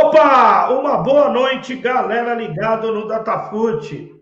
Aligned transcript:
Opa! 0.00 0.68
Uma 0.70 0.98
boa 0.98 1.28
noite, 1.28 1.74
galera 1.74 2.32
ligado 2.32 2.92
no 2.92 3.08
Datafute. 3.08 4.14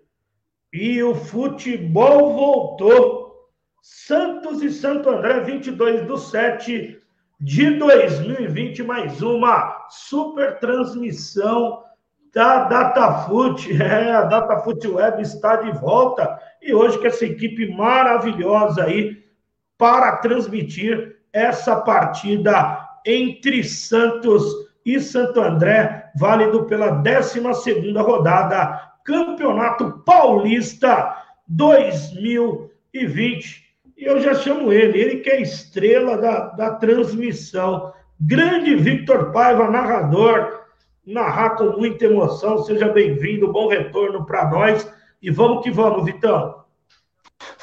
E 0.72 1.02
o 1.02 1.14
futebol 1.14 2.32
voltou. 2.32 3.50
Santos 3.82 4.62
e 4.62 4.70
Santo 4.70 5.10
André, 5.10 5.40
22 5.40 6.06
do 6.06 6.16
7 6.16 6.98
de 7.38 7.70
2020, 7.72 8.82
mais 8.84 9.20
uma 9.20 9.86
super 9.90 10.58
transmissão 10.60 11.82
da 12.32 12.64
Datafute. 12.64 13.76
É, 13.78 14.12
a 14.12 14.22
Datafute 14.22 14.88
Web 14.88 15.20
está 15.20 15.56
de 15.56 15.78
volta 15.78 16.40
e 16.62 16.72
hoje 16.72 16.98
com 16.98 17.06
essa 17.06 17.26
equipe 17.26 17.70
maravilhosa 17.76 18.84
aí 18.84 19.22
para 19.76 20.16
transmitir 20.16 21.18
essa 21.34 21.76
partida 21.76 22.82
entre 23.04 23.62
Santos 23.62 24.64
e 24.64 24.65
Santo 25.00 25.40
André, 25.40 26.10
válido 26.16 26.64
pela 26.64 26.90
12 26.90 27.40
rodada, 27.98 28.92
Campeonato 29.04 30.02
Paulista 30.04 31.16
2020. 31.48 33.66
E 33.96 34.04
eu 34.04 34.20
já 34.20 34.34
chamo 34.34 34.72
ele, 34.72 35.00
ele 35.00 35.16
que 35.16 35.30
é 35.30 35.40
estrela 35.40 36.16
da, 36.18 36.48
da 36.50 36.74
transmissão. 36.74 37.92
Grande 38.20 38.76
Victor 38.76 39.32
Paiva, 39.32 39.70
narrador, 39.70 40.60
narrar 41.04 41.56
com 41.56 41.78
muita 41.78 42.04
emoção. 42.04 42.58
Seja 42.58 42.88
bem-vindo, 42.88 43.52
bom 43.52 43.68
retorno 43.68 44.24
para 44.24 44.48
nós. 44.50 44.88
E 45.20 45.30
vamos 45.30 45.64
que 45.64 45.70
vamos, 45.70 46.04
Vitão. 46.04 46.65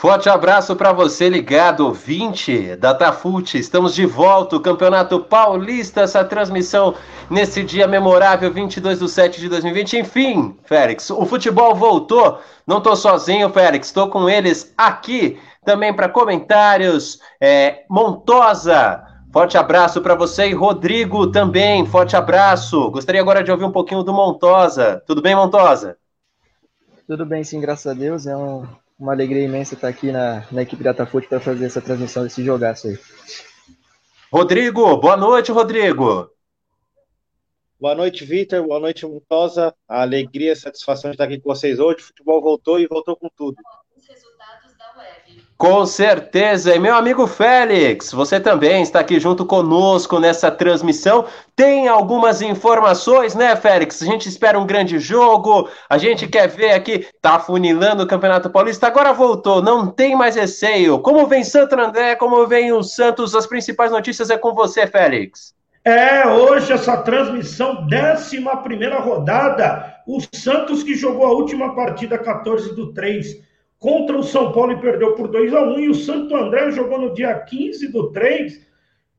Forte 0.04 0.28
abraço 0.28 0.76
para 0.76 0.92
você 0.92 1.30
ligado, 1.30 1.94
20 1.94 2.76
Datafute. 2.76 3.58
Estamos 3.58 3.96
de 3.96 4.06
volta, 4.06 4.58
o 4.58 4.60
Campeonato 4.60 5.18
Paulista, 5.22 6.02
essa 6.02 6.26
transmissão 6.26 6.94
nesse 7.30 7.64
dia 7.64 7.88
memorável, 7.88 8.52
22 8.52 9.00
de 9.00 9.08
7 9.08 9.40
de 9.40 9.48
2020. 9.48 10.00
Enfim, 10.00 10.58
Félix, 10.66 11.10
o 11.10 11.26
futebol 11.26 11.74
voltou. 11.74 12.40
Não 12.68 12.80
estou 12.80 12.98
sozinho, 12.98 13.50
Félix, 13.50 13.88
estou 13.88 14.10
com 14.10 14.30
eles 14.30 14.74
aqui 14.78 15.40
também 15.64 15.94
para 15.94 16.10
comentários. 16.10 17.20
É, 17.40 17.86
Montosa, 17.90 19.02
forte 19.32 19.58
abraço 19.58 20.02
para 20.02 20.16
você 20.16 20.50
e 20.50 20.54
Rodrigo 20.54 21.28
também, 21.32 21.86
forte 21.86 22.16
abraço. 22.16 22.92
Gostaria 22.92 23.22
agora 23.22 23.42
de 23.42 23.52
ouvir 23.52 23.64
um 23.64 23.72
pouquinho 23.72 24.04
do 24.04 24.12
Montosa. 24.12 25.02
Tudo 25.08 25.22
bem, 25.22 25.34
Montosa? 25.34 25.96
Tudo 27.08 27.26
bem, 27.26 27.44
sim, 27.44 27.62
graças 27.62 27.88
a 27.88 27.94
Deus. 27.94 28.28
É 28.28 28.36
um, 28.36 28.68
uma 29.00 29.14
alegria 29.14 29.44
imensa 29.44 29.74
estar 29.74 29.88
aqui 29.88 30.12
na, 30.12 30.46
na 30.52 30.62
equipe 30.62 30.84
Datafute 30.84 31.28
para 31.28 31.40
fazer 31.40 31.66
essa 31.66 31.82
transmissão 31.82 32.24
desse 32.24 32.44
jogaço 32.44 32.88
aí. 32.88 32.98
Rodrigo, 34.32 34.98
boa 34.98 35.18
noite, 35.18 35.52
Rodrigo. 35.52 36.30
Boa 37.80 37.96
noite, 37.96 38.24
Vitor. 38.24 38.66
Boa 38.66 38.80
noite, 38.80 39.06
Montosa. 39.06 39.76
A 39.88 40.02
alegria 40.02 40.48
e 40.48 40.52
a 40.52 40.56
satisfação 40.56 41.12
de 41.12 41.16
estar 41.16 41.26
aqui 41.26 41.40
com 41.40 41.54
vocês 41.54 41.80
hoje. 41.80 42.00
O 42.00 42.06
futebol 42.08 42.42
voltou 42.42 42.80
e 42.80 42.88
voltou 42.88 43.16
com 43.16 43.30
tudo. 43.36 43.58
Com 45.64 45.86
certeza. 45.86 46.76
E 46.76 46.78
meu 46.78 46.94
amigo 46.94 47.26
Félix, 47.26 48.12
você 48.12 48.38
também 48.38 48.84
está 48.84 49.00
aqui 49.00 49.18
junto 49.18 49.46
conosco 49.46 50.20
nessa 50.20 50.52
transmissão. 50.52 51.24
Tem 51.56 51.88
algumas 51.88 52.42
informações, 52.42 53.34
né, 53.34 53.56
Félix? 53.56 54.02
A 54.02 54.06
gente 54.06 54.28
espera 54.28 54.60
um 54.60 54.66
grande 54.66 55.00
jogo. 55.00 55.70
A 55.90 55.98
gente 55.98 56.28
quer 56.28 56.50
ver 56.50 56.72
aqui, 56.72 57.08
tá 57.22 57.40
funilando 57.40 58.04
o 58.04 58.08
Campeonato 58.08 58.50
Paulista. 58.50 58.88
Agora 58.88 59.14
voltou, 59.14 59.62
não 59.62 59.88
tem 59.88 60.18
mais 60.18 60.36
receio. 60.36 61.00
Como 61.00 61.28
vem 61.28 61.46
Santo 61.46 61.80
André, 61.80 62.18
como 62.18 62.46
vem 62.46 62.74
o 62.74 62.84
Santos? 62.84 63.34
As 63.34 63.48
principais 63.48 63.90
notícias 63.90 64.30
é 64.30 64.38
com 64.38 64.54
você, 64.54 64.86
Félix. 64.86 65.54
É, 65.86 66.28
hoje 66.28 66.74
essa 66.74 66.98
transmissão, 66.98 67.88
11 67.88 68.38
rodada. 69.02 69.96
O 70.06 70.20
Santos 70.36 70.84
que 70.84 70.94
jogou 70.94 71.26
a 71.26 71.32
última 71.32 71.74
partida 71.74 72.18
14 72.18 72.76
do 72.76 72.92
3 72.92 73.53
contra 73.84 74.18
o 74.18 74.24
São 74.24 74.54
Paulo 74.54 74.72
e 74.72 74.80
perdeu 74.80 75.12
por 75.12 75.28
2 75.28 75.54
a 75.54 75.62
1 75.62 75.80
E 75.82 75.90
o 75.90 75.94
Santo 75.94 76.34
André 76.34 76.72
jogou 76.72 76.98
no 76.98 77.14
dia 77.14 77.38
15 77.38 77.90
do 77.90 78.14
3 78.14 78.66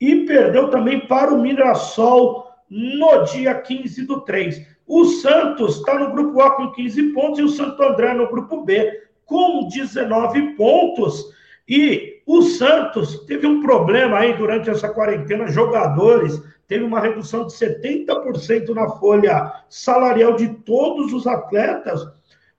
e 0.01 0.25
perdeu 0.25 0.71
também 0.71 1.01
para 1.01 1.35
o 1.35 1.43
Mirassol 1.43 2.47
no 2.71 3.25
dia 3.25 3.55
15 3.55 4.07
do 4.07 4.23
3. 4.23 4.67
O 4.87 5.05
Santos 5.05 5.77
está 5.77 5.99
no 5.99 6.13
grupo 6.13 6.41
A 6.41 6.53
com 6.53 6.73
15 6.73 7.13
pontos 7.13 7.41
e 7.41 7.43
o 7.43 7.49
Santo 7.51 7.83
André 7.83 8.15
no 8.15 8.27
grupo 8.27 8.65
B 8.65 9.03
com 9.27 9.69
19 9.69 10.55
pontos. 10.55 11.27
E 11.69 12.23
o 12.27 12.41
Santos 12.41 13.19
teve 13.27 13.47
um 13.47 13.61
problema 13.61 14.21
aí 14.21 14.33
durante 14.33 14.71
essa 14.71 14.89
quarentena, 14.89 15.47
jogadores, 15.47 16.43
teve 16.67 16.85
uma 16.85 17.01
redução 17.01 17.47
de 17.47 17.53
70% 17.53 18.71
na 18.71 18.89
folha 18.89 19.53
salarial 19.69 20.37
de 20.37 20.49
todos 20.49 21.13
os 21.13 21.27
atletas 21.27 22.01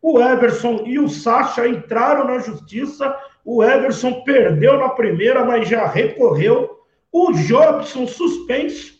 o 0.02 0.20
Everson 0.22 0.84
e 0.86 1.00
o 1.00 1.10
Sacha 1.10 1.68
entraram 1.68 2.26
na 2.26 2.40
justiça. 2.40 3.16
O 3.44 3.64
Everson 3.64 4.22
perdeu 4.24 4.78
na 4.78 4.90
primeira, 4.90 5.44
mas 5.44 5.68
já 5.68 5.88
recorreu. 5.88 6.80
O 7.12 7.32
Jobson 7.34 8.08
suspenso. 8.08 8.96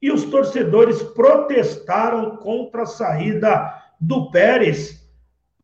E 0.00 0.12
os 0.12 0.24
torcedores 0.24 1.02
protestaram 1.02 2.36
contra 2.36 2.82
a 2.82 2.86
saída 2.86 3.74
do 4.00 4.30
Pérez. 4.30 5.04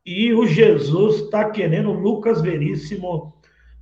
E 0.05 0.33
o 0.33 0.47
Jesus 0.47 1.21
está 1.21 1.51
querendo 1.51 1.93
Lucas 1.93 2.43
Veríssimo 2.43 3.35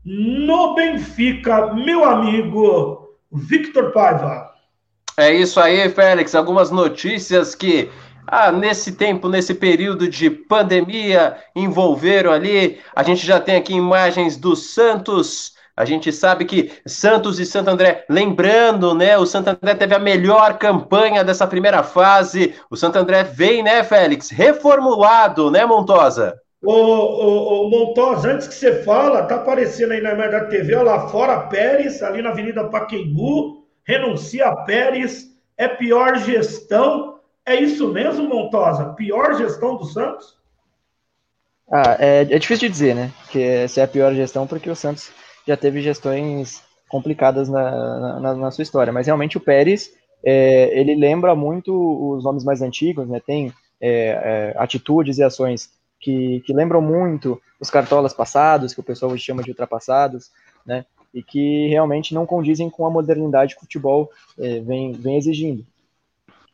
no 0.05 0.75
Benfica, 0.75 1.73
meu 1.75 2.05
amigo 2.05 3.17
Victor 3.33 3.93
Paiva. 3.93 4.53
É 5.17 5.33
isso 5.33 5.61
aí, 5.61 5.89
Félix. 5.91 6.35
Algumas 6.35 6.71
notícias 6.71 7.55
que 7.55 7.91
ah, 8.27 8.53
nesse 8.53 8.93
tempo, 8.93 9.29
nesse 9.29 9.55
período 9.55 10.09
de 10.09 10.31
pandemia, 10.31 11.37
envolveram 11.55 12.33
ali. 12.33 12.79
A 12.95 13.03
gente 13.03 13.27
já 13.27 13.41
tem 13.41 13.57
aqui 13.57 13.75
imagens 13.75 14.37
do 14.37 14.55
Santos. 14.55 15.53
A 15.77 15.85
gente 15.85 16.13
sabe 16.13 16.45
que 16.45 16.71
Santos 16.87 17.41
e 17.41 17.47
Santo 17.47 17.71
André, 17.71 18.05
lembrando, 18.09 18.95
né? 18.95 19.17
O 19.17 19.27
Santo 19.27 19.49
André 19.49 19.75
teve 19.75 19.95
a 19.95 19.99
melhor 19.99 20.59
campanha 20.59 21.25
dessa 21.25 21.47
primeira 21.47 21.83
fase. 21.83 22.55
O 22.71 22.77
Santo 22.77 22.97
André 22.99 23.25
vem, 23.25 23.63
né, 23.63 23.83
Félix? 23.83 24.31
Reformulado, 24.31 25.51
né, 25.51 25.65
Montosa? 25.65 26.39
Ô, 26.65 26.73
ô, 26.73 27.69
Montosa, 27.71 28.31
antes 28.31 28.47
que 28.47 28.55
você 28.55 28.85
fala, 28.85 29.25
tá 29.25 29.37
aparecendo 29.37 29.93
aí 29.93 30.01
na 30.01 30.13
imagem 30.13 30.31
da 30.31 30.45
TV, 30.45 30.77
olha 30.77 30.93
lá 30.93 31.09
fora 31.09 31.49
Pérez, 31.49 32.03
ali 32.03 32.23
na 32.23 32.31
Avenida 32.31 32.69
Paquembu, 32.69 33.67
renuncia 33.85 34.47
a 34.47 34.57
Pérez, 34.57 35.25
é 35.57 35.67
pior 35.67 36.19
gestão. 36.19 37.12
É 37.45 37.57
isso 37.57 37.89
mesmo, 37.89 38.29
Montosa? 38.29 38.93
Pior 38.95 39.35
gestão 39.35 39.77
do 39.77 39.85
Santos? 39.85 40.37
Ah, 41.71 41.97
é, 41.99 42.21
é 42.21 42.39
difícil 42.39 42.69
de 42.69 42.73
dizer, 42.73 42.95
né? 42.95 43.11
Que 43.31 43.67
se 43.67 43.81
é 43.81 43.85
a 43.85 43.89
pior 43.89 44.15
gestão, 44.15 44.47
porque 44.47 44.71
o 44.71 44.77
Santos 44.77 45.11
já 45.47 45.57
teve 45.57 45.81
gestões 45.81 46.63
complicadas 46.89 47.49
na, 47.49 48.21
na, 48.21 48.35
na 48.35 48.51
sua 48.51 48.63
história. 48.63 48.93
Mas 48.93 49.07
realmente 49.07 49.37
o 49.37 49.41
Pérez, 49.41 49.91
é, 50.25 50.79
ele 50.79 50.95
lembra 50.95 51.35
muito 51.35 51.73
os 52.15 52.23
nomes 52.23 52.45
mais 52.45 52.63
antigos, 52.63 53.09
né? 53.09 53.21
Tem 53.25 53.53
é, 53.81 54.53
é, 54.55 54.55
atitudes 54.57 55.19
e 55.19 55.25
ações 55.25 55.71
que, 55.99 56.41
que 56.47 56.53
lembram 56.53 56.81
muito 56.81 57.41
os 57.59 57.71
cartolas 57.71 58.13
passados, 58.13 58.75
que 58.75 58.81
o 58.81 58.85
pessoal 58.85 59.17
chama 59.17 59.43
de 59.43 59.51
ultrapassados, 59.51 60.31
né? 60.65 60.85
E 61.13 61.23
que 61.23 61.69
realmente 61.69 62.15
não 62.15 62.27
condizem 62.27 62.71
com 62.71 62.87
a 62.87 62.91
modernidade 62.91 63.55
que 63.55 63.61
o 63.63 63.65
futebol 63.65 64.11
é, 64.39 64.61
vem, 64.61 64.93
vem 64.93 65.17
exigindo. 65.17 65.67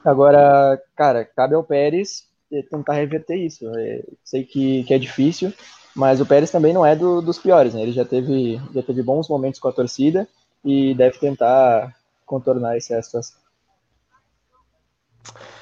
Agora, 0.04 0.80
cara, 0.96 1.24
cabe 1.24 1.54
ao 1.54 1.64
Pérez 1.64 2.26
tentar 2.70 2.94
reverter 2.94 3.36
isso. 3.36 3.68
É, 3.76 4.02
sei 4.24 4.44
que, 4.44 4.84
que 4.84 4.94
é 4.94 4.98
difícil, 4.98 5.52
mas 5.94 6.20
o 6.20 6.26
Pérez 6.26 6.50
também 6.50 6.72
não 6.72 6.84
é 6.86 6.94
do, 6.94 7.20
dos 7.20 7.38
piores, 7.38 7.74
né? 7.74 7.82
Ele 7.82 7.92
já 7.92 8.04
teve, 8.04 8.60
já 8.74 8.82
teve 8.82 9.02
bons 9.02 9.28
momentos 9.28 9.60
com 9.60 9.68
a 9.68 9.72
torcida 9.72 10.26
e 10.64 10.94
deve 10.94 11.18
tentar 11.18 11.94
contornar 12.24 12.76
essa 12.76 13.00
situação. 13.02 13.36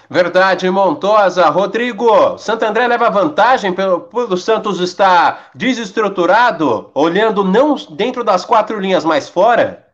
Verdade, 0.09 0.71
Montosa. 0.71 1.49
Rodrigo, 1.49 2.39
Santo 2.39 2.65
André 2.65 2.87
leva 2.87 3.11
vantagem 3.11 3.73
pelo, 3.73 4.03
pelo 4.03 4.37
Santos 4.37 4.79
estar 4.79 5.51
desestruturado, 5.55 6.91
olhando 6.95 7.43
não 7.43 7.75
dentro 7.91 8.23
das 8.23 8.45
quatro 8.45 8.79
linhas, 8.79 9.05
mas 9.05 9.29
fora? 9.29 9.86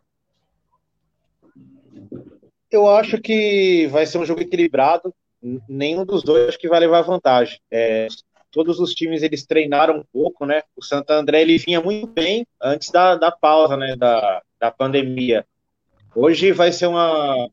Eu 2.75 2.89
acho 2.89 3.19
que 3.19 3.87
vai 3.87 4.05
ser 4.05 4.17
um 4.17 4.25
jogo 4.25 4.41
equilibrado. 4.41 5.13
Nenhum 5.67 6.05
dos 6.05 6.23
dois 6.23 6.49
acho 6.49 6.59
que 6.59 6.69
vai 6.69 6.79
levar 6.79 7.01
vantagem. 7.01 7.59
É, 7.69 8.07
todos 8.51 8.79
os 8.79 8.93
times 8.93 9.23
eles 9.23 9.45
treinaram 9.45 9.97
um 9.97 10.03
pouco, 10.11 10.45
né? 10.45 10.61
O 10.75 10.83
Santo 10.83 11.11
André 11.11 11.41
ele 11.41 11.57
vinha 11.57 11.81
muito 11.81 12.07
bem 12.07 12.45
antes 12.61 12.89
da, 12.89 13.15
da 13.15 13.31
pausa, 13.31 13.75
né? 13.75 13.95
Da, 13.95 14.41
da 14.59 14.71
pandemia. 14.71 15.45
Hoje 16.15 16.51
vai 16.51 16.71
ser 16.71 16.87
uma, 16.87 17.49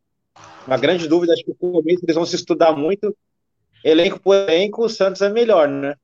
uma 0.66 0.76
grande 0.76 1.08
dúvida. 1.08 1.32
Acho 1.32 1.44
que 1.44 1.50
o 1.50 1.54
começo 1.54 2.04
eles 2.04 2.14
vão 2.14 2.26
se 2.26 2.36
estudar 2.36 2.72
muito. 2.72 3.16
Elenco 3.82 4.20
por 4.20 4.36
elenco, 4.36 4.84
o 4.84 4.88
Santos 4.88 5.22
é 5.22 5.28
melhor, 5.30 5.66
né? 5.66 5.94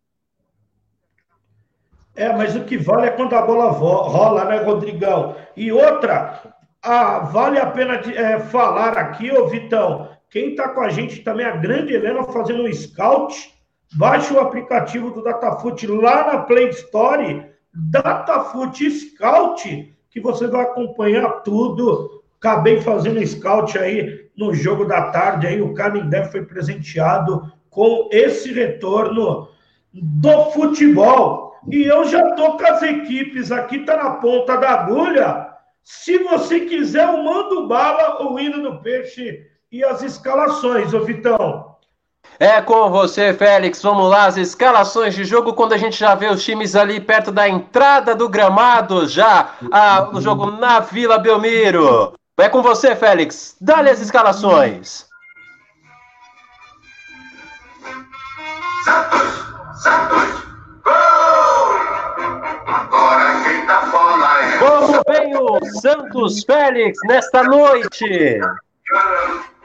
É, 2.17 2.33
mas 2.33 2.57
o 2.57 2.65
que 2.65 2.79
vale 2.79 3.09
é 3.09 3.11
quando 3.11 3.35
a 3.35 3.43
bola 3.43 3.71
rola, 3.71 4.47
né, 4.47 4.57
Rodrigão? 4.62 5.37
E 5.55 5.71
outra, 5.71 6.56
ah, 6.82 7.20
vale 7.20 7.58
a 7.58 7.67
pena 7.67 7.96
de, 7.96 8.17
é, 8.17 8.38
falar 8.38 8.96
aqui, 8.96 9.31
ô 9.31 9.49
Vitão, 9.49 10.08
Quem 10.31 10.50
está 10.50 10.69
com 10.69 10.81
a 10.81 10.88
gente 10.88 11.23
também 11.23 11.46
a 11.46 11.56
grande 11.56 11.94
Helena 11.94 12.25
fazendo 12.25 12.64
um 12.64 12.73
scout. 12.73 13.55
Baixe 13.94 14.34
o 14.34 14.40
aplicativo 14.40 15.11
do 15.11 15.23
Datafoot 15.23 15.87
lá 15.87 16.32
na 16.32 16.38
Play 16.43 16.69
Store, 16.70 17.46
Datafoot 17.73 18.90
Scout, 18.90 19.96
que 20.11 20.20
você 20.20 20.49
vai 20.49 20.62
acompanhar 20.62 21.43
tudo. 21.43 22.23
Acabei 22.38 22.81
fazendo 22.81 23.25
scout 23.26 23.78
aí 23.78 24.28
no 24.37 24.52
jogo 24.55 24.84
da 24.84 25.11
tarde, 25.11 25.46
aí 25.46 25.62
o 25.62 25.73
Canindé 25.73 26.25
foi 26.25 26.44
presenteado 26.44 27.50
com 27.70 28.08
esse 28.12 28.52
retorno 28.52 29.49
do 29.93 30.50
futebol. 30.50 31.55
E 31.70 31.82
eu 31.84 32.05
já 32.05 32.32
tô 32.32 32.56
com 32.56 32.67
as 32.67 32.82
equipes 32.82 33.50
aqui, 33.50 33.81
tá 33.81 33.96
na 33.96 34.11
ponta 34.12 34.56
da 34.56 34.70
agulha. 34.70 35.46
Se 35.87 36.19
você 36.19 36.62
quiser, 36.62 37.06
eu 37.06 37.23
mando 37.23 37.69
bala, 37.69 38.21
o 38.21 38.41
hino 38.41 38.61
do 38.61 38.83
peixe 38.83 39.47
e 39.71 39.85
as 39.85 40.03
escalações, 40.03 40.93
ô 40.93 41.05
Vitão. 41.05 41.77
É 42.41 42.61
com 42.61 42.91
você, 42.91 43.33
Félix. 43.33 43.81
Vamos 43.83 44.11
lá, 44.11 44.27
as 44.27 44.37
escalações 44.37 45.15
de 45.15 45.23
jogo 45.23 45.55
quando 45.55 45.75
a 45.75 45.77
gente 45.77 45.97
já 45.97 46.17
vê 46.17 46.27
os 46.27 46.43
times 46.43 46.75
ali 46.75 47.00
perto 47.00 47.31
da 47.31 47.49
entrada 47.49 48.17
do 48.17 48.29
gramado, 48.29 49.06
já 49.06 49.55
ah, 49.71 50.11
o 50.12 50.21
jogo 50.21 50.50
na 50.50 50.81
Vila 50.81 51.19
Belmiro. 51.19 52.15
É 52.37 52.49
com 52.49 52.62
você, 52.62 52.97
Félix. 52.97 53.56
Dá-lhe 53.61 53.88
as 53.88 54.00
escalações. 54.00 55.06
Santos, 58.85 59.83
Santos, 59.85 60.46
Como 64.67 65.01
vem 65.07 65.37
o 65.37 65.65
Santos 65.81 66.43
Félix 66.43 66.99
nesta 67.05 67.45
noite? 67.45 68.41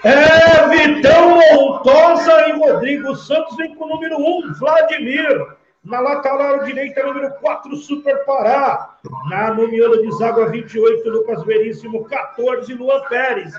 É, 0.04 0.68
Vitão 0.70 1.40
Montosa 1.54 2.50
e 2.50 2.52
Rodrigo 2.52 3.16
Santos 3.16 3.58
vem 3.58 3.74
com 3.74 3.86
o 3.86 3.90
número 3.90 4.18
1, 4.18 4.54
Vladimir. 4.60 5.48
Na 5.84 6.00
lateral 6.00 6.64
direita, 6.64 7.04
número 7.04 7.32
4, 7.42 7.76
Super 7.78 8.24
Pará. 8.26 8.96
Na 9.28 9.52
no 9.52 9.68
de 9.68 10.12
zaga, 10.20 10.46
28, 10.46 11.10
Lucas 11.10 11.44
Veríssimo, 11.46 12.06
14, 12.06 12.72
Luan 12.76 13.02
Pérez. 13.10 13.52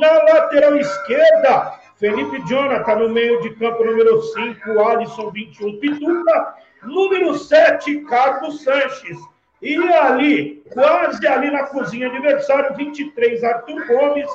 Na 0.00 0.12
lateral 0.24 0.76
esquerda, 0.76 1.74
Felipe 1.96 2.42
Jonathan. 2.48 2.96
No 2.96 3.08
meio 3.08 3.40
de 3.42 3.50
campo, 3.54 3.84
número 3.84 4.20
5, 4.20 4.80
Alisson, 4.80 5.30
21, 5.30 5.78
Pituca. 5.78 6.54
Número 6.82 7.38
7, 7.38 8.00
Carlos 8.00 8.64
Sanches. 8.64 9.18
E 9.62 9.76
ali, 9.76 10.62
quase 10.72 11.24
ali 11.26 11.50
na 11.50 11.62
cozinha, 11.62 12.08
adversário, 12.08 12.76
23, 12.76 13.44
Arthur 13.44 13.86
Gomes. 13.86 14.28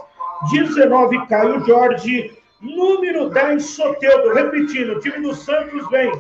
19, 0.52 1.28
Caio 1.28 1.60
Jorge. 1.66 2.32
Número 2.62 3.30
10, 3.30 3.64
Soteudo. 3.64 4.34
Repetindo, 4.34 5.00
time 5.00 5.20
do 5.22 5.36
Santos 5.36 5.88
vem. 5.90 6.12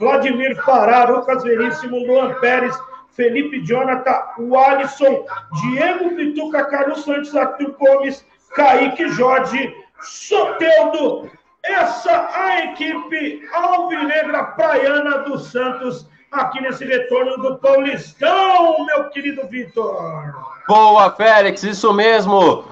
Vladimir 0.00 0.60
Pará, 0.64 1.04
Lucas 1.04 1.42
Veríssimo, 1.42 1.98
Luan 2.06 2.34
Pérez, 2.40 2.76
Felipe 3.12 3.60
Jonathan, 3.62 4.22
o 4.38 4.56
Alisson, 4.56 5.24
Diego 5.60 6.14
Pituca, 6.14 6.64
Carlos 6.66 7.04
Santos, 7.04 7.34
Arthur 7.34 7.74
Gomes, 7.78 8.24
Kaique 8.54 9.08
Jorge, 9.10 9.74
Soteudo. 10.00 11.30
Essa 11.64 12.28
a 12.32 12.64
equipe 12.66 13.42
alvinegra 13.52 14.44
praiana 14.44 15.18
do 15.18 15.38
Santos 15.38 16.08
aqui 16.30 16.60
nesse 16.60 16.84
retorno 16.84 17.36
do 17.38 17.58
Paulistão, 17.58 18.84
meu 18.84 19.08
querido 19.10 19.46
Vitor. 19.48 20.34
Boa, 20.66 21.10
Félix, 21.10 21.62
isso 21.62 21.92
mesmo. 21.92 22.64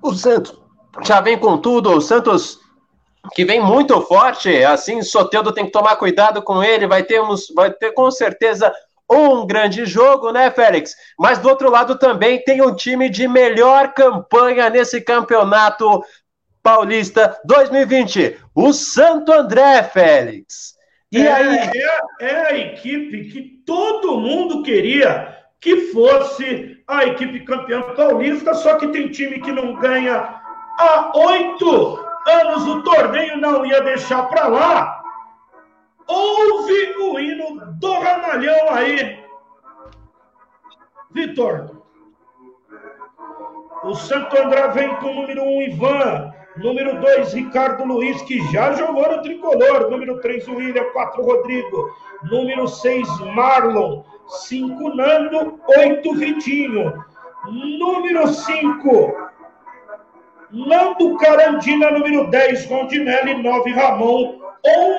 O 0.00 0.14
Santos 0.14 0.58
já 1.02 1.20
vem 1.20 1.38
com 1.38 1.58
tudo. 1.58 1.90
O 1.92 2.00
Santos 2.00 2.60
que 3.34 3.44
vem 3.44 3.60
muito 3.60 4.00
forte, 4.02 4.64
assim, 4.64 5.02
Soteldo 5.02 5.52
tem 5.52 5.66
que 5.66 5.70
tomar 5.72 5.96
cuidado 5.96 6.42
com 6.42 6.62
ele, 6.62 6.86
vai 6.86 7.02
ter, 7.02 7.22
uns, 7.22 7.46
vai 7.54 7.70
ter 7.70 7.92
com 7.92 8.10
certeza 8.10 8.72
um 9.10 9.46
grande 9.46 9.84
jogo, 9.84 10.32
né, 10.32 10.50
Félix? 10.50 10.94
Mas 11.18 11.38
do 11.38 11.48
outro 11.48 11.70
lado 11.70 11.98
também 11.98 12.42
tem 12.42 12.62
um 12.62 12.74
time 12.74 13.08
de 13.08 13.28
melhor 13.28 13.92
campanha 13.94 14.68
nesse 14.70 15.00
campeonato 15.00 16.02
paulista 16.62 17.38
2020, 17.44 18.38
o 18.54 18.72
Santo 18.72 19.32
André, 19.32 19.82
Félix. 19.82 20.71
E 21.12 21.20
é, 21.20 21.30
aí? 21.32 21.58
É, 21.58 22.24
é 22.24 22.46
a 22.46 22.58
equipe 22.58 23.24
que 23.24 23.42
todo 23.66 24.18
mundo 24.18 24.62
queria 24.62 25.36
que 25.60 25.92
fosse 25.92 26.82
a 26.88 27.04
equipe 27.04 27.44
campeã 27.44 27.82
paulista, 27.94 28.54
só 28.54 28.76
que 28.76 28.88
tem 28.88 29.10
time 29.10 29.38
que 29.40 29.52
não 29.52 29.74
ganha 29.74 30.40
há 30.78 31.12
oito 31.14 32.00
anos 32.26 32.66
o 32.66 32.82
torneio 32.82 33.36
não 33.36 33.64
ia 33.64 33.82
deixar 33.82 34.24
para 34.24 34.46
lá. 34.48 35.02
Houve 36.06 36.94
o 36.98 37.18
hino 37.18 37.72
do 37.78 37.92
Ramalhão 37.92 38.70
aí. 38.70 39.22
Vitor. 41.10 41.82
O 43.84 43.94
Santo 43.94 44.36
André 44.38 44.68
vem 44.68 44.96
com 44.96 45.10
o 45.10 45.14
número 45.14 45.42
1, 45.42 45.46
um, 45.46 45.62
Ivan. 45.62 46.31
Número 46.56 47.00
2, 47.00 47.32
Ricardo 47.32 47.84
Luiz, 47.84 48.20
que 48.22 48.40
já 48.52 48.72
jogou 48.74 49.10
no 49.10 49.22
tricolor. 49.22 49.90
Número 49.90 50.20
3, 50.20 50.46
William. 50.48 50.84
4, 50.92 51.22
Rodrigo. 51.22 51.90
Número 52.24 52.68
6, 52.68 53.08
Marlon. 53.34 54.02
5, 54.26 54.94
Nando. 54.94 55.58
8, 55.66 56.14
Vitinho. 56.14 57.04
Número 57.48 58.28
5, 58.28 59.30
Nando 60.52 61.16
Carandina, 61.16 61.90
número 61.90 62.30
10, 62.30 62.66
Rondinelli, 62.66 63.42
9, 63.42 63.72
Ramon, 63.72 64.38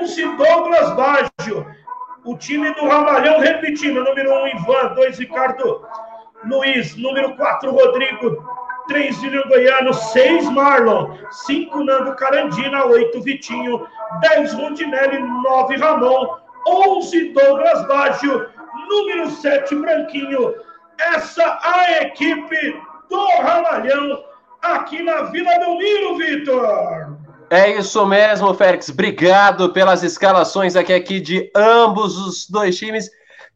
11, 0.01 0.35
Douglas 0.35 0.89
Baggio. 0.95 1.65
O 2.25 2.35
time 2.35 2.73
do 2.73 2.87
Ramalhão 2.87 3.39
repetindo, 3.39 4.03
número 4.03 4.33
1, 4.43 4.47
Ivan, 4.47 4.93
2, 4.95 5.19
Ricardo 5.19 5.85
Luiz, 6.43 6.95
número 6.97 7.35
4, 7.35 7.71
Rodrigo, 7.71 8.43
3, 8.87 9.21
William 9.21 9.43
Goiano, 9.47 9.93
6, 9.93 10.49
Marlon, 10.49 11.17
5, 11.31 11.83
Nando 11.83 12.15
Carandina, 12.15 12.85
8, 12.85 13.21
Vitinho, 13.21 13.87
10, 14.21 14.53
Rondinelli, 14.53 15.19
9, 15.19 15.75
Ramon, 15.77 16.37
11, 16.67 17.29
Douglas 17.33 17.87
Baggio, 17.87 18.49
número 18.89 19.29
7, 19.29 19.75
Branquinho. 19.75 20.53
Essa 20.99 21.59
a 21.61 22.03
equipe 22.03 22.81
do 23.09 23.25
Ramalhão 23.41 24.23
aqui 24.61 25.01
na 25.03 25.23
Vila 25.23 25.59
Belmiro, 25.59 26.17
Vitor. 26.17 27.17
É 27.49 27.77
isso 27.77 28.05
mesmo, 28.05 28.53
Félix. 28.53 28.89
Obrigado 28.89 29.71
pelas 29.73 30.01
escalações 30.03 30.75
aqui, 30.75 30.93
aqui 30.93 31.19
de 31.19 31.51
ambos 31.55 32.17
os 32.17 32.49
dois 32.49 32.77
times. 32.77 33.09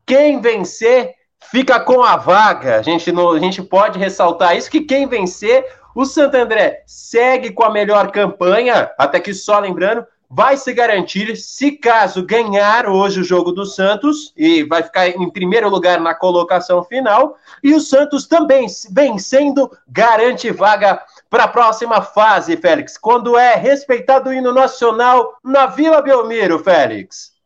Quem 0.06 0.40
vencer 0.40 1.17
fica 1.40 1.80
com 1.80 2.04
a 2.04 2.16
vaga. 2.18 2.80
A 2.80 2.82
gente, 2.82 3.12
não, 3.12 3.32
a 3.32 3.40
gente 3.40 3.62
pode 3.62 4.00
ressaltar 4.00 4.56
isso, 4.56 4.70
que 4.70 4.82
quem 4.82 5.08
vencer, 5.08 5.66
o 5.96 6.06
Santo 6.06 6.36
André 6.36 6.84
segue 6.86 7.52
com 7.52 7.64
a 7.64 7.72
melhor 7.72 8.12
campanha, 8.12 8.92
até 8.98 9.20
que 9.20 9.34
só 9.34 9.60
lembrando, 9.60 10.06
vai 10.30 10.58
se 10.58 10.74
garantir 10.74 11.36
se 11.38 11.72
caso 11.72 12.26
ganhar 12.26 12.88
hoje 12.88 13.22
o 13.22 13.24
jogo 13.24 13.52
do 13.52 13.66
Santos 13.66 14.34
e 14.36 14.64
vai 14.64 14.84
ficar 14.84 15.08
em 15.08 15.30
primeiro 15.30 15.70
lugar 15.70 16.00
na 16.02 16.14
colocação 16.14 16.84
final 16.84 17.38
e 17.64 17.74
o 17.74 17.80
Santos 17.80 18.28
também 18.28 18.68
vencendo 18.92 19.72
garante 19.88 20.52
vaga 20.52 21.02
para 21.30 21.46
a 21.46 21.48
próxima 21.48 22.02
fase, 22.02 22.58
Félix, 22.58 22.98
quando 22.98 23.38
é 23.38 23.56
respeitado 23.56 24.30
o 24.30 24.34
hino 24.34 24.54
nacional 24.54 25.38
na 25.44 25.66
Vila 25.66 26.02
Belmiro, 26.02 26.60
Félix. 26.60 27.37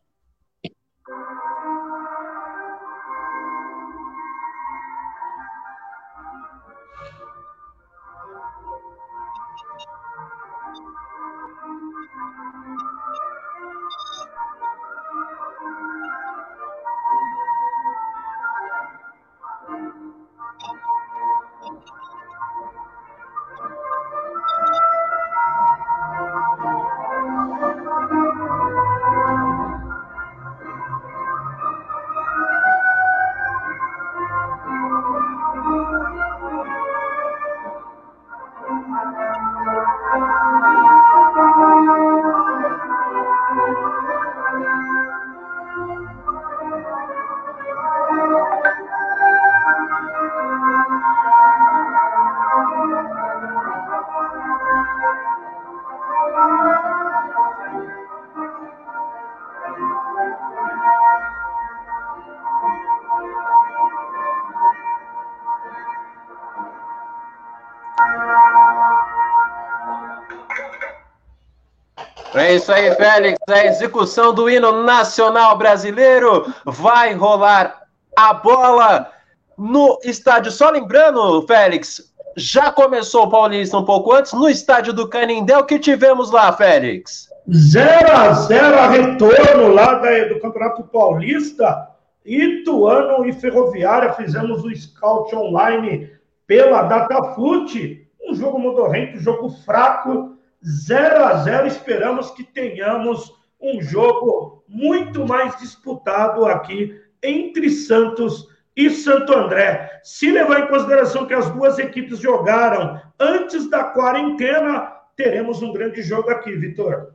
É 72.51 72.55
isso 72.55 72.70
aí, 72.70 72.93
Félix. 72.96 73.39
A 73.48 73.65
execução 73.65 74.34
do 74.34 74.50
hino 74.50 74.84
nacional 74.84 75.58
brasileiro 75.58 76.53
vai 76.65 77.13
rolar 77.13 77.84
a 78.13 78.34
bola 78.34 79.10
no 79.58 79.98
estádio. 80.03 80.51
Só 80.51 80.70
lembrando, 80.70 81.48
Félix, 81.48 82.13
já 82.36 82.70
começou 82.70 83.24
o 83.24 83.29
Paulista 83.29 83.77
um 83.77 83.86
pouco 83.86 84.12
antes, 84.12 84.34
no 84.34 84.50
estádio 84.50 84.91
do 84.91 85.08
Canindé. 85.08 85.58
O 85.58 85.63
que 85.63 85.79
tivemos 85.79 86.29
lá, 86.29 86.51
Félix? 86.51 87.29
0 87.50 88.12
a 88.12 88.34
0 88.34 88.79
a 88.79 88.88
retorno 88.89 89.74
lá 89.74 89.93
do 90.27 90.41
Campeonato 90.41 90.84
Paulista. 90.84 91.88
Ituano 92.25 93.25
e 93.25 93.31
Ferroviária 93.31 94.12
fizemos 94.12 94.62
o 94.65 94.75
scout 94.75 95.34
online 95.34 96.12
pela 96.46 96.81
Datafute. 96.81 98.05
Um 98.27 98.36
jogo 98.36 98.60
modorrento, 98.60 99.15
um 99.15 99.22
jogo 99.22 99.50
fraco 99.63 100.36
0 100.63 101.23
a 101.23 101.37
0 101.43 101.67
Esperamos 101.67 102.31
que 102.31 102.43
tenhamos 102.43 103.33
um 103.59 103.81
jogo 103.81 104.63
muito 104.67 105.25
mais 105.25 105.57
disputado 105.57 106.45
aqui 106.45 106.99
entre 107.21 107.69
Santos 107.69 108.47
e 108.75 108.89
Santo 108.89 109.33
André. 109.33 109.99
Se 110.03 110.31
levar 110.31 110.61
em 110.61 110.67
consideração 110.67 111.25
que 111.25 111.33
as 111.33 111.49
duas 111.51 111.77
equipes 111.77 112.19
jogaram 112.19 113.01
antes 113.19 113.69
da 113.69 113.83
quarentena, 113.83 114.91
teremos 115.15 115.61
um 115.61 115.73
grande 115.73 116.01
jogo 116.01 116.29
aqui, 116.29 116.51
Vitor. 116.53 117.13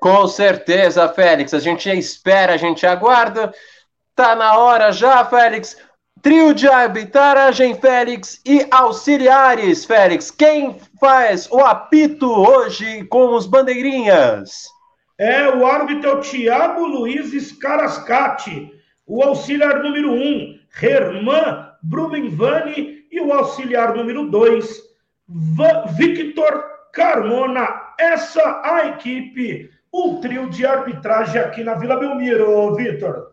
Com 0.00 0.26
certeza, 0.26 1.08
Félix. 1.08 1.54
A 1.54 1.60
gente 1.60 1.88
espera, 1.90 2.54
a 2.54 2.56
gente 2.56 2.84
aguarda. 2.84 3.52
Tá 4.16 4.34
na 4.34 4.58
hora 4.58 4.90
já, 4.90 5.24
Félix. 5.24 5.76
Trio 6.22 6.54
de 6.54 6.68
arbitragem, 6.68 7.74
Félix, 7.74 8.40
e 8.46 8.64
auxiliares, 8.70 9.84
Félix. 9.84 10.30
Quem 10.30 10.76
faz 11.00 11.50
o 11.50 11.58
apito 11.58 12.30
hoje 12.30 13.04
com 13.06 13.34
os 13.34 13.44
bandeirinhas? 13.44 14.68
É, 15.18 15.48
o 15.48 15.66
árbitro 15.66 16.18
o 16.18 16.20
Thiago 16.20 16.86
Luiz 16.86 17.32
Scarascati. 17.48 18.70
O 19.04 19.20
auxiliar 19.24 19.82
número 19.82 20.12
1, 20.12 20.14
um, 20.14 20.58
Herman 20.80 21.66
Brumenvani. 21.82 23.02
E 23.10 23.20
o 23.20 23.32
auxiliar 23.32 23.92
número 23.96 24.30
2, 24.30 24.80
Victor 25.96 26.64
Carmona. 26.92 27.68
Essa 27.98 28.62
a 28.64 28.86
equipe, 28.90 29.70
o 29.90 30.20
trio 30.20 30.48
de 30.48 30.64
arbitragem 30.64 31.40
aqui 31.40 31.64
na 31.64 31.74
Vila 31.74 31.96
Belmiro, 31.96 32.76
Vitor. 32.76 33.31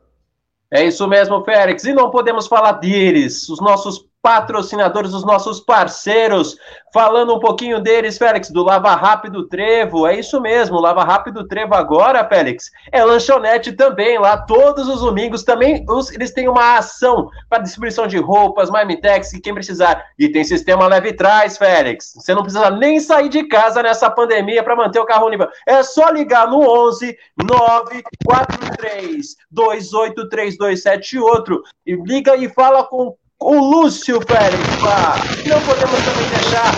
É 0.72 0.86
isso 0.86 1.08
mesmo, 1.08 1.44
Félix. 1.44 1.84
E 1.86 1.94
não 1.94 2.12
podemos 2.12 2.48
falar 2.48 2.74
deles, 2.74 3.50
os 3.50 3.60
nossos 3.60 4.09
patrocinadores, 4.22 5.14
os 5.14 5.26
nossos 5.26 5.60
parceiros. 5.60 6.56
Falando 6.92 7.36
um 7.36 7.40
pouquinho 7.40 7.80
deles, 7.80 8.18
Félix, 8.18 8.50
do 8.50 8.64
Lava 8.64 8.96
Rápido 8.96 9.48
Trevo. 9.48 10.08
É 10.08 10.18
isso 10.18 10.42
mesmo, 10.42 10.80
Lava 10.80 11.04
Rápido 11.04 11.48
Trevo 11.48 11.76
agora, 11.76 12.28
Félix. 12.28 12.72
É 12.92 13.04
lanchonete 13.04 13.74
também, 13.74 14.18
lá 14.18 14.36
todos 14.38 14.88
os 14.88 15.02
domingos. 15.02 15.44
Também 15.44 15.86
os, 15.88 16.12
eles 16.12 16.32
têm 16.32 16.50
uma 16.50 16.78
ação 16.78 17.30
para 17.48 17.62
distribuição 17.62 18.08
de 18.08 18.18
roupas, 18.18 18.72
Marmitex, 18.72 19.32
quem 19.44 19.54
precisar. 19.54 20.04
E 20.18 20.30
tem 20.30 20.44
sistema 20.44 20.88
leve 20.88 21.14
trás, 21.14 21.58
Félix. 21.58 22.14
Você 22.16 22.34
não 22.34 22.42
precisa 22.42 22.72
nem 22.72 23.00
sair 23.00 23.30
de 23.30 23.48
casa 23.48 23.84
nessa 23.84 24.10
pandemia 24.10 24.64
para 24.64 24.76
manter 24.76 25.00
o 25.00 25.06
carro 25.06 25.30
nível. 25.30 25.48
É 25.68 25.84
só 25.84 26.10
ligar 26.10 26.48
no 26.48 26.68
11 26.88 27.16
943 27.38 29.36
283278 29.52 31.62
e 31.86 31.94
liga 31.96 32.36
e 32.36 32.50
fala 32.50 32.84
com 32.84 33.16
o 33.41 33.55
Lúcio. 33.60 34.19
Pá. 34.25 35.15
Não 35.48 35.62
podemos 35.62 36.05
também 36.05 36.29
deixar 36.29 36.72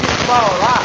de 0.00 0.26
falar 0.26 0.82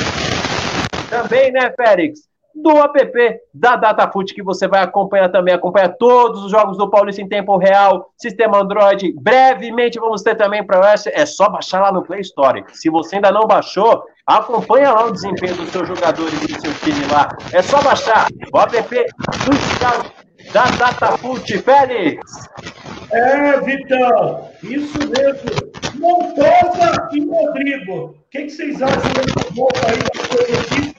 também, 1.09 1.51
né, 1.51 1.71
Félix? 1.75 2.21
Do 2.55 2.75
app 2.79 3.39
da 3.53 3.75
DataFoot, 3.75 4.33
que 4.33 4.41
você 4.41 4.67
vai 4.67 4.81
acompanhar 4.81 5.29
também, 5.29 5.53
acompanha 5.53 5.89
todos 5.89 6.43
os 6.43 6.49
jogos 6.49 6.75
do 6.75 6.89
Paulista 6.89 7.21
em 7.21 7.27
tempo 7.27 7.55
real, 7.57 8.11
sistema 8.17 8.57
Android. 8.57 9.13
Brevemente 9.21 9.99
vamos 9.99 10.23
ter 10.23 10.33
também 10.33 10.65
para 10.65 10.79
o 10.79 10.83
é 10.83 11.25
só 11.27 11.49
baixar 11.49 11.81
lá 11.81 11.91
no 11.91 12.01
Play 12.01 12.21
Store. 12.21 12.65
Se 12.73 12.89
você 12.89 13.17
ainda 13.17 13.31
não 13.31 13.45
baixou, 13.45 14.03
acompanha 14.25 14.91
lá 14.91 15.05
o 15.05 15.11
desempenho 15.11 15.55
dos 15.55 15.69
seus 15.69 15.87
jogadores 15.87 16.41
e 16.41 16.47
do 16.47 16.59
seu 16.59 16.73
time 16.79 17.05
lá. 17.11 17.29
É 17.53 17.61
só 17.61 17.79
baixar 17.83 18.27
o 18.51 18.59
app 18.59 19.05
do 19.45 20.26
da 20.51 20.65
DataFoot, 20.65 21.57
Félix. 21.59 22.49
É, 23.11 23.59
Vitão, 23.61 24.49
isso 24.63 24.99
mesmo. 24.99 25.49
Montosa 25.95 27.09
e 27.13 27.25
Rodrigo. 27.25 28.05
O 28.05 28.29
que, 28.29 28.43
que 28.43 28.49
vocês 28.49 28.81
acham 28.81 29.11
desse 29.13 29.53
volta 29.53 29.87
aí 29.87 29.97
da 29.97 30.97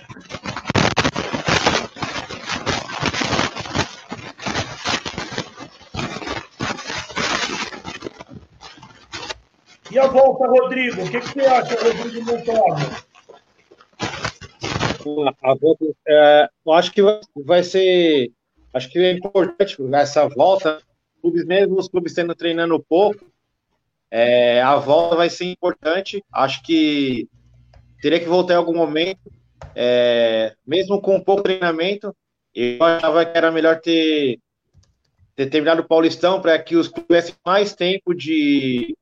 E 9.91 9.99
a 9.99 10.07
volta, 10.07 10.47
Rodrigo? 10.47 11.03
O 11.03 11.11
que, 11.11 11.21
que 11.21 11.29
você 11.29 11.41
acha, 11.41 11.75
Rodrigo 11.83 12.25
Montosa? 12.27 13.09
A 15.43 15.55
volta, 15.55 15.85
é, 16.07 16.49
eu 16.67 16.73
acho 16.73 16.93
que 16.93 17.01
vai 17.35 17.63
ser. 17.63 18.31
Acho 18.73 18.91
que 18.91 18.99
é 18.99 19.13
importante 19.13 19.77
essa 19.95 20.29
volta 20.29 20.81
clubes, 21.21 21.45
mesmo 21.45 21.79
os 21.79 21.89
clubes 21.89 22.15
tendo 22.15 22.35
treinando 22.35 22.83
pouco, 22.89 23.27
é, 24.11 24.63
a 24.63 24.77
volta 24.77 25.17
vai 25.17 25.29
ser 25.29 25.45
importante. 25.45 26.25
Acho 26.33 26.63
que 26.63 27.29
teria 28.01 28.21
que 28.21 28.29
voltar 28.29 28.55
em 28.55 28.57
algum 28.57 28.75
momento, 28.75 29.31
é, 29.75 30.55
mesmo 30.67 31.01
com 31.01 31.21
pouco 31.23 31.43
treinamento. 31.43 32.15
Eu 32.55 32.83
achava 32.83 33.25
que 33.25 33.37
era 33.37 33.53
melhor 33.53 33.81
ter, 33.81 34.39
ter 35.37 35.47
terminado 35.51 35.83
o 35.83 35.87
Paulistão 35.87 36.41
para 36.41 36.59
que 36.59 36.77
os 36.77 36.89
clubes 36.89 37.07
tivessem 37.07 37.35
mais 37.45 37.75
tempo 37.75 38.15
de, 38.15 38.97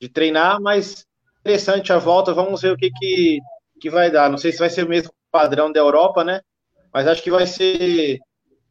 de 0.00 0.08
treinar, 0.08 0.60
mas 0.60 1.06
interessante 1.40 1.92
a 1.92 1.98
volta. 1.98 2.32
Vamos 2.32 2.62
ver 2.62 2.72
o 2.72 2.76
que, 2.76 2.90
que, 2.90 3.38
que 3.80 3.90
vai 3.90 4.10
dar. 4.10 4.30
Não 4.30 4.38
sei 4.38 4.52
se 4.52 4.58
vai 4.58 4.70
ser 4.70 4.84
o 4.84 4.88
mesmo 4.88 5.12
padrão 5.30 5.70
da 5.70 5.80
Europa, 5.80 6.24
né? 6.24 6.40
Mas 6.92 7.06
acho 7.06 7.22
que 7.22 7.30
vai 7.30 7.46
ser 7.46 8.18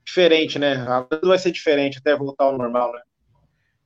diferente, 0.03 0.60
né? 0.60 0.86
A 0.88 1.08
vai 1.24 1.38
ser 1.38 1.51
diferente 1.51 2.00
até 2.00 2.15
voltar 2.15 2.46
ao 2.46 2.58
normal, 2.58 2.91
né? 2.93 3.01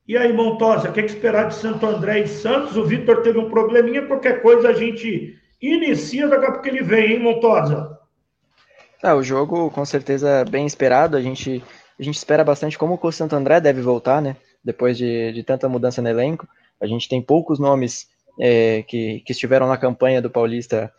E 0.08 0.16
aí, 0.16 0.32
Montosa, 0.32 0.88
o 0.88 0.92
que, 0.92 1.00
é 1.00 1.02
que 1.02 1.10
esperar 1.10 1.48
de 1.48 1.56
Santo 1.56 1.84
André 1.84 2.20
e 2.20 2.28
Santos? 2.28 2.76
O 2.76 2.84
Vitor 2.84 3.22
teve 3.22 3.38
um 3.38 3.50
probleminha, 3.50 4.06
qualquer 4.06 4.40
coisa 4.40 4.68
a 4.68 4.72
gente 4.72 5.36
inicia 5.60 6.28
daqui 6.28 6.46
a 6.46 6.52
pouco 6.52 6.68
ele 6.68 6.82
vem, 6.82 7.12
hein, 7.12 7.18
Montosa? 7.18 7.98
Ah, 9.02 9.14
o 9.14 9.22
jogo 9.22 9.70
com 9.70 9.84
certeza 9.84 10.44
bem 10.44 10.64
esperado. 10.64 11.16
A 11.16 11.20
gente, 11.20 11.62
a 11.98 12.02
gente 12.02 12.16
espera 12.16 12.44
bastante 12.44 12.78
como 12.78 12.98
o 13.00 13.12
Santo 13.12 13.34
André 13.34 13.60
deve 13.60 13.80
voltar, 13.80 14.22
né? 14.22 14.36
Depois 14.62 14.96
de, 14.96 15.32
de 15.32 15.42
tanta 15.42 15.68
mudança 15.68 16.00
no 16.00 16.08
elenco. 16.08 16.48
A 16.80 16.86
gente 16.86 17.08
tem 17.08 17.20
poucos 17.20 17.58
nomes 17.58 18.08
é, 18.40 18.82
que, 18.82 19.20
que 19.20 19.32
estiveram 19.32 19.66
na 19.66 19.76
campanha 19.76 20.22
do 20.22 20.30
Paulista 20.30 20.92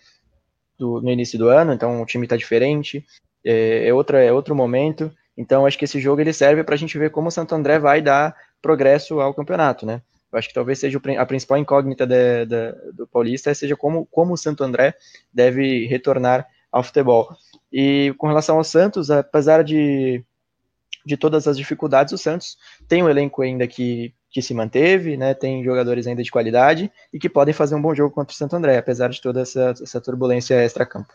do, 0.77 1.01
no 1.01 1.09
início 1.09 1.39
do 1.39 1.47
ano, 1.47 1.73
então 1.73 2.01
o 2.01 2.05
time 2.05 2.25
está 2.25 2.35
diferente 2.35 3.05
é, 3.43 3.87
é, 3.87 3.93
outra, 3.93 4.23
é 4.23 4.31
outro 4.31 4.55
momento. 4.55 5.11
Então, 5.37 5.65
acho 5.65 5.77
que 5.77 5.85
esse 5.85 5.99
jogo 5.99 6.21
ele 6.21 6.33
serve 6.33 6.63
para 6.63 6.75
a 6.75 6.77
gente 6.77 6.97
ver 6.97 7.11
como 7.11 7.27
o 7.27 7.31
Santo 7.31 7.53
André 7.53 7.77
vai 7.79 8.01
dar 8.01 8.35
progresso 8.61 9.19
ao 9.19 9.33
campeonato, 9.33 9.85
né? 9.85 10.01
Eu 10.31 10.39
acho 10.39 10.47
que 10.49 10.53
talvez 10.53 10.79
seja 10.79 10.99
a 11.17 11.25
principal 11.25 11.57
incógnita 11.57 12.05
de, 12.05 12.45
de, 12.45 12.71
do 12.93 13.07
Paulista, 13.07 13.53
seja 13.53 13.75
como, 13.75 14.05
como 14.07 14.33
o 14.33 14.37
Santo 14.37 14.63
André 14.63 14.93
deve 15.33 15.85
retornar 15.85 16.45
ao 16.71 16.83
futebol. 16.83 17.29
E 17.71 18.13
com 18.17 18.27
relação 18.27 18.57
ao 18.57 18.63
Santos, 18.63 19.09
apesar 19.09 19.63
de, 19.63 20.23
de 21.05 21.15
todas 21.15 21.47
as 21.47 21.57
dificuldades, 21.57 22.13
o 22.13 22.17
Santos 22.17 22.57
tem 22.87 23.01
um 23.01 23.09
elenco 23.09 23.41
ainda 23.41 23.65
que, 23.67 24.13
que 24.29 24.41
se 24.41 24.53
manteve, 24.53 25.15
né? 25.15 25.33
Tem 25.33 25.63
jogadores 25.63 26.07
ainda 26.07 26.21
de 26.21 26.31
qualidade 26.31 26.91
e 27.13 27.19
que 27.19 27.29
podem 27.29 27.53
fazer 27.53 27.75
um 27.75 27.81
bom 27.81 27.95
jogo 27.95 28.13
contra 28.13 28.33
o 28.33 28.37
Santo 28.37 28.55
André, 28.55 28.77
apesar 28.77 29.09
de 29.09 29.21
toda 29.21 29.41
essa, 29.41 29.73
essa 29.81 30.01
turbulência 30.01 30.55
extra-campo. 30.55 31.13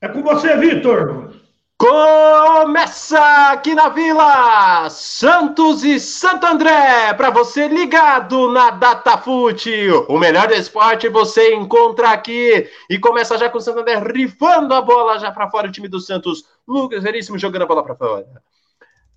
É 0.00 0.08
com 0.08 0.22
você, 0.22 0.56
Vitor! 0.56 1.34
Começa 1.82 3.50
aqui 3.50 3.74
na 3.74 3.88
Vila 3.88 4.88
Santos 4.88 5.82
e 5.82 5.98
Santo 5.98 6.46
André, 6.46 7.12
para 7.14 7.28
você 7.30 7.66
ligado 7.66 8.52
na 8.52 8.70
DataFoot. 8.70 9.68
O 10.06 10.16
melhor 10.16 10.46
do 10.46 10.54
esporte 10.54 11.08
você 11.08 11.52
encontra 11.52 12.10
aqui. 12.10 12.70
E 12.88 13.00
começa 13.00 13.36
já 13.36 13.50
com 13.50 13.58
o 13.58 13.60
Santo 13.60 13.80
André 13.80 13.98
rifando 13.98 14.72
a 14.74 14.80
bola 14.80 15.18
já 15.18 15.32
para 15.32 15.50
fora 15.50 15.66
o 15.66 15.72
time 15.72 15.88
do 15.88 15.98
Santos. 15.98 16.44
Lucas 16.68 17.02
Veríssimo 17.02 17.36
jogando 17.36 17.62
a 17.62 17.66
bola 17.66 17.82
para 17.82 17.96
fora. 17.96 18.28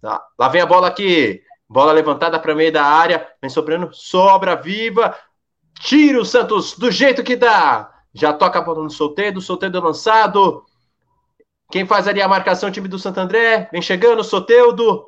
Tá. 0.02 0.24
Lá 0.36 0.48
vem 0.48 0.62
a 0.62 0.66
bola 0.66 0.88
aqui. 0.88 1.44
Bola 1.70 1.92
levantada 1.92 2.40
para 2.40 2.56
meio 2.56 2.72
da 2.72 2.84
área. 2.84 3.28
Vem 3.40 3.50
sobrando, 3.52 3.92
sobra 3.94 4.56
viva. 4.56 5.16
Tira 5.82 6.20
o 6.20 6.26
Santos 6.26 6.76
do 6.76 6.90
jeito 6.90 7.24
que 7.24 7.36
dá. 7.36 7.92
Já 8.12 8.34
toca 8.34 8.58
a 8.58 8.62
bola 8.64 8.82
no 8.82 8.90
solteiro, 8.90 9.40
solteiro 9.40 9.80
lançado. 9.80 10.66
Quem 11.76 11.86
faz 11.86 12.08
ali 12.08 12.22
a 12.22 12.28
marcação, 12.30 12.72
time 12.72 12.88
do 12.88 12.98
Santo 12.98 13.20
André. 13.20 13.68
Vem 13.70 13.82
chegando, 13.82 14.24
Soteudo. 14.24 15.04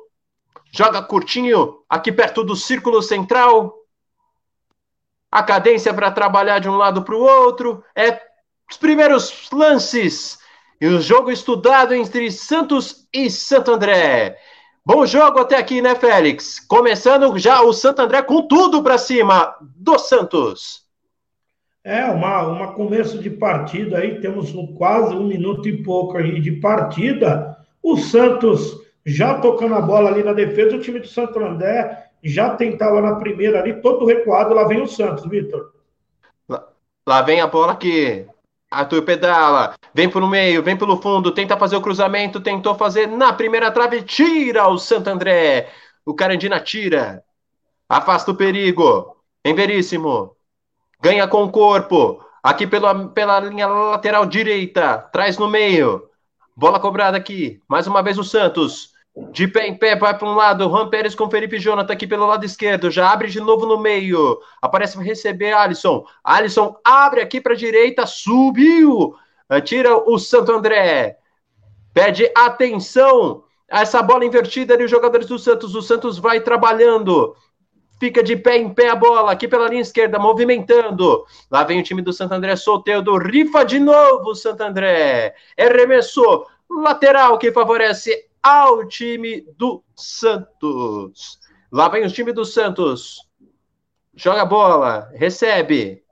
Joga 0.70 1.00
curtinho, 1.00 1.78
aqui 1.88 2.12
perto 2.12 2.44
do 2.44 2.54
círculo 2.54 3.00
central. 3.00 3.74
A 5.32 5.42
cadência 5.42 5.94
para 5.94 6.10
trabalhar 6.10 6.58
de 6.58 6.68
um 6.68 6.76
lado 6.76 7.02
para 7.04 7.14
o 7.14 7.22
outro. 7.22 7.82
É 7.96 8.20
os 8.70 8.76
primeiros 8.76 9.48
lances. 9.50 10.40
E 10.78 10.86
o 10.86 11.00
jogo 11.00 11.30
estudado 11.30 11.94
entre 11.94 12.30
Santos 12.30 13.08
e 13.14 13.30
Santo 13.30 13.70
André. 13.70 14.36
Bom 14.84 15.06
jogo 15.06 15.38
até 15.38 15.56
aqui, 15.56 15.80
né, 15.80 15.94
Félix? 15.94 16.60
Começando 16.60 17.38
já 17.38 17.62
o 17.62 17.72
Santo 17.72 18.02
André 18.02 18.20
com 18.20 18.46
tudo 18.46 18.82
para 18.82 18.98
cima 18.98 19.56
do 19.62 19.98
Santos. 19.98 20.86
É, 21.88 22.04
uma, 22.04 22.42
uma 22.42 22.72
começo 22.74 23.18
de 23.18 23.30
partida 23.30 23.96
aí, 23.96 24.20
temos 24.20 24.52
quase 24.76 25.16
um 25.16 25.26
minuto 25.26 25.66
e 25.66 25.82
pouco 25.82 26.18
aí 26.18 26.38
de 26.38 26.52
partida. 26.52 27.56
O 27.82 27.96
Santos 27.96 28.78
já 29.06 29.38
tocando 29.38 29.74
a 29.74 29.80
bola 29.80 30.10
ali 30.10 30.22
na 30.22 30.34
defesa, 30.34 30.76
o 30.76 30.80
time 30.82 31.00
do 31.00 31.08
Santo 31.08 31.38
André 31.38 32.10
já 32.22 32.50
tentava 32.50 33.00
na 33.00 33.14
primeira 33.14 33.60
ali, 33.60 33.80
todo 33.80 34.04
recuado, 34.04 34.52
lá 34.52 34.64
vem 34.64 34.82
o 34.82 34.86
Santos, 34.86 35.26
Vitor. 35.26 35.72
Lá, 37.06 37.22
vem 37.22 37.40
a 37.40 37.46
bola 37.46 37.72
aqui. 37.72 38.26
Arthur 38.70 39.00
pedala, 39.00 39.74
vem 39.94 40.10
pro 40.10 40.26
meio, 40.26 40.62
vem 40.62 40.76
pelo 40.76 41.00
fundo, 41.00 41.32
tenta 41.32 41.56
fazer 41.56 41.76
o 41.76 41.80
cruzamento, 41.80 42.38
tentou 42.38 42.74
fazer 42.74 43.06
na 43.06 43.32
primeira 43.32 43.70
trave, 43.70 44.02
tira 44.02 44.68
o 44.68 44.76
Santo 44.76 45.08
André. 45.08 45.70
O 46.04 46.12
Carandina 46.12 46.60
tira, 46.60 47.24
afasta 47.88 48.30
o 48.30 48.36
perigo. 48.36 49.16
Em 49.42 49.54
Veríssimo, 49.54 50.36
ganha 51.00 51.26
com 51.28 51.44
o 51.44 51.50
corpo, 51.50 52.24
aqui 52.42 52.66
pela, 52.66 53.08
pela 53.08 53.40
linha 53.40 53.66
lateral 53.66 54.26
direita, 54.26 54.98
traz 55.12 55.38
no 55.38 55.48
meio. 55.48 56.08
Bola 56.56 56.80
cobrada 56.80 57.16
aqui, 57.16 57.62
mais 57.68 57.86
uma 57.86 58.02
vez 58.02 58.18
o 58.18 58.24
Santos. 58.24 58.92
De 59.32 59.48
pé 59.48 59.66
em 59.66 59.76
pé, 59.76 59.96
vai 59.96 60.16
para 60.16 60.28
um 60.28 60.34
lado. 60.34 60.68
Juan 60.68 60.88
Pérez 60.88 61.14
com 61.14 61.30
Felipe 61.30 61.58
Jonathan 61.58 61.92
aqui 61.92 62.06
pelo 62.06 62.26
lado 62.26 62.44
esquerdo. 62.44 62.90
Já 62.90 63.10
abre 63.10 63.28
de 63.28 63.40
novo 63.40 63.66
no 63.66 63.78
meio. 63.78 64.38
Aparece 64.62 64.94
para 64.94 65.04
receber 65.04 65.52
Alisson. 65.52 66.04
Alisson 66.22 66.76
abre 66.84 67.20
aqui 67.20 67.40
para 67.40 67.54
a 67.54 67.56
direita. 67.56 68.06
Subiu. 68.06 69.16
Tira 69.64 69.96
o 69.96 70.18
Santo 70.18 70.52
André. 70.52 71.18
Pede 71.92 72.30
atenção. 72.36 73.42
Essa 73.68 74.02
bola 74.02 74.24
invertida 74.24 74.74
ali, 74.74 74.84
os 74.84 74.90
jogadores 74.90 75.26
do 75.26 75.38
Santos. 75.38 75.74
O 75.74 75.82
Santos 75.82 76.18
vai 76.18 76.40
trabalhando. 76.40 77.34
Fica 77.98 78.22
de 78.22 78.36
pé 78.36 78.56
em 78.56 78.72
pé 78.72 78.90
a 78.90 78.94
bola 78.94 79.32
aqui 79.32 79.48
pela 79.48 79.68
linha 79.68 79.82
esquerda, 79.82 80.18
movimentando. 80.18 81.24
Lá 81.50 81.64
vem 81.64 81.80
o 81.80 81.82
time 81.82 82.00
do 82.00 82.12
Santo 82.12 82.32
André, 82.32 82.54
Solteudo, 82.54 83.16
rifa 83.18 83.64
de 83.64 83.78
novo 83.78 84.34
Santo 84.34 84.62
André. 84.62 85.34
É 85.56 85.68
remesso 85.68 86.46
lateral 86.70 87.38
que 87.38 87.50
favorece 87.50 88.28
ao 88.42 88.86
time 88.86 89.44
do 89.56 89.82
Santos. 89.96 91.38
Lá 91.72 91.88
vem 91.88 92.04
o 92.04 92.10
time 92.10 92.32
do 92.32 92.44
Santos. 92.44 93.26
Joga 94.14 94.42
a 94.42 94.46
bola, 94.46 95.10
recebe. 95.14 96.02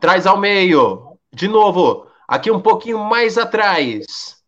Traz 0.00 0.26
ao 0.26 0.38
meio. 0.38 1.18
De 1.32 1.48
novo, 1.48 2.06
aqui 2.28 2.50
um 2.50 2.60
pouquinho 2.60 2.98
mais 2.98 3.38
atrás. 3.38 4.42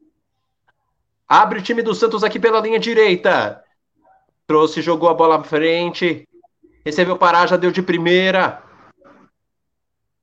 Abre 1.28 1.58
o 1.58 1.62
time 1.62 1.82
do 1.82 1.94
Santos 1.94 2.22
aqui 2.22 2.38
pela 2.38 2.60
linha 2.60 2.78
direita. 2.78 3.62
Trouxe, 4.46 4.80
jogou 4.80 5.08
a 5.08 5.14
bola 5.14 5.36
à 5.36 5.42
frente. 5.42 6.25
Recebeu 6.86 7.18
parar, 7.18 7.48
já 7.48 7.56
deu 7.56 7.72
de 7.72 7.82
primeira. 7.82 8.62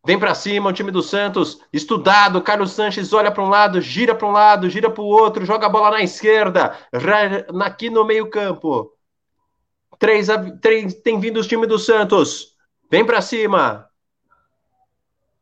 Vem 0.06 0.18
para 0.18 0.34
cima 0.34 0.70
o 0.70 0.74
time 0.74 0.92
do 0.92 1.04
Santos, 1.04 1.60
estudado. 1.74 2.42
Carlos 2.42 2.72
Sanches 2.72 3.12
olha 3.12 3.30
para 3.30 3.44
um 3.44 3.50
lado, 3.50 3.82
gira 3.82 4.16
para 4.16 4.26
um 4.26 4.32
lado, 4.32 4.70
gira 4.70 4.90
para 4.90 5.04
o 5.04 5.06
outro, 5.06 5.46
joga 5.46 5.66
a 5.66 5.70
bola 5.70 5.92
na 5.92 6.02
esquerda, 6.02 6.78
aqui 7.66 7.90
no 7.90 8.06
meio-campo. 8.06 8.94
Três, 10.00 10.30
três, 10.62 10.94
tem 10.94 11.20
vindo 11.20 11.38
os 11.38 11.48
time 11.48 11.68
do 11.68 11.78
Santos. 11.78 12.56
Vem 12.90 13.06
para 13.06 13.22
cima. 13.22 13.90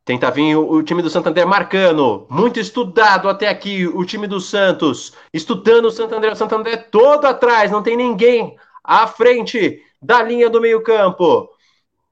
Tenta 0.04 0.28
vir 0.28 0.56
o, 0.56 0.72
o, 0.72 0.82
time 0.82 1.02
do 1.02 1.10
Santander 1.10 1.46
marcando. 1.46 2.26
Muito 2.28 2.58
estudado 2.58 3.28
até 3.28 3.48
aqui 3.48 3.86
o 3.86 4.04
time 4.04 4.26
do 4.26 4.40
Santos. 4.40 5.12
Estudando 5.32 5.84
o 5.84 5.92
Santander. 5.92 6.32
O 6.32 6.36
Santander 6.36 6.90
todo 6.90 7.26
atrás. 7.26 7.70
Não 7.70 7.80
tem 7.80 7.96
ninguém 7.96 8.56
à 8.82 9.06
frente 9.06 9.80
da 10.02 10.22
linha 10.22 10.50
do 10.50 10.60
meio-campo. 10.60 11.48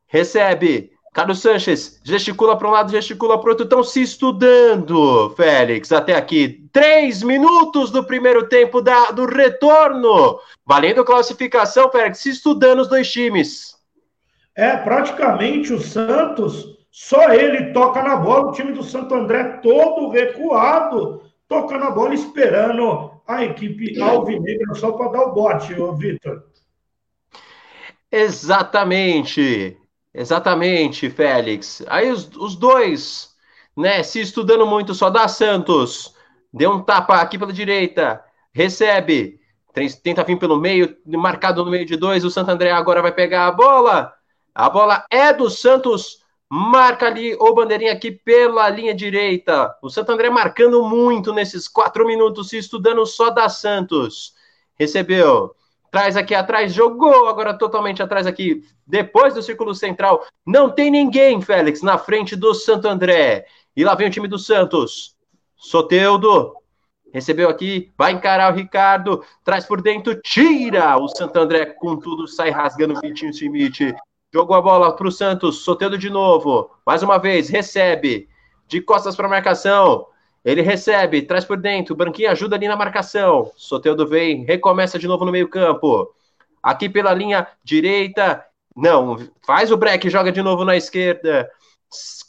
Recebe. 0.06 0.92
Carlos 1.12 1.40
Sanches 1.40 2.00
gesticula 2.04 2.56
para 2.56 2.68
um 2.68 2.70
lado, 2.70 2.92
gesticula 2.92 3.36
para 3.36 3.48
o 3.48 3.50
outro. 3.50 3.64
Estão 3.64 3.82
se 3.82 4.00
estudando, 4.00 5.30
Félix, 5.36 5.90
até 5.90 6.14
aqui. 6.14 6.68
Três 6.72 7.22
minutos 7.22 7.90
do 7.90 8.04
primeiro 8.04 8.48
tempo 8.48 8.80
da, 8.80 9.10
do 9.10 9.26
retorno. 9.26 10.38
Valendo 10.64 11.04
classificação, 11.04 11.90
Félix, 11.90 12.18
se 12.18 12.30
estudando 12.30 12.80
os 12.80 12.88
dois 12.88 13.10
times. 13.10 13.74
É, 14.54 14.76
praticamente 14.76 15.72
o 15.72 15.80
Santos, 15.80 16.78
só 16.92 17.32
ele 17.32 17.72
toca 17.72 18.02
na 18.02 18.14
bola. 18.16 18.50
O 18.50 18.52
time 18.52 18.72
do 18.72 18.84
Santo 18.84 19.14
André 19.14 19.58
todo 19.62 20.10
recuado, 20.10 21.22
tocando 21.48 21.86
a 21.86 21.90
bola, 21.90 22.14
esperando 22.14 23.10
a 23.26 23.44
equipe 23.44 24.00
alvinegra 24.00 24.74
só 24.74 24.92
para 24.92 25.10
dar 25.10 25.22
o 25.22 25.32
bote, 25.32 25.74
Vitor. 25.98 26.49
Exatamente. 28.10 29.76
Exatamente, 30.12 31.08
Félix. 31.08 31.82
Aí 31.86 32.10
os, 32.10 32.28
os 32.36 32.56
dois, 32.56 33.34
né, 33.76 34.02
se 34.02 34.20
estudando 34.20 34.66
muito, 34.66 34.94
só 34.94 35.08
dá 35.08 35.28
Santos. 35.28 36.14
Deu 36.52 36.72
um 36.72 36.82
tapa 36.82 37.20
aqui 37.20 37.38
pela 37.38 37.52
direita, 37.52 38.24
recebe, 38.52 39.38
tenta 40.02 40.24
vir 40.24 40.36
pelo 40.36 40.56
meio, 40.56 40.96
marcado 41.06 41.64
no 41.64 41.70
meio 41.70 41.86
de 41.86 41.96
dois. 41.96 42.24
O 42.24 42.30
Santo 42.30 42.50
André 42.50 42.72
agora 42.72 43.00
vai 43.00 43.12
pegar 43.12 43.46
a 43.46 43.52
bola. 43.52 44.12
A 44.52 44.68
bola 44.68 45.04
é 45.10 45.32
do 45.32 45.48
Santos. 45.48 46.18
Marca 46.52 47.06
ali 47.06 47.36
o 47.38 47.54
bandeirinha 47.54 47.92
aqui 47.92 48.10
pela 48.10 48.68
linha 48.68 48.92
direita. 48.92 49.72
O 49.80 49.88
Santo 49.88 50.10
André 50.10 50.28
marcando 50.28 50.82
muito 50.82 51.32
nesses 51.32 51.68
quatro 51.68 52.04
minutos, 52.04 52.48
se 52.48 52.58
estudando 52.58 53.06
só 53.06 53.30
da 53.30 53.48
Santos. 53.48 54.34
Recebeu. 54.76 55.54
Traz 55.90 56.16
aqui 56.16 56.34
atrás, 56.34 56.72
jogou 56.72 57.28
agora 57.28 57.52
totalmente 57.52 58.02
atrás 58.02 58.26
aqui, 58.26 58.62
depois 58.86 59.34
do 59.34 59.42
círculo 59.42 59.74
central. 59.74 60.24
Não 60.46 60.70
tem 60.70 60.90
ninguém, 60.90 61.40
Félix, 61.40 61.82
na 61.82 61.98
frente 61.98 62.36
do 62.36 62.54
Santo 62.54 62.86
André. 62.86 63.46
E 63.76 63.84
lá 63.84 63.94
vem 63.94 64.06
o 64.06 64.10
time 64.10 64.28
do 64.28 64.38
Santos. 64.38 65.16
Soteudo 65.56 66.54
recebeu 67.12 67.48
aqui, 67.48 67.92
vai 67.98 68.12
encarar 68.12 68.52
o 68.52 68.56
Ricardo, 68.56 69.24
traz 69.44 69.66
por 69.66 69.82
dentro, 69.82 70.14
tira 70.20 70.96
o 70.96 71.08
Santo 71.08 71.36
André 71.38 71.66
com 71.66 71.96
tudo, 71.96 72.26
sai 72.28 72.50
rasgando 72.50 72.94
o 72.94 73.00
Vitinho 73.00 73.32
Schmidt. 73.32 73.94
Jogou 74.32 74.54
a 74.54 74.62
bola 74.62 74.94
para 74.94 75.08
o 75.08 75.12
Santos, 75.12 75.64
Soteudo 75.64 75.98
de 75.98 76.08
novo, 76.08 76.70
mais 76.86 77.02
uma 77.02 77.18
vez, 77.18 77.48
recebe, 77.48 78.28
de 78.68 78.80
costas 78.80 79.16
para 79.16 79.28
marcação, 79.28 80.06
ele 80.44 80.62
recebe, 80.62 81.22
traz 81.22 81.44
por 81.44 81.56
dentro, 81.56 81.94
Branquinho 81.94 82.30
ajuda 82.30 82.56
ali 82.56 82.66
na 82.66 82.76
marcação. 82.76 83.50
Soteudo 83.56 84.06
vem, 84.06 84.44
recomeça 84.44 84.98
de 84.98 85.06
novo 85.06 85.24
no 85.24 85.32
meio-campo. 85.32 86.14
Aqui 86.62 86.88
pela 86.88 87.12
linha 87.12 87.46
direita. 87.62 88.44
Não, 88.76 89.18
faz 89.46 89.70
o 89.70 89.76
break, 89.76 90.08
joga 90.08 90.32
de 90.32 90.42
novo 90.42 90.64
na 90.64 90.76
esquerda. 90.76 91.50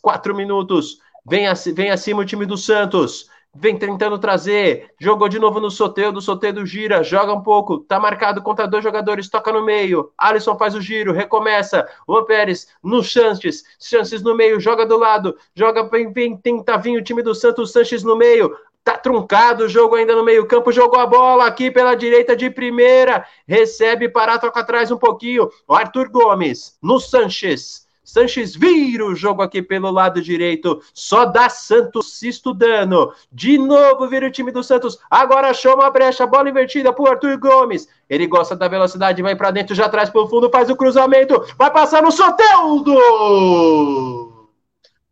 Quatro 0.02 0.36
minutos. 0.36 0.97
Vem, 1.26 1.45
vem 1.74 1.91
acima 1.91 2.21
o 2.21 2.26
time 2.26 2.45
do 2.45 2.58
Santos 2.58 3.30
vem 3.54 3.78
tentando 3.78 4.18
trazer, 4.18 4.94
jogou 5.00 5.28
de 5.28 5.38
novo 5.38 5.60
no 5.60 5.70
Soteudo, 5.70 6.20
o 6.20 6.22
Soteudo 6.22 6.66
gira, 6.66 7.04
joga 7.04 7.34
um 7.34 7.42
pouco, 7.42 7.80
tá 7.80 8.00
marcado 8.00 8.42
contra 8.42 8.68
dois 8.68 8.84
jogadores, 8.84 9.30
toca 9.30 9.52
no 9.52 9.64
meio, 9.64 10.12
Alisson 10.18 10.58
faz 10.58 10.74
o 10.74 10.82
giro, 10.82 11.12
recomeça, 11.12 11.88
Juan 12.08 12.24
Pérez 12.24 12.68
no 12.82 13.04
Sanches, 13.04 13.64
Sanches 13.78 14.22
no 14.22 14.36
meio, 14.36 14.60
joga 14.60 14.86
do 14.86 14.98
lado, 14.98 15.38
joga, 15.54 15.84
vem, 15.84 16.12
vem, 16.14 16.38
tenta 16.38 16.78
vir 16.78 16.98
o 16.98 17.04
time 17.04 17.22
do 17.22 17.36
Santos, 17.36 17.74
Sanches 17.74 18.04
no 18.04 18.16
meio, 18.16 18.56
tá 18.86 18.98
truncado 18.98 19.66
o 19.66 19.70
jogo 19.70 19.96
ainda 19.96 20.16
no 20.16 20.24
meio 20.24 20.46
campo, 20.48 20.72
jogou 20.72 21.00
a 21.00 21.06
bola 21.06 21.46
aqui 21.46 21.70
pela 21.70 21.94
direita 21.94 22.36
de 22.36 22.50
primeira, 22.50 23.26
recebe, 23.46 24.08
parar, 24.08 24.40
toca 24.40 24.62
atrás 24.62 24.92
um 24.92 24.98
pouquinho, 24.98 25.50
o 25.68 25.74
Arthur 25.74 26.10
Gomes 26.10 26.78
no 26.82 27.02
Sanches, 27.02 27.86
Sanches 28.12 28.54
vira 28.56 29.06
o 29.06 29.15
jogo 29.15 29.41
aqui 29.41 29.62
pelo 29.62 29.89
lado 29.89 30.21
direito. 30.21 30.82
Só 30.93 31.24
dá 31.24 31.47
Santos 31.47 32.19
se 32.19 32.28
estudando. 32.28 33.13
De 33.32 33.58
novo 33.58 34.06
vira 34.10 34.28
o 34.28 34.32
time 34.32 34.52
do 34.52 34.62
Santos. 34.62 35.00
Agora 35.10 35.54
chama 35.54 35.86
a 35.86 35.89
brecha. 35.89 36.28
Bola 36.28 36.50
invertida 36.50 36.91
pro 36.91 37.08
Arthur 37.08 37.38
Gomes. 37.38 37.88
Ele 38.10 38.28
gosta 38.28 38.54
da 38.54 38.67
velocidade, 38.67 39.21
vai 39.21 39.34
para 39.34 39.52
dentro, 39.52 39.74
já 39.74 39.88
traz 39.88 40.10
pro 40.10 40.28
fundo, 40.28 40.50
faz 40.50 40.69
o 40.69 40.76
cruzamento. 40.76 41.41
Vai 41.58 41.71
passar 41.71 42.04
no 42.04 42.12
Soteldo! 42.12 42.97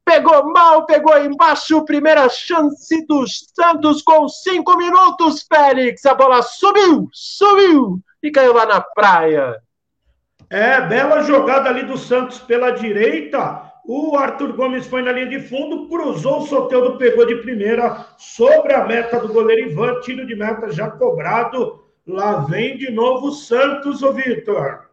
Pegou 0.04 0.52
mal, 0.52 0.86
pegou 0.86 1.18
embaixo. 1.18 1.86
Primeira 1.86 2.28
chance 2.28 3.06
do 3.06 3.24
Santos 3.28 4.02
com 4.02 4.28
cinco 4.28 4.76
minutos, 4.76 5.48
Félix. 5.48 6.06
A 6.06 6.14
bola 6.14 6.42
subiu, 6.42 7.08
subiu 7.14 8.02
e 8.22 8.30
caiu 8.30 8.54
lá 8.54 8.66
na 8.66 8.82
praia. 8.82 9.56
É, 10.50 10.82
bela 10.82 11.22
jogada 11.22 11.70
ali 11.70 11.84
do 11.84 11.98
Santos 11.98 12.40
pela 12.40 12.72
direita. 12.72 13.70
O 13.86 14.16
Arthur 14.18 14.54
Gomes 14.54 14.88
foi 14.88 15.02
na 15.02 15.12
linha 15.12 15.28
de 15.28 15.40
fundo, 15.40 15.88
cruzou 15.88 16.40
o 16.40 16.48
Soteldo, 16.48 16.98
pegou 16.98 17.26
de 17.26 17.36
primeira 17.36 18.06
sobre 18.18 18.74
a 18.74 18.86
meta 18.86 19.20
do 19.20 19.34
goleiro 19.34 19.72
Ivan, 19.72 20.00
tiro 20.02 20.26
de 20.26 20.36
meta 20.36 20.72
já 20.72 20.90
cobrado. 20.90 21.84
Lá 22.06 22.40
vem 22.42 22.78
de 22.78 22.92
novo 22.92 23.28
o 23.28 23.32
Santos, 23.32 24.02
ô 24.02 24.12
Vitor. 24.12 24.90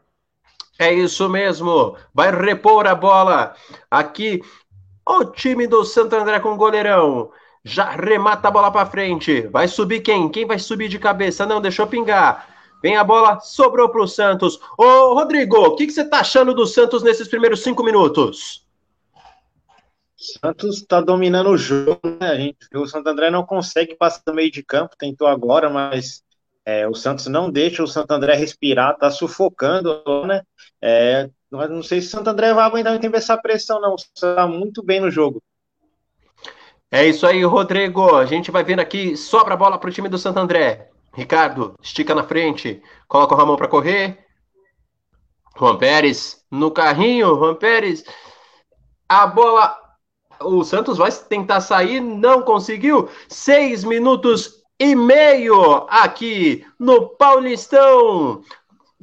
É 0.78 0.92
isso 0.92 1.28
mesmo. 1.28 1.96
Vai 2.14 2.30
repor 2.30 2.86
a 2.86 2.94
bola. 2.94 3.54
Aqui 3.90 4.42
o 5.06 5.24
time 5.24 5.66
do 5.66 5.84
Santo 5.84 6.16
André 6.16 6.40
com 6.40 6.50
o 6.50 6.56
goleirão. 6.56 7.30
Já 7.64 7.90
remata 7.90 8.48
a 8.48 8.50
bola 8.50 8.70
para 8.70 8.86
frente. 8.86 9.42
Vai 9.48 9.68
subir 9.68 10.00
quem? 10.00 10.28
Quem 10.28 10.46
vai 10.46 10.58
subir 10.58 10.88
de 10.88 10.98
cabeça? 10.98 11.46
Não, 11.46 11.60
deixou 11.60 11.86
pingar. 11.86 12.55
Vem 12.82 12.96
a 12.96 13.04
bola, 13.04 13.40
sobrou 13.40 13.88
para 13.88 14.02
o 14.02 14.06
Santos. 14.06 14.60
Ô, 14.78 15.14
Rodrigo, 15.14 15.56
o 15.56 15.76
que, 15.76 15.86
que 15.86 15.92
você 15.92 16.02
está 16.02 16.20
achando 16.20 16.54
do 16.54 16.66
Santos 16.66 17.02
nesses 17.02 17.26
primeiros 17.28 17.62
cinco 17.62 17.82
minutos? 17.82 18.64
Santos 20.16 20.78
está 20.78 21.00
dominando 21.00 21.50
o 21.50 21.58
jogo, 21.58 22.00
né? 22.20 22.30
A 22.30 22.36
gente 22.36 22.58
viu 22.72 22.82
o 22.82 22.86
Santo 22.86 23.08
André 23.08 23.30
não 23.30 23.44
consegue 23.44 23.94
passar 23.94 24.22
do 24.26 24.34
meio 24.34 24.50
de 24.50 24.62
campo, 24.62 24.96
tentou 24.96 25.26
agora, 25.26 25.68
mas 25.68 26.22
é, 26.64 26.88
o 26.88 26.94
Santos 26.94 27.26
não 27.26 27.50
deixa 27.50 27.82
o 27.82 27.86
Santo 27.86 28.10
André 28.12 28.34
respirar, 28.34 28.96
tá 28.96 29.10
sufocando, 29.10 30.02
né? 30.26 30.42
É, 30.80 31.30
não 31.50 31.82
sei 31.82 32.00
se 32.00 32.08
o 32.08 32.10
Santo 32.10 32.28
André 32.28 32.52
vai 32.52 32.64
aguentar 32.64 32.92
muito 32.92 33.14
essa 33.14 33.36
pressão, 33.36 33.80
não. 33.80 33.94
Está 33.94 34.46
muito 34.46 34.82
bem 34.82 35.00
no 35.00 35.10
jogo. 35.10 35.42
É 36.90 37.06
isso 37.06 37.26
aí, 37.26 37.44
Rodrigo. 37.44 38.16
A 38.16 38.26
gente 38.26 38.50
vai 38.50 38.64
vendo 38.64 38.80
aqui, 38.80 39.16
sobra 39.16 39.54
a 39.54 39.56
bola 39.56 39.78
para 39.78 39.88
o 39.88 39.92
time 39.92 40.08
do 40.08 40.18
Santo 40.18 40.38
André. 40.38 40.90
Ricardo, 41.16 41.74
estica 41.80 42.14
na 42.14 42.24
frente, 42.24 42.82
coloca 43.08 43.34
o 43.34 43.38
Ramon 43.38 43.56
para 43.56 43.68
correr. 43.68 44.18
Juan 45.58 45.78
Pérez 45.78 46.44
no 46.50 46.70
carrinho, 46.70 47.34
Juan 47.36 47.54
Pérez. 47.54 48.04
A 49.08 49.26
bola. 49.26 49.80
O 50.38 50.62
Santos 50.62 50.98
vai 50.98 51.10
tentar 51.10 51.62
sair, 51.62 52.00
não 52.00 52.42
conseguiu. 52.42 53.08
Seis 53.28 53.82
minutos 53.82 54.62
e 54.78 54.94
meio 54.94 55.86
aqui 55.88 56.62
no 56.78 57.08
Paulistão 57.08 58.42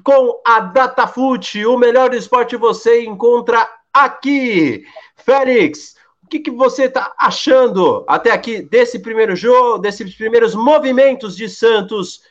com 0.03 0.39
a 0.45 0.59
Datafute, 0.59 1.65
o 1.65 1.79
melhor 1.79 2.13
esporte 2.13 2.55
você 2.55 3.03
encontra 3.03 3.67
aqui. 3.91 4.85
Félix, 5.15 5.95
que, 6.33 6.39
que 6.39 6.51
você 6.51 6.85
está 6.85 7.13
achando 7.17 8.03
até 8.07 8.31
aqui 8.31 8.61
desse 8.63 8.99
primeiro 8.99 9.35
jogo, 9.35 9.77
desses 9.77 10.15
primeiros 10.15 10.55
movimentos 10.55 11.35
de 11.35 11.47
Santos 11.47 12.21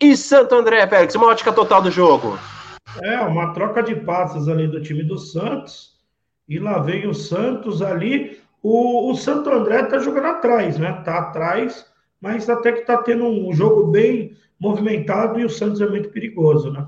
e 0.00 0.16
Santo 0.16 0.54
André, 0.54 0.86
Félix? 0.86 1.14
Uma 1.16 1.26
ótica 1.26 1.52
total 1.52 1.82
do 1.82 1.90
jogo. 1.90 2.38
É, 3.02 3.18
uma 3.20 3.52
troca 3.52 3.82
de 3.82 3.96
passes 3.96 4.46
ali 4.46 4.68
do 4.68 4.80
time 4.80 5.02
do 5.02 5.18
Santos. 5.18 5.96
E 6.48 6.58
lá 6.58 6.78
vem 6.78 7.08
o 7.08 7.14
Santos 7.14 7.82
ali. 7.82 8.40
O, 8.62 9.10
o 9.10 9.16
Santo 9.16 9.50
André 9.50 9.82
está 9.82 9.98
jogando 9.98 10.26
atrás, 10.26 10.78
né? 10.78 10.92
Tá 11.04 11.18
atrás, 11.18 11.84
mas 12.20 12.48
até 12.48 12.70
que 12.70 12.80
está 12.80 12.98
tendo 12.98 13.24
um 13.24 13.52
jogo 13.52 13.88
bem 13.88 14.36
movimentado 14.58 15.40
e 15.40 15.44
o 15.44 15.50
Santos 15.50 15.80
é 15.80 15.88
muito 15.88 16.10
perigoso, 16.10 16.70
né? 16.70 16.86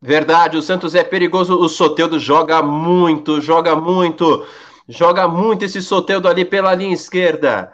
Verdade, 0.00 0.56
o 0.56 0.62
Santos 0.62 0.94
é 0.94 1.04
perigoso. 1.04 1.56
O 1.58 1.68
Soteudo 1.68 2.18
joga 2.18 2.62
muito, 2.62 3.40
joga 3.40 3.76
muito, 3.76 4.44
joga 4.88 5.28
muito 5.28 5.64
esse 5.64 5.80
Soteudo 5.82 6.28
ali 6.28 6.44
pela 6.44 6.74
linha 6.74 6.94
esquerda. 6.94 7.72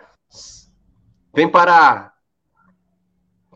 Vem 1.35 1.49
parar. 1.49 2.15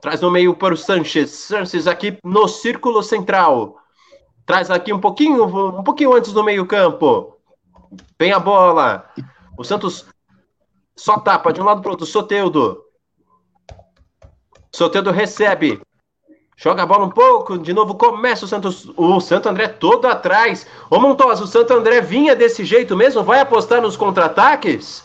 Traz 0.01 0.21
no 0.21 0.31
meio 0.31 0.55
para 0.55 0.75
o 0.75 0.77
Sanches. 0.77 1.31
Sanches 1.31 1.87
aqui 1.87 2.19
no 2.25 2.49
círculo 2.49 3.03
central. 3.03 3.79
Traz 4.45 4.71
aqui 4.71 4.93
um 4.93 5.01
pouquinho, 5.01 5.45
um 5.45 5.85
pouquinho 5.85 6.15
antes 6.15 6.33
do 6.33 6.43
meio-campo. 6.43 7.37
Vem 8.19 8.33
a 8.33 8.39
bola. 8.39 9.09
O 9.57 9.65
Santos 9.65 10.07
só 10.97 11.19
tapa 11.19 11.53
de 11.53 11.61
um 11.61 11.65
lado 11.65 11.81
para 11.81 11.89
o 11.89 11.93
outro. 11.93 12.07
Soteudo. 12.07 12.83
Soteudo 14.75 15.11
recebe. 15.11 15.81
Joga 16.63 16.85
a 16.85 16.87
bola 16.87 17.07
um 17.07 17.11
pouco, 17.11 17.59
de 17.59 17.73
novo 17.73 17.97
começa 17.97 18.45
o 18.45 18.49
Santos, 18.49 18.89
o 18.97 19.19
Santo 19.19 19.49
André 19.49 19.67
todo 19.67 20.07
atrás. 20.07 20.65
Ô 20.89 21.01
Montosa, 21.01 21.43
o 21.43 21.47
Santo 21.47 21.73
André 21.73 22.01
vinha 22.01 22.37
desse 22.37 22.65
jeito 22.65 22.97
mesmo? 22.97 23.25
Vai 23.25 23.41
apostar 23.41 23.83
nos 23.83 23.97
contra-ataques? 23.97 25.03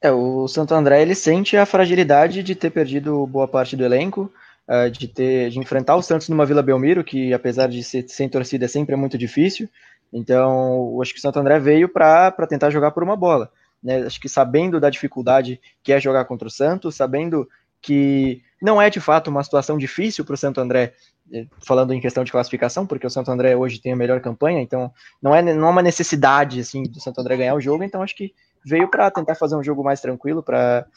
É, 0.00 0.10
o 0.10 0.48
Santo 0.48 0.74
André 0.74 1.02
ele 1.02 1.14
sente 1.14 1.54
a 1.54 1.66
fragilidade 1.66 2.42
de 2.42 2.54
ter 2.54 2.70
perdido 2.70 3.26
boa 3.26 3.46
parte 3.46 3.76
do 3.76 3.84
elenco, 3.84 4.32
uh, 4.66 4.90
de 4.90 5.06
ter 5.06 5.50
de 5.50 5.58
enfrentar 5.58 5.96
o 5.96 6.02
Santos 6.02 6.30
numa 6.30 6.46
Vila 6.46 6.62
Belmiro, 6.62 7.04
que 7.04 7.34
apesar 7.34 7.68
de 7.68 7.84
ser 7.84 8.08
sem 8.08 8.26
torcida 8.26 8.66
sempre 8.66 8.94
é 8.94 8.96
muito 8.96 9.18
difícil. 9.18 9.68
Então, 10.10 10.98
acho 11.02 11.12
que 11.12 11.18
o 11.18 11.22
Santo 11.22 11.38
André 11.38 11.58
veio 11.58 11.90
para 11.90 12.32
tentar 12.48 12.70
jogar 12.70 12.92
por 12.92 13.02
uma 13.02 13.16
bola. 13.16 13.50
Né? 13.82 13.98
Acho 14.06 14.18
que 14.18 14.30
sabendo 14.30 14.80
da 14.80 14.88
dificuldade 14.88 15.60
que 15.82 15.92
é 15.92 16.00
jogar 16.00 16.24
contra 16.24 16.48
o 16.48 16.50
Santos, 16.50 16.94
sabendo 16.94 17.46
que 17.82 18.42
não 18.64 18.80
é 18.80 18.88
de 18.88 18.98
fato 18.98 19.28
uma 19.28 19.44
situação 19.44 19.76
difícil 19.76 20.24
para 20.24 20.32
o 20.32 20.38
Santo 20.38 20.58
André, 20.58 20.94
eh, 21.30 21.46
falando 21.60 21.92
em 21.92 22.00
questão 22.00 22.24
de 22.24 22.32
classificação, 22.32 22.86
porque 22.86 23.06
o 23.06 23.10
Santo 23.10 23.30
André 23.30 23.54
hoje 23.54 23.78
tem 23.78 23.92
a 23.92 23.96
melhor 23.96 24.22
campanha, 24.22 24.62
então 24.62 24.90
não 25.22 25.34
é, 25.34 25.42
não 25.42 25.68
é 25.68 25.70
uma 25.70 25.82
necessidade 25.82 26.60
assim 26.60 26.84
do 26.84 26.98
Santo 26.98 27.20
André 27.20 27.36
ganhar 27.36 27.54
o 27.54 27.60
jogo, 27.60 27.84
então 27.84 28.02
acho 28.02 28.16
que 28.16 28.32
veio 28.64 28.88
para 28.88 29.10
tentar 29.10 29.34
fazer 29.34 29.54
um 29.54 29.62
jogo 29.62 29.84
mais 29.84 30.00
tranquilo, 30.00 30.42
para 30.42 30.88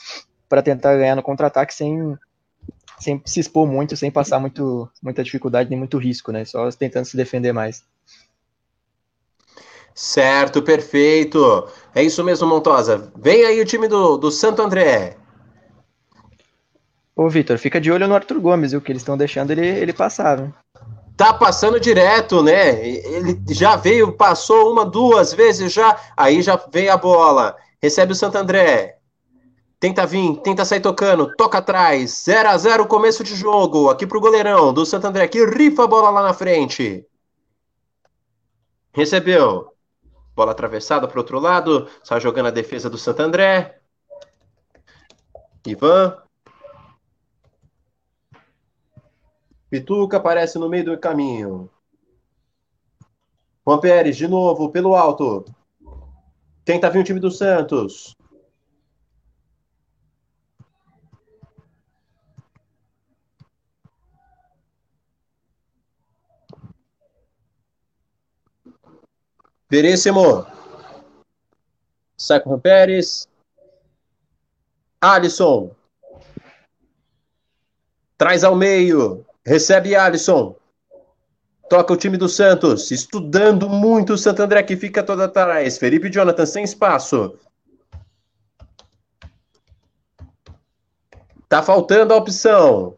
tentar 0.64 0.96
ganhar 0.96 1.18
no 1.18 1.22
contra-ataque 1.22 1.74
sem, 1.74 2.18
sem 3.00 3.22
se 3.26 3.42
expor 3.42 3.68
muito, 3.68 3.98
sem 3.98 4.10
passar 4.10 4.40
muito, 4.40 4.90
muita 5.04 5.22
dificuldade 5.22 5.70
nem 5.70 5.78
muito 5.78 5.98
risco, 5.98 6.32
né? 6.32 6.46
Só 6.46 6.70
tentando 6.72 7.04
se 7.04 7.18
defender 7.18 7.52
mais. 7.52 7.84
Certo, 9.94 10.62
perfeito. 10.62 11.68
É 11.94 12.02
isso 12.02 12.24
mesmo, 12.24 12.48
Montosa. 12.48 13.12
Vem 13.18 13.44
aí 13.44 13.60
o 13.60 13.66
time 13.66 13.90
do, 13.90 14.16
do 14.16 14.32
Santo 14.32 14.62
André. 14.62 15.18
Ô, 17.18 17.28
Vitor, 17.28 17.58
fica 17.58 17.82
de 17.82 17.92
olho 17.92 18.08
no 18.08 18.14
Arthur 18.14 18.40
Gomes, 18.40 18.74
viu? 18.74 18.80
Que 18.80 18.92
eles 18.92 19.02
estão 19.02 19.18
deixando 19.18 19.50
ele, 19.50 19.66
ele 19.66 19.92
passar, 19.92 20.38
viu? 20.38 20.54
Tá 21.18 21.34
passando 21.34 21.80
direto, 21.80 22.44
né? 22.44 22.88
Ele 22.88 23.42
já 23.50 23.76
veio, 23.76 24.14
passou 24.14 24.72
uma, 24.72 24.86
duas 24.86 25.34
vezes 25.34 25.74
já, 25.74 26.00
aí 26.16 26.44
já 26.44 26.56
veio 26.72 26.94
a 26.94 26.98
bola. 26.98 27.58
Recebe 27.82 28.12
o 28.12 28.16
Santo 28.16 28.38
André. 28.38 29.00
Tenta 29.80 30.06
vir, 30.06 30.38
tenta 30.44 30.64
sair 30.64 30.80
tocando, 30.80 31.36
toca 31.36 31.58
atrás. 31.58 32.22
0 32.24 32.50
a 32.50 32.58
0 32.58 32.86
começo 32.86 33.24
de 33.24 33.36
jogo. 33.36 33.90
Aqui 33.90 34.06
pro 34.06 34.22
goleirão 34.22 34.72
do 34.72 34.86
Santo 34.86 35.08
André, 35.08 35.28
que 35.28 35.44
rifa 35.44 35.86
a 35.86 35.88
bola 35.88 36.12
lá 36.12 36.22
na 36.22 36.36
frente. 36.36 37.04
Recebeu. 38.94 39.74
Bola 40.36 40.52
atravessada 40.52 41.08
pro 41.08 41.22
outro 41.22 41.40
lado. 41.40 41.88
Sai 42.04 42.22
jogando 42.22 42.46
a 42.46 42.52
defesa 42.52 42.92
do 42.92 42.98
Santo 42.98 43.24
André. 43.24 43.80
Ivan. 45.66 46.27
Pituca 49.70 50.18
aparece 50.18 50.58
no 50.58 50.70
meio 50.70 50.86
do 50.86 50.98
caminho. 50.98 51.70
Juan 53.66 53.80
Pérez, 53.82 54.16
de 54.16 54.28
novo, 54.28 54.72
pelo 54.72 54.96
alto. 54.96 55.44
Tenta 56.64 56.90
vir 56.90 57.00
o 57.00 57.04
time 57.04 57.20
do 57.20 57.30
Santos. 57.30 58.16
Veríssimo. 69.70 70.46
Sai 72.18 72.40
com 72.40 72.54
o 72.54 72.62
Pérez. 72.62 73.28
Alisson. 75.02 75.76
Traz 78.18 78.46
ao 78.46 78.56
meio. 78.56 79.27
Recebe 79.48 79.96
Alisson. 79.96 80.58
Toca 81.70 81.94
o 81.94 81.96
time 81.96 82.18
do 82.18 82.28
Santos. 82.28 82.92
Estudando 82.92 83.70
muito 83.70 84.12
o 84.12 84.18
Santo 84.18 84.42
André 84.42 84.62
que 84.62 84.76
fica 84.76 85.02
todo 85.02 85.24
atrás. 85.24 85.78
Felipe 85.78 86.10
Jonathan 86.10 86.46
sem 86.46 86.66
espaço. 86.66 87.40
Tá 91.48 91.64
faltando 91.64 92.14
a 92.14 92.18
opção. 92.18 92.98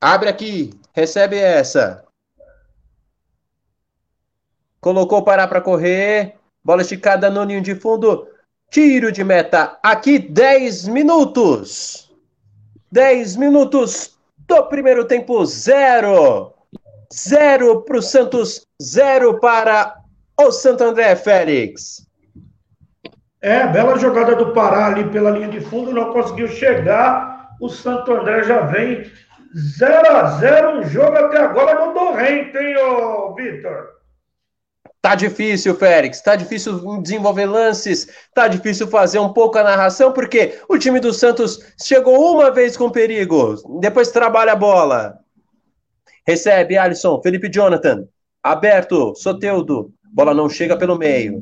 Abre 0.00 0.30
aqui. 0.30 0.72
Recebe 0.94 1.36
essa. 1.36 2.06
Colocou 4.80 5.22
parar 5.22 5.46
para 5.46 5.60
correr. 5.60 6.36
Bola 6.64 6.80
esticada 6.80 7.28
no 7.28 7.44
ninho 7.44 7.60
de 7.60 7.74
fundo. 7.74 8.26
Tiro 8.70 9.12
de 9.12 9.22
meta 9.22 9.78
aqui, 9.82 10.18
10 10.18 10.88
minutos. 10.88 12.05
10 12.96 13.36
minutos 13.36 14.18
do 14.48 14.62
primeiro 14.68 15.04
tempo, 15.04 15.44
zero. 15.44 16.54
Zero 17.12 17.82
para 17.82 17.98
o 17.98 18.02
Santos, 18.02 18.66
zero 18.82 19.38
para 19.38 19.96
o 20.40 20.50
Santo 20.50 20.82
André 20.82 21.14
Félix. 21.14 22.06
É, 23.42 23.66
bela 23.66 23.98
jogada 23.98 24.34
do 24.34 24.54
Pará 24.54 24.86
ali 24.86 25.04
pela 25.10 25.28
linha 25.28 25.48
de 25.48 25.60
fundo, 25.60 25.92
não 25.92 26.10
conseguiu 26.10 26.48
chegar. 26.48 27.50
O 27.60 27.68
Santo 27.68 28.14
André 28.14 28.44
já 28.44 28.62
vem 28.62 29.04
0 29.54 30.16
a 30.16 30.24
0 30.38 30.78
um 30.78 30.82
jogo 30.84 31.18
até 31.18 31.36
agora 31.36 31.84
modorrento, 31.84 32.56
hein, 32.56 32.78
ô 32.78 33.34
Vitor? 33.34 33.95
Tá 35.06 35.14
difícil, 35.14 35.72
Félix. 35.76 36.20
Tá 36.20 36.34
difícil 36.34 37.00
desenvolver 37.00 37.46
lances. 37.46 38.08
Tá 38.34 38.48
difícil 38.48 38.88
fazer 38.88 39.20
um 39.20 39.32
pouco 39.32 39.56
a 39.56 39.62
narração, 39.62 40.12
porque 40.12 40.60
o 40.68 40.76
time 40.76 40.98
do 40.98 41.12
Santos 41.12 41.60
chegou 41.80 42.34
uma 42.34 42.50
vez 42.50 42.76
com 42.76 42.90
perigo. 42.90 43.54
Depois 43.78 44.10
trabalha 44.10 44.50
a 44.50 44.56
bola. 44.56 45.20
Recebe 46.26 46.76
Alisson, 46.76 47.22
Felipe 47.22 47.48
Jonathan. 47.48 48.08
Aberto, 48.42 49.14
Soteudo. 49.14 49.94
Bola 50.12 50.34
não 50.34 50.48
chega 50.48 50.76
pelo 50.76 50.98
meio. 50.98 51.40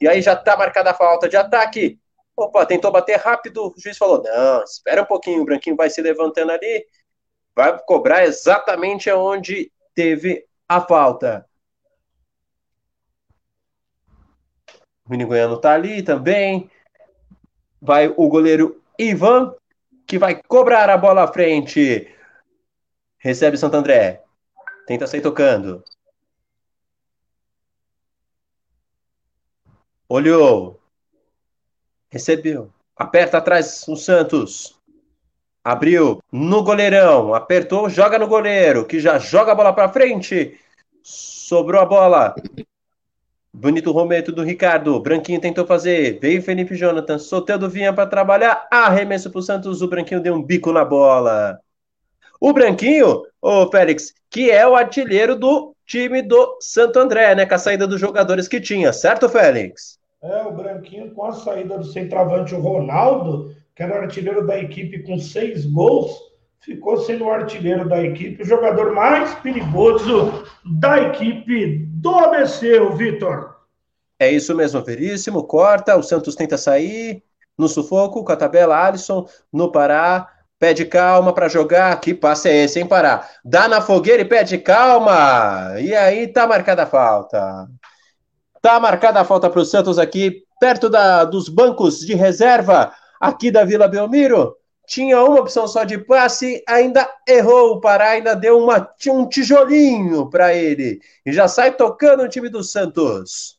E 0.00 0.08
aí 0.08 0.20
já 0.20 0.34
tá 0.34 0.56
marcada 0.56 0.90
a 0.90 0.94
falta 0.94 1.28
de 1.28 1.36
ataque. 1.36 1.96
Opa, 2.36 2.66
tentou 2.66 2.90
bater 2.90 3.20
rápido. 3.20 3.68
O 3.68 3.80
juiz 3.80 3.96
falou: 3.96 4.20
não, 4.20 4.64
espera 4.64 5.02
um 5.02 5.06
pouquinho. 5.06 5.42
O 5.42 5.44
Branquinho 5.44 5.76
vai 5.76 5.90
se 5.90 6.02
levantando 6.02 6.50
ali. 6.50 6.84
Vai 7.54 7.78
cobrar 7.86 8.24
exatamente 8.24 9.08
onde 9.12 9.70
teve 9.94 10.44
a 10.68 10.80
falta. 10.80 11.46
O 15.06 15.10
Vini 15.10 15.24
Goiano 15.24 15.58
tá 15.58 15.72
ali 15.72 16.02
também. 16.02 16.70
Vai 17.80 18.08
o 18.08 18.28
goleiro 18.28 18.82
Ivan, 18.98 19.54
que 20.06 20.18
vai 20.18 20.42
cobrar 20.42 20.88
a 20.88 20.96
bola 20.96 21.24
à 21.24 21.32
frente. 21.32 22.10
Recebe 23.18 23.58
Santo 23.58 23.76
André. 23.76 24.22
Tenta 24.86 25.06
sair 25.06 25.20
tocando. 25.20 25.84
Olhou. 30.08 30.80
Recebeu. 32.10 32.72
Aperta 32.96 33.38
atrás 33.38 33.86
o 33.88 33.96
Santos. 33.96 34.80
Abriu 35.62 36.22
no 36.32 36.62
goleirão. 36.62 37.34
Apertou, 37.34 37.90
joga 37.90 38.18
no 38.18 38.28
goleiro, 38.28 38.86
que 38.86 39.00
já 39.00 39.18
joga 39.18 39.52
a 39.52 39.54
bola 39.54 39.72
para 39.72 39.92
frente. 39.92 40.58
Sobrou 41.02 41.80
a 41.80 41.86
bola 41.86 42.34
Bonito 43.56 43.92
Rometo 43.92 44.32
do 44.32 44.42
Ricardo. 44.42 44.98
Branquinho 44.98 45.40
tentou 45.40 45.64
fazer. 45.64 46.18
Veio 46.20 46.42
Felipe 46.42 46.74
Jonathan. 46.74 47.20
Soteldo 47.20 47.70
vinha 47.70 47.92
para 47.92 48.04
trabalhar. 48.04 48.66
Arremesso 48.68 49.30
para 49.30 49.38
o 49.38 49.42
Santos. 49.42 49.80
O 49.80 49.86
Branquinho 49.86 50.20
deu 50.20 50.34
um 50.34 50.42
bico 50.42 50.72
na 50.72 50.84
bola. 50.84 51.60
O 52.40 52.52
Branquinho, 52.52 53.22
ô 53.40 53.70
Félix, 53.70 54.12
que 54.28 54.50
é 54.50 54.66
o 54.66 54.74
artilheiro 54.74 55.36
do 55.36 55.72
time 55.86 56.20
do 56.20 56.58
Santo 56.60 56.98
André, 56.98 57.32
né? 57.36 57.46
Com 57.46 57.54
a 57.54 57.58
saída 57.58 57.86
dos 57.86 58.00
jogadores 58.00 58.48
que 58.48 58.60
tinha, 58.60 58.92
certo, 58.92 59.28
Félix? 59.28 60.00
É, 60.20 60.42
o 60.42 60.50
Branquinho 60.50 61.12
com 61.12 61.24
a 61.24 61.32
saída 61.32 61.78
do 61.78 61.84
centroavante 61.84 62.56
o 62.56 62.60
Ronaldo, 62.60 63.54
que 63.76 63.84
era 63.84 63.94
o 63.94 64.02
artilheiro 64.02 64.44
da 64.44 64.58
equipe 64.58 65.04
com 65.04 65.16
seis 65.16 65.64
gols, 65.64 66.10
ficou 66.58 66.96
sendo 66.96 67.26
o 67.26 67.30
artilheiro 67.30 67.88
da 67.88 68.02
equipe, 68.02 68.42
o 68.42 68.46
jogador 68.46 68.92
mais 68.92 69.32
perigoso 69.36 70.44
da 70.64 71.00
equipe 71.00 71.83
do 72.04 72.18
ABC, 72.18 72.78
Vitor. 72.96 73.54
É 74.18 74.30
isso 74.30 74.54
mesmo, 74.54 74.82
Veríssimo. 74.82 75.42
Corta, 75.44 75.96
o 75.96 76.02
Santos 76.02 76.36
tenta 76.36 76.58
sair 76.58 77.24
no 77.56 77.66
sufoco 77.66 78.22
com 78.22 78.30
a 78.30 78.36
tabela 78.36 78.76
Alisson 78.76 79.26
no 79.50 79.72
Pará. 79.72 80.28
Pede 80.58 80.84
calma 80.84 81.32
para 81.32 81.48
jogar. 81.48 81.98
Que 82.00 82.12
passe 82.12 82.50
é 82.50 82.64
esse, 82.64 82.78
hein, 82.78 82.86
Pará? 82.86 83.26
Dá 83.42 83.66
na 83.66 83.80
fogueira 83.80 84.20
e 84.20 84.26
pede 84.26 84.58
calma. 84.58 85.80
E 85.80 85.94
aí 85.94 86.28
tá 86.28 86.46
marcada 86.46 86.82
a 86.82 86.86
falta. 86.86 87.66
Tá 88.60 88.78
marcada 88.78 89.20
a 89.20 89.24
falta 89.24 89.48
para 89.48 89.60
o 89.60 89.64
Santos 89.64 89.98
aqui, 89.98 90.42
perto 90.60 90.90
da, 90.90 91.24
dos 91.24 91.48
bancos 91.48 92.00
de 92.00 92.12
reserva 92.12 92.92
aqui 93.18 93.50
da 93.50 93.64
Vila 93.64 93.88
Belmiro 93.88 94.54
tinha 94.86 95.22
uma 95.22 95.40
opção 95.40 95.66
só 95.66 95.84
de 95.84 95.98
passe, 95.98 96.62
ainda 96.66 97.08
errou 97.26 97.72
o 97.72 97.80
Pará, 97.80 98.10
ainda 98.10 98.34
deu 98.34 98.58
uma, 98.58 98.88
um 99.08 99.28
tijolinho 99.28 100.28
para 100.28 100.54
ele. 100.54 101.00
E 101.24 101.32
já 101.32 101.48
sai 101.48 101.72
tocando 101.72 102.22
o 102.22 102.28
time 102.28 102.48
do 102.48 102.62
Santos. 102.62 103.58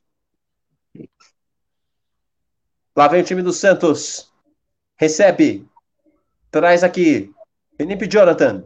Lá 2.95 3.07
vem 3.07 3.21
o 3.21 3.25
time 3.25 3.41
do 3.41 3.51
Santos. 3.51 4.31
Recebe. 4.95 5.67
Traz 6.49 6.83
aqui. 6.83 7.33
Felipe 7.77 8.07
Jonathan. 8.07 8.63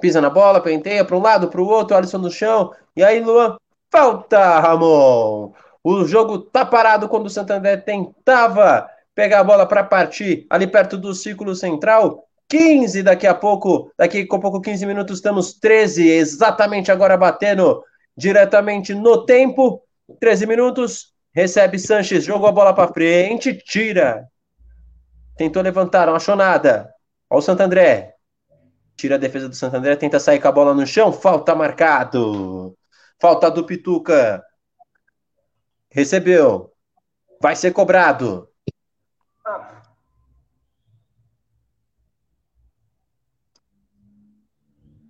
Pisa 0.00 0.20
na 0.20 0.28
bola, 0.28 0.60
penteia 0.60 1.04
para 1.04 1.16
um 1.16 1.22
lado, 1.22 1.48
para 1.48 1.60
o 1.60 1.66
outro, 1.66 1.96
Alisson 1.96 2.18
no 2.18 2.30
chão. 2.30 2.74
E 2.96 3.04
aí, 3.04 3.20
Luan. 3.20 3.56
Falta, 3.90 4.58
Ramon. 4.58 5.52
O 5.84 6.04
jogo 6.04 6.40
tá 6.40 6.66
parado 6.66 7.08
quando 7.08 7.26
o 7.26 7.30
Santander 7.30 7.84
tentava 7.84 8.90
pegar 9.16 9.40
a 9.40 9.44
bola 9.44 9.66
para 9.66 9.82
partir 9.82 10.46
ali 10.50 10.66
perto 10.66 10.98
do 10.98 11.14
círculo 11.14 11.56
central. 11.56 12.22
15 12.48 13.02
daqui 13.02 13.26
a 13.26 13.34
pouco, 13.34 13.90
daqui 13.98 14.28
a 14.30 14.38
pouco 14.38 14.60
15 14.60 14.86
minutos 14.86 15.16
estamos 15.16 15.54
13, 15.54 16.08
exatamente 16.08 16.92
agora 16.92 17.16
batendo 17.16 17.82
diretamente 18.16 18.94
no 18.94 19.24
tempo. 19.24 19.82
13 20.20 20.46
minutos, 20.46 21.14
recebe 21.34 21.78
Sanches, 21.78 22.24
jogou 22.24 22.46
a 22.46 22.52
bola 22.52 22.72
para 22.72 22.92
frente, 22.92 23.54
tira. 23.54 24.28
Tentou 25.36 25.60
levantar, 25.62 26.06
não 26.06 26.14
achou 26.14 26.36
nada. 26.36 26.88
Olha 27.28 27.38
o 27.38 27.42
Santo 27.42 27.62
André. 27.62 28.14
Tira 28.96 29.16
a 29.16 29.18
defesa 29.18 29.48
do 29.48 29.56
Santo 29.56 29.76
André, 29.76 29.96
tenta 29.96 30.20
sair 30.20 30.40
com 30.40 30.48
a 30.48 30.52
bola 30.52 30.72
no 30.72 30.86
chão, 30.86 31.12
falta 31.12 31.54
marcado. 31.54 32.76
Falta 33.18 33.50
do 33.50 33.64
Pituca. 33.64 34.44
Recebeu. 35.90 36.70
Vai 37.40 37.56
ser 37.56 37.72
cobrado. 37.72 38.48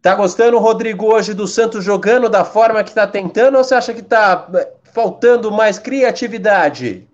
Tá 0.07 0.15
gostando, 0.15 0.61
Rodrigo, 0.61 1.13
hoje 1.13 1.35
do 1.35 1.49
Santos 1.49 1.85
jogando 1.85 2.29
da 2.29 2.45
forma 2.45 2.85
que 2.85 2.95
tá 2.95 3.09
tentando 3.09 3.59
ou 3.59 3.65
você 3.65 3.75
acha 3.75 3.93
que 3.93 4.05
tá 4.05 4.49
é, 4.55 4.73
faltando 4.93 5.51
mais 5.51 5.81
criatividade? 5.81 7.09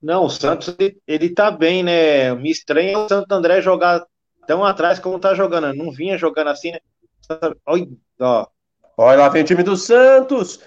Não, 0.00 0.26
o 0.26 0.30
Santos 0.30 0.72
ele, 0.78 1.02
ele 1.08 1.30
tá 1.30 1.50
bem, 1.50 1.82
né? 1.82 2.32
Me 2.36 2.48
estranha 2.48 2.96
o 2.96 3.08
Santo 3.08 3.32
André 3.32 3.60
jogar 3.60 4.06
tão 4.46 4.64
atrás 4.64 5.00
como 5.00 5.18
tá 5.18 5.34
jogando. 5.34 5.74
Não 5.74 5.90
vinha 5.90 6.16
jogando 6.16 6.50
assim, 6.50 6.70
né? 6.70 6.78
Olha, 7.66 7.88
ó. 8.20 8.46
Olha 8.96 9.18
lá 9.18 9.28
vem 9.30 9.42
o 9.42 9.46
time 9.46 9.64
do 9.64 9.76
Santos. 9.76 10.60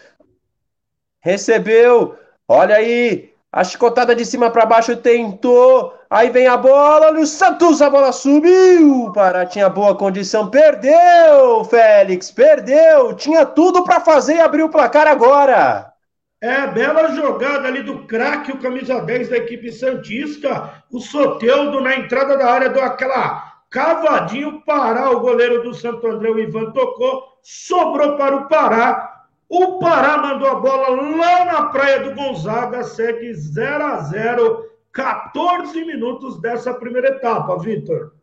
Recebeu. 1.22 2.20
Olha 2.50 2.76
aí. 2.76 3.33
A 3.54 3.64
chicotada 3.64 4.16
de 4.16 4.26
cima 4.26 4.50
para 4.50 4.66
baixo 4.66 4.98
tentou. 4.98 5.94
Aí 6.10 6.32
vem 6.32 6.48
a 6.48 6.58
bola, 6.58 7.12
o 7.12 7.28
Santos, 7.28 7.84
a 7.84 7.90
bola 7.90 8.12
subiu. 8.12 9.12
Pará 9.14 9.46
tinha 9.46 9.70
boa 9.70 9.94
condição, 9.94 10.50
perdeu, 10.50 11.64
Félix, 11.66 12.32
perdeu. 12.32 13.14
Tinha 13.14 13.46
tudo 13.46 13.84
para 13.84 14.00
fazer 14.00 14.38
e 14.38 14.42
abrir 14.42 14.64
o 14.64 14.70
placar 14.70 15.08
agora. 15.08 15.94
É, 16.42 16.66
bela 16.66 17.12
jogada 17.12 17.68
ali 17.68 17.84
do 17.84 18.08
craque, 18.08 18.52
o 18.52 18.58
camisa 18.58 19.00
10 19.00 19.30
da 19.30 19.38
equipe 19.38 19.72
Santista. 19.72 20.84
O 20.92 21.00
Soteudo 21.00 21.80
na 21.80 21.96
entrada 21.96 22.36
da 22.36 22.50
área 22.50 22.70
deu 22.70 22.84
aquela 22.84 23.54
cavadinho. 23.70 24.64
Pará, 24.66 25.12
o 25.12 25.20
goleiro 25.20 25.62
do 25.62 25.76
Santo 25.76 26.08
André, 26.08 26.32
o 26.32 26.40
Ivan 26.40 26.72
tocou. 26.72 27.22
Sobrou 27.44 28.18
para 28.18 28.36
o 28.36 28.48
Pará. 28.48 29.13
O 29.56 29.78
Pará 29.78 30.18
mandou 30.18 30.48
a 30.48 30.56
bola 30.56 31.00
lá 31.16 31.46
na 31.46 31.66
praia 31.66 32.00
do 32.00 32.16
Gonzaga, 32.16 32.84
segue 32.84 33.32
0 33.32 33.86
a 33.86 33.98
0 34.00 34.66
14 34.92 35.86
minutos 35.86 36.42
dessa 36.42 36.74
primeira 36.74 37.10
etapa, 37.10 37.60
Vitor. 37.60 38.14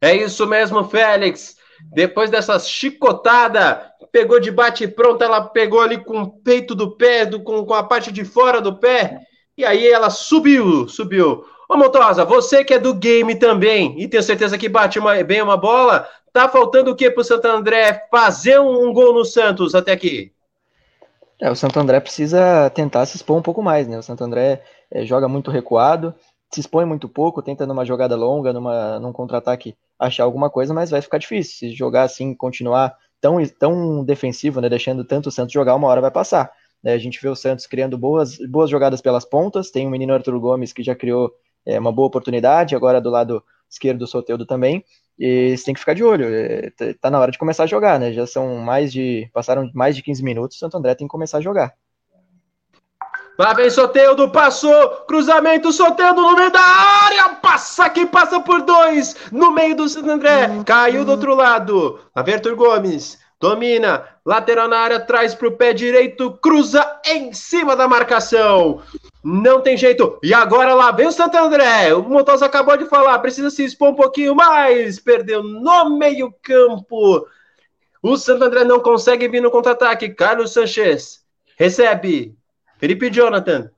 É 0.00 0.12
isso 0.12 0.44
mesmo, 0.44 0.82
Félix. 0.82 1.56
Depois 1.94 2.30
dessa 2.30 2.58
chicotada, 2.58 3.92
pegou 4.10 4.40
de 4.40 4.50
bate 4.50 4.88
pronto, 4.88 5.22
ela 5.22 5.42
pegou 5.42 5.80
ali 5.80 5.98
com 5.98 6.22
o 6.22 6.32
peito 6.42 6.74
do 6.74 6.96
pé, 6.96 7.26
do, 7.26 7.44
com, 7.44 7.64
com 7.64 7.74
a 7.74 7.84
parte 7.84 8.10
de 8.10 8.24
fora 8.24 8.60
do 8.60 8.74
pé, 8.74 9.20
e 9.56 9.64
aí 9.64 9.86
ela 9.86 10.10
subiu, 10.10 10.88
subiu. 10.88 11.44
Ô 11.68 11.76
Montosa, 11.76 12.24
você 12.24 12.64
que 12.64 12.74
é 12.74 12.78
do 12.80 12.92
game 12.92 13.36
também, 13.36 14.00
e 14.00 14.08
tenho 14.08 14.22
certeza 14.24 14.58
que 14.58 14.68
bate 14.68 14.98
uma, 14.98 15.22
bem 15.22 15.42
uma 15.42 15.56
bola, 15.56 16.08
tá 16.32 16.48
faltando 16.48 16.90
o 16.90 16.96
que 16.96 17.08
pro 17.08 17.22
Santo 17.22 17.46
André 17.46 18.08
fazer 18.10 18.58
um, 18.58 18.88
um 18.88 18.92
gol 18.92 19.14
no 19.14 19.24
Santos 19.24 19.76
até 19.76 19.92
aqui? 19.92 20.32
É, 21.42 21.50
o 21.50 21.56
Santo 21.56 21.80
André 21.80 21.98
precisa 21.98 22.70
tentar 22.70 23.04
se 23.04 23.16
expor 23.16 23.36
um 23.36 23.42
pouco 23.42 23.60
mais, 23.60 23.88
né? 23.88 23.98
O 23.98 24.02
Santo 24.02 24.22
André 24.22 24.62
é, 24.88 25.04
joga 25.04 25.26
muito 25.26 25.50
recuado, 25.50 26.14
se 26.54 26.60
expõe 26.60 26.84
muito 26.84 27.08
pouco, 27.08 27.42
tenta 27.42 27.66
numa 27.66 27.84
jogada 27.84 28.14
longa, 28.14 28.52
numa, 28.52 29.00
num 29.00 29.12
contra-ataque 29.12 29.76
achar 29.98 30.22
alguma 30.22 30.48
coisa, 30.48 30.72
mas 30.72 30.90
vai 30.90 31.02
ficar 31.02 31.18
difícil. 31.18 31.56
Se 31.56 31.74
jogar 31.74 32.04
assim, 32.04 32.32
continuar 32.32 32.96
tão, 33.20 33.44
tão 33.58 34.04
defensivo, 34.04 34.60
né? 34.60 34.68
Deixando 34.68 35.04
tanto 35.04 35.30
o 35.30 35.32
Santos 35.32 35.52
jogar, 35.52 35.74
uma 35.74 35.88
hora 35.88 36.00
vai 36.00 36.12
passar. 36.12 36.48
Né? 36.80 36.92
A 36.92 36.98
gente 36.98 37.20
vê 37.20 37.28
o 37.28 37.34
Santos 37.34 37.66
criando 37.66 37.98
boas, 37.98 38.38
boas 38.48 38.70
jogadas 38.70 39.00
pelas 39.00 39.24
pontas, 39.24 39.68
tem 39.68 39.84
o 39.84 39.90
menino 39.90 40.14
Arthur 40.14 40.38
Gomes 40.38 40.72
que 40.72 40.84
já 40.84 40.94
criou 40.94 41.32
é, 41.66 41.76
uma 41.76 41.90
boa 41.90 42.06
oportunidade, 42.06 42.76
agora 42.76 43.00
do 43.00 43.10
lado 43.10 43.42
esquerdo 43.68 43.98
do 43.98 44.06
Soteudo 44.06 44.46
também. 44.46 44.84
E 45.18 45.56
você 45.56 45.64
tem 45.64 45.74
que 45.74 45.80
ficar 45.80 45.94
de 45.94 46.02
olho. 46.02 46.26
É, 46.28 46.70
tá, 46.70 46.84
tá 47.00 47.10
na 47.10 47.20
hora 47.20 47.30
de 47.30 47.38
começar 47.38 47.64
a 47.64 47.66
jogar, 47.66 47.98
né? 47.98 48.12
Já 48.12 48.26
são 48.26 48.56
mais 48.56 48.92
de. 48.92 49.28
Passaram 49.32 49.70
mais 49.74 49.94
de 49.94 50.02
15 50.02 50.22
minutos, 50.22 50.58
Santo 50.58 50.76
André 50.76 50.94
tem 50.94 51.06
que 51.06 51.12
começar 51.12 51.38
a 51.38 51.42
jogar. 51.42 51.74
Lá 53.38 53.54
vem 53.54 53.70
Soteudo, 53.70 54.30
passou, 54.30 54.88
cruzamento, 55.06 55.72
Soteudo 55.72 56.20
no 56.20 56.36
meio 56.36 56.50
da 56.50 56.60
área, 56.60 57.30
passa 57.36 57.88
que 57.88 58.04
passa 58.04 58.40
por 58.40 58.60
dois, 58.62 59.16
no 59.32 59.50
meio 59.50 59.74
do 59.74 59.88
Santo 59.88 60.10
André, 60.10 60.48
caiu 60.66 61.04
do 61.04 61.12
outro 61.12 61.34
lado. 61.34 61.98
Lá 62.14 62.22
vem 62.22 62.34
Arthur 62.34 62.54
Gomes, 62.54 63.18
domina, 63.42 64.04
lateral 64.24 64.68
na 64.68 64.78
área, 64.78 65.00
traz 65.00 65.34
para 65.34 65.48
o 65.48 65.56
pé 65.56 65.72
direito, 65.72 66.30
cruza 66.40 67.00
em 67.04 67.32
cima 67.32 67.74
da 67.74 67.88
marcação. 67.88 68.80
Não 69.22 69.60
tem 69.60 69.76
jeito. 69.76 70.16
E 70.22 70.32
agora 70.32 70.74
lá 70.74 70.92
vem 70.92 71.08
o 71.08 71.12
Santo 71.12 71.36
André. 71.36 71.92
O 71.92 72.04
Montosa 72.04 72.46
acabou 72.46 72.76
de 72.76 72.86
falar, 72.86 73.18
precisa 73.18 73.50
se 73.50 73.64
expor 73.64 73.88
um 73.88 73.94
pouquinho 73.96 74.32
mais. 74.36 75.00
Perdeu 75.00 75.42
no 75.42 75.98
meio-campo. 75.98 77.26
O 78.00 78.16
Santo 78.16 78.44
André 78.44 78.62
não 78.62 78.78
consegue 78.78 79.26
vir 79.26 79.42
no 79.42 79.50
contra-ataque. 79.50 80.10
Carlos 80.10 80.52
Sanches 80.52 81.24
recebe. 81.56 82.36
Felipe 82.78 83.10
Jonathan. 83.10 83.72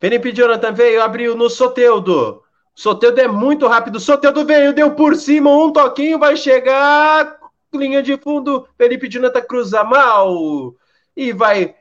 Felipe 0.00 0.32
Jonathan 0.32 0.72
veio, 0.72 1.02
abriu 1.02 1.36
no 1.36 1.50
Soteudo. 1.50 2.42
Soteudo 2.74 3.20
é 3.20 3.28
muito 3.28 3.66
rápido. 3.66 4.00
Soteudo 4.00 4.46
veio, 4.46 4.72
deu 4.72 4.92
por 4.92 5.14
cima, 5.14 5.50
um 5.50 5.70
toquinho, 5.70 6.18
vai 6.18 6.38
chegar. 6.38 7.41
Linha 7.74 8.02
de 8.02 8.16
fundo. 8.16 8.68
Felipe 8.76 9.08
Jonathan 9.08 9.42
cruza 9.42 9.84
mal. 9.84 10.74
E 11.16 11.32
vai 11.32 11.74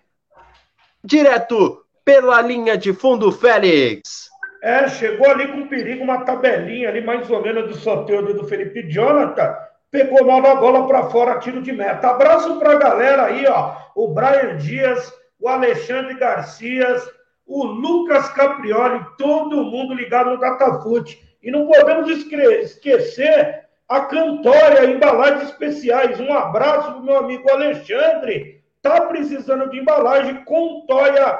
direto 1.04 1.86
pela 2.04 2.42
linha 2.42 2.78
de 2.78 2.94
fundo, 2.94 3.32
Félix. 3.32 4.30
É, 4.64 4.88
chegou 4.88 5.30
ali 5.30 5.48
com 5.48 5.68
perigo, 5.68 6.04
uma 6.04 6.24
tabelinha 6.24 6.90
ali 6.90 7.02
mais 7.02 7.30
ou 7.30 7.42
menos 7.42 7.68
do 7.68 7.76
Soteudo 7.76 8.34
do 8.34 8.48
Felipe 8.48 8.84
Jonathan 8.84 9.56
pegou 9.92 10.26
mal 10.26 10.44
a 10.46 10.56
bola 10.56 10.88
para 10.88 11.10
fora, 11.10 11.40
tiro 11.40 11.62
de 11.62 11.74
meta. 11.74 12.10
Abraço 12.10 12.58
para 12.58 12.72
a 12.72 12.80
galera 12.80 13.26
aí, 13.26 13.46
ó. 13.46 13.76
O 13.94 14.08
Brian 14.08 14.56
Dias, 14.58 15.14
o 15.38 15.50
Alexandre 15.50 16.16
Garcias, 16.16 17.08
o 17.46 17.66
Lucas 17.66 18.30
Caprioli, 18.30 19.06
todo 19.18 19.66
mundo 19.66 19.94
ligado 19.94 20.32
no 20.32 20.40
Datafoot. 20.40 21.22
E 21.44 21.52
não 21.52 21.68
podemos 21.68 22.10
esquecer 22.10 23.66
a 23.92 24.02
Cantória 24.06 24.86
Embalagens 24.86 25.50
Especiais. 25.50 26.18
Um 26.18 26.34
abraço 26.34 26.94
para 26.94 27.02
meu 27.02 27.18
amigo 27.18 27.52
Alexandre. 27.52 28.64
Tá 28.82 29.02
precisando 29.02 29.70
de 29.70 29.80
embalagem? 29.80 30.46
Contóia 30.46 31.38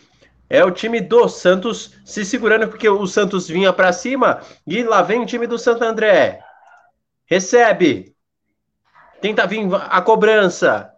é 0.49 0.65
o 0.65 0.71
time 0.71 1.01
do 1.01 1.29
Santos 1.29 1.93
se 2.05 2.25
segurando, 2.25 2.69
porque 2.69 2.89
o 2.89 3.07
Santos 3.07 3.49
vinha 3.49 3.73
para 3.73 3.93
cima. 3.93 4.41
E 4.67 4.83
lá 4.83 5.03
vem 5.03 5.21
o 5.21 5.27
time 5.27 5.47
do 5.47 5.59
Santo 5.59 5.85
André. 5.85 6.41
Recebe. 7.27 8.15
Tenta 9.21 9.47
vir 9.47 9.69
a 9.75 10.01
cobrança. 10.01 10.91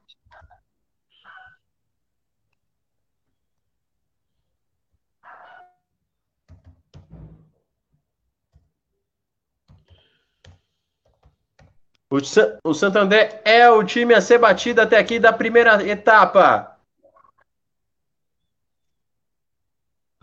O, 12.11 12.16
o 12.64 12.75
Santo 12.75 12.99
André 12.99 13.42
é 13.44 13.68
o 13.68 13.85
time 13.85 14.14
a 14.14 14.21
ser 14.21 14.38
batido 14.38 14.81
até 14.81 14.97
aqui 14.99 15.18
da 15.18 15.33
primeira 15.33 15.87
etapa. 15.87 16.75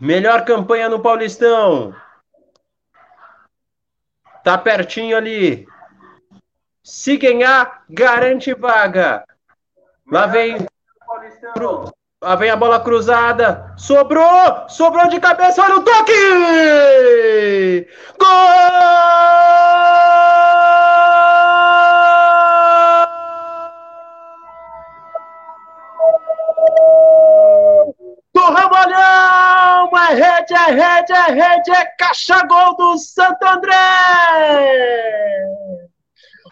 Melhor 0.00 0.44
campanha 0.44 0.88
no 0.88 1.00
Paulistão. 1.00 1.94
Tá 4.42 4.58
pertinho 4.58 5.16
ali. 5.16 5.66
Se 6.82 7.16
ganhar, 7.16 7.84
garante 7.88 8.52
vaga. 8.52 9.24
Lá 10.10 10.26
vem. 10.26 10.66
Lá 12.20 12.34
vem 12.36 12.50
a 12.50 12.56
bola 12.56 12.80
cruzada. 12.80 13.72
Sobrou! 13.76 14.68
Sobrou 14.68 15.08
de 15.08 15.20
cabeça. 15.20 15.62
Olha 15.62 15.76
o 15.76 15.84
toque! 15.84 16.12
Gol! 18.18 18.66
É 30.06 30.14
rede, 30.14 30.54
é 30.54 30.70
rede, 30.70 31.12
é 31.12 31.32
rede, 31.32 31.70
é 31.72 31.84
caixa 31.98 32.46
gol 32.46 32.76
do 32.76 32.96
Santo 32.98 33.44
André! 33.44 33.74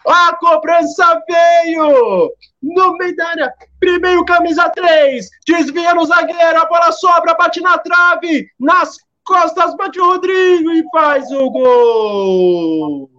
A 0.07 0.35
cobrança 0.35 1.21
veio 1.27 2.31
no 2.61 2.97
meio 2.97 3.15
da 3.15 3.29
área. 3.29 3.53
Primeiro 3.79 4.25
camisa 4.25 4.69
3, 4.69 5.27
desvia 5.47 5.93
no 5.93 6.05
zagueiro, 6.05 6.59
a 6.59 6.65
bola 6.65 6.91
sobra, 6.91 7.33
bate 7.33 7.61
na 7.61 7.77
trave, 7.77 8.47
nas 8.59 8.97
costas 9.23 9.75
bate 9.75 9.99
o 9.99 10.05
Rodrigo 10.05 10.71
e 10.71 10.83
faz 10.91 11.31
o 11.31 11.49
gol. 11.49 13.09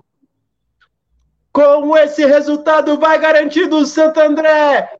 Com 1.52 1.96
esse 1.96 2.26
resultado 2.26 2.98
vai 2.98 3.18
garantido 3.18 3.78
o 3.78 3.86
Santo 3.86 4.20
André 4.20 4.90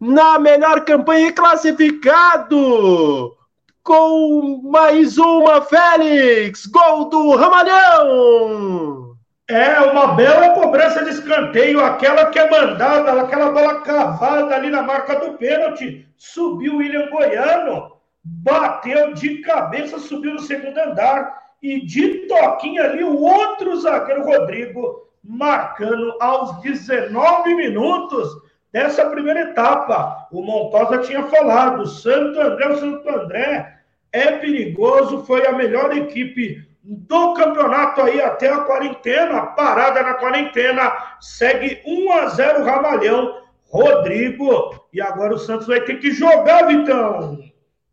na 0.00 0.38
melhor 0.38 0.84
campanha 0.84 1.32
classificado 1.32 3.36
com 3.82 4.60
mais 4.62 5.18
uma, 5.18 5.60
Félix! 5.62 6.66
Gol 6.66 7.08
do 7.08 7.36
Ramalhão! 7.36 9.16
É 9.48 9.80
uma 9.80 10.14
bela 10.14 10.50
cobrança 10.50 11.04
de 11.04 11.10
escanteio, 11.10 11.84
aquela 11.84 12.26
que 12.26 12.38
é 12.38 12.48
mandada, 12.48 13.20
aquela 13.20 13.50
bola 13.50 13.80
cavada 13.80 14.54
ali 14.54 14.70
na 14.70 14.82
marca 14.82 15.16
do 15.16 15.36
pênalti. 15.36 16.06
Subiu 16.16 16.74
o 16.74 16.76
William 16.76 17.10
Goiano, 17.10 17.92
bateu 18.24 19.12
de 19.14 19.38
cabeça, 19.38 19.98
subiu 19.98 20.34
no 20.34 20.40
segundo 20.40 20.78
andar 20.78 21.42
e 21.60 21.84
de 21.84 22.26
toquinho 22.28 22.82
ali 22.82 23.02
o 23.02 23.20
outro 23.20 23.76
zagueiro 23.80 24.24
Rodrigo 24.24 25.08
marcando 25.22 26.16
aos 26.20 26.60
19 26.60 27.54
minutos 27.54 28.28
dessa 28.72 29.04
primeira 29.06 29.42
etapa. 29.50 30.26
O 30.32 30.42
Montosa 30.42 30.98
tinha 30.98 31.22
falado, 31.24 31.86
Santo 31.86 32.40
André, 32.40 32.68
o 32.68 32.78
Santo 32.78 33.08
André 33.08 33.78
é 34.10 34.32
perigoso, 34.32 35.24
foi 35.24 35.46
a 35.46 35.52
melhor 35.52 35.96
equipe 35.96 36.66
do 36.82 37.34
campeonato 37.34 38.00
aí 38.02 38.20
até 38.20 38.48
a 38.48 38.60
quarentena, 38.60 39.42
parada 39.42 40.02
na 40.02 40.14
quarentena, 40.14 40.92
segue 41.20 41.80
1 41.86 42.12
a 42.12 42.26
0 42.26 42.64
Ramalhão, 42.64 43.42
Rodrigo, 43.70 44.74
e 44.92 45.00
agora 45.00 45.34
o 45.34 45.38
Santos 45.38 45.66
vai 45.66 45.80
ter 45.82 45.98
que 45.98 46.10
jogar, 46.10 46.66
Vitão. 46.66 47.38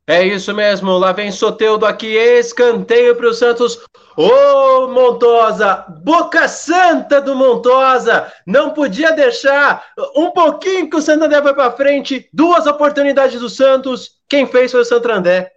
É 0.08 0.26
isso 0.26 0.54
mesmo, 0.56 0.98
lá 0.98 1.12
vem 1.12 1.32
Soteudo 1.32 1.86
aqui, 1.86 2.18
escanteio 2.18 3.15
para 3.15 3.28
o 3.28 3.34
Santos. 3.34 3.80
Ô 4.17 4.28
oh, 4.28 4.88
Montosa, 4.88 5.86
boca 6.04 6.48
santa 6.48 7.22
do 7.22 7.36
Montosa, 7.36 8.32
não 8.45 8.72
podia 8.72 9.12
deixar 9.12 9.86
um 10.15 10.32
pouquinho 10.32 10.89
que 10.89 10.98
o 10.98 11.02
Santo 11.02 11.26
André 11.26 11.41
foi 11.41 11.54
para 11.54 11.72
frente, 11.72 12.30
duas 12.34 12.65
oportunidades 12.65 13.39
do 13.39 13.50
Santos, 13.50 14.19
quem 14.28 14.45
fez 14.45 14.72
foi 14.72 14.82
o 14.82 14.86
Santo 14.86 15.10
André. 15.10 15.52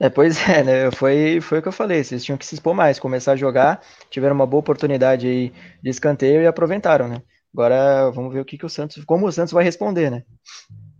É, 0.00 0.08
pois 0.08 0.48
é, 0.48 0.64
né? 0.64 0.90
Foi, 0.90 1.40
foi 1.40 1.58
o 1.58 1.62
que 1.62 1.68
eu 1.68 1.72
falei, 1.72 2.02
vocês 2.02 2.24
tinham 2.24 2.36
que 2.36 2.44
se 2.44 2.54
expor 2.54 2.74
mais, 2.74 2.98
começar 2.98 3.32
a 3.32 3.36
jogar, 3.36 3.80
tiveram 4.10 4.34
uma 4.34 4.46
boa 4.46 4.60
oportunidade 4.60 5.26
aí 5.26 5.52
de 5.82 5.90
escanteio 5.90 6.42
e 6.42 6.46
aproveitaram, 6.46 7.06
né? 7.06 7.22
Agora 7.52 8.10
vamos 8.10 8.32
ver 8.32 8.40
o 8.40 8.44
que, 8.44 8.56
que 8.56 8.66
o 8.66 8.68
Santos, 8.68 9.04
como 9.04 9.26
o 9.26 9.32
Santos 9.32 9.52
vai 9.52 9.62
responder, 9.62 10.10
né? 10.10 10.24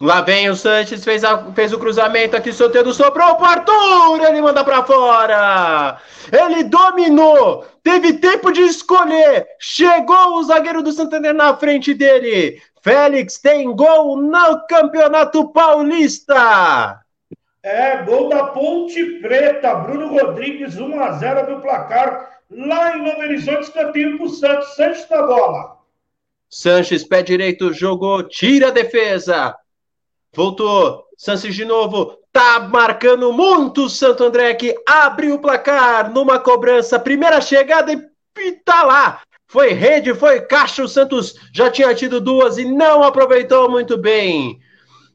Lá 0.03 0.21
vem 0.21 0.51
o 0.51 0.57
Santos, 0.57 1.05
fez, 1.05 1.23
a, 1.23 1.53
fez 1.53 1.73
o 1.73 1.79
cruzamento 1.79 2.37
aqui, 2.37 2.53
Soteldo 2.53 2.93
sobrou 2.93 3.37
pro 3.37 3.47
Arthur, 3.47 4.21
ele 4.27 4.43
manda 4.43 4.65
para 4.65 4.83
fora. 4.83 5.97
Ele 6.33 6.65
dominou, 6.65 7.65
teve 7.85 8.15
tempo 8.15 8.51
de 8.51 8.63
escolher, 8.63 9.47
chegou 9.61 10.39
o 10.39 10.43
zagueiro 10.43 10.83
do 10.83 10.91
Santander 10.91 11.33
na 11.33 11.57
frente 11.57 11.95
dele. 11.95 12.61
Félix 12.83 13.39
tem 13.39 13.73
gol 13.77 14.17
no 14.17 14.67
Campeonato 14.67 15.49
Paulista. 15.53 17.01
É, 17.63 17.99
gol 17.99 18.29
da 18.29 18.47
Ponte 18.47 19.05
Preta, 19.21 19.73
Bruno 19.73 20.09
Rodrigues, 20.09 20.79
1 20.79 21.01
a 21.01 21.13
0 21.13 21.47
do 21.47 21.61
placar 21.61 22.41
lá 22.51 22.97
em 22.97 23.05
Novo 23.05 23.21
Horizonte, 23.21 23.63
escanteio 23.63 24.17
para 24.17 24.27
o 24.27 24.31
Santos. 24.31 24.75
Sanches 24.75 25.09
na 25.09 25.23
bola. 25.23 25.77
Sanches, 26.51 27.05
pé 27.05 27.23
direito, 27.23 27.73
jogou, 27.73 28.25
tira 28.25 28.67
a 28.67 28.73
defesa. 28.73 29.55
Voltou, 30.35 31.05
Sanches 31.15 31.55
de 31.55 31.65
novo, 31.65 32.19
tá 32.33 32.61
marcando 32.61 33.31
muito 33.35 33.85
o 33.85 33.91
Santo 33.91 34.25
André 34.25 34.55
que 34.55 34.75
abre 34.89 35.31
o 35.31 35.39
placar 35.39 36.11
numa 36.11 36.41
cobrança. 36.41 36.99
Primeira 36.99 37.39
chegada 37.41 37.93
e 37.93 38.53
tá 38.65 38.83
lá. 38.83 39.21
Foi 39.47 39.73
rede, 39.73 40.15
foi 40.15 40.41
caixa. 40.41 40.83
O 40.83 40.89
Santos 40.89 41.35
já 41.53 41.71
tinha 41.71 41.95
tido 41.95 42.19
duas 42.19 42.57
e 42.57 42.65
não 42.65 43.03
aproveitou 43.03 43.71
muito 43.71 43.99
bem. 43.99 44.59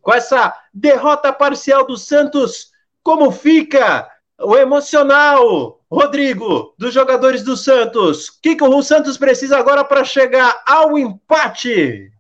Com 0.02 0.14
essa 0.14 0.54
derrota 0.72 1.34
parcial 1.34 1.86
do 1.88 1.98
Santos, 1.98 2.68
como 3.02 3.32
fica 3.32 4.08
o 4.40 4.56
emocional, 4.56 5.82
Rodrigo, 5.92 6.76
dos 6.78 6.94
jogadores 6.94 7.42
do 7.42 7.58
Santos? 7.58 8.30
O 8.30 8.42
que 8.44 8.56
o 8.64 8.84
Santos 8.84 9.18
precisa 9.18 9.58
agora 9.58 9.84
para 9.84 10.04
chegar 10.04 10.62
ao 10.68 10.96
empate? 10.96 12.12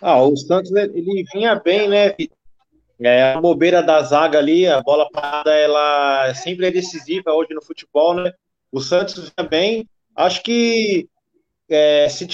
Ah, 0.00 0.22
o 0.22 0.36
Santos 0.36 0.70
ele 0.72 1.24
vinha 1.32 1.54
bem, 1.56 1.88
né? 1.88 2.14
É, 2.98 3.34
a 3.34 3.40
bobeira 3.40 3.82
da 3.82 4.02
zaga 4.02 4.38
ali, 4.38 4.66
a 4.66 4.80
bola 4.80 5.08
parada, 5.10 5.52
ela 5.52 6.32
sempre 6.34 6.66
é 6.66 6.70
decisiva 6.70 7.32
hoje 7.32 7.52
no 7.52 7.62
futebol, 7.62 8.14
né? 8.14 8.32
O 8.72 8.80
Santos 8.80 9.14
vinha 9.14 9.48
bem. 9.48 9.88
Acho 10.14 10.42
que 10.42 11.08
é, 11.68 12.08
se 12.08 12.26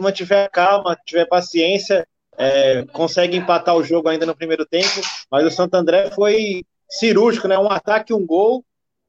mantiver 0.00 0.50
calma, 0.50 0.96
tiver 1.04 1.26
paciência, 1.26 2.06
é, 2.38 2.84
consegue 2.92 3.36
empatar 3.36 3.76
o 3.76 3.84
jogo 3.84 4.08
ainda 4.08 4.24
no 4.24 4.36
primeiro 4.36 4.64
tempo. 4.64 5.00
Mas 5.30 5.46
o 5.46 5.50
Santo 5.50 5.74
André 5.74 6.10
foi 6.10 6.64
cirúrgico, 6.88 7.48
né? 7.48 7.58
Um 7.58 7.70
ataque, 7.70 8.14
um 8.14 8.24
gol. 8.24 8.64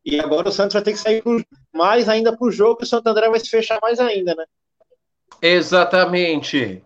E 0.05 0.19
agora 0.19 0.47
o 0.47 0.51
Santos 0.51 0.73
vai 0.73 0.81
ter 0.81 0.93
que 0.93 0.99
sair 0.99 1.21
mais 1.73 2.07
ainda 2.07 2.35
para 2.35 2.47
o 2.47 2.51
jogo 2.51 2.79
e 2.81 2.83
o 2.83 2.87
Santo 2.87 3.07
André 3.07 3.29
vai 3.29 3.39
se 3.39 3.49
fechar 3.49 3.79
mais 3.81 3.99
ainda, 3.99 4.33
né? 4.35 4.45
Exatamente. 5.41 6.81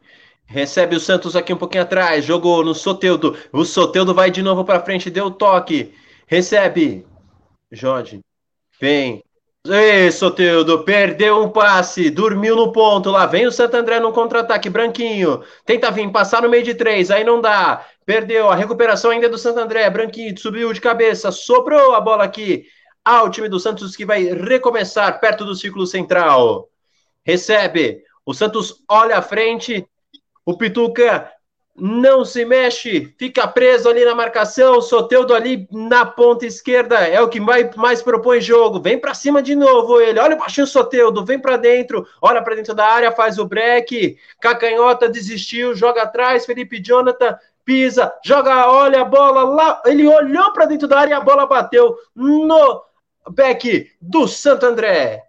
Recebe 0.51 0.97
o 0.97 0.99
Santos 0.99 1.33
aqui 1.33 1.53
um 1.53 1.57
pouquinho 1.57 1.83
atrás. 1.83 2.25
Jogou 2.25 2.61
no 2.61 2.75
Soteudo. 2.75 3.37
O 3.53 3.63
Soteudo 3.63 4.13
vai 4.13 4.29
de 4.29 4.41
novo 4.41 4.65
para 4.65 4.81
frente. 4.81 5.09
Deu 5.09 5.31
toque. 5.31 5.93
Recebe. 6.27 7.07
Jorge. 7.71 8.19
Vem. 8.77 9.23
Ei, 9.65 10.11
Soteudo. 10.11 10.83
Perdeu 10.83 11.41
um 11.41 11.49
passe. 11.49 12.09
Dormiu 12.09 12.53
no 12.53 12.73
ponto. 12.73 13.09
Lá 13.09 13.25
vem 13.25 13.47
o 13.47 13.51
Santo 13.51 13.75
André 13.75 14.01
no 14.01 14.11
contra-ataque. 14.11 14.69
Branquinho. 14.69 15.41
Tenta 15.65 15.89
vir. 15.89 16.11
Passar 16.11 16.41
no 16.41 16.49
meio 16.49 16.63
de 16.63 16.75
três. 16.75 17.09
Aí 17.09 17.23
não 17.23 17.39
dá. 17.39 17.85
Perdeu. 18.05 18.49
A 18.49 18.55
recuperação 18.55 19.09
ainda 19.09 19.27
é 19.27 19.29
do 19.29 19.37
Santo 19.37 19.59
André. 19.61 19.89
Branquinho. 19.89 20.37
Subiu 20.37 20.73
de 20.73 20.81
cabeça. 20.81 21.31
Sobrou 21.31 21.95
a 21.95 22.01
bola 22.01 22.25
aqui. 22.25 22.65
Ao 23.05 23.31
time 23.31 23.47
do 23.47 23.57
Santos 23.57 23.95
que 23.95 24.05
vai 24.05 24.25
recomeçar 24.25 25.17
perto 25.21 25.45
do 25.45 25.55
círculo 25.55 25.87
central. 25.87 26.67
Recebe. 27.25 28.03
O 28.25 28.33
Santos 28.33 28.83
olha 28.89 29.17
à 29.17 29.21
frente 29.21 29.87
o 30.45 30.57
Pituca 30.57 31.31
não 31.75 32.25
se 32.25 32.43
mexe, 32.43 33.13
fica 33.17 33.47
preso 33.47 33.89
ali 33.89 34.03
na 34.03 34.13
marcação. 34.13 34.77
O 34.77 34.81
Soteudo 34.81 35.33
ali 35.33 35.67
na 35.71 36.05
ponta 36.05 36.45
esquerda 36.45 36.99
é 37.07 37.21
o 37.21 37.29
que 37.29 37.39
mais, 37.39 37.75
mais 37.75 38.01
propõe 38.01 38.41
jogo. 38.41 38.81
Vem 38.81 38.99
para 38.99 39.13
cima 39.13 39.41
de 39.41 39.55
novo 39.55 39.99
ele. 39.99 40.19
Olha 40.19 40.35
o 40.35 40.39
baixinho 40.39 40.67
Soteudo, 40.67 41.25
vem 41.25 41.39
para 41.39 41.57
dentro, 41.57 42.05
olha 42.21 42.41
para 42.41 42.55
dentro 42.55 42.75
da 42.75 42.85
área, 42.85 43.11
faz 43.11 43.39
o 43.39 43.45
break. 43.45 44.17
Cacanhota 44.39 45.09
desistiu, 45.09 45.73
joga 45.73 46.03
atrás. 46.03 46.45
Felipe 46.45 46.81
Jonathan 46.81 47.37
pisa, 47.63 48.13
joga, 48.23 48.69
olha 48.69 49.01
a 49.01 49.05
bola 49.05 49.43
lá. 49.43 49.81
Ele 49.85 50.07
olhou 50.07 50.51
para 50.53 50.65
dentro 50.65 50.87
da 50.87 50.99
área 50.99 51.11
e 51.11 51.15
a 51.15 51.21
bola 51.21 51.45
bateu 51.45 51.95
no 52.15 52.83
back 53.29 53.91
do 53.99 54.27
Santo 54.27 54.65
André. 54.65 55.23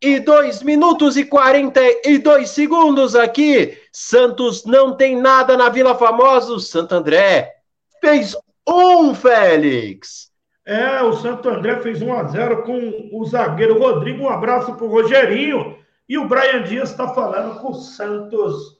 22 0.00 0.62
minutos 0.62 1.16
e 1.16 1.24
42 1.24 2.50
segundos 2.50 3.16
aqui. 3.16 3.76
Santos 3.92 4.64
não 4.64 4.96
tem 4.96 5.16
nada 5.16 5.56
na 5.56 5.68
Vila 5.68 5.94
Famosa. 5.96 6.52
O 6.52 6.60
Santo 6.60 6.94
André 6.94 7.56
fez 8.00 8.36
um, 8.66 9.12
Félix. 9.12 10.30
É, 10.64 11.02
o 11.02 11.14
Santo 11.14 11.48
André 11.48 11.80
fez 11.80 12.00
1 12.00 12.12
a 12.12 12.24
0 12.24 12.62
com 12.62 13.08
o 13.12 13.24
zagueiro 13.24 13.78
Rodrigo. 13.78 14.24
Um 14.24 14.28
abraço 14.28 14.74
para 14.74 14.84
o 14.84 14.90
Rogerinho. 14.90 15.76
E 16.08 16.16
o 16.16 16.28
Brian 16.28 16.62
Dias 16.62 16.90
está 16.90 17.08
falando 17.08 17.58
que 17.58 17.66
o 17.66 17.74
Santos 17.74 18.78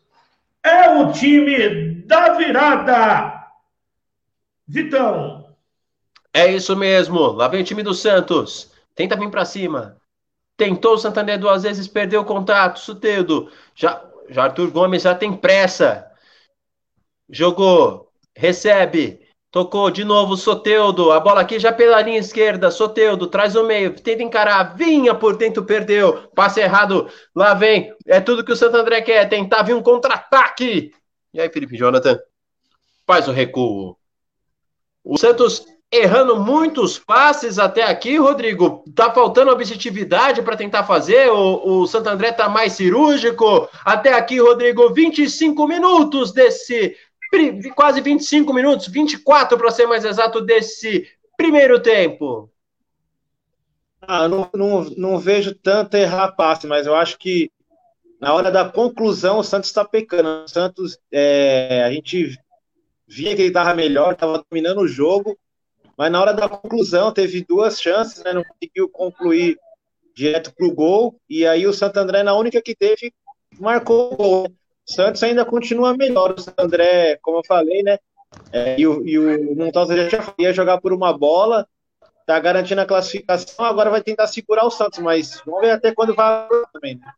é 0.62 0.88
o 0.88 1.12
time 1.12 2.02
da 2.06 2.34
virada. 2.34 3.34
Vitão. 4.66 5.48
É 6.32 6.46
isso 6.46 6.76
mesmo. 6.76 7.32
Lá 7.32 7.48
vem 7.48 7.62
o 7.62 7.64
time 7.64 7.82
do 7.82 7.94
Santos. 7.94 8.70
Tenta 8.94 9.16
vir 9.16 9.30
para 9.30 9.44
cima. 9.44 9.96
Tentou 10.58 10.94
o 10.94 10.98
Santander 10.98 11.38
duas 11.38 11.62
vezes, 11.62 11.86
perdeu 11.86 12.22
o 12.22 12.24
contato. 12.24 12.80
Suteudo. 12.80 13.48
Já, 13.76 14.04
já 14.28 14.42
Arthur 14.42 14.72
Gomes 14.72 15.04
já 15.04 15.14
tem 15.14 15.32
pressa. 15.32 16.04
Jogou. 17.30 18.10
Recebe. 18.36 19.20
Tocou 19.52 19.88
de 19.88 20.04
novo 20.04 20.36
Soteudo. 20.36 21.12
A 21.12 21.20
bola 21.20 21.42
aqui 21.42 21.60
já 21.60 21.72
pela 21.72 22.02
linha 22.02 22.18
esquerda. 22.18 22.72
Soteudo 22.72 23.28
traz 23.28 23.54
o 23.54 23.62
meio. 23.62 23.94
Tenta 23.94 24.20
encarar. 24.20 24.76
Vinha 24.76 25.14
por 25.14 25.36
dentro, 25.36 25.64
perdeu. 25.64 26.28
Passe 26.34 26.58
errado. 26.60 27.08
Lá 27.32 27.54
vem. 27.54 27.94
É 28.04 28.20
tudo 28.20 28.44
que 28.44 28.52
o 28.52 28.56
Santo 28.56 28.76
André 28.76 29.00
quer. 29.00 29.28
Tentar 29.28 29.62
vir 29.62 29.74
um 29.74 29.82
contra-ataque. 29.82 30.92
E 31.32 31.40
aí, 31.40 31.48
Felipe 31.50 31.76
Jonathan? 31.76 32.18
Faz 33.06 33.28
o 33.28 33.32
recuo. 33.32 33.96
O 35.04 35.16
Santos 35.16 35.64
errando 35.90 36.38
muitos 36.38 36.98
passes 36.98 37.58
até 37.58 37.82
aqui, 37.82 38.16
Rodrigo. 38.18 38.84
Tá 38.94 39.10
faltando 39.12 39.50
objetividade 39.50 40.42
para 40.42 40.56
tentar 40.56 40.84
fazer. 40.84 41.30
O, 41.30 41.80
o 41.80 41.86
Santo 41.86 42.08
André 42.08 42.32
tá 42.32 42.48
mais 42.48 42.74
cirúrgico. 42.74 43.68
Até 43.84 44.12
aqui, 44.12 44.40
Rodrigo, 44.40 44.92
25 44.92 45.66
minutos 45.66 46.32
desse. 46.32 46.96
Quase 47.74 48.00
25 48.00 48.54
minutos, 48.54 48.88
24 48.88 49.58
para 49.58 49.70
ser 49.70 49.86
mais 49.86 50.04
exato, 50.04 50.40
desse 50.40 51.06
primeiro 51.36 51.78
tempo. 51.78 52.50
Ah, 54.00 54.26
não, 54.26 54.48
não, 54.54 54.84
não 54.96 55.18
vejo 55.18 55.54
tanto 55.54 55.94
errar 55.96 56.32
passe, 56.32 56.66
mas 56.66 56.86
eu 56.86 56.94
acho 56.94 57.18
que 57.18 57.50
na 58.18 58.32
hora 58.32 58.50
da 58.50 58.66
conclusão 58.66 59.38
o 59.38 59.44
Santos 59.44 59.68
está 59.68 59.84
pecando. 59.84 60.44
O 60.44 60.48
Santos, 60.48 60.98
é, 61.12 61.84
a 61.84 61.92
gente 61.92 62.38
via 63.06 63.34
que 63.36 63.42
ele 63.42 63.48
estava 63.48 63.74
melhor, 63.74 64.12
estava 64.14 64.42
dominando 64.50 64.80
o 64.80 64.88
jogo, 64.88 65.38
mas 65.98 66.12
na 66.12 66.20
hora 66.20 66.32
da 66.32 66.48
conclusão 66.48 67.12
teve 67.12 67.44
duas 67.44 67.82
chances, 67.82 68.22
né, 68.22 68.32
não 68.32 68.44
conseguiu 68.44 68.88
concluir 68.88 69.58
direto 70.14 70.54
para 70.54 70.66
o 70.66 70.72
gol, 70.72 71.20
e 71.28 71.44
aí 71.44 71.66
o 71.66 71.72
Santo 71.72 71.98
André, 71.98 72.22
na 72.22 72.34
única 72.34 72.62
que 72.62 72.74
teve, 72.74 73.12
marcou 73.58 74.12
o 74.12 74.16
gol. 74.16 74.46
O 74.46 74.92
Santos 74.92 75.22
ainda 75.24 75.44
continua 75.44 75.96
melhor, 75.96 76.34
o 76.38 76.40
Santo 76.40 76.60
André, 76.60 77.18
como 77.20 77.38
eu 77.38 77.42
falei, 77.44 77.82
né, 77.82 77.98
é, 78.52 78.78
e, 78.78 78.86
o, 78.86 79.06
e 79.06 79.18
o 79.18 79.56
Montosa 79.56 80.08
já 80.08 80.34
ia 80.38 80.52
jogar 80.52 80.80
por 80.80 80.92
uma 80.92 81.16
bola, 81.16 81.66
tá 82.24 82.38
garantindo 82.38 82.80
a 82.80 82.86
classificação, 82.86 83.64
agora 83.64 83.90
vai 83.90 84.02
tentar 84.02 84.28
segurar 84.28 84.64
o 84.64 84.70
Santos, 84.70 85.00
mas 85.00 85.42
vamos 85.44 85.62
ver 85.62 85.72
até 85.72 85.92
quando 85.92 86.14
vai 86.14 86.46
também, 86.72 86.94
né? 86.96 87.12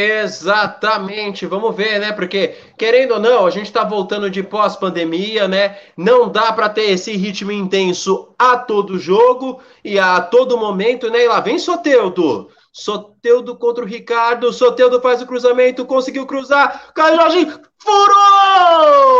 Exatamente, 0.00 1.44
vamos 1.44 1.74
ver, 1.74 1.98
né? 1.98 2.12
Porque, 2.12 2.54
querendo 2.78 3.14
ou 3.14 3.20
não, 3.20 3.44
a 3.44 3.50
gente 3.50 3.66
está 3.66 3.82
voltando 3.82 4.30
de 4.30 4.44
pós-pandemia, 4.44 5.48
né? 5.48 5.76
Não 5.96 6.28
dá 6.30 6.52
para 6.52 6.68
ter 6.68 6.92
esse 6.92 7.16
ritmo 7.16 7.50
intenso 7.50 8.32
a 8.38 8.56
todo 8.56 8.96
jogo 8.96 9.60
e 9.84 9.98
a 9.98 10.20
todo 10.20 10.56
momento, 10.56 11.10
né? 11.10 11.24
E 11.24 11.28
lá 11.28 11.40
vem 11.40 11.58
Soteudo. 11.58 12.48
Soteudo 12.72 13.56
contra 13.56 13.82
o 13.82 13.88
Ricardo. 13.88 14.52
Soteudo 14.52 15.00
faz 15.00 15.20
o 15.20 15.26
cruzamento, 15.26 15.84
conseguiu 15.84 16.26
cruzar. 16.26 16.92
Caio 16.94 17.16
Jorge 17.16 17.52
furou! 17.76 19.12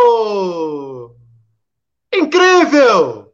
Incrível! 2.13 3.33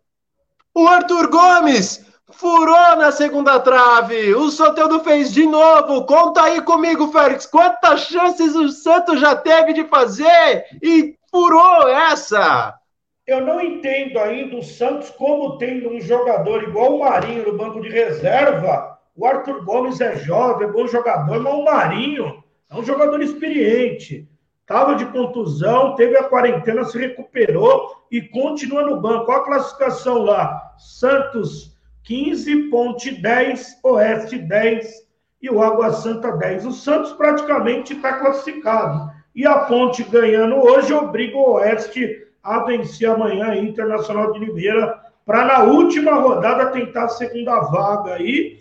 O 0.73 0.87
Arthur 0.87 1.29
Gomes 1.29 2.04
Furou 2.37 2.97
na 2.97 3.13
segunda 3.13 3.59
trave. 3.61 4.35
O 4.35 4.49
Soteldo 4.49 4.99
fez 4.99 5.33
de 5.33 5.45
novo. 5.45 6.05
Conta 6.05 6.43
aí 6.43 6.61
comigo, 6.61 7.07
Félix. 7.07 7.45
Quantas 7.45 8.01
chances 8.01 8.55
o 8.55 8.67
Santos 8.69 9.21
já 9.21 9.35
teve 9.35 9.71
de 9.71 9.85
fazer 9.85 10.65
e 10.83 11.15
furou 11.31 11.87
essa? 11.87 12.77
Eu 13.25 13.39
não 13.39 13.61
entendo 13.61 14.19
ainda 14.19 14.57
o 14.57 14.63
Santos 14.63 15.09
como 15.11 15.57
tendo 15.57 15.89
um 15.89 16.01
jogador 16.01 16.63
igual 16.63 16.95
o 16.95 16.99
Marinho 16.99 17.45
no 17.45 17.57
banco 17.57 17.81
de 17.81 17.89
reserva. 17.89 18.99
O 19.15 19.25
Arthur 19.25 19.63
Gomes 19.63 20.01
é 20.01 20.17
jovem, 20.17 20.67
é 20.67 20.71
bom 20.71 20.85
jogador, 20.87 21.41
mas 21.41 21.53
o 21.53 21.63
Marinho 21.63 22.43
é 22.69 22.75
um 22.75 22.83
jogador 22.83 23.21
experiente. 23.21 24.27
Estava 24.59 24.95
de 24.95 25.05
contusão, 25.05 25.95
teve 25.95 26.17
a 26.17 26.23
quarentena, 26.23 26.83
se 26.83 26.97
recuperou 26.97 27.95
e 28.11 28.21
continua 28.21 28.81
no 28.81 28.99
banco. 28.99 29.31
Olha 29.31 29.41
a 29.41 29.45
classificação 29.45 30.23
lá. 30.23 30.73
Santos 30.77 31.74
15, 32.05 32.69
Ponte 32.69 33.11
10, 33.11 33.79
Oeste 33.83 34.37
10 34.37 35.05
e 35.41 35.49
o 35.49 35.61
Água 35.61 35.91
Santa 35.91 36.31
10. 36.31 36.65
O 36.67 36.71
Santos 36.71 37.13
praticamente 37.13 37.93
está 37.93 38.13
classificado. 38.13 39.11
E 39.35 39.45
a 39.45 39.59
Ponte 39.59 40.03
ganhando 40.03 40.55
hoje 40.55 40.93
obriga 40.93 41.35
o 41.35 41.53
Oeste 41.53 42.27
a 42.43 42.59
vencer 42.59 43.09
amanhã 43.09 43.47
a 43.47 43.57
Internacional 43.57 44.31
de 44.31 44.39
Limeira 44.39 44.99
para 45.25 45.45
na 45.45 45.63
última 45.63 46.13
rodada 46.13 46.67
tentar 46.67 47.05
a 47.05 47.09
segunda 47.09 47.59
vaga 47.61 48.13
aí. 48.13 48.59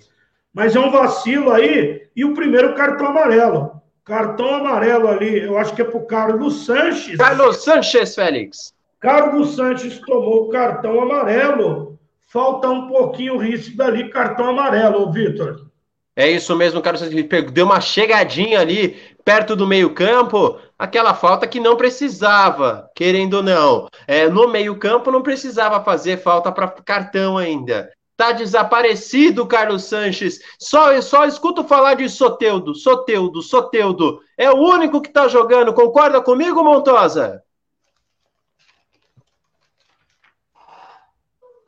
Mas 0.53 0.75
é 0.75 0.81
um 0.81 0.91
vacilo 0.91 1.53
aí. 1.53 2.09
E 2.17 2.25
o 2.25 2.33
primeiro 2.33 2.75
cartão 2.75 3.09
amarelo. 3.09 3.83
Cartão 4.05 4.55
amarelo 4.55 5.09
ali, 5.09 5.41
eu 5.41 5.59
acho 5.59 5.75
que 5.75 5.83
é 5.83 5.85
para 5.85 5.99
o 5.99 6.07
Carlos 6.07 6.65
Sanches. 6.65 7.17
Carlos 7.17 7.63
Sanches, 7.63 8.15
Félix. 8.15 8.75
Carlos 9.01 9.55
Sanches 9.55 9.99
tomou 10.01 10.45
o 10.45 10.49
cartão 10.49 11.01
amarelo. 11.01 11.94
Falta 12.35 12.69
um 12.69 12.89
pouquinho 12.89 13.39
ríspido 13.39 13.81
ali, 13.85 14.11
cartão 14.11 14.49
amarelo, 14.49 15.09
Vitor. 15.13 15.71
É 16.17 16.29
isso 16.29 16.57
mesmo, 16.57 16.83
Carlos 16.83 17.01
Sanches 17.01 17.53
deu 17.53 17.65
uma 17.65 17.81
chegadinha 17.81 18.59
ali 18.59 19.01
perto 19.25 19.55
do 19.55 19.65
meio-campo, 19.65 20.59
aquela 20.77 21.15
falta 21.15 21.47
que 21.47 21.61
não 21.61 21.77
precisava, 21.77 22.91
querendo 22.93 23.35
ou 23.35 23.43
não. 23.45 23.87
É, 24.05 24.29
no 24.29 24.49
meio-campo 24.49 25.13
não 25.13 25.23
precisava 25.23 25.85
fazer 25.85 26.17
falta 26.25 26.51
para 26.51 26.67
cartão 26.67 27.39
ainda. 27.39 27.89
Tá 28.17 28.33
desaparecido, 28.33 29.47
Carlos 29.47 29.85
Sanches. 29.85 30.41
Só, 30.59 31.01
só 31.03 31.27
escuto 31.27 31.63
falar 31.63 31.95
de 31.95 32.09
Soteudo, 32.09 32.75
Soteudo, 32.75 33.43
Soteudo. 33.43 34.19
É 34.37 34.51
o 34.51 34.57
único 34.57 35.01
que 35.01 35.13
tá 35.13 35.29
jogando. 35.29 35.73
Concorda 35.73 36.21
comigo, 36.21 36.65
Montosa? 36.65 37.45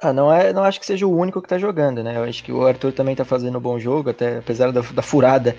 Ah, 0.01 0.13
não, 0.13 0.33
é, 0.33 0.53
não 0.53 0.63
acho 0.63 0.79
que 0.79 0.87
seja 0.87 1.07
o 1.07 1.17
único 1.17 1.41
que 1.41 1.49
tá 1.49 1.59
jogando, 1.59 2.03
né? 2.03 2.17
Eu 2.17 2.25
acho 2.25 2.45
que 2.45 2.53
o 2.53 2.67
Arthur 2.67 2.93
também 2.93 3.17
tá 3.17 3.25
fazendo 3.25 3.59
um 3.59 3.61
bom 3.61 3.79
jogo, 3.79 4.11
até 4.11 4.39
apesar 4.39 4.71
da, 4.71 4.81
da 4.81 5.03
furada. 5.03 5.57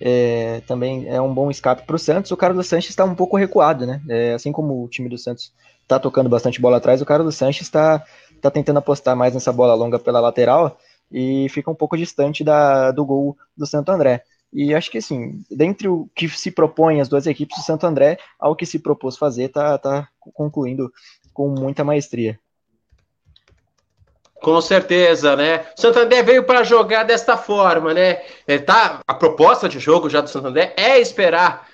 É, 0.00 0.62
também 0.66 1.08
é 1.08 1.20
um 1.20 1.32
bom 1.34 1.50
escape 1.50 1.84
para 1.86 1.96
o 1.96 1.98
Santos. 1.98 2.30
O 2.30 2.36
Carlos 2.36 2.66
Sanches 2.66 2.90
está 2.90 3.04
um 3.04 3.14
pouco 3.14 3.36
recuado, 3.36 3.86
né? 3.86 4.00
É, 4.08 4.34
assim 4.34 4.52
como 4.52 4.84
o 4.84 4.88
time 4.88 5.08
do 5.08 5.18
Santos 5.18 5.52
está 5.82 5.98
tocando 5.98 6.28
bastante 6.28 6.60
bola 6.60 6.76
atrás, 6.76 7.00
o 7.00 7.06
Carlos 7.06 7.34
Sanches 7.34 7.62
está 7.62 8.04
tá 8.42 8.50
tentando 8.50 8.78
apostar 8.78 9.16
mais 9.16 9.34
nessa 9.34 9.52
bola 9.52 9.74
longa 9.74 9.98
pela 9.98 10.20
lateral 10.20 10.78
e 11.10 11.48
fica 11.48 11.70
um 11.70 11.74
pouco 11.74 11.96
distante 11.96 12.44
da, 12.44 12.90
do 12.90 13.04
gol 13.04 13.36
do 13.56 13.66
Santo 13.66 13.90
André. 13.90 14.22
E 14.52 14.74
acho 14.74 14.90
que 14.90 14.98
assim, 14.98 15.42
dentre 15.50 15.88
o 15.88 16.08
que 16.14 16.28
se 16.28 16.50
propõe 16.50 17.00
as 17.00 17.08
duas 17.08 17.26
equipes, 17.26 17.58
o 17.58 17.62
Santo 17.62 17.86
André, 17.86 18.18
ao 18.38 18.54
que 18.54 18.66
se 18.66 18.78
propôs 18.78 19.16
fazer, 19.16 19.48
tá, 19.48 19.76
tá 19.78 20.08
concluindo 20.34 20.92
com 21.32 21.48
muita 21.48 21.84
maestria. 21.84 22.38
Com 24.40 24.60
certeza, 24.60 25.34
né? 25.34 25.66
O 25.76 25.80
Santander 25.80 26.24
veio 26.24 26.44
para 26.44 26.62
jogar 26.62 27.02
desta 27.02 27.36
forma, 27.36 27.92
né? 27.92 28.22
É, 28.46 28.58
tá, 28.58 29.00
a 29.06 29.14
proposta 29.14 29.68
de 29.68 29.80
jogo 29.80 30.08
já 30.08 30.20
do 30.20 30.30
Santander 30.30 30.72
é 30.76 30.98
esperar, 31.00 31.68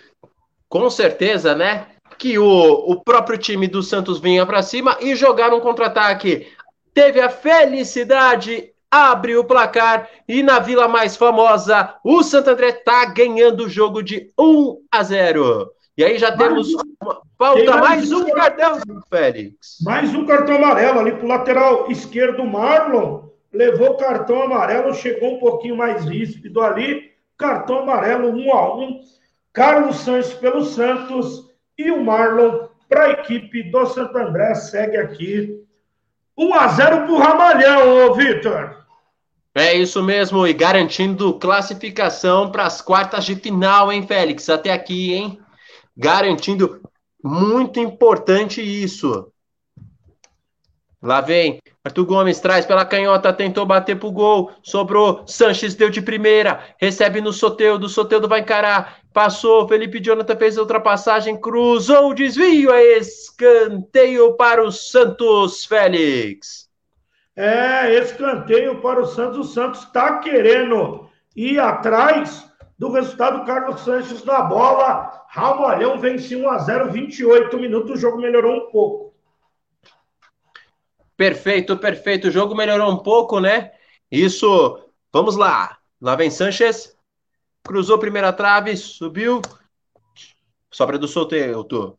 com 0.68 0.88
certeza, 0.88 1.54
né? 1.54 1.88
Que 2.16 2.38
o, 2.38 2.46
o 2.46 3.00
próprio 3.02 3.36
time 3.36 3.66
do 3.66 3.82
Santos 3.82 4.18
vinha 4.18 4.46
para 4.46 4.62
cima 4.62 4.96
e 5.00 5.14
jogar 5.14 5.52
um 5.52 5.60
contra-ataque. 5.60 6.48
Teve 6.94 7.20
a 7.20 7.28
felicidade, 7.28 8.70
abre 8.90 9.36
o 9.36 9.44
placar 9.44 10.08
e 10.26 10.42
na 10.42 10.58
vila 10.58 10.88
mais 10.88 11.16
famosa, 11.16 11.94
o 12.02 12.22
Santander 12.22 12.82
tá 12.82 13.04
ganhando 13.06 13.64
o 13.64 13.68
jogo 13.68 14.02
de 14.02 14.30
1 14.38 14.78
a 14.90 15.02
0. 15.02 15.70
E 15.96 16.04
aí 16.04 16.18
já 16.18 16.36
temos. 16.36 16.68
Falta 17.38 17.76
mais 17.76 18.10
um 18.10 18.28
cartão, 18.30 18.80
Félix. 19.08 19.78
Mais 19.82 20.12
um 20.14 20.26
cartão 20.26 20.56
amarelo 20.56 20.98
ali 20.98 21.12
pro 21.12 21.28
lateral 21.28 21.90
esquerdo, 21.90 22.44
Marlon. 22.44 23.28
Levou 23.52 23.96
cartão 23.96 24.42
amarelo, 24.42 24.92
chegou 24.94 25.36
um 25.36 25.38
pouquinho 25.38 25.76
mais 25.76 26.04
ríspido 26.04 26.60
ali. 26.60 27.12
Cartão 27.38 27.80
amarelo, 27.80 28.28
um 28.28 28.52
a 28.52 28.76
um. 28.76 29.00
Carlos 29.52 29.96
Santos 29.98 30.32
pelo 30.34 30.64
Santos 30.64 31.48
e 31.78 31.90
o 31.92 32.04
Marlon 32.04 32.66
para 32.88 33.04
a 33.04 33.10
equipe 33.10 33.62
do 33.70 33.86
Santo 33.86 34.18
André. 34.18 34.54
Segue 34.56 34.96
aqui. 34.96 35.60
1 36.36 36.54
a 36.54 36.66
0 36.68 37.06
pro 37.06 37.18
Ramalhão, 37.18 38.08
ô 38.08 38.14
Vitor. 38.14 38.84
É 39.54 39.72
isso 39.72 40.02
mesmo, 40.02 40.44
e 40.44 40.52
garantindo 40.52 41.38
classificação 41.38 42.50
para 42.50 42.64
as 42.64 42.82
quartas 42.82 43.24
de 43.24 43.36
final, 43.36 43.92
hein, 43.92 44.04
Félix? 44.04 44.48
Até 44.48 44.72
aqui, 44.72 45.14
hein? 45.14 45.38
Garantindo 45.96 46.80
muito 47.22 47.80
importante 47.80 48.60
isso. 48.60 49.30
Lá 51.04 51.20
vem. 51.20 51.60
Arthur 51.84 52.06
Gomes 52.06 52.40
traz 52.40 52.64
pela 52.64 52.86
canhota, 52.86 53.30
tentou 53.30 53.66
bater 53.66 53.98
pro 53.98 54.10
gol, 54.10 54.50
sobrou. 54.62 55.22
Sanches 55.26 55.74
deu 55.74 55.90
de 55.90 56.00
primeira, 56.00 56.64
recebe 56.80 57.20
no 57.20 57.30
Soteudo, 57.30 57.90
Soteudo 57.90 58.26
vai 58.26 58.40
encarar. 58.40 59.00
Passou, 59.12 59.68
Felipe 59.68 60.00
Jonathan 60.00 60.34
fez 60.34 60.56
a 60.56 60.62
ultrapassagem, 60.62 61.38
cruzou 61.38 62.10
o 62.10 62.14
desvio, 62.14 62.70
é 62.72 62.96
escanteio 62.96 64.34
para 64.34 64.64
o 64.64 64.72
Santos, 64.72 65.66
Félix. 65.66 66.70
É, 67.36 67.98
escanteio 67.98 68.80
para 68.80 69.02
o 69.02 69.06
Santos. 69.06 69.38
O 69.38 69.44
Santos 69.44 69.80
está 69.80 70.20
querendo 70.20 71.06
ir 71.36 71.58
atrás 71.58 72.50
do 72.78 72.90
resultado. 72.90 73.44
Carlos 73.44 73.80
Sanches 73.80 74.24
na 74.24 74.40
bola, 74.40 75.23
Ramalhão 75.34 75.98
vence 75.98 76.36
1 76.36 76.48
a 76.48 76.58
0 76.58 76.92
28 76.92 77.58
minutos, 77.58 77.90
o 77.90 77.96
jogo 77.96 78.18
melhorou 78.18 78.54
um 78.54 78.70
pouco. 78.70 79.12
Perfeito, 81.16 81.76
perfeito. 81.76 82.28
O 82.28 82.30
jogo 82.30 82.54
melhorou 82.54 82.88
um 82.88 82.98
pouco, 82.98 83.40
né? 83.40 83.72
Isso. 84.08 84.78
Vamos 85.12 85.34
lá. 85.34 85.76
Lá 86.00 86.14
vem 86.14 86.30
Sanches. 86.30 86.96
Cruzou 87.64 87.98
primeira 87.98 88.32
trave, 88.32 88.76
subiu. 88.76 89.42
Sobra 90.70 90.96
do 90.98 91.08
Soteudo. 91.08 91.98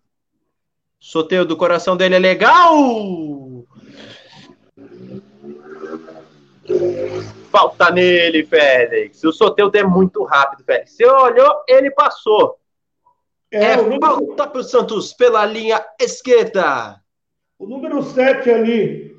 Soteudo, 0.97 1.49
do 1.49 1.57
coração 1.57 1.97
dele 1.97 2.15
é 2.15 2.19
legal. 2.19 3.65
Falta 7.51 7.91
nele, 7.91 8.45
Félix. 8.45 9.21
O 9.25 9.33
Soteudo 9.33 9.77
é 9.77 9.83
muito 9.83 10.23
rápido, 10.23 10.63
Félix. 10.63 10.91
Você 10.91 11.05
olhou, 11.05 11.65
ele 11.67 11.91
passou. 11.91 12.57
É, 13.55 13.71
é 13.71 13.77
número... 13.77 14.01
falta 14.01 14.47
para 14.47 14.59
o 14.59 14.63
Santos 14.63 15.13
pela 15.13 15.45
linha 15.45 15.83
esquerda. 15.99 17.01
O 17.57 17.65
número 17.65 18.03
7 18.03 18.49
ali 18.51 19.15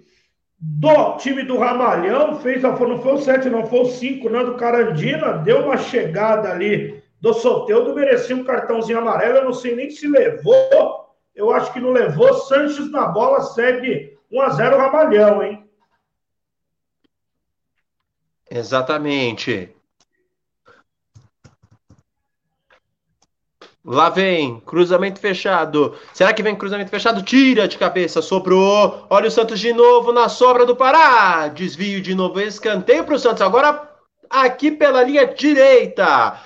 do 0.59 1.17
time 1.17 1.43
do 1.43 1.57
Ramalhão 1.57 2.39
fez, 2.41 2.63
não 2.63 2.77
foi 2.77 3.15
o 3.15 3.19
7, 3.19 3.49
não 3.49 3.67
foi 3.67 3.81
o 3.81 3.87
5, 3.87 4.29
não, 4.29 4.45
do 4.45 4.57
Carandina, 4.57 5.39
deu 5.39 5.65
uma 5.65 5.79
chegada 5.79 6.51
ali 6.51 7.03
do 7.19 7.33
Soteudo, 7.33 7.95
merecia 7.95 8.37
um 8.37 8.45
cartãozinho 8.45 8.99
amarelo, 8.99 9.39
eu 9.39 9.45
não 9.45 9.55
sei 9.55 9.75
nem 9.75 9.91
se 9.91 10.07
levou, 10.07 11.15
eu 11.35 11.51
acho 11.51 11.73
que 11.73 11.81
não 11.81 11.93
levou, 11.93 12.35
Sanches 12.35 12.91
na 12.91 13.07
bola 13.07 13.41
segue 13.41 14.19
1 14.31 14.41
a 14.43 14.49
0 14.51 14.77
Ramalhão, 14.77 15.43
hein? 15.43 15.67
Exatamente. 18.51 19.76
Lá 23.87 24.09
vem, 24.11 24.59
cruzamento 24.67 25.21
fechado. 25.21 25.95
Será 26.13 26.35
que 26.35 26.43
vem 26.43 26.57
cruzamento 26.57 26.91
fechado? 26.91 27.23
Tira 27.23 27.69
de 27.69 27.79
cabeça, 27.79 28.21
sobrou. 28.21 29.07
Olha 29.09 29.29
o 29.29 29.31
Santos 29.31 29.61
de 29.61 29.73
novo 29.73 30.13
na 30.13 30.29
sobra 30.29 30.67
do 30.67 30.75
Pará. 30.75 31.47
Desvio 31.47 32.01
de 32.01 32.13
novo, 32.13 32.41
escanteio 32.41 33.05
para 33.05 33.15
o 33.15 33.19
Santos. 33.19 33.43
Agora 33.43 33.89
aqui 34.29 34.73
pela 34.73 35.05
linha 35.05 35.25
direita. 35.25 36.43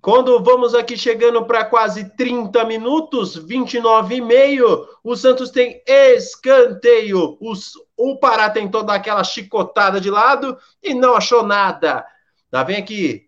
Quando 0.00 0.40
vamos 0.40 0.72
aqui 0.72 0.96
chegando 0.96 1.44
para 1.44 1.64
quase 1.64 2.16
30 2.16 2.64
minutos, 2.64 3.34
29 3.34 4.14
e 4.14 4.20
meio, 4.20 4.86
o 5.02 5.16
Santos 5.16 5.50
tem 5.50 5.82
escanteio. 5.84 7.36
Os, 7.40 7.72
o 7.96 8.18
Pará 8.20 8.48
tentou 8.50 8.84
dar 8.84 8.94
aquela 8.94 9.24
chicotada 9.24 10.00
de 10.00 10.10
lado 10.10 10.56
e 10.80 10.94
não 10.94 11.16
achou 11.16 11.42
nada. 11.42 12.06
Lá 12.52 12.62
vem 12.62 12.76
aqui. 12.76 13.26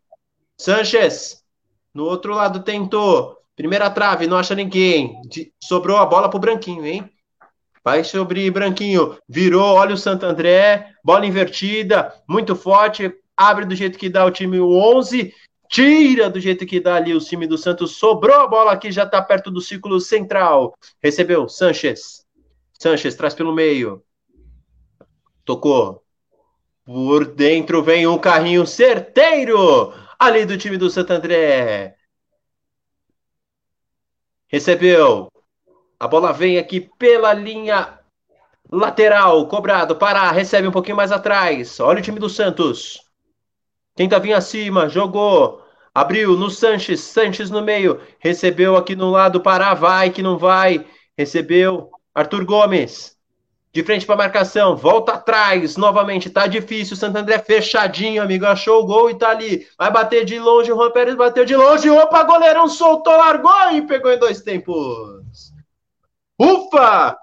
Sanches. 0.56 1.42
No 1.92 2.04
outro 2.04 2.32
lado 2.32 2.62
tentou. 2.62 3.35
Primeira 3.56 3.88
trave, 3.88 4.26
não 4.26 4.36
acha 4.36 4.54
ninguém. 4.54 5.18
Sobrou 5.64 5.96
a 5.96 6.04
bola 6.04 6.28
pro 6.28 6.38
Branquinho, 6.38 6.84
hein? 6.84 7.10
Vai 7.82 8.04
sobre 8.04 8.50
Branquinho. 8.50 9.16
Virou, 9.26 9.76
olha 9.76 9.94
o 9.94 9.98
Santo 9.98 10.26
André. 10.26 10.92
Bola 11.02 11.24
invertida, 11.24 12.12
muito 12.28 12.54
forte. 12.54 13.10
Abre 13.34 13.64
do 13.64 13.74
jeito 13.74 13.98
que 13.98 14.10
dá 14.10 14.26
o 14.26 14.30
time 14.30 14.60
o 14.60 14.72
11. 14.98 15.32
Tira 15.70 16.28
do 16.28 16.38
jeito 16.38 16.66
que 16.66 16.78
dá 16.78 16.96
ali 16.96 17.14
o 17.14 17.18
time 17.18 17.46
do 17.46 17.56
Santos. 17.56 17.96
Sobrou 17.96 18.36
a 18.36 18.46
bola 18.46 18.72
aqui, 18.72 18.92
já 18.92 19.04
está 19.04 19.22
perto 19.22 19.50
do 19.50 19.60
círculo 19.60 20.00
central. 20.00 20.76
Recebeu 21.02 21.48
Sanches. 21.48 22.24
Sanches 22.78 23.14
traz 23.14 23.34
pelo 23.34 23.54
meio. 23.54 24.02
Tocou. 25.46 26.02
Por 26.84 27.24
dentro 27.24 27.82
vem 27.82 28.06
um 28.06 28.18
carrinho 28.18 28.66
certeiro 28.66 29.92
ali 30.18 30.44
do 30.44 30.58
time 30.58 30.76
do 30.76 30.90
Santo 30.90 31.12
André. 31.12 31.95
Recebeu. 34.48 35.30
A 35.98 36.06
bola 36.06 36.32
vem 36.32 36.58
aqui 36.58 36.80
pela 36.98 37.32
linha 37.32 37.98
lateral. 38.70 39.46
Cobrado. 39.48 39.96
Pará. 39.96 40.30
Recebe 40.30 40.68
um 40.68 40.72
pouquinho 40.72 40.96
mais 40.96 41.10
atrás. 41.10 41.80
Olha 41.80 41.98
o 42.00 42.02
time 42.02 42.20
do 42.20 42.28
Santos. 42.28 43.00
Tenta 43.94 44.20
vir 44.20 44.34
acima. 44.34 44.88
Jogou. 44.88 45.62
Abriu 45.94 46.36
no 46.36 46.50
Sanches. 46.50 47.00
Sanches 47.00 47.50
no 47.50 47.62
meio. 47.62 48.00
Recebeu 48.18 48.76
aqui 48.76 48.94
no 48.94 49.10
lado. 49.10 49.40
Pará. 49.40 49.74
Vai 49.74 50.10
que 50.10 50.22
não 50.22 50.38
vai. 50.38 50.86
Recebeu. 51.16 51.90
Arthur 52.14 52.44
Gomes. 52.44 53.15
De 53.76 53.84
frente 53.84 54.06
para 54.06 54.16
marcação, 54.16 54.74
volta 54.74 55.12
atrás, 55.12 55.76
novamente, 55.76 56.30
tá 56.30 56.46
difícil, 56.46 56.96
Santo 56.96 57.18
André 57.18 57.38
fechadinho, 57.38 58.22
amigo, 58.22 58.46
achou 58.46 58.82
o 58.82 58.86
gol 58.86 59.10
e 59.10 59.18
tá 59.18 59.28
ali, 59.28 59.66
vai 59.78 59.92
bater 59.92 60.24
de 60.24 60.38
longe, 60.38 60.72
o 60.72 60.76
Juan 60.76 60.90
Pérez 60.90 61.14
bateu 61.14 61.44
de 61.44 61.54
longe, 61.54 61.90
opa, 61.90 62.22
goleirão 62.22 62.68
soltou, 62.68 63.14
largou 63.14 63.72
e 63.72 63.82
pegou 63.82 64.10
em 64.10 64.18
dois 64.18 64.40
tempos. 64.40 65.52
Ufa! 66.40 67.18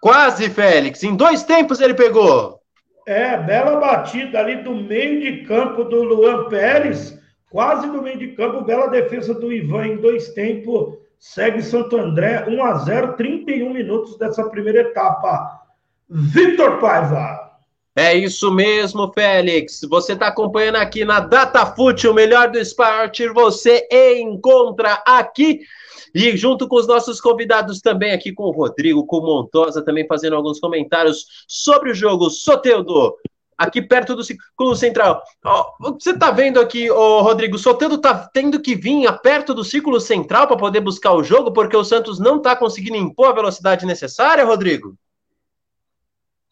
Quase, 0.00 0.48
Félix, 0.48 1.02
em 1.02 1.16
dois 1.16 1.42
tempos 1.42 1.80
ele 1.80 1.94
pegou. 1.94 2.60
É, 3.04 3.36
bela 3.36 3.80
batida 3.80 4.38
ali 4.38 4.62
do 4.62 4.76
meio 4.76 5.20
de 5.20 5.44
campo 5.44 5.82
do 5.82 6.04
Luan 6.04 6.48
Pérez, 6.48 7.18
quase 7.50 7.90
do 7.90 8.00
meio 8.00 8.16
de 8.16 8.28
campo, 8.28 8.62
bela 8.62 8.86
defesa 8.86 9.34
do 9.34 9.52
Ivan 9.52 9.88
em 9.88 9.96
dois 9.96 10.28
tempos, 10.34 10.98
segue 11.18 11.60
Santo 11.62 11.96
André, 11.96 12.44
1 12.46 12.64
a 12.64 12.74
0 12.74 13.14
31 13.14 13.72
minutos 13.72 14.16
dessa 14.18 14.48
primeira 14.48 14.82
etapa. 14.82 15.65
Victor 16.08 16.78
Paiva. 16.78 17.46
É 17.98 18.14
isso 18.14 18.52
mesmo, 18.52 19.10
Félix. 19.12 19.80
Você 19.88 20.12
está 20.12 20.26
acompanhando 20.26 20.76
aqui 20.76 21.02
na 21.04 21.18
DataFoot, 21.18 22.06
o 22.06 22.12
melhor 22.12 22.50
do 22.50 22.58
esporte. 22.58 23.26
Você 23.28 23.88
encontra 23.90 25.02
aqui. 25.06 25.60
E 26.14 26.36
junto 26.36 26.68
com 26.68 26.76
os 26.76 26.86
nossos 26.86 27.20
convidados 27.20 27.80
também, 27.80 28.12
aqui 28.12 28.32
com 28.32 28.44
o 28.44 28.50
Rodrigo, 28.50 29.06
com 29.06 29.18
o 29.18 29.22
Montosa, 29.22 29.82
também 29.82 30.06
fazendo 30.06 30.36
alguns 30.36 30.60
comentários 30.60 31.26
sobre 31.48 31.90
o 31.90 31.94
jogo. 31.94 32.28
Soteudo, 32.28 33.16
aqui 33.56 33.80
perto 33.80 34.14
do 34.14 34.22
círculo 34.22 34.76
central. 34.76 35.22
você 35.80 36.10
está 36.10 36.30
vendo 36.30 36.60
aqui, 36.60 36.90
oh, 36.90 37.22
Rodrigo, 37.22 37.58
Soteudo 37.58 37.96
está 37.96 38.28
tendo 38.32 38.60
que 38.60 38.74
vir 38.74 39.10
perto 39.22 39.54
do 39.54 39.64
círculo 39.64 40.00
central 40.00 40.46
para 40.46 40.56
poder 40.56 40.80
buscar 40.80 41.12
o 41.12 41.24
jogo, 41.24 41.50
porque 41.50 41.76
o 41.76 41.84
Santos 41.84 42.18
não 42.18 42.36
está 42.36 42.54
conseguindo 42.54 42.96
impor 42.96 43.28
a 43.28 43.34
velocidade 43.34 43.86
necessária, 43.86 44.44
Rodrigo? 44.44 44.94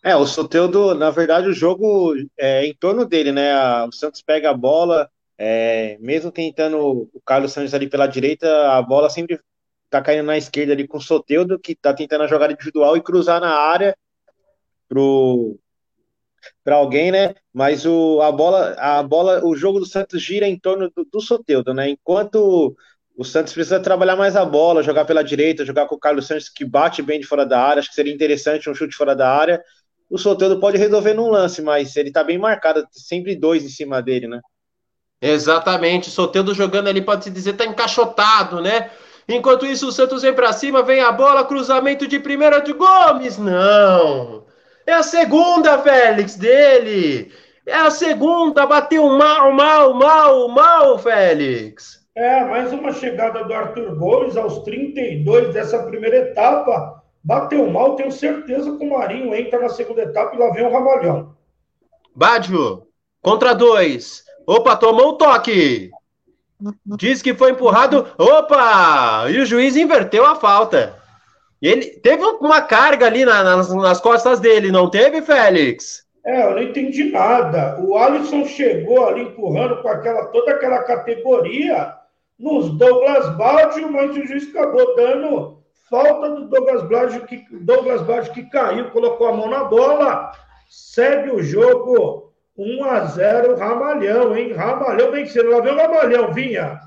É, 0.06 0.14
o 0.14 0.26
Soteudo, 0.26 0.94
na 0.94 1.10
verdade, 1.10 1.48
o 1.48 1.54
jogo 1.54 2.14
é 2.36 2.66
em 2.66 2.74
torno 2.74 3.06
dele, 3.06 3.32
né? 3.32 3.54
O 3.84 3.90
Santos 3.90 4.20
pega 4.20 4.50
a 4.50 4.54
bola, 4.54 5.10
é, 5.38 5.96
mesmo 5.98 6.30
tentando 6.30 7.08
o 7.10 7.20
Carlos 7.24 7.52
Santos 7.52 7.72
ali 7.72 7.88
pela 7.88 8.06
direita, 8.06 8.70
a 8.72 8.82
bola 8.82 9.08
sempre 9.08 9.40
tá 9.88 10.02
caindo 10.02 10.26
na 10.26 10.36
esquerda 10.36 10.74
ali 10.74 10.86
com 10.86 10.98
o 10.98 11.00
Soteudo, 11.00 11.58
que 11.58 11.74
tá 11.74 11.94
tentando 11.94 12.24
a 12.24 12.26
jogada 12.26 12.52
individual 12.52 12.98
e 12.98 13.02
cruzar 13.02 13.40
na 13.40 13.48
área 13.54 13.96
pro 14.88 15.58
para 16.62 16.76
alguém, 16.76 17.10
né? 17.10 17.34
Mas 17.52 17.86
o, 17.86 18.20
a 18.20 18.30
bola, 18.30 18.74
a 18.78 19.02
bola, 19.02 19.42
o 19.42 19.56
jogo 19.56 19.80
do 19.80 19.86
Santos 19.86 20.20
gira 20.20 20.46
em 20.46 20.58
torno 20.58 20.90
do, 20.94 21.06
do 21.10 21.20
Soteudo, 21.22 21.72
né? 21.72 21.88
Enquanto 21.88 22.76
o 23.16 23.24
Santos 23.24 23.54
precisa 23.54 23.80
trabalhar 23.80 24.16
mais 24.16 24.36
a 24.36 24.44
bola, 24.44 24.82
jogar 24.82 25.06
pela 25.06 25.24
direita, 25.24 25.64
jogar 25.64 25.86
com 25.86 25.94
o 25.94 25.98
Carlos 25.98 26.26
Santos 26.26 26.50
que 26.50 26.64
bate 26.64 27.00
bem 27.00 27.20
de 27.20 27.26
fora 27.26 27.46
da 27.46 27.58
área, 27.58 27.80
acho 27.80 27.88
que 27.88 27.94
seria 27.94 28.12
interessante 28.12 28.68
um 28.68 28.74
chute 28.74 28.94
fora 28.94 29.16
da 29.16 29.30
área 29.30 29.62
o 30.14 30.18
Soteldo 30.18 30.60
pode 30.60 30.78
resolver 30.78 31.12
num 31.12 31.28
lance, 31.28 31.60
mas 31.60 31.96
ele 31.96 32.12
tá 32.12 32.22
bem 32.22 32.38
marcado, 32.38 32.86
sempre 32.92 33.34
dois 33.34 33.64
em 33.64 33.68
cima 33.68 34.00
dele, 34.00 34.28
né? 34.28 34.40
Exatamente, 35.20 36.08
o 36.08 36.12
Soteldo 36.12 36.54
jogando 36.54 36.86
ali, 36.86 37.02
pode 37.02 37.24
se 37.24 37.30
dizer, 37.30 37.54
tá 37.54 37.66
encaixotado, 37.66 38.60
né? 38.60 38.90
Enquanto 39.28 39.66
isso, 39.66 39.88
o 39.88 39.92
Santos 39.92 40.22
vem 40.22 40.32
para 40.32 40.52
cima, 40.52 40.84
vem 40.84 41.00
a 41.00 41.10
bola, 41.10 41.44
cruzamento 41.44 42.06
de 42.06 42.20
primeira 42.20 42.60
de 42.60 42.72
Gomes. 42.72 43.38
Não! 43.38 44.44
É 44.86 44.92
a 44.92 45.02
segunda, 45.02 45.78
Félix, 45.78 46.36
dele! 46.36 47.32
É 47.66 47.74
a 47.74 47.90
segunda, 47.90 48.66
bateu 48.66 49.08
mal, 49.18 49.52
mal, 49.52 49.94
mal, 49.94 50.48
mal, 50.48 50.96
Félix! 50.96 52.06
É, 52.14 52.44
mais 52.44 52.72
uma 52.72 52.92
chegada 52.92 53.42
do 53.42 53.52
Arthur 53.52 53.96
Gomes 53.96 54.36
aos 54.36 54.60
32 54.60 55.52
dessa 55.52 55.82
primeira 55.82 56.18
etapa. 56.18 57.02
Bateu 57.24 57.70
mal, 57.70 57.96
tenho 57.96 58.12
certeza 58.12 58.76
que 58.76 58.84
o 58.84 58.90
Marinho 58.90 59.34
entra 59.34 59.58
na 59.58 59.70
segunda 59.70 60.02
etapa 60.02 60.36
e 60.36 60.38
lá 60.38 60.50
vem 60.50 60.66
o 60.66 60.70
Ramalhão. 60.70 61.34
Bádio, 62.14 62.86
contra 63.22 63.54
dois. 63.54 64.22
Opa, 64.46 64.76
tomou 64.76 65.08
o 65.08 65.12
toque. 65.14 65.90
Diz 66.84 67.22
que 67.22 67.34
foi 67.34 67.52
empurrado. 67.52 68.06
Opa! 68.18 69.30
E 69.30 69.38
o 69.38 69.46
juiz 69.46 69.74
inverteu 69.74 70.26
a 70.26 70.34
falta. 70.34 71.02
Ele 71.62 71.86
teve 71.86 72.22
uma 72.22 72.60
carga 72.60 73.06
ali 73.06 73.24
na, 73.24 73.42
nas, 73.42 73.74
nas 73.74 74.00
costas 74.00 74.38
dele, 74.38 74.70
não 74.70 74.90
teve, 74.90 75.22
Félix? 75.22 76.04
É, 76.26 76.46
eu 76.46 76.50
não 76.52 76.62
entendi 76.62 77.10
nada. 77.10 77.80
O 77.80 77.96
Alisson 77.96 78.44
chegou 78.44 79.06
ali 79.06 79.22
empurrando 79.22 79.80
com 79.80 79.88
aquela 79.88 80.26
toda 80.26 80.52
aquela 80.52 80.82
categoria 80.82 81.94
nos 82.38 82.70
Douglas 82.76 83.34
Bádio, 83.36 83.90
mas 83.90 84.10
o 84.10 84.26
juiz 84.26 84.48
acabou 84.50 84.94
dando 84.94 85.53
Falta 85.88 86.30
do 86.30 86.48
Douglas 86.48 86.82
Blanche, 86.88 87.20
que, 87.20 87.44
Douglas 87.50 88.02
Blanche 88.02 88.30
que 88.30 88.44
caiu, 88.44 88.90
colocou 88.90 89.28
a 89.28 89.32
mão 89.32 89.50
na 89.50 89.64
bola. 89.64 90.32
Segue 90.68 91.30
o 91.30 91.42
jogo 91.42 92.32
1 92.56 92.84
a 92.84 93.04
0 93.04 93.56
Ramalhão, 93.56 94.36
hein? 94.36 94.52
Ramalhão 94.52 95.12
vencendo. 95.12 95.50
Lá 95.50 95.60
vem 95.60 95.74
o 95.74 95.76
Ramalhão, 95.76 96.32
vinha. 96.32 96.80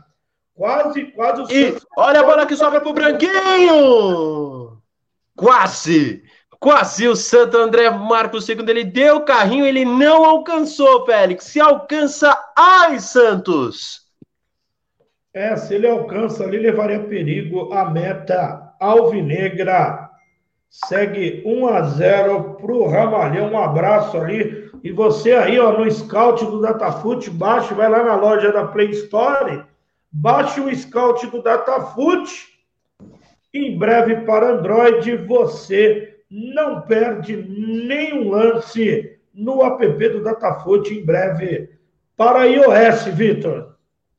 Quase, 0.55 1.05
quase 1.11 1.41
o 1.43 1.51
E 1.51 1.77
olha 1.95 2.21
a 2.21 2.23
bola 2.23 2.47
que 2.47 2.55
sobra 2.55 2.81
pro 2.81 2.93
Branquinho! 2.93 4.81
Quase! 5.35 6.23
Quase 6.59 7.07
o 7.07 7.15
Santo 7.15 7.55
André 7.55 7.87
marca 7.91 8.35
o 8.35 8.41
segundo. 8.41 8.67
Ele 8.67 8.83
deu 8.83 9.17
o 9.17 9.25
carrinho, 9.25 9.63
ele 9.63 9.85
não 9.85 10.25
alcançou, 10.25 11.05
Félix. 11.05 11.45
Se 11.45 11.59
alcança, 11.59 12.35
ai, 12.57 12.99
Santos! 12.99 14.07
É, 15.31 15.55
se 15.55 15.75
ele 15.75 15.87
alcança 15.87 16.43
ali, 16.43 16.57
levaria 16.57 17.03
perigo 17.03 17.71
a 17.71 17.87
meta 17.91 18.66
Alvinegra. 18.80 20.09
Segue 20.69 21.41
1 21.45 21.67
a 21.67 21.82
0 21.84 22.55
para 22.55 22.71
o 22.71 22.88
Ramalhão. 22.88 23.51
Um 23.51 23.57
abraço 23.57 24.17
ali. 24.17 24.69
E 24.84 24.91
você 24.91 25.34
aí, 25.34 25.59
ó, 25.59 25.78
no 25.78 25.89
scout 25.89 26.45
do 26.45 26.61
Datafoot, 26.61 27.30
baixe, 27.30 27.73
vai 27.73 27.89
lá 27.89 28.03
na 28.03 28.15
loja 28.15 28.51
da 28.51 28.65
Play 28.65 28.91
Store, 28.91 29.63
baixe 30.11 30.61
o 30.61 30.73
scout 30.75 31.25
do 31.28 31.41
Datafoot. 31.41 32.47
Em 33.53 33.78
breve 33.78 34.17
para 34.17 34.51
Android, 34.51 35.15
você 35.17 36.17
não 36.30 36.82
perde 36.82 37.36
nenhum 37.36 38.30
lance 38.30 39.17
no 39.34 39.63
app 39.63 40.09
do 40.09 40.23
Datafoot. 40.23 40.93
Em 40.93 41.03
breve 41.03 41.69
para 42.15 42.45
iOS, 42.45 43.05
Vitor. 43.05 43.75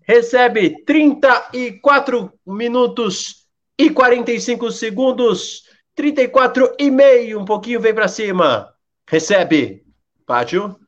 Recebe 0.02 0.82
34 0.84 2.32
minutos 2.44 3.46
e 3.78 3.90
45 3.90 4.72
segundos 4.72 5.64
34 5.94 6.74
e 6.78 6.90
meio, 6.90 7.40
um 7.40 7.44
pouquinho 7.44 7.80
vem 7.80 7.94
para 7.94 8.08
cima. 8.08 8.74
Recebe. 9.08 9.84
Pátio. 10.26 10.78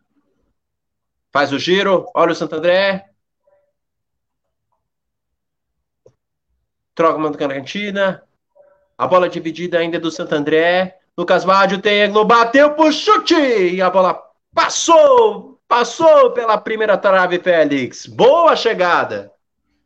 Faz 1.32 1.52
o 1.52 1.58
giro. 1.58 2.06
Olha 2.14 2.32
o 2.32 2.34
Santo 2.34 2.56
André. 2.56 3.04
Troca 6.94 7.18
uma 7.18 7.32
cantina. 7.32 8.22
A 8.96 9.06
bola 9.06 9.28
dividida 9.28 9.78
ainda 9.78 9.98
é 9.98 10.00
do 10.00 10.10
Santo 10.10 10.34
André. 10.34 10.98
Lucas 11.16 11.44
Bádio 11.44 11.80
tem 11.80 12.08
no 12.08 12.24
bateu 12.24 12.74
pro 12.74 12.90
chute 12.90 13.34
e 13.34 13.80
a 13.80 13.90
bola 13.90 14.22
passou, 14.54 15.60
passou 15.68 16.30
pela 16.32 16.58
primeira 16.58 16.96
trave, 16.96 17.38
Félix. 17.38 18.06
Boa 18.06 18.56
chegada. 18.56 19.30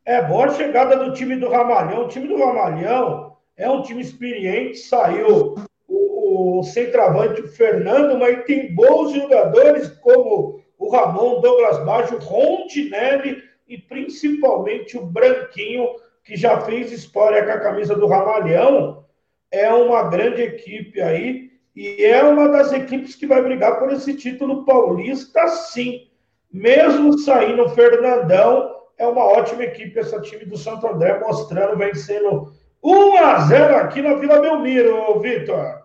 É 0.05 0.21
boa 0.21 0.49
chegada 0.53 0.97
do 0.97 1.13
time 1.13 1.35
do 1.35 1.49
Ramalhão. 1.49 2.05
O 2.05 2.07
time 2.07 2.27
do 2.27 2.37
Ramalhão 2.37 3.31
é 3.61 3.69
um 3.69 3.83
time 3.83 4.01
experiente, 4.01 4.79
saiu 4.79 5.55
o, 5.87 6.59
o 6.59 6.63
centroavante 6.63 7.43
Fernando, 7.49 8.17
mas 8.17 8.43
tem 8.45 8.73
bons 8.73 9.13
jogadores 9.13 9.87
como 10.01 10.59
o 10.79 10.89
Ramon, 10.89 11.41
Douglas 11.41 11.77
Baggio, 11.85 12.17
Rondinelli 12.17 13.43
e 13.67 13.77
principalmente 13.77 14.97
o 14.97 15.05
Branquinho 15.05 15.87
que 16.23 16.35
já 16.35 16.59
fez 16.61 16.91
história 16.91 17.45
com 17.45 17.51
a 17.51 17.59
camisa 17.59 17.95
do 17.95 18.07
Ramalhão, 18.07 19.05
é 19.51 19.71
uma 19.71 20.09
grande 20.09 20.41
equipe 20.41 20.99
aí 20.99 21.51
e 21.75 22.03
é 22.03 22.23
uma 22.23 22.49
das 22.49 22.73
equipes 22.73 23.13
que 23.13 23.27
vai 23.27 23.43
brigar 23.43 23.77
por 23.77 23.93
esse 23.93 24.15
título 24.15 24.65
paulista, 24.65 25.47
sim. 25.47 26.07
Mesmo 26.51 27.17
saindo 27.19 27.63
o 27.63 27.69
Fernandão, 27.69 28.75
é 28.97 29.05
uma 29.05 29.23
ótima 29.23 29.63
equipe 29.63 29.99
essa 29.99 30.19
time 30.19 30.45
do 30.45 30.57
Santo 30.57 30.87
André, 30.87 31.19
mostrando, 31.19 31.77
vencendo 31.77 32.51
1 32.83 33.17
a 33.17 33.39
0 33.41 33.75
aqui 33.77 34.01
na 34.01 34.15
Vila 34.15 34.39
Belmiro, 34.39 35.19
Vitor. 35.19 35.83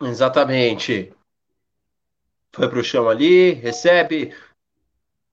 Exatamente. 0.00 1.12
Foi 2.52 2.68
para 2.68 2.78
o 2.78 2.84
chão 2.84 3.08
ali, 3.08 3.52
recebe 3.52 4.34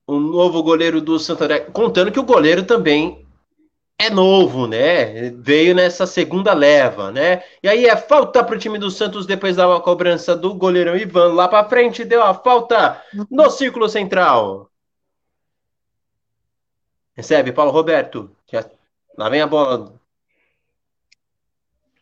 um 0.08 0.18
novo 0.18 0.62
goleiro 0.62 1.00
do 1.00 1.18
Santo 1.18 1.44
André, 1.44 1.60
contando 1.60 2.10
que 2.10 2.18
o 2.18 2.24
goleiro 2.24 2.64
também 2.64 3.26
é 3.98 4.08
novo, 4.08 4.66
né? 4.66 5.30
Veio 5.30 5.74
nessa 5.74 6.06
segunda 6.06 6.54
leva, 6.54 7.12
né? 7.12 7.44
E 7.62 7.68
aí 7.68 7.84
é 7.86 7.94
falta 7.94 8.42
para 8.42 8.56
o 8.56 8.58
time 8.58 8.78
do 8.78 8.90
Santos 8.90 9.26
depois 9.26 9.56
da 9.56 9.78
cobrança 9.80 10.34
do 10.34 10.54
goleirão 10.54 10.96
Ivan 10.96 11.34
lá 11.34 11.46
para 11.46 11.68
frente, 11.68 12.04
deu 12.04 12.22
a 12.22 12.32
falta 12.32 13.02
no 13.30 13.50
círculo 13.50 13.88
central. 13.88 14.70
Recebe 17.14 17.52
Paulo 17.52 17.70
Roberto. 17.70 18.34
Já... 18.50 18.64
Lá 19.18 19.28
vem 19.28 19.42
a 19.42 19.46
bola. 19.46 19.99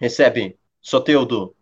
Recebe 0.01 0.59
Soteudo. 0.81 1.55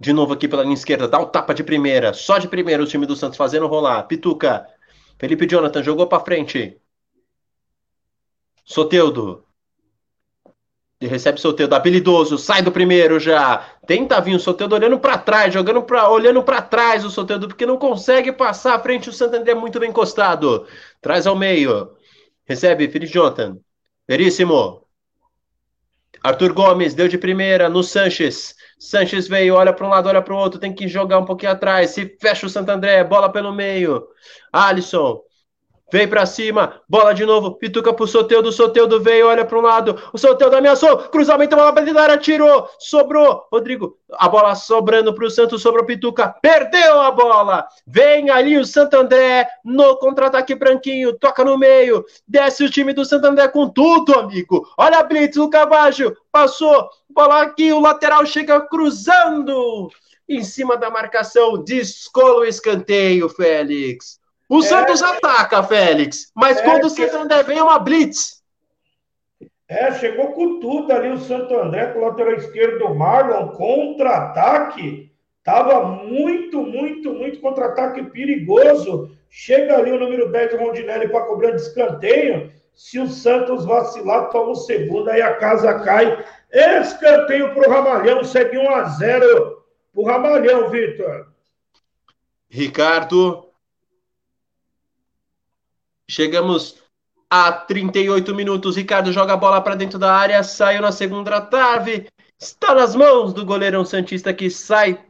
De 0.00 0.12
novo 0.12 0.32
aqui 0.32 0.48
pela 0.48 0.62
linha 0.62 0.74
esquerda. 0.74 1.06
Dá 1.06 1.18
um 1.18 1.26
tapa 1.26 1.54
de 1.54 1.62
primeira. 1.62 2.12
Só 2.12 2.38
de 2.38 2.48
primeira 2.48 2.82
o 2.82 2.86
time 2.86 3.06
do 3.06 3.16
Santos 3.16 3.36
fazendo 3.36 3.66
rolar. 3.66 4.02
Pituca. 4.04 4.66
Felipe 5.18 5.46
Jonathan 5.46 5.82
jogou 5.82 6.06
para 6.06 6.24
frente. 6.24 6.80
Soteudo 8.64 9.46
recebe 11.06 11.38
o 11.38 11.40
Soteldo, 11.40 11.74
habilidoso, 11.74 12.38
sai 12.38 12.62
do 12.62 12.72
primeiro 12.72 13.18
já. 13.18 13.58
Tenta 13.86 14.20
vir 14.20 14.34
o 14.34 14.40
Soteldo 14.40 14.74
olhando 14.74 14.98
para 14.98 15.18
trás, 15.18 15.52
jogando 15.52 15.82
para 15.82 16.08
olhando 16.08 16.42
para 16.42 16.62
trás 16.62 17.04
o 17.04 17.10
Soteldo, 17.10 17.48
porque 17.48 17.66
não 17.66 17.76
consegue 17.76 18.32
passar 18.32 18.74
à 18.74 18.78
frente 18.78 19.08
o 19.08 19.12
Santander 19.12 19.56
muito 19.56 19.78
bem 19.80 19.90
encostado. 19.90 20.66
Traz 21.00 21.26
ao 21.26 21.36
meio. 21.36 21.96
Recebe 22.44 22.88
Felipe 22.88 23.12
Jonathan. 23.12 23.58
Veríssimo. 24.08 24.86
Arthur 26.24 26.52
Gomes 26.52 26.94
deu 26.94 27.08
de 27.08 27.18
primeira 27.18 27.68
no 27.68 27.82
Sanches. 27.82 28.54
Sanches 28.78 29.26
veio, 29.26 29.54
olha 29.54 29.72
para 29.72 29.86
um 29.86 29.90
lado, 29.90 30.08
olha 30.08 30.22
para 30.22 30.34
o 30.34 30.36
outro, 30.36 30.60
tem 30.60 30.72
que 30.72 30.86
jogar 30.86 31.18
um 31.18 31.24
pouquinho 31.24 31.52
atrás. 31.52 31.90
Se 31.90 32.16
fecha 32.20 32.46
o 32.46 32.50
Santander, 32.50 33.06
bola 33.08 33.30
pelo 33.30 33.52
meio. 33.52 34.06
Alisson 34.52 35.20
Vem 35.92 36.08
para 36.08 36.24
cima, 36.24 36.80
bola 36.88 37.12
de 37.12 37.26
novo, 37.26 37.56
Pituca 37.56 37.92
pro 37.92 38.06
Soteudo, 38.06 38.50
Soteudo 38.50 38.98
veio, 38.98 39.26
olha 39.26 39.44
para 39.44 39.58
um 39.58 39.60
lado, 39.60 40.02
o 40.10 40.16
Soteudo 40.16 40.56
ameaçou, 40.56 40.96
cruzamento, 40.96 41.54
bola 41.54 41.70
pra 41.70 41.82
dentro 41.84 42.16
tirou, 42.16 42.66
sobrou, 42.78 43.46
Rodrigo, 43.52 43.98
a 44.10 44.26
bola 44.26 44.54
sobrando 44.54 45.12
pro 45.12 45.30
Santos, 45.30 45.60
sobrou 45.60 45.84
Pituca, 45.84 46.34
perdeu 46.40 46.98
a 46.98 47.10
bola, 47.10 47.68
vem 47.86 48.30
ali 48.30 48.56
o 48.56 48.64
Santo 48.64 48.96
André, 48.96 49.46
no 49.62 49.98
contra-ataque 49.98 50.54
branquinho, 50.54 51.12
toca 51.12 51.44
no 51.44 51.58
meio, 51.58 52.06
desce 52.26 52.64
o 52.64 52.70
time 52.70 52.94
do 52.94 53.04
Santo 53.04 53.26
André 53.26 53.46
com 53.48 53.68
tudo, 53.68 54.18
amigo, 54.18 54.66
olha 54.78 54.96
a 54.96 55.02
blitz, 55.02 55.36
o 55.36 55.50
Cavaggio, 55.50 56.16
passou, 56.32 56.88
bola 57.10 57.42
aqui, 57.42 57.70
o 57.70 57.80
lateral 57.80 58.24
chega 58.24 58.62
cruzando, 58.62 59.90
em 60.26 60.42
cima 60.42 60.74
da 60.74 60.88
marcação, 60.88 61.62
descola 61.62 62.38
o 62.38 62.44
escanteio, 62.46 63.28
Félix. 63.28 64.21
O 64.52 64.58
é, 64.58 64.62
Santos 64.64 65.02
ataca, 65.02 65.62
Félix, 65.62 66.30
mas 66.36 66.58
é, 66.58 66.62
quando 66.62 66.84
o 66.84 66.90
Santo 66.90 67.16
André 67.16 67.42
vem 67.42 67.56
é 67.56 67.62
uma 67.62 67.78
blitz. 67.78 68.42
É, 69.66 69.90
chegou 69.92 70.32
com 70.32 70.60
tudo 70.60 70.92
ali 70.92 71.08
o 71.08 71.18
Santo 71.18 71.58
André 71.58 71.86
com 71.86 72.00
o 72.00 72.02
lateral 72.02 72.34
esquerdo 72.34 72.80
do 72.80 72.94
Marlon, 72.94 73.48
contra-ataque. 73.48 75.10
Tava 75.42 75.86
muito, 75.86 76.60
muito, 76.60 77.14
muito 77.14 77.40
contra-ataque 77.40 78.02
perigoso. 78.10 79.16
Chega 79.30 79.78
ali 79.78 79.90
o 79.90 79.98
número 79.98 80.30
10 80.30 80.50
do 80.50 80.58
Rondinelli 80.58 81.08
para 81.08 81.24
cobrar 81.24 81.52
de 81.52 81.62
escanteio. 81.62 82.52
Se 82.74 82.98
o 82.98 83.08
Santos 83.08 83.64
vacilar, 83.64 84.28
toma 84.28 84.50
o 84.50 84.54
segundo, 84.54 85.08
aí 85.08 85.22
a 85.22 85.34
casa 85.36 85.80
cai. 85.80 86.22
Escanteio 86.52 87.54
para 87.54 87.70
o 87.70 87.72
Ramalhão, 87.72 88.22
segue 88.22 88.58
1 88.58 88.68
a 88.68 88.84
0 88.84 89.64
para 89.94 90.02
o 90.02 90.04
Ramalhão, 90.04 90.68
Vitor. 90.68 91.28
Ricardo, 92.50 93.50
Chegamos 96.12 96.76
a 97.30 97.50
38 97.50 98.34
minutos. 98.34 98.76
Ricardo 98.76 99.10
joga 99.10 99.32
a 99.32 99.36
bola 99.36 99.62
para 99.62 99.74
dentro 99.74 99.98
da 99.98 100.12
área, 100.12 100.42
saiu 100.42 100.82
na 100.82 100.92
segunda 100.92 101.40
trave. 101.40 102.06
Está 102.38 102.74
nas 102.74 102.94
mãos 102.94 103.32
do 103.32 103.46
goleirão 103.46 103.82
Santista 103.82 104.34
que 104.34 104.50
sai 104.50 105.02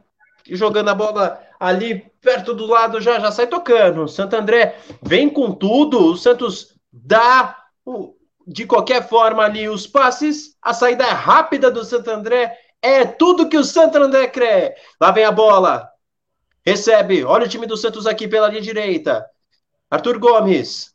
jogando 0.47 0.87
a 0.87 0.95
bola 0.95 1.45
ali 1.59 2.09
perto 2.21 2.53
do 2.53 2.65
lado, 2.65 3.01
já 3.01 3.19
já 3.19 3.33
sai 3.33 3.47
tocando. 3.47 4.07
Santo 4.07 4.37
André 4.37 4.77
vem 5.01 5.29
com 5.29 5.51
tudo. 5.51 6.05
O 6.05 6.15
Santos 6.15 6.73
dá 6.89 7.53
de 8.47 8.65
qualquer 8.65 9.05
forma 9.09 9.43
ali 9.43 9.67
os 9.67 9.85
passes. 9.85 10.55
A 10.61 10.73
saída 10.73 11.03
é 11.03 11.11
rápida 11.11 11.69
do 11.69 11.83
Santo 11.83 12.09
André. 12.11 12.57
É 12.81 13.03
tudo 13.03 13.49
que 13.49 13.57
o 13.57 13.65
Santo 13.65 13.97
André 13.97 14.27
crê. 14.27 14.73
Lá 15.01 15.11
vem 15.11 15.25
a 15.25 15.33
bola. 15.33 15.85
Recebe. 16.65 17.25
Olha 17.25 17.45
o 17.45 17.49
time 17.49 17.67
do 17.67 17.75
Santos 17.75 18.07
aqui 18.07 18.25
pela 18.25 18.47
linha 18.47 18.61
direita. 18.61 19.25
Arthur 19.91 20.17
Gomes 20.17 20.92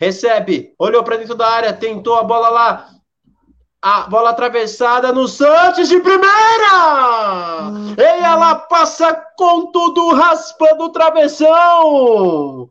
recebe, 0.00 0.74
olhou 0.78 1.02
para 1.02 1.16
dentro 1.16 1.34
da 1.34 1.48
área, 1.48 1.72
tentou 1.72 2.16
a 2.16 2.22
bola 2.22 2.48
lá, 2.48 2.88
a 3.80 4.02
bola 4.02 4.30
atravessada 4.30 5.12
no 5.12 5.26
Santos 5.26 5.88
de 5.88 5.98
primeira! 6.00 6.32
E 7.98 8.22
ela 8.22 8.54
passa 8.54 9.12
com 9.36 9.72
tudo 9.72 10.14
raspando 10.14 10.84
o 10.84 10.90
travessão! 10.90 12.68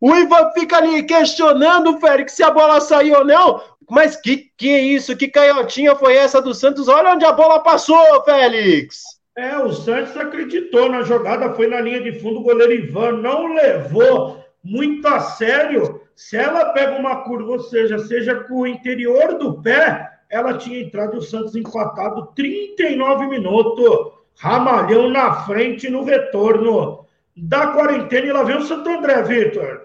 O 0.00 0.14
Ivan 0.14 0.50
fica 0.52 0.78
ali 0.78 1.02
questionando, 1.02 1.98
Félix, 1.98 2.32
se 2.32 2.42
a 2.42 2.50
bola 2.50 2.80
saiu 2.80 3.18
ou 3.18 3.24
não. 3.24 3.62
Mas 3.90 4.16
que 4.16 4.50
que 4.56 4.70
é 4.70 4.80
isso? 4.80 5.16
Que 5.16 5.28
canhotinha 5.28 5.94
foi 5.96 6.16
essa 6.16 6.40
do 6.40 6.54
Santos? 6.54 6.88
Olha 6.88 7.12
onde 7.12 7.24
a 7.24 7.32
bola 7.32 7.60
passou, 7.60 8.22
Félix! 8.24 9.02
É, 9.36 9.58
o 9.58 9.72
Santos 9.72 10.16
acreditou 10.16 10.88
na 10.88 11.02
jogada, 11.02 11.52
foi 11.54 11.66
na 11.66 11.80
linha 11.80 12.00
de 12.00 12.20
fundo, 12.20 12.40
o 12.40 12.42
goleiro 12.42 12.72
Ivan 12.72 13.12
não 13.12 13.52
levou 13.52 14.42
muito 14.62 15.06
a 15.08 15.20
sério. 15.20 16.00
Se 16.16 16.36
ela 16.36 16.72
pega 16.72 16.96
uma 16.96 17.24
curva, 17.24 17.52
ou 17.52 17.60
seja, 17.60 17.98
seja 17.98 18.34
com 18.44 18.60
o 18.60 18.66
interior 18.66 19.38
do 19.38 19.60
pé, 19.60 20.10
ela 20.30 20.56
tinha 20.56 20.80
entrado 20.80 21.18
o 21.18 21.22
Santos 21.22 21.54
empatado 21.56 22.26
39 22.34 23.26
minutos. 23.26 24.12
Ramalhão 24.36 25.10
na 25.10 25.44
frente 25.44 25.88
no 25.88 26.04
retorno 26.04 27.06
da 27.36 27.68
quarentena 27.68 28.26
e 28.26 28.32
lá 28.32 28.42
vem 28.42 28.56
o 28.56 28.62
Santo 28.62 28.88
André, 28.88 29.22
Vitor. 29.22 29.82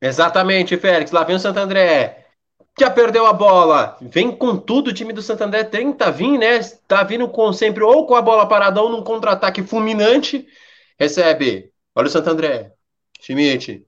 Exatamente, 0.00 0.76
Félix. 0.76 1.10
Lá 1.10 1.24
vem 1.24 1.36
o 1.36 1.40
Santo 1.40 1.58
André. 1.58 2.26
Já 2.78 2.90
perdeu 2.90 3.26
a 3.26 3.32
bola. 3.32 3.96
Vem 4.00 4.30
com 4.30 4.56
tudo 4.56 4.88
o 4.88 4.92
time 4.94 5.12
do 5.12 5.20
Santo 5.20 5.42
André. 5.42 5.64
Tenta 5.64 6.10
vir, 6.10 6.38
né? 6.38 6.60
Tá 6.86 7.02
vindo 7.02 7.28
com 7.28 7.52
sempre 7.52 7.82
ou 7.82 8.06
com 8.06 8.14
a 8.14 8.22
bola 8.22 8.48
parada 8.48 8.80
ou 8.80 8.88
num 8.88 9.02
contra-ataque 9.02 9.62
fulminante. 9.62 10.46
Recebe 10.98 11.70
Olha 11.94 12.06
o 12.06 12.10
Santo 12.10 12.30
André. 12.30 12.72
Schmidt. 13.20 13.86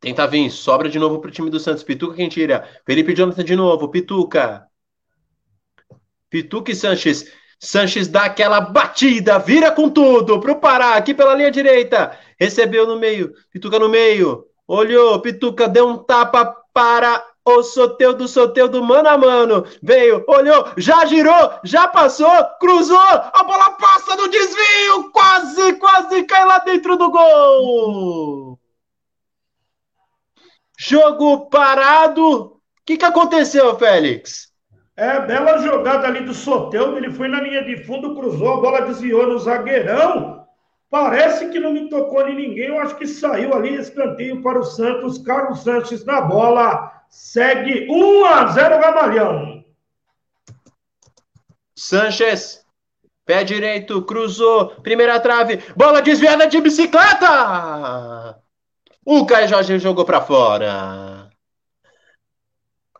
Tenta 0.00 0.26
vir. 0.26 0.50
Sobra 0.50 0.88
de 0.88 0.98
novo 0.98 1.20
pro 1.20 1.30
time 1.30 1.50
do 1.50 1.58
Santos. 1.58 1.82
Pituca 1.82 2.16
quem 2.16 2.28
tira. 2.28 2.68
Felipe 2.84 3.14
Jonathan 3.14 3.44
de 3.44 3.56
novo. 3.56 3.88
Pituca. 3.88 4.66
Pituca 6.30 6.70
e 6.70 6.74
Sanches. 6.74 7.32
Sanches 7.58 8.06
dá 8.06 8.24
aquela 8.24 8.60
batida. 8.60 9.38
Vira 9.38 9.70
com 9.70 9.88
tudo 9.88 10.40
pro 10.40 10.60
Pará. 10.60 10.94
Aqui 10.94 11.14
pela 11.14 11.34
linha 11.34 11.50
direita. 11.50 12.18
Recebeu 12.38 12.86
no 12.86 12.98
meio. 12.98 13.32
Pituca 13.50 13.78
no 13.78 13.88
meio. 13.88 14.44
Olhou. 14.66 15.20
Pituca 15.20 15.68
deu 15.68 15.88
um 15.88 15.98
tapa 15.98 16.44
para 16.72 17.24
o 17.56 17.62
Soteudo, 17.62 18.28
Soteudo, 18.28 18.82
mano 18.82 19.08
a 19.08 19.18
mano. 19.18 19.64
Veio, 19.82 20.24
olhou, 20.26 20.68
já 20.76 21.04
girou, 21.06 21.52
já 21.64 21.88
passou, 21.88 22.30
cruzou, 22.60 22.98
a 22.98 23.42
bola 23.44 23.70
passa 23.72 24.16
no 24.16 24.28
desvio, 24.28 25.10
quase, 25.12 25.74
quase 25.74 26.24
cai 26.24 26.44
lá 26.44 26.58
dentro 26.58 26.96
do 26.96 27.10
gol. 27.10 28.58
Jogo 30.78 31.48
parado. 31.48 32.30
O 32.42 32.60
que, 32.86 32.96
que 32.96 33.04
aconteceu, 33.04 33.76
Félix? 33.78 34.48
É, 34.96 35.20
bela 35.20 35.58
jogada 35.58 36.08
ali 36.08 36.20
do 36.20 36.34
Soteudo, 36.34 36.96
ele 36.96 37.12
foi 37.12 37.28
na 37.28 37.40
linha 37.40 37.62
de 37.62 37.84
fundo, 37.84 38.16
cruzou, 38.16 38.54
a 38.54 38.60
bola 38.60 38.80
desviou 38.82 39.26
no 39.26 39.38
zagueirão. 39.38 40.44
Parece 40.90 41.50
que 41.50 41.60
não 41.60 41.72
me 41.72 41.88
tocou 41.88 42.26
em 42.26 42.34
ninguém, 42.34 42.68
eu 42.68 42.80
acho 42.80 42.96
que 42.96 43.06
saiu 43.06 43.54
ali 43.54 43.74
escanteio 43.74 44.42
para 44.42 44.58
o 44.58 44.64
Santos, 44.64 45.18
Carlos 45.18 45.62
Sanches 45.62 46.04
na 46.04 46.20
bola 46.20 46.97
segue 47.08 47.86
1 47.90 48.24
a 48.24 48.46
0 48.46 48.80
Gamalhão. 48.80 49.64
Sanches, 51.74 52.64
pé 53.24 53.44
direito, 53.44 54.02
cruzou, 54.02 54.70
primeira 54.82 55.20
trave, 55.20 55.62
bola 55.76 56.02
desviada 56.02 56.46
de 56.46 56.60
bicicleta. 56.60 58.38
O 59.04 59.24
Caio 59.24 59.48
Jorge 59.48 59.78
jogou 59.78 60.04
para 60.04 60.20
fora. 60.20 61.30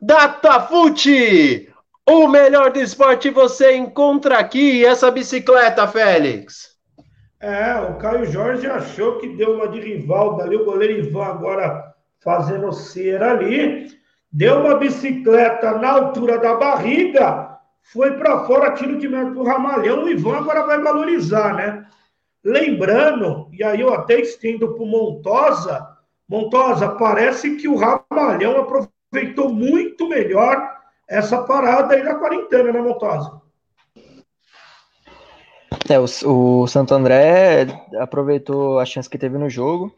Datafute! 0.01 1.73
O 2.09 2.27
melhor 2.27 2.73
do 2.73 2.81
esporte 2.81 3.29
você 3.29 3.77
encontra 3.77 4.39
aqui. 4.39 4.87
Essa 4.87 5.11
bicicleta, 5.11 5.87
Félix. 5.87 6.79
É, 7.41 7.75
o 7.81 7.99
Caio 7.99 8.25
Jorge 8.25 8.67
achou 8.67 9.19
que 9.19 9.37
deu 9.37 9.55
uma 9.57 9.69
de 9.69 9.81
rival 9.81 10.37
dali, 10.37 10.57
o 10.57 10.65
goleiro 10.65 10.99
Ivan 11.07 11.25
agora 11.25 11.95
fazendo 12.21 12.73
cera 12.73 13.33
ali. 13.33 13.98
Deu 14.31 14.61
uma 14.61 14.75
bicicleta 14.77 15.73
na 15.79 15.91
altura 15.93 16.39
da 16.39 16.55
barriga, 16.55 17.59
foi 17.83 18.13
para 18.19 18.45
fora, 18.45 18.75
tiro 18.75 18.99
de 18.99 19.09
meta 19.09 19.31
pro 19.31 19.43
Ramalhão. 19.43 20.05
O 20.05 20.09
Ivan 20.09 20.39
agora 20.39 20.67
vai 20.67 20.79
valorizar, 20.81 21.55
né? 21.55 21.87
Lembrando, 22.45 23.49
e 23.53 23.65
aí 23.65 23.81
eu 23.81 23.93
até 23.93 24.21
estendo 24.21 24.75
para 24.75 24.87
Montosa, 24.87 25.89
Montosa, 26.29 26.91
parece 26.91 27.57
que 27.57 27.67
o 27.67 27.77
Ramalhão 27.77 28.61
aproveitou 28.61 29.49
muito 29.49 30.07
melhor 30.09 30.77
essa 31.09 31.43
parada 31.43 31.95
aí 31.95 32.05
da 32.05 32.15
quarentena, 32.17 32.71
né, 32.71 32.81
Montosa? 32.81 33.41
É, 35.89 35.99
o, 35.99 36.63
o 36.63 36.67
Santo 36.67 36.93
André 36.93 37.67
aproveitou 37.99 38.79
a 38.79 38.85
chance 38.85 39.09
que 39.09 39.17
teve 39.17 39.39
no 39.39 39.49
jogo 39.49 39.91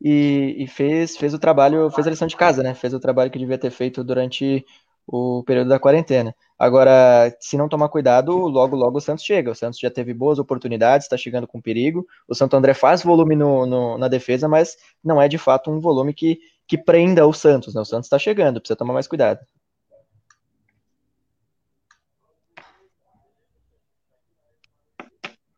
e, 0.00 0.56
e, 0.58 0.66
fez, 0.66 1.16
fez 1.16 1.34
o 1.34 1.38
trabalho, 1.38 1.90
fez 1.90 2.06
a 2.06 2.10
lição 2.10 2.28
de 2.28 2.36
casa, 2.36 2.62
né? 2.62 2.74
Fez 2.74 2.92
o 2.94 3.00
trabalho 3.00 3.30
que 3.30 3.38
devia 3.38 3.58
ter 3.58 3.70
feito 3.70 4.04
durante 4.04 4.64
o 5.06 5.42
período 5.44 5.68
da 5.68 5.78
quarentena. 5.78 6.34
Agora, 6.58 7.34
se 7.40 7.56
não 7.56 7.68
tomar 7.68 7.88
cuidado, 7.88 8.32
logo, 8.32 8.76
logo 8.76 8.98
o 8.98 9.00
Santos 9.00 9.24
chega. 9.24 9.50
O 9.50 9.54
Santos 9.54 9.78
já 9.78 9.90
teve 9.90 10.14
boas 10.14 10.38
oportunidades, 10.38 11.04
está 11.06 11.16
chegando 11.16 11.46
com 11.46 11.60
perigo. 11.60 12.06
O 12.28 12.34
Santo 12.34 12.56
André 12.56 12.74
faz 12.74 13.02
volume 13.02 13.36
no, 13.36 13.66
no, 13.66 13.98
na 13.98 14.08
defesa, 14.08 14.48
mas 14.48 14.76
não 15.02 15.20
é 15.20 15.28
de 15.28 15.38
fato 15.38 15.70
um 15.70 15.80
volume 15.80 16.14
que, 16.14 16.38
que 16.66 16.78
prenda 16.78 17.26
o 17.26 17.32
Santos, 17.32 17.74
né? 17.74 17.80
O 17.80 17.84
Santos 17.84 18.06
está 18.06 18.18
chegando, 18.18 18.60
precisa 18.60 18.76
tomar 18.76 18.94
mais 18.94 19.06
cuidado. 19.06 19.40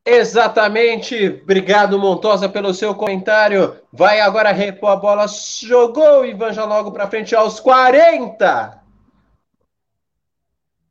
Exatamente. 0.06 1.40
Obrigado, 1.42 1.98
Montosa, 1.98 2.48
pelo 2.48 2.72
seu 2.72 2.94
comentário. 2.94 3.76
Vai 3.92 4.20
agora 4.20 4.52
repor 4.52 4.90
a 4.90 4.96
bola. 4.96 5.26
Jogou 5.26 6.24
Ivan 6.24 6.52
já 6.52 6.64
logo 6.64 6.92
para 6.92 7.10
frente 7.10 7.34
aos 7.34 7.58
40. 7.58 8.80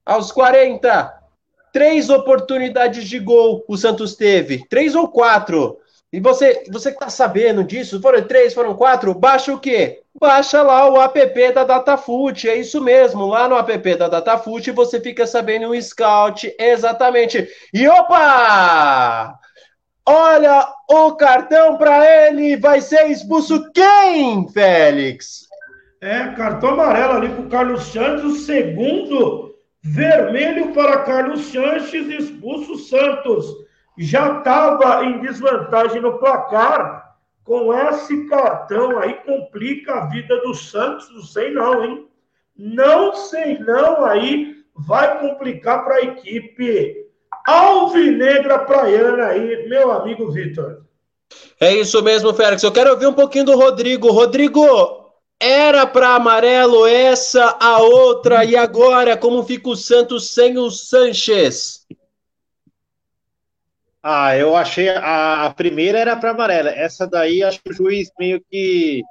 Aos 0.05 0.33
40. 0.33 1.17
Três 1.71 2.09
oportunidades 2.09 3.07
de 3.07 3.17
gol 3.17 3.63
o 3.69 3.77
Santos 3.77 4.15
teve. 4.15 4.67
Três 4.67 4.95
ou 4.95 5.07
quatro. 5.07 5.79
E 6.15 6.19
você, 6.21 6.63
você 6.71 6.93
que 6.93 6.97
tá 6.99 7.09
sabendo 7.09 7.61
disso, 7.61 8.01
foram 8.01 8.25
três, 8.25 8.53
foram 8.53 8.73
quatro, 8.73 9.13
baixa 9.13 9.53
o 9.53 9.59
quê? 9.59 9.99
Baixa 10.17 10.61
lá 10.61 10.89
o 10.89 11.01
app 11.01 11.51
da 11.51 11.65
Datafoot, 11.65 12.47
é 12.47 12.55
isso 12.55 12.81
mesmo, 12.81 13.25
lá 13.25 13.49
no 13.49 13.57
app 13.57 13.95
da 13.95 14.07
Datafoot 14.07 14.71
você 14.71 15.01
fica 15.01 15.27
sabendo 15.27 15.67
o 15.67 15.81
scout 15.81 16.55
exatamente. 16.57 17.45
E 17.73 17.85
opa! 17.85 19.37
Olha 20.05 20.65
o 20.89 21.11
cartão 21.15 21.77
para 21.77 22.29
ele, 22.29 22.55
vai 22.55 22.79
ser 22.79 23.11
expulso 23.11 23.69
quem, 23.73 24.47
Félix? 24.47 25.45
É, 25.99 26.27
cartão 26.29 26.69
amarelo 26.69 27.11
ali 27.15 27.27
para 27.27 27.41
o 27.41 27.49
Carlos 27.49 27.83
Santos, 27.87 28.23
o 28.23 28.37
segundo 28.37 29.53
vermelho 29.83 30.71
para 30.71 30.99
Carlos 30.99 31.41
Sanches, 31.47 32.07
expulso 32.07 32.77
Santos 32.77 33.64
já 33.97 34.39
estava 34.39 35.03
em 35.05 35.19
desvantagem 35.19 36.01
no 36.01 36.17
placar, 36.17 37.15
com 37.43 37.73
esse 37.73 38.25
cartão 38.27 38.99
aí 38.99 39.13
complica 39.25 39.93
a 39.95 40.05
vida 40.07 40.41
do 40.41 40.53
Santos, 40.53 41.09
não 41.13 41.21
sei 41.21 41.51
não, 41.51 41.83
hein? 41.83 42.07
Não 42.57 43.13
sei 43.13 43.59
não, 43.59 44.03
aí 44.05 44.55
vai 44.75 45.19
complicar 45.19 45.85
para 45.85 45.95
a 45.95 46.01
equipe 46.01 47.05
alvinegra 47.45 48.59
praiana 48.59 49.27
aí, 49.27 49.67
meu 49.69 49.91
amigo 49.91 50.31
Vitor. 50.31 50.83
É 51.59 51.73
isso 51.73 52.01
mesmo, 52.01 52.33
Félix. 52.33 52.63
Eu 52.63 52.71
quero 52.71 52.91
ouvir 52.91 53.07
um 53.07 53.13
pouquinho 53.13 53.45
do 53.45 53.55
Rodrigo. 53.55 54.11
Rodrigo, 54.11 55.05
era 55.39 55.85
para 55.85 56.15
amarelo 56.15 56.85
essa, 56.85 57.57
a 57.59 57.79
outra, 57.79 58.43
e 58.45 58.55
agora 58.55 59.17
como 59.17 59.43
fica 59.43 59.69
o 59.69 59.75
Santos 59.75 60.33
sem 60.33 60.57
o 60.57 60.69
Sanches? 60.69 61.85
Ah, 64.07 64.37
eu 64.37 64.55
achei 64.55 64.87
a, 64.89 65.45
a 65.47 65.53
primeira 65.55 65.97
era 65.97 66.15
para 66.15 66.29
amarela. 66.29 66.69
Essa 66.69 67.07
daí 67.07 67.41
acho 67.41 67.59
que 67.63 67.71
o 67.71 67.73
juiz 67.73 68.11
meio 68.19 68.39
que 68.51 69.01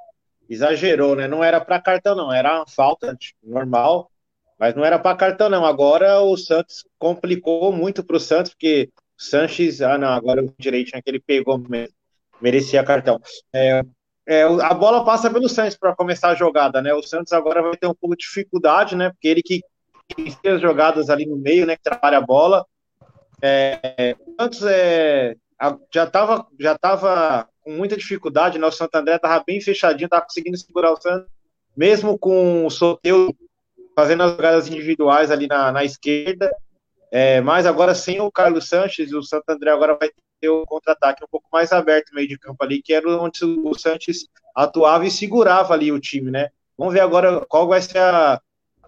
exagerou, 0.49 1.17
né? 1.17 1.27
Não 1.27 1.43
era 1.43 1.59
para 1.59 1.81
cartão 1.81 2.15
não, 2.15 2.31
era 2.31 2.59
uma 2.59 2.65
falta 2.65 3.13
tipo, 3.13 3.37
normal, 3.43 4.09
mas 4.57 4.73
não 4.73 4.85
era 4.85 4.97
para 4.97 5.17
cartão 5.17 5.49
não. 5.49 5.65
Agora 5.65 6.21
o 6.21 6.37
Santos 6.37 6.85
complicou 6.97 7.73
muito 7.73 8.05
para 8.05 8.15
o 8.15 8.19
Santos 8.21 8.51
porque 8.53 8.89
o 9.19 9.21
Sanches, 9.21 9.81
ah 9.81 9.97
não, 9.97 10.07
agora 10.07 10.41
o 10.41 10.53
direitinho 10.57 11.03
que 11.03 11.09
ele 11.09 11.19
pegou 11.19 11.57
mesmo, 11.57 11.93
merecia 12.39 12.81
cartão. 12.81 13.19
É, 13.53 13.83
é, 14.25 14.43
a 14.43 14.73
bola 14.73 15.03
passa 15.03 15.29
pelo 15.29 15.49
Santos 15.49 15.75
para 15.75 15.93
começar 15.93 16.29
a 16.29 16.35
jogada, 16.35 16.81
né? 16.81 16.93
O 16.93 17.03
Santos 17.03 17.33
agora 17.33 17.61
vai 17.61 17.75
ter 17.75 17.87
um 17.87 17.93
pouco 17.93 18.15
de 18.15 18.23
dificuldade, 18.23 18.95
né? 18.95 19.09
Porque 19.09 19.27
ele 19.27 19.43
que 19.43 19.61
fez 20.41 20.55
as 20.55 20.61
jogadas 20.61 21.09
ali 21.09 21.25
no 21.25 21.35
meio, 21.35 21.65
né? 21.65 21.75
Que 21.75 21.83
trabalha 21.83 22.19
a 22.19 22.21
bola 22.21 22.65
é, 23.41 24.15
antes 24.39 24.61
é, 24.63 25.35
já 25.93 26.03
estava 26.03 26.47
já 26.59 26.77
tava 26.77 27.47
com 27.61 27.71
muita 27.71 27.97
dificuldade, 27.97 28.59
né? 28.59 28.67
o 28.67 28.71
Santo 28.71 28.95
André 28.95 29.15
estava 29.15 29.43
bem 29.45 29.59
fechadinho, 29.59 30.05
estava 30.05 30.23
conseguindo 30.23 30.57
segurar 30.57 30.91
o 30.91 31.01
Santos, 31.01 31.29
mesmo 31.75 32.17
com 32.17 32.65
o 32.65 32.69
Soteu 32.69 33.35
fazendo 33.95 34.23
as 34.23 34.31
jogadas 34.31 34.67
individuais 34.67 35.31
ali 35.31 35.47
na, 35.47 35.71
na 35.71 35.83
esquerda, 35.83 36.53
é, 37.11 37.39
mas 37.41 37.65
agora 37.65 37.95
sem 37.95 38.19
o 38.19 38.31
Carlos 38.31 38.67
Sanches, 38.67 39.13
o 39.13 39.23
Santo 39.23 39.49
André 39.49 39.71
agora 39.71 39.97
vai 39.97 40.09
ter 40.39 40.49
o 40.49 40.65
contra-ataque 40.65 41.23
um 41.23 41.27
pouco 41.31 41.47
mais 41.51 41.71
aberto 41.71 42.09
no 42.09 42.15
meio 42.15 42.27
de 42.27 42.37
campo 42.37 42.61
ali, 42.63 42.81
que 42.81 42.93
era 42.93 43.07
onde 43.09 43.43
o 43.43 43.73
Sanches 43.73 44.27
atuava 44.53 45.05
e 45.05 45.11
segurava 45.11 45.73
ali 45.73 45.91
o 45.91 45.99
time, 45.99 46.29
né? 46.29 46.49
Vamos 46.77 46.93
ver 46.93 46.99
agora 46.99 47.45
qual 47.47 47.67
vai 47.67 47.81
ser 47.81 47.99
a, 47.99 48.41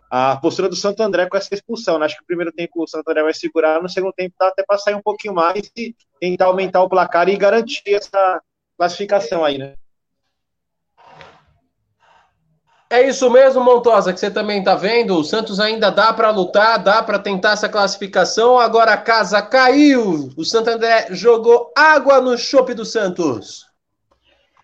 a 0.10 0.38
postura 0.38 0.70
do 0.70 0.76
Santo 0.76 1.02
André 1.02 1.28
com 1.28 1.38
essa 1.38 1.54
expulsão. 1.54 2.00
Né? 2.00 2.06
Acho 2.06 2.18
que 2.18 2.24
o 2.24 2.28
primeiro 2.28 2.52
tempo 2.52 2.84
o 2.84 2.88
Santo 2.88 3.10
André 3.10 3.24
vai 3.24 3.34
segurar, 3.34 3.82
no 3.82 3.90
segundo 3.90 4.14
tempo 4.14 4.36
dá 4.40 4.48
até 4.48 4.64
para 4.64 4.78
sair 4.78 4.96
um 4.96 5.02
pouquinho 5.02 5.34
mais 5.34 5.72
e 5.76 5.96
tentar 6.20 6.46
aumentar 6.46 6.82
o 6.82 6.90
placar 6.90 7.30
e 7.30 7.38
garantir 7.38 7.94
essa 7.94 8.42
classificação 8.78 9.44
aí, 9.44 9.58
né? 9.58 9.74
É 12.90 13.06
isso 13.06 13.30
mesmo, 13.30 13.62
Montosa, 13.62 14.14
que 14.14 14.20
você 14.20 14.32
também 14.32 14.60
está 14.60 14.74
vendo. 14.74 15.18
O 15.18 15.24
Santos 15.24 15.60
ainda 15.60 15.92
dá 15.92 16.14
para 16.14 16.30
lutar, 16.30 16.82
dá 16.82 17.04
para 17.04 17.20
tentar 17.20 17.52
essa 17.52 17.68
classificação. 17.68 18.58
Agora 18.58 18.94
a 18.94 18.98
casa 18.98 19.42
caiu. 19.42 20.30
O 20.38 20.46
Santo 20.46 20.70
André 20.70 21.08
jogou 21.12 21.74
água 21.76 22.22
no 22.22 22.38
chope 22.38 22.74
do 22.74 22.86
Santos. 22.86 23.67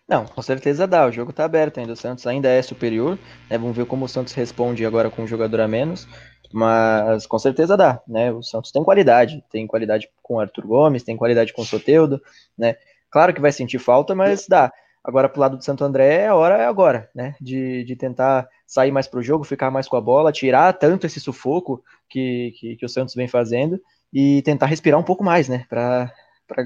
Não, 0.08 0.26
com 0.26 0.42
certeza 0.42 0.86
dá. 0.86 1.06
O 1.08 1.12
jogo 1.12 1.32
está 1.32 1.46
aberto 1.46 1.80
ainda. 1.80 1.94
O 1.94 1.98
Santos 1.98 2.28
ainda 2.28 2.50
é 2.50 2.62
superior. 2.62 3.18
Né? 3.50 3.58
Vamos 3.58 3.76
ver 3.76 3.86
como 3.86 4.06
o 4.06 4.10
Santos 4.10 4.34
responde 4.34 4.86
agora 4.86 5.10
com 5.10 5.24
um 5.24 5.28
jogador 5.28 5.62
a 5.62 5.68
menos. 5.68 6.08
Mas 6.52 7.26
com 7.26 7.40
certeza 7.40 7.76
dá. 7.78 8.02
Né? 8.08 8.32
O 8.32 8.44
Santos 8.44 8.72
tem 8.72 8.84
qualidade. 8.84 9.44
Tem 9.50 9.66
qualidade 9.66 10.10
com 10.22 10.40
Arthur 10.40 10.68
Gomes, 10.68 11.04
tem 11.04 11.18
qualidade 11.18 11.54
com 11.54 11.62
o 11.62 11.66
Soteudo. 11.66 12.22
Né? 12.58 12.76
Claro 13.10 13.34
que 13.34 13.42
vai 13.42 13.52
sentir 13.52 13.80
falta, 13.80 14.14
mas 14.14 14.48
dá. 14.48 14.72
Agora, 15.04 15.28
pro 15.28 15.42
lado 15.42 15.58
do 15.58 15.64
Santo 15.64 15.84
André, 15.84 16.22
é 16.22 16.28
a 16.28 16.36
hora 16.36 16.58
é 16.58 16.66
agora, 16.66 17.10
né? 17.14 17.36
De, 17.42 17.84
de 17.84 17.96
tentar 17.96 18.48
sair 18.66 18.90
mais 18.90 19.06
pro 19.06 19.22
jogo, 19.22 19.44
ficar 19.44 19.70
mais 19.70 19.86
com 19.86 19.98
a 19.98 20.02
bola, 20.02 20.32
tirar 20.32 20.72
tanto 20.74 21.06
esse 21.06 21.20
sufoco 21.20 21.84
que, 22.10 22.54
que, 22.58 22.76
que 22.78 22.86
o 22.86 22.90
Santos 22.90 23.14
vem 23.14 23.28
fazendo 23.28 23.82
e 24.14 24.42
tentar 24.44 24.68
respirar 24.68 24.98
um 24.98 25.04
pouco 25.04 25.24
mais, 25.24 25.50
né? 25.50 25.66
Para 25.68 26.10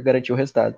garantir 0.04 0.32
o 0.32 0.36
resultado. 0.36 0.78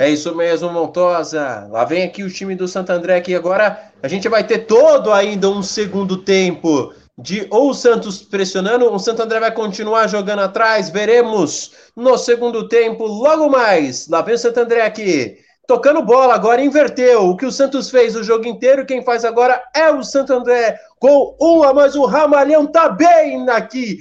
É 0.00 0.08
isso 0.08 0.34
mesmo, 0.34 0.72
Montosa. 0.72 1.68
Lá 1.70 1.84
vem 1.84 2.04
aqui 2.04 2.22
o 2.22 2.30
time 2.30 2.54
do 2.54 2.66
Santo 2.66 2.88
André 2.88 3.20
que 3.20 3.34
agora 3.34 3.92
a 4.02 4.08
gente 4.08 4.30
vai 4.30 4.42
ter 4.42 4.60
todo 4.60 5.12
ainda 5.12 5.50
um 5.50 5.62
segundo 5.62 6.16
tempo 6.16 6.94
de 7.18 7.46
ou 7.50 7.68
o 7.68 7.74
Santos 7.74 8.22
pressionando, 8.22 8.90
o 8.90 8.98
Santo 8.98 9.20
André 9.20 9.38
vai 9.38 9.52
continuar 9.52 10.06
jogando 10.06 10.38
atrás. 10.38 10.88
Veremos 10.88 11.72
no 11.94 12.16
segundo 12.16 12.66
tempo, 12.66 13.04
logo 13.04 13.50
mais. 13.50 14.08
Lá 14.08 14.22
vem 14.22 14.36
o 14.36 14.38
Santo 14.38 14.60
André 14.60 14.80
aqui. 14.80 15.36
Tocando 15.66 16.00
bola, 16.00 16.32
agora 16.32 16.64
inverteu. 16.64 17.28
O 17.28 17.36
que 17.36 17.44
o 17.44 17.52
Santos 17.52 17.90
fez 17.90 18.16
o 18.16 18.24
jogo 18.24 18.46
inteiro, 18.46 18.86
quem 18.86 19.04
faz 19.04 19.22
agora 19.22 19.62
é 19.76 19.90
o 19.90 20.02
Santo 20.02 20.32
André. 20.32 20.80
Com 20.98 21.36
um 21.38 21.62
a 21.62 21.74
mais, 21.74 21.94
o 21.94 22.06
Ramalhão 22.06 22.66
tá 22.66 22.88
bem 22.88 23.46
aqui 23.50 23.98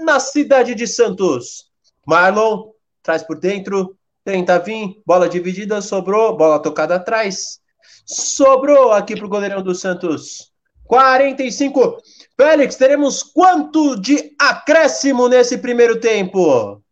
na 0.00 0.18
cidade 0.18 0.74
de 0.74 0.88
Santos. 0.88 1.66
Marlon 2.04 2.72
traz 3.00 3.22
por 3.22 3.38
dentro, 3.38 3.96
Tenta 4.24 4.58
vir, 4.58 5.02
bola 5.04 5.28
dividida, 5.28 5.82
sobrou, 5.82 6.36
bola 6.36 6.58
tocada 6.58 6.94
atrás. 6.96 7.60
Sobrou 8.06 8.92
aqui 8.92 9.14
para 9.14 9.26
o 9.26 9.28
goleirão 9.28 9.62
do 9.62 9.74
Santos. 9.74 10.50
45. 10.84 11.98
Félix, 12.36 12.76
teremos 12.76 13.22
quanto 13.22 14.00
de 14.00 14.32
acréscimo 14.38 15.28
nesse 15.28 15.58
primeiro 15.58 16.00
tempo? 16.00 16.82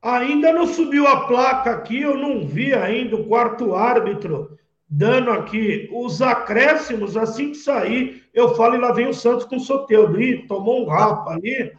Ainda 0.00 0.52
não 0.52 0.66
subiu 0.66 1.06
a 1.06 1.26
placa 1.26 1.72
aqui, 1.72 2.02
eu 2.02 2.16
não 2.16 2.46
vi 2.46 2.72
ainda 2.72 3.16
o 3.16 3.26
quarto 3.26 3.74
árbitro 3.74 4.56
dando 4.88 5.30
aqui 5.30 5.88
os 5.92 6.22
acréscimos, 6.22 7.16
assim 7.16 7.50
que 7.50 7.56
sair, 7.56 8.24
eu 8.32 8.54
falo 8.54 8.76
e 8.76 8.78
lá 8.78 8.92
vem 8.92 9.08
o 9.08 9.14
Santos 9.14 9.44
com 9.44 9.56
o 9.56 9.60
Soteudo. 9.60 10.20
Ih, 10.20 10.46
tomou 10.46 10.84
um 10.84 10.88
rapa 10.88 11.32
ali. 11.32 11.72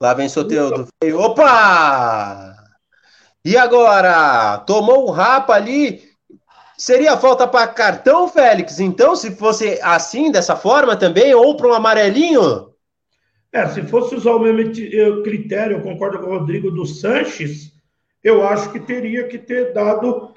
Lá 0.00 0.14
vem 0.14 0.28
Soteudo. 0.28 0.86
Opa! 1.16 2.59
E 3.44 3.56
agora? 3.56 4.58
Tomou 4.58 5.08
um 5.08 5.10
rapa 5.10 5.54
ali. 5.54 6.02
Seria 6.76 7.16
falta 7.16 7.46
para 7.46 7.68
cartão, 7.68 8.28
Félix? 8.28 8.80
Então, 8.80 9.14
se 9.14 9.32
fosse 9.32 9.78
assim, 9.82 10.30
dessa 10.30 10.56
forma 10.56 10.96
também, 10.96 11.34
ou 11.34 11.56
para 11.56 11.68
um 11.68 11.74
amarelinho? 11.74 12.70
É, 13.52 13.66
se 13.66 13.82
fosse 13.82 14.14
usar 14.14 14.32
o 14.32 14.38
mesmo 14.38 14.72
critério, 15.22 15.76
eu 15.76 15.82
concordo 15.82 16.20
com 16.20 16.26
o 16.26 16.38
Rodrigo 16.38 16.70
do 16.70 16.86
Sanches, 16.86 17.72
eu 18.22 18.46
acho 18.46 18.70
que 18.70 18.78
teria 18.78 19.26
que 19.26 19.38
ter 19.38 19.72
dado 19.72 20.32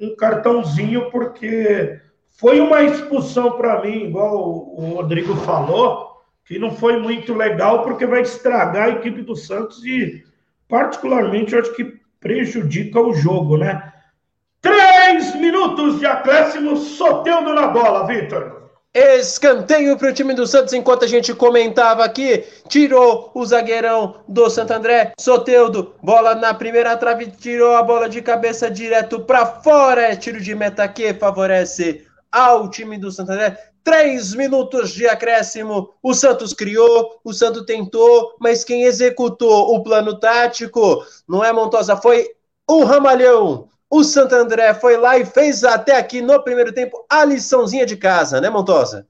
um 0.00 0.14
cartãozinho, 0.16 1.10
porque 1.10 2.00
foi 2.30 2.60
uma 2.60 2.82
expulsão 2.82 3.52
para 3.52 3.82
mim, 3.82 4.04
igual 4.04 4.36
o 4.36 4.94
Rodrigo 4.94 5.36
falou, 5.36 6.18
que 6.44 6.58
não 6.58 6.70
foi 6.70 6.98
muito 6.98 7.32
legal, 7.32 7.82
porque 7.82 8.06
vai 8.06 8.22
estragar 8.22 8.88
a 8.88 8.90
equipe 8.90 9.22
do 9.22 9.36
Santos 9.36 9.84
e, 9.84 10.24
particularmente, 10.68 11.54
eu 11.54 11.60
acho 11.60 11.74
que 11.74 11.97
prejudica 12.20 13.00
o 13.00 13.14
jogo, 13.14 13.56
né? 13.56 13.92
Três 14.60 15.34
minutos 15.36 15.98
de 15.98 16.06
acréscimo, 16.06 16.76
Soteudo 16.76 17.54
na 17.54 17.68
bola, 17.68 18.06
Vitor. 18.06 18.58
Escanteio 18.92 19.96
para 19.96 20.10
o 20.10 20.12
time 20.12 20.34
do 20.34 20.46
Santos, 20.46 20.72
enquanto 20.72 21.04
a 21.04 21.08
gente 21.08 21.32
comentava 21.32 22.04
aqui. 22.04 22.44
Tirou 22.68 23.30
o 23.34 23.44
zagueirão 23.44 24.16
do 24.26 24.50
Santo 24.50 24.72
André, 24.72 25.12
Soteudo. 25.20 25.94
Bola 26.02 26.34
na 26.34 26.52
primeira 26.54 26.96
trave, 26.96 27.26
tirou 27.26 27.76
a 27.76 27.82
bola 27.82 28.08
de 28.08 28.20
cabeça 28.20 28.70
direto 28.70 29.20
para 29.20 29.46
fora. 29.46 30.02
É 30.02 30.16
tiro 30.16 30.40
de 30.40 30.54
meta 30.54 30.88
que 30.88 31.14
favorece 31.14 32.04
ao 32.32 32.68
time 32.70 32.98
do 32.98 33.12
Santo 33.12 33.30
André. 33.32 33.56
Três 33.84 34.34
minutos 34.34 34.90
de 34.90 35.06
acréscimo. 35.06 35.94
O 36.02 36.12
Santos 36.14 36.52
criou, 36.52 37.20
o 37.24 37.32
Santos 37.32 37.64
tentou, 37.64 38.36
mas 38.40 38.64
quem 38.64 38.82
executou 38.82 39.74
o 39.74 39.82
plano 39.82 40.18
tático 40.18 41.04
não 41.28 41.44
é 41.44 41.52
Montosa, 41.52 41.96
foi 41.96 42.28
o 42.68 42.84
Ramalhão. 42.84 43.68
O 43.90 44.04
Santo 44.04 44.34
André 44.34 44.74
foi 44.74 44.98
lá 44.98 45.18
e 45.18 45.24
fez 45.24 45.64
até 45.64 45.96
aqui 45.96 46.20
no 46.20 46.42
primeiro 46.42 46.72
tempo 46.72 47.06
a 47.08 47.24
liçãozinha 47.24 47.86
de 47.86 47.96
casa, 47.96 48.40
né, 48.40 48.50
Montosa? 48.50 49.06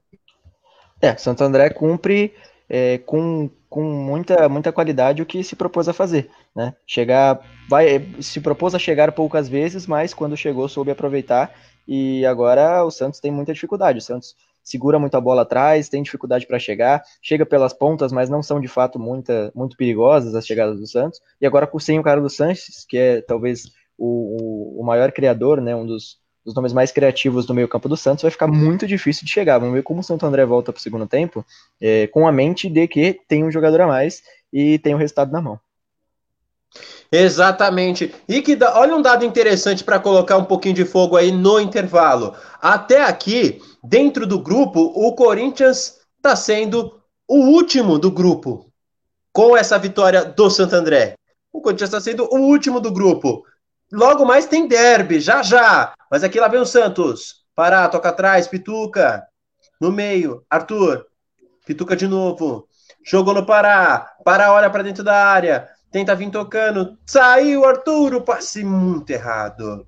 É, 1.01 1.15
Santo 1.17 1.43
André 1.43 1.69
cumpre 1.69 2.33
é, 2.69 2.97
com, 2.99 3.49
com 3.69 3.83
muita, 3.83 4.47
muita 4.47 4.71
qualidade 4.71 5.21
o 5.21 5.25
que 5.25 5.43
se 5.43 5.55
propôs 5.55 5.89
a 5.89 5.93
fazer, 5.93 6.29
né? 6.55 6.73
Chegar, 6.85 7.41
vai, 7.69 8.07
se 8.21 8.39
propôs 8.39 8.73
a 8.73 8.79
chegar 8.79 9.11
poucas 9.11 9.49
vezes, 9.49 9.85
mas 9.85 10.13
quando 10.13 10.37
chegou 10.37 10.69
soube 10.69 10.91
aproveitar 10.91 11.53
e 11.87 12.25
agora 12.25 12.83
o 12.83 12.91
Santos 12.91 13.19
tem 13.19 13.31
muita 13.31 13.53
dificuldade. 13.53 13.99
O 13.99 14.01
Santos 14.01 14.35
segura 14.69 14.99
muito 14.99 15.15
a 15.15 15.21
bola 15.21 15.41
atrás, 15.41 15.89
tem 15.89 16.03
dificuldade 16.03 16.45
para 16.45 16.59
chegar, 16.59 17.03
chega 17.21 17.45
pelas 17.45 17.73
pontas, 17.73 18.11
mas 18.11 18.29
não 18.29 18.43
são 18.43 18.61
de 18.61 18.67
fato 18.67 18.99
muita, 18.99 19.51
muito 19.55 19.75
perigosas 19.75 20.35
as 20.35 20.45
chegadas 20.45 20.79
do 20.79 20.85
Santos. 20.85 21.19
E 21.41 21.45
agora 21.45 21.69
sem 21.79 21.99
o 21.99 22.03
cara 22.03 22.21
do 22.21 22.29
Sanches, 22.29 22.85
que 22.87 22.97
é 22.97 23.21
talvez 23.21 23.71
o, 23.97 24.79
o, 24.79 24.83
maior 24.83 25.11
criador, 25.11 25.59
né, 25.61 25.75
um 25.75 25.85
dos, 25.85 26.17
dos 26.45 26.53
nomes 26.53 26.73
mais 26.73 26.91
criativos 26.91 27.45
do 27.45 27.53
meio 27.53 27.67
campo 27.67 27.89
do 27.89 27.97
Santos, 27.97 28.21
vai 28.21 28.31
ficar 28.31 28.47
muito 28.47 28.85
difícil 28.85 29.25
de 29.25 29.31
chegar. 29.31 29.57
Vamos 29.57 29.73
ver 29.73 29.83
como 29.83 30.01
o 30.01 30.03
Santo 30.03 30.25
André 30.25 30.45
volta 30.45 30.71
para 30.71 30.79
o 30.79 30.83
segundo 30.83 31.07
tempo, 31.07 31.43
é, 31.81 32.07
com 32.07 32.27
a 32.27 32.31
mente 32.31 32.69
de 32.69 32.87
que 32.87 33.19
tem 33.27 33.43
um 33.43 33.51
jogador 33.51 33.81
a 33.81 33.87
mais 33.87 34.21
e 34.53 34.77
tem 34.79 34.93
o 34.93 34.97
resultado 34.97 35.31
na 35.31 35.41
mão. 35.41 35.59
Exatamente. 37.11 38.13
E 38.27 38.41
que 38.41 38.57
olha 38.63 38.95
um 38.95 39.01
dado 39.01 39.25
interessante 39.25 39.83
para 39.83 39.99
colocar 39.99 40.37
um 40.37 40.45
pouquinho 40.45 40.75
de 40.75 40.85
fogo 40.85 41.17
aí 41.17 41.31
no 41.31 41.59
intervalo. 41.59 42.35
Até 42.61 43.03
aqui, 43.03 43.61
dentro 43.83 44.27
do 44.27 44.39
grupo, 44.39 44.79
o 44.95 45.13
Corinthians 45.15 45.99
está 46.17 46.35
sendo 46.35 46.99
o 47.27 47.37
último 47.37 47.97
do 47.97 48.11
grupo 48.11 48.71
com 49.31 49.55
essa 49.55 49.77
vitória 49.77 50.25
do 50.25 50.49
Santo 50.49 50.75
André. 50.75 51.15
O 51.51 51.61
Corinthians 51.61 51.89
está 51.89 51.99
sendo 51.99 52.25
o 52.31 52.39
último 52.39 52.79
do 52.79 52.91
grupo. 52.91 53.43
Logo 53.91 54.25
mais 54.25 54.45
tem 54.45 54.67
derby, 54.67 55.19
já 55.19 55.41
já. 55.41 55.93
Mas 56.11 56.23
aqui 56.23 56.39
lá 56.39 56.47
vem 56.47 56.59
o 56.59 56.65
Santos. 56.65 57.43
Pará, 57.55 57.87
toca 57.87 58.09
atrás, 58.09 58.47
Pituca. 58.47 59.23
No 59.81 59.91
meio, 59.91 60.43
Arthur. 60.49 61.05
Pituca 61.65 61.95
de 61.95 62.07
novo. 62.07 62.67
Jogou 63.03 63.33
no 63.33 63.45
Pará. 63.45 64.13
Pará 64.23 64.53
olha 64.53 64.69
para 64.69 64.83
dentro 64.83 65.03
da 65.03 65.15
área. 65.15 65.67
Tenta 65.91 66.15
vir 66.15 66.29
tocando. 66.29 66.97
Saiu, 67.05 67.65
Arthur. 67.65 68.15
O 68.15 68.21
passe 68.21 68.63
muito 68.63 69.09
errado. 69.09 69.85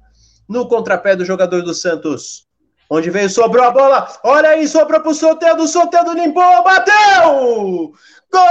No 0.50 0.68
contrapé 0.68 1.16
do 1.16 1.24
jogador 1.26 1.62
do 1.62 1.74
Santos. 1.74 2.48
Onde 2.90 3.10
veio, 3.10 3.30
sobrou 3.30 3.64
a 3.64 3.72
bola. 3.72 4.06
Olha 4.24 4.50
aí, 4.50 4.68
sobrou 4.68 5.00
pro 5.00 5.14
Soteldo. 5.14 5.66
Soteldo 5.68 6.14
limpou, 6.14 6.64
bateu! 6.64 7.94
Gol! 8.32 8.42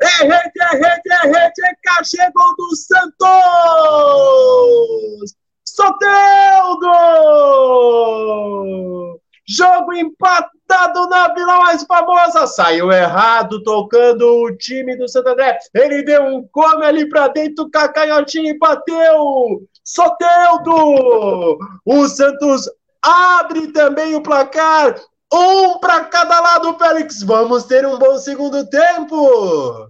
É 0.00 0.06
rede, 0.22 0.60
é 0.60 0.70
rede, 0.76 1.12
é 1.12 1.26
rede, 1.26 1.60
é 1.66 2.30
do 2.56 2.76
Santos! 2.76 3.18
Soteldo! 5.78 6.90
Jogo 9.46 9.94
empatado 9.94 11.06
na 11.08 11.32
Vila 11.32 11.60
Mais 11.60 11.84
Famosa. 11.84 12.48
Saiu 12.48 12.90
errado, 12.90 13.62
tocando 13.62 14.26
o 14.42 14.56
time 14.56 14.96
do 14.96 15.08
Santo 15.08 15.28
André. 15.28 15.56
Ele 15.72 16.02
deu 16.02 16.24
um 16.24 16.48
come 16.50 16.84
ali 16.84 17.08
pra 17.08 17.28
dentro, 17.28 17.70
cacanhotinho 17.70 18.48
e 18.48 18.58
bateu. 18.58 19.62
Soteldo! 19.84 21.58
O 21.86 22.08
Santos 22.08 22.68
abre 23.00 23.68
também 23.68 24.16
o 24.16 24.20
placar. 24.20 25.00
Um 25.32 25.78
para 25.78 26.00
cada 26.06 26.40
lado, 26.40 26.76
Félix. 26.76 27.22
Vamos 27.22 27.62
ter 27.64 27.86
um 27.86 27.96
bom 27.98 28.18
segundo 28.18 28.68
tempo. 28.68 29.88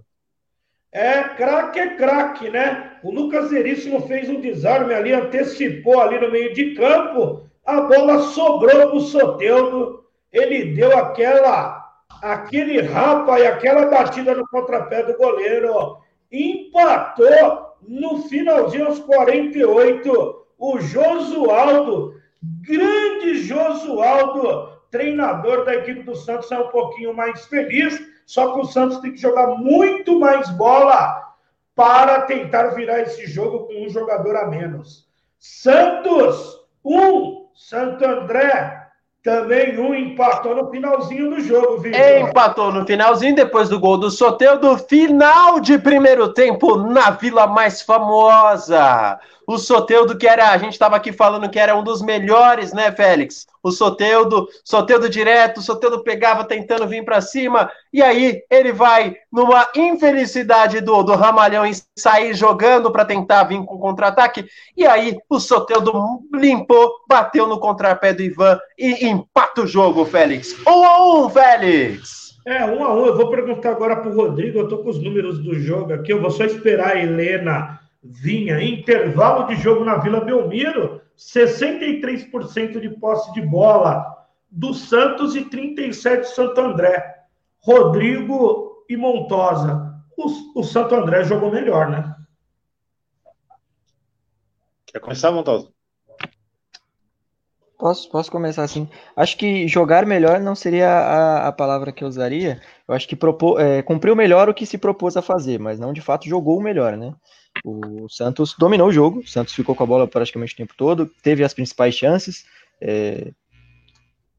É, 0.91 1.21
craque 1.35 1.79
é 1.79 1.95
craque, 1.95 2.49
né? 2.49 2.97
O 3.03 3.11
Lucas 3.11 3.51
Veríssimo 3.51 4.07
fez 4.07 4.27
um 4.27 4.41
desarme 4.41 4.93
ali, 4.93 5.13
antecipou 5.13 6.01
ali 6.01 6.19
no 6.19 6.31
meio 6.31 6.51
de 6.53 6.73
campo, 6.73 7.47
a 7.63 7.81
bola 7.81 8.19
sobrou 8.19 8.87
para 8.87 8.95
o 8.95 8.99
Soteudo, 8.99 10.03
ele 10.33 10.73
deu 10.73 10.97
aquela, 10.97 11.85
aquele 12.21 12.81
rapa 12.81 13.39
e 13.39 13.45
aquela 13.45 13.85
batida 13.85 14.33
no 14.33 14.47
contrapé 14.47 15.03
do 15.03 15.15
goleiro, 15.15 15.97
empatou 16.31 17.69
no 17.87 18.23
finalzinho 18.23 18.87
aos 18.87 18.99
48, 18.99 20.45
o 20.57 20.79
Josualdo, 20.79 22.15
grande 22.67 23.43
Josualdo, 23.43 24.69
treinador 24.89 25.65
da 25.65 25.75
equipe 25.75 26.01
do 26.01 26.15
Santos, 26.15 26.51
é 26.51 26.57
um 26.57 26.69
pouquinho 26.69 27.13
mais 27.13 27.45
feliz, 27.45 28.01
só 28.29 28.53
que 28.53 28.59
o 28.59 28.65
Santos 28.65 28.99
tem 28.99 29.11
que 29.11 29.17
jogar 29.17 29.47
muito 29.47 30.19
mais 30.19 30.51
bola 30.51 31.33
para 31.75 32.21
tentar 32.21 32.67
virar 32.75 32.99
esse 32.99 33.25
jogo 33.25 33.65
com 33.65 33.87
um 33.87 33.89
jogador 33.89 34.35
a 34.35 34.45
menos. 34.45 35.07
Santos, 35.39 36.59
um. 36.85 37.47
Santo 37.55 38.05
André, 38.05 38.83
também 39.23 39.79
um 39.79 39.95
empatou 39.95 40.55
no 40.55 40.69
finalzinho 40.69 41.31
do 41.31 41.41
jogo, 41.41 41.79
Vitor. 41.79 41.99
Empatou 41.99 42.71
no 42.71 42.85
finalzinho, 42.85 43.33
depois 43.33 43.67
do 43.67 43.79
gol 43.79 43.97
do 43.97 44.11
Soteudo, 44.11 44.77
final 44.77 45.59
de 45.59 45.79
primeiro 45.79 46.31
tempo 46.31 46.77
na 46.77 47.09
Vila 47.09 47.47
Mais 47.47 47.81
Famosa 47.81 49.19
o 49.49 49.57
Soteudo, 49.57 50.15
que 50.15 50.27
era, 50.27 50.51
a 50.51 50.57
gente 50.59 50.73
estava 50.73 50.95
aqui 50.95 51.11
falando 51.11 51.49
que 51.49 51.57
era 51.57 51.75
um 51.75 51.83
dos 51.83 52.03
melhores, 52.03 52.71
né, 52.71 52.91
Félix? 52.91 53.47
O 53.63 53.71
Soteudo, 53.71 54.47
Soteudo 54.63 55.09
direto, 55.09 55.59
Soteudo 55.59 56.03
pegava 56.03 56.43
tentando 56.43 56.87
vir 56.87 57.03
para 57.03 57.19
cima, 57.19 57.67
e 57.91 57.99
aí 57.99 58.43
ele 58.47 58.71
vai 58.71 59.15
numa 59.33 59.67
infelicidade 59.75 60.81
do, 60.81 61.01
do 61.01 61.15
Ramalhão 61.15 61.65
em 61.65 61.73
sair 61.97 62.35
jogando 62.35 62.91
para 62.91 63.03
tentar 63.03 63.45
vir 63.45 63.65
com 63.65 63.79
contra-ataque, 63.79 64.45
e 64.77 64.85
aí 64.85 65.17
o 65.27 65.39
Soteudo 65.39 66.21
limpou, 66.31 66.97
bateu 67.09 67.47
no 67.47 67.59
contrapé 67.59 68.13
do 68.13 68.21
Ivan 68.21 68.59
e 68.77 69.07
empata 69.07 69.63
o 69.63 69.67
jogo, 69.67 70.05
Félix. 70.05 70.55
Um 70.67 70.85
a 70.85 71.23
um, 71.23 71.27
Félix! 71.27 72.35
É, 72.45 72.63
um 72.65 72.83
a 72.83 72.93
um. 72.93 73.07
Eu 73.07 73.17
vou 73.17 73.31
perguntar 73.31 73.71
agora 73.71 73.95
para 73.95 74.11
o 74.11 74.15
Rodrigo, 74.15 74.59
eu 74.59 74.65
estou 74.65 74.83
com 74.83 74.91
os 74.91 75.01
números 75.01 75.39
do 75.39 75.59
jogo 75.59 75.91
aqui, 75.91 76.13
eu 76.13 76.21
vou 76.21 76.29
só 76.29 76.45
esperar 76.45 76.95
a 76.95 77.01
Helena 77.01 77.79
vinha. 78.03 78.61
Intervalo 78.61 79.47
de 79.47 79.55
jogo 79.55 79.83
na 79.83 79.97
Vila 79.97 80.21
Belmiro, 80.21 81.01
63% 81.17 82.79
de 82.79 82.89
posse 82.89 83.33
de 83.33 83.41
bola 83.41 84.27
do 84.49 84.73
Santos 84.73 85.35
e 85.35 85.45
37% 85.45 86.23
Santo 86.23 86.59
André. 86.61 87.15
Rodrigo 87.59 88.85
e 88.89 88.95
Montosa. 88.95 90.01
O, 90.17 90.59
o 90.59 90.63
Santo 90.63 90.95
André 90.95 91.23
jogou 91.23 91.51
melhor, 91.51 91.89
né? 91.89 92.15
Quer 94.85 94.99
começar, 94.99 95.31
Montosa? 95.31 95.69
Posso, 97.77 98.09
posso 98.09 98.29
começar 98.29 98.63
assim? 98.63 98.89
Acho 99.15 99.37
que 99.37 99.65
jogar 99.65 100.05
melhor 100.05 100.41
não 100.41 100.53
seria 100.53 100.89
a, 100.89 101.47
a 101.47 101.51
palavra 101.51 101.93
que 101.93 102.03
eu 102.03 102.09
usaria. 102.09 102.61
Eu 102.85 102.93
acho 102.93 103.07
que 103.07 103.15
propô, 103.15 103.57
é, 103.57 103.81
cumpriu 103.81 104.17
melhor 104.17 104.49
o 104.49 104.53
que 104.53 104.65
se 104.65 104.77
propôs 104.77 105.15
a 105.15 105.21
fazer, 105.21 105.59
mas 105.59 105.79
não 105.79 105.93
de 105.93 106.01
fato 106.01 106.27
jogou 106.27 106.57
o 106.57 106.61
melhor, 106.61 106.97
né? 106.97 107.13
O 107.63 108.07
Santos 108.09 108.55
dominou 108.57 108.87
o 108.87 108.91
jogo, 108.91 109.19
o 109.19 109.27
Santos 109.27 109.53
ficou 109.53 109.75
com 109.75 109.83
a 109.83 109.87
bola 109.87 110.07
praticamente 110.07 110.53
o 110.53 110.57
tempo 110.57 110.73
todo, 110.75 111.09
teve 111.21 111.43
as 111.43 111.53
principais 111.53 111.95
chances. 111.95 112.45
É, 112.81 113.31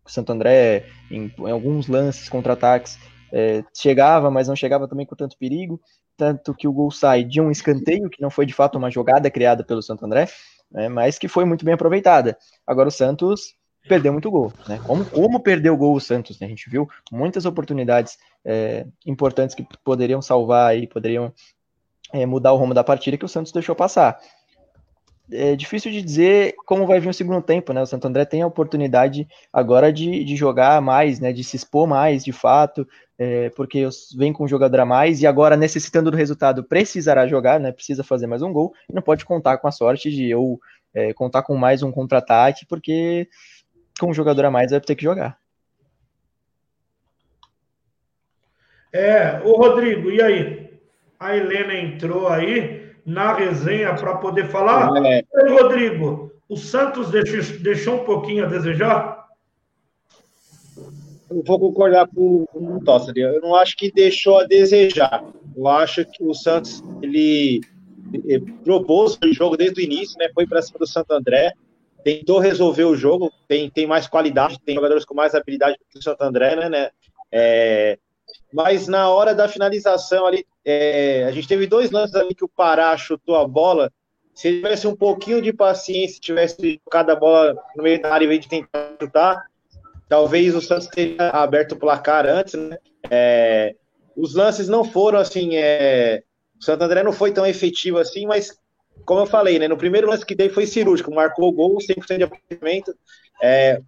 o 0.04 0.10
Santo 0.10 0.32
André, 0.32 0.86
em, 1.10 1.32
em 1.38 1.50
alguns 1.50 1.86
lances, 1.86 2.28
contra-ataques, 2.28 2.98
é, 3.32 3.62
chegava, 3.76 4.30
mas 4.30 4.48
não 4.48 4.56
chegava 4.56 4.88
também 4.88 5.06
com 5.06 5.14
tanto 5.14 5.36
perigo. 5.38 5.80
Tanto 6.16 6.54
que 6.54 6.68
o 6.68 6.72
gol 6.72 6.90
sai 6.90 7.24
de 7.24 7.40
um 7.40 7.50
escanteio, 7.50 8.10
que 8.10 8.20
não 8.20 8.30
foi 8.30 8.44
de 8.44 8.52
fato 8.52 8.76
uma 8.76 8.90
jogada 8.90 9.30
criada 9.30 9.64
pelo 9.64 9.82
Santo 9.82 10.04
André, 10.04 10.28
né, 10.70 10.88
mas 10.88 11.18
que 11.18 11.28
foi 11.28 11.44
muito 11.44 11.64
bem 11.64 11.74
aproveitada. 11.74 12.36
Agora 12.66 12.88
o 12.88 12.92
Santos 12.92 13.54
perdeu 13.88 14.12
muito 14.12 14.30
gol. 14.30 14.52
Né? 14.68 14.78
Como, 14.86 15.04
como 15.06 15.40
perdeu 15.40 15.74
o 15.74 15.76
gol 15.76 15.94
o 15.94 16.00
Santos? 16.00 16.38
Né? 16.38 16.46
A 16.46 16.50
gente 16.50 16.68
viu 16.68 16.88
muitas 17.10 17.46
oportunidades 17.46 18.18
é, 18.44 18.86
importantes 19.06 19.54
que 19.54 19.66
poderiam 19.82 20.20
salvar 20.20 20.76
e 20.76 20.86
poderiam 20.86 21.32
é, 22.12 22.26
mudar 22.26 22.52
o 22.52 22.56
rumo 22.56 22.74
da 22.74 22.84
partida 22.84 23.16
que 23.16 23.24
o 23.24 23.28
Santos 23.28 23.52
deixou 23.52 23.74
passar 23.74 24.18
é 25.32 25.54
difícil 25.54 25.90
de 25.90 26.02
dizer 26.02 26.54
como 26.66 26.86
vai 26.86 26.98
vir 27.00 27.08
o 27.08 27.14
segundo 27.14 27.42
tempo, 27.42 27.72
né? 27.72 27.82
O 27.82 27.86
Santo 27.86 28.06
André 28.06 28.24
tem 28.24 28.42
a 28.42 28.46
oportunidade 28.46 29.28
agora 29.52 29.92
de, 29.92 30.24
de 30.24 30.36
jogar 30.36 30.80
mais, 30.80 31.20
né? 31.20 31.32
De 31.32 31.44
se 31.44 31.56
expor 31.56 31.86
mais, 31.86 32.24
de 32.24 32.32
fato, 32.32 32.86
é, 33.18 33.50
porque 33.50 33.86
vem 34.16 34.32
com 34.32 34.44
um 34.44 34.48
jogador 34.48 34.80
a 34.80 34.86
mais 34.86 35.22
e 35.22 35.26
agora 35.26 35.56
necessitando 35.56 36.10
do 36.10 36.16
resultado 36.16 36.64
precisará 36.64 37.26
jogar, 37.26 37.60
né? 37.60 37.72
Precisa 37.72 38.02
fazer 38.02 38.26
mais 38.26 38.42
um 38.42 38.52
gol 38.52 38.74
e 38.88 38.92
não 38.92 39.02
pode 39.02 39.24
contar 39.24 39.58
com 39.58 39.68
a 39.68 39.72
sorte 39.72 40.10
de 40.10 40.34
ou 40.34 40.60
é, 40.92 41.12
contar 41.12 41.42
com 41.42 41.56
mais 41.56 41.82
um 41.82 41.92
contra-ataque, 41.92 42.66
porque 42.66 43.28
com 43.98 44.10
um 44.10 44.14
jogador 44.14 44.44
a 44.46 44.50
mais 44.50 44.72
vai 44.72 44.80
ter 44.80 44.96
que 44.96 45.04
jogar. 45.04 45.38
É, 48.92 49.40
o 49.44 49.52
Rodrigo, 49.52 50.10
e 50.10 50.20
aí? 50.20 50.69
A 51.20 51.36
Helena 51.36 51.74
entrou 51.74 52.28
aí 52.28 52.94
na 53.04 53.34
resenha 53.34 53.94
para 53.94 54.16
poder 54.16 54.48
falar. 54.48 54.90
É. 55.04 55.22
Rodrigo, 55.50 56.32
o 56.48 56.56
Santos 56.56 57.10
deixou, 57.10 57.58
deixou 57.58 57.94
um 57.96 58.04
pouquinho 58.04 58.46
a 58.46 58.48
desejar? 58.48 59.28
Eu 61.30 61.42
vou 61.44 61.60
concordar 61.60 62.08
com, 62.08 62.46
com 62.46 62.76
o 62.76 62.82
Tossari. 62.82 63.20
Eu 63.20 63.40
não 63.42 63.54
acho 63.54 63.76
que 63.76 63.92
deixou 63.92 64.38
a 64.38 64.44
desejar. 64.44 65.22
Eu 65.54 65.68
acho 65.68 66.06
que 66.06 66.24
o 66.24 66.32
Santos 66.32 66.82
ele, 67.02 67.60
ele 68.12 68.40
propôs 68.64 69.18
o 69.22 69.32
jogo 69.32 69.58
desde 69.58 69.78
o 69.78 69.84
início, 69.84 70.16
né? 70.18 70.30
Foi 70.32 70.46
para 70.46 70.62
cima 70.62 70.78
do 70.78 70.86
Santo 70.86 71.12
André, 71.12 71.52
tentou 72.02 72.38
resolver 72.38 72.84
o 72.84 72.96
jogo, 72.96 73.30
tem, 73.46 73.68
tem 73.68 73.86
mais 73.86 74.08
qualidade, 74.08 74.58
tem 74.64 74.74
jogadores 74.74 75.04
com 75.04 75.14
mais 75.14 75.34
habilidade 75.34 75.76
que 75.90 75.98
o 75.98 76.02
Santo 76.02 76.22
André, 76.22 76.56
né? 76.56 76.68
né? 76.70 76.90
É, 77.30 77.98
mas 78.52 78.88
na 78.88 79.08
hora 79.10 79.34
da 79.34 79.46
finalização 79.46 80.26
ali, 80.26 80.44
é, 80.64 81.24
a 81.24 81.30
gente 81.30 81.48
teve 81.48 81.66
dois 81.66 81.90
lances 81.90 82.14
ali 82.14 82.34
que 82.34 82.44
o 82.44 82.48
Pará 82.48 82.96
chutou 82.96 83.36
a 83.36 83.46
bola. 83.46 83.90
Se 84.34 84.48
ele 84.48 84.58
tivesse 84.58 84.86
um 84.86 84.96
pouquinho 84.96 85.42
de 85.42 85.52
paciência, 85.52 86.20
tivesse 86.20 86.80
tocado 86.84 87.12
a 87.12 87.16
bola 87.16 87.56
no 87.76 87.82
meio 87.82 88.00
da 88.00 88.12
área 88.12 88.24
em 88.24 88.28
vez 88.28 88.40
de 88.40 88.48
tentar 88.48 88.96
chutar, 89.00 89.44
talvez 90.08 90.54
o 90.54 90.60
Santos 90.60 90.86
teria 90.88 91.28
aberto 91.30 91.72
o 91.72 91.78
placar 91.78 92.26
antes, 92.26 92.54
né? 92.54 92.76
É, 93.10 93.74
os 94.16 94.34
lances 94.34 94.68
não 94.68 94.84
foram 94.84 95.18
assim. 95.18 95.56
É, 95.56 96.22
o 96.58 96.64
Santo 96.64 96.82
André 96.82 97.02
não 97.02 97.12
foi 97.12 97.32
tão 97.32 97.46
efetivo 97.46 97.98
assim, 97.98 98.26
mas 98.26 98.58
como 99.04 99.20
eu 99.20 99.26
falei, 99.26 99.58
né? 99.58 99.66
No 99.66 99.76
primeiro 99.76 100.08
lance 100.08 100.26
que 100.26 100.34
dei 100.34 100.48
foi 100.48 100.66
cirúrgico, 100.66 101.14
marcou 101.14 101.48
o 101.48 101.52
gol, 101.52 101.78
100% 101.78 102.18
de 102.18 102.24
aproveitamento. 102.24 102.94
É, 103.42 103.80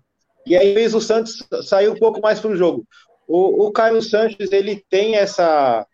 e 0.46 0.56
aí 0.56 0.74
fez 0.74 0.94
o 0.94 1.00
Santos 1.00 1.46
sair 1.62 1.88
um 1.88 1.96
pouco 1.96 2.20
mais 2.20 2.40
para 2.40 2.50
o 2.50 2.56
jogo. 2.56 2.86
O 3.28 3.70
Caio 3.70 4.02
Sanches, 4.02 4.52
ele 4.52 4.84
tem 4.90 5.16
essa, 5.16 5.86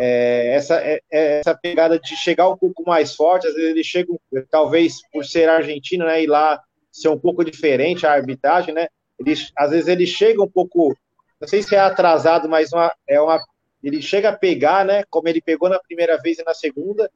é, 0.00 0.54
essa, 0.54 0.76
é, 0.76 1.00
é, 1.10 1.40
essa 1.40 1.54
pegada 1.54 1.98
de 1.98 2.16
chegar 2.16 2.48
um 2.48 2.56
pouco 2.56 2.82
mais 2.86 3.14
forte, 3.14 3.46
às 3.46 3.54
vezes 3.54 3.70
ele 3.70 3.84
chega, 3.84 4.12
talvez 4.50 4.96
por 5.12 5.24
ser 5.24 5.48
argentino, 5.48 6.04
né, 6.04 6.22
e 6.22 6.26
lá 6.26 6.60
ser 6.90 7.08
um 7.08 7.18
pouco 7.18 7.44
diferente 7.44 8.06
a 8.06 8.12
arbitragem, 8.12 8.74
né, 8.74 8.88
ele, 9.18 9.34
às 9.56 9.70
vezes 9.70 9.88
ele 9.88 10.06
chega 10.06 10.42
um 10.42 10.48
pouco, 10.48 10.94
não 11.40 11.46
sei 11.46 11.62
se 11.62 11.74
é 11.74 11.80
atrasado, 11.80 12.48
mas 12.48 12.72
uma, 12.72 12.92
é 13.06 13.20
uma, 13.20 13.38
ele 13.82 14.00
chega 14.00 14.30
a 14.30 14.36
pegar, 14.36 14.84
né, 14.84 15.04
como 15.10 15.28
ele 15.28 15.40
pegou 15.40 15.68
na 15.68 15.78
primeira 15.78 16.16
vez 16.16 16.38
e 16.38 16.44
na 16.44 16.54
segunda, 16.54 17.10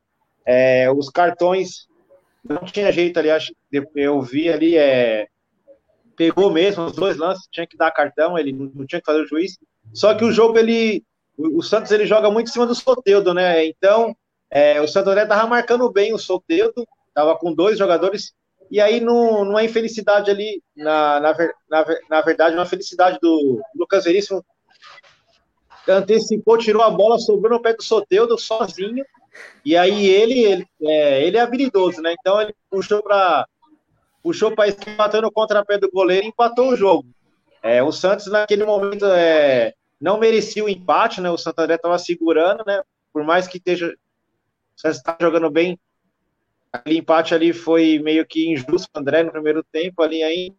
é, 0.44 0.90
os 0.90 1.08
cartões 1.08 1.88
não 2.46 2.64
tinha 2.64 2.92
jeito 2.92 3.18
ali, 3.18 3.30
acho, 3.30 3.54
eu 3.94 4.20
vi 4.20 4.50
ali, 4.50 4.76
é, 4.76 5.26
pegou 6.16 6.50
mesmo 6.50 6.84
os 6.84 6.92
dois 6.92 7.16
lances, 7.16 7.48
tinha 7.50 7.66
que 7.66 7.76
dar 7.76 7.90
cartão, 7.90 8.38
ele 8.38 8.52
não 8.52 8.86
tinha 8.86 9.00
que 9.00 9.06
fazer 9.06 9.22
o 9.22 9.26
juiz. 9.26 9.58
Só 9.92 10.14
que 10.14 10.24
o 10.24 10.32
jogo, 10.32 10.58
ele. 10.58 11.04
O, 11.36 11.62
Santos 11.62 11.90
ele 11.90 12.06
joga 12.06 12.30
muito 12.30 12.48
em 12.48 12.52
cima 12.52 12.66
do 12.66 12.74
Soteudo, 12.74 13.34
né? 13.34 13.66
Então, 13.66 14.16
é, 14.50 14.80
o 14.80 14.86
Santo 14.86 15.10
André 15.10 15.26
tava 15.26 15.46
marcando 15.48 15.90
bem 15.90 16.12
o 16.12 16.18
Soteudo, 16.18 16.86
tava 17.12 17.36
com 17.36 17.52
dois 17.52 17.78
jogadores, 17.78 18.32
e 18.70 18.80
aí 18.80 19.00
no, 19.00 19.44
numa 19.44 19.64
infelicidade 19.64 20.30
ali, 20.30 20.62
na, 20.76 21.20
na, 21.20 21.36
na, 21.68 21.84
na 22.08 22.20
verdade, 22.22 22.54
uma 22.54 22.66
felicidade 22.66 23.18
do 23.20 23.60
Lucas 23.74 24.04
Veríssimo, 24.04 24.44
antecipou, 25.88 26.56
tirou 26.56 26.82
a 26.82 26.90
bola, 26.90 27.18
sobrou 27.18 27.52
no 27.52 27.62
pé 27.62 27.74
do 27.74 27.82
Soteudo 27.82 28.38
sozinho, 28.38 29.04
e 29.64 29.76
aí 29.76 30.06
ele, 30.06 30.44
ele, 30.44 30.66
é, 30.82 31.26
ele 31.26 31.36
é 31.36 31.40
habilidoso, 31.40 32.00
né? 32.00 32.14
Então 32.18 32.40
ele 32.40 32.54
puxou 32.70 33.02
para 33.02 33.46
puxou 34.22 34.52
para 34.52 34.68
esquerda, 34.68 34.96
batendo 34.96 35.26
o 35.26 35.32
contrapé 35.32 35.76
do 35.76 35.90
goleiro 35.90 36.24
e 36.24 36.28
empatou 36.30 36.70
o 36.70 36.76
jogo. 36.76 37.06
É, 37.62 37.82
o 37.82 37.92
Santos, 37.92 38.26
naquele 38.26 38.64
momento, 38.64 39.04
é, 39.04 39.74
não 40.00 40.18
merecia 40.18 40.64
o 40.64 40.68
empate, 40.68 41.20
né? 41.20 41.30
O 41.30 41.38
Santo 41.38 41.58
André 41.60 41.76
estava 41.76 41.98
segurando, 41.98 42.64
né? 42.66 42.82
Por 43.12 43.24
mais 43.24 43.46
que 43.46 43.58
esteja. 43.58 43.94
Está 44.84 45.16
jogando 45.20 45.50
bem. 45.50 45.78
Aquele 46.72 46.98
empate 46.98 47.34
ali 47.34 47.52
foi 47.52 48.00
meio 48.00 48.26
que 48.26 48.50
injusto 48.50 48.88
o 48.94 48.98
André 48.98 49.22
no 49.22 49.30
primeiro 49.30 49.62
tempo 49.62 50.02
ali 50.02 50.22
aí. 50.22 50.52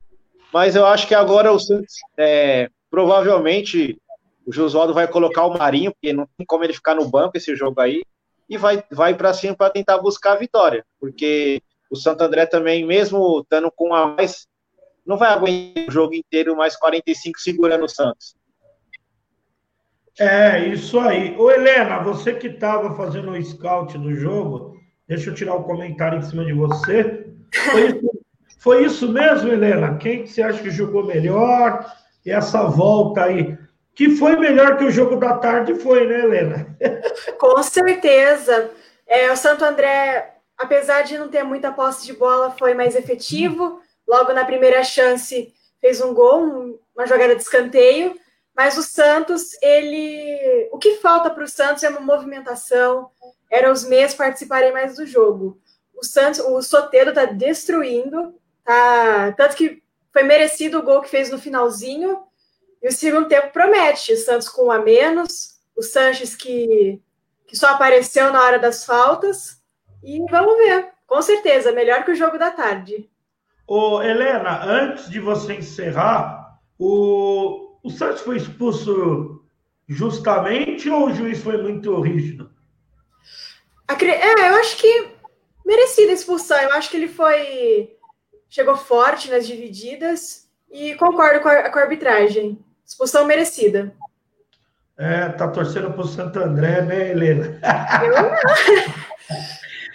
Mas 0.54 0.76
eu 0.76 0.86
acho 0.86 1.08
que 1.08 1.14
agora 1.14 1.52
o 1.52 1.60
Santos, 1.60 1.96
é, 2.18 2.70
provavelmente, 2.90 4.00
o 4.46 4.54
Josualdo 4.54 4.94
vai 4.94 5.08
colocar 5.08 5.46
o 5.46 5.58
Marinho, 5.58 5.92
porque 5.92 6.14
não 6.14 6.28
tem 6.38 6.46
como 6.46 6.64
ele 6.64 6.74
ficar 6.74 6.96
no 6.96 7.10
banco 7.10 7.36
esse 7.36 7.54
jogo 7.56 7.82
aí, 7.82 8.04
e 8.50 8.58
vai, 8.58 8.84
vai 8.90 9.16
para 9.16 9.34
cima 9.34 9.56
para 9.56 9.72
tentar 9.72 9.98
buscar 9.98 10.34
a 10.34 10.38
vitória, 10.38 10.86
porque 11.00 11.62
o 11.90 11.96
Santo 11.96 12.22
André 12.22 12.46
também, 12.46 12.86
mesmo 12.86 13.42
estando 13.42 13.72
com 13.72 13.94
a 13.94 14.08
mais, 14.08 14.48
não 15.06 15.18
vai 15.18 15.30
aguentar 15.30 15.88
o 15.88 15.92
jogo 15.92 16.14
inteiro 16.14 16.56
mais 16.56 16.76
45 16.76 17.40
segurando 17.40 17.86
o 17.86 17.90
Santos. 17.90 18.36
É, 20.20 20.68
isso 20.68 21.00
aí. 21.00 21.36
Ô, 21.38 21.52
Helena, 21.52 22.00
você 22.00 22.34
que 22.34 22.48
estava 22.48 22.96
fazendo 22.96 23.32
o 23.32 23.44
scout 23.44 23.98
do 23.98 24.16
jogo, 24.16 24.78
deixa 25.08 25.30
eu 25.30 25.36
tirar 25.36 25.56
o 25.56 25.60
um 25.60 25.64
comentário 25.64 26.20
em 26.20 26.22
cima 26.22 26.46
de 26.46 26.54
você. 26.54 27.28
Foi 27.72 27.86
isso, 27.88 28.12
foi 28.60 28.86
isso 28.86 29.12
mesmo, 29.12 29.52
Helena? 29.52 29.98
Quem 29.98 30.24
que 30.24 30.30
você 30.30 30.42
acha 30.42 30.62
que 30.62 30.70
jogou 30.70 31.06
melhor? 31.06 31.86
E 32.26 32.32
essa 32.32 32.64
volta 32.64 33.26
aí, 33.26 33.58
que 33.94 34.10
foi 34.12 34.36
melhor 34.38 34.78
que 34.78 34.86
o 34.86 34.92
jogo 34.92 35.18
da 35.18 35.38
tarde, 35.38 35.76
foi, 35.76 36.08
né, 36.08 36.22
Helena? 36.22 36.78
Com 37.40 37.62
certeza. 37.62 38.72
É, 39.08 39.32
o 39.32 39.38
Santo 39.38 39.64
André 39.64 40.36
apesar 40.58 41.04
de 41.04 41.18
não 41.18 41.28
ter 41.28 41.44
muita 41.44 41.72
posse 41.72 42.06
de 42.06 42.14
bola, 42.14 42.52
foi 42.52 42.74
mais 42.74 42.96
efetivo. 42.96 43.82
Logo 44.08 44.34
na 44.34 44.46
primeira 44.46 44.84
chance, 44.84 45.54
fez 45.82 46.02
um 46.02 46.14
gol, 46.14 46.80
uma 46.96 47.08
jogada 47.08 47.36
de 47.36 47.42
escanteio. 47.42 48.16
Mas 48.56 48.78
o 48.78 48.84
Santos, 48.84 49.52
ele. 49.62 50.70
O 50.72 50.78
que 50.78 50.98
falta 50.98 51.30
para 51.30 51.44
o 51.44 51.48
Santos 51.48 51.84
é 51.84 51.90
uma 51.90 52.00
movimentação, 52.00 53.12
era 53.52 53.72
os 53.72 53.84
meios 53.84 54.14
participarem 54.14 54.72
mais 54.72 54.96
do 54.96 55.06
jogo. 55.06 55.60
O 55.94 56.04
Santos, 56.04 56.40
o 56.40 56.62
Soteldo 56.62 57.10
está 57.10 57.26
destruindo, 57.26 58.36
tá... 58.64 59.34
tanto 59.34 59.56
que 59.56 59.84
foi 60.12 60.24
merecido 60.24 60.80
o 60.80 60.84
gol 60.84 61.02
que 61.02 61.10
fez 61.10 61.30
no 61.30 61.38
finalzinho. 61.38 62.24
E 62.82 62.88
o 62.88 62.92
segundo 62.92 63.28
tempo 63.28 63.52
promete. 63.52 64.14
O 64.14 64.18
Santos 64.18 64.48
com 64.48 64.68
um 64.68 64.72
a 64.72 64.80
menos, 64.80 65.60
o 65.76 65.82
Sanches 65.82 66.36
que, 66.36 67.02
que 67.48 67.58
só 67.58 67.68
apareceu 67.68 68.32
na 68.32 68.42
hora 68.42 68.60
das 68.60 68.86
faltas. 68.86 69.62
E 70.04 70.20
vamos 70.30 70.58
ver, 70.58 70.90
com 71.08 71.22
certeza, 71.22 71.72
melhor 71.72 72.06
que 72.06 72.12
o 72.12 72.16
jogo 72.16 72.38
da 72.38 72.52
tarde. 72.52 73.10
Ô, 73.68 74.02
Helena, 74.02 74.64
antes 74.64 75.10
de 75.10 75.20
você 75.20 75.56
encerrar, 75.56 76.60
o, 76.78 77.75
o 77.86 77.90
Santos 77.92 78.22
foi 78.22 78.38
expulso 78.38 79.44
justamente 79.88 80.90
ou 80.90 81.06
o 81.06 81.14
juiz 81.14 81.40
foi 81.40 81.62
muito 81.62 82.02
rígido? 82.02 82.50
É, 83.88 84.50
eu 84.50 84.56
acho 84.56 84.78
que 84.78 85.12
merecida 85.64 86.12
a 86.12 86.16
expulsão. 86.16 86.58
Eu 86.58 86.74
acho 86.74 86.90
que 86.90 86.98
ele 86.98 87.08
foi. 87.08 87.96
Chegou 88.50 88.76
forte 88.76 89.30
nas 89.30 89.46
divididas 89.46 90.50
e 90.72 90.96
concordo 90.96 91.42
com 91.42 91.50
a, 91.50 91.70
com 91.70 91.78
a 91.78 91.82
arbitragem. 91.84 92.58
Expulsão 92.84 93.26
merecida. 93.26 93.94
É, 94.98 95.30
tá 95.30 95.48
torcendo 95.48 95.92
pro 95.94 96.08
Santo 96.08 96.40
André, 96.40 96.82
né, 96.82 97.12
Helena? 97.12 97.60
Eu 98.04 98.12
não. 98.12 98.32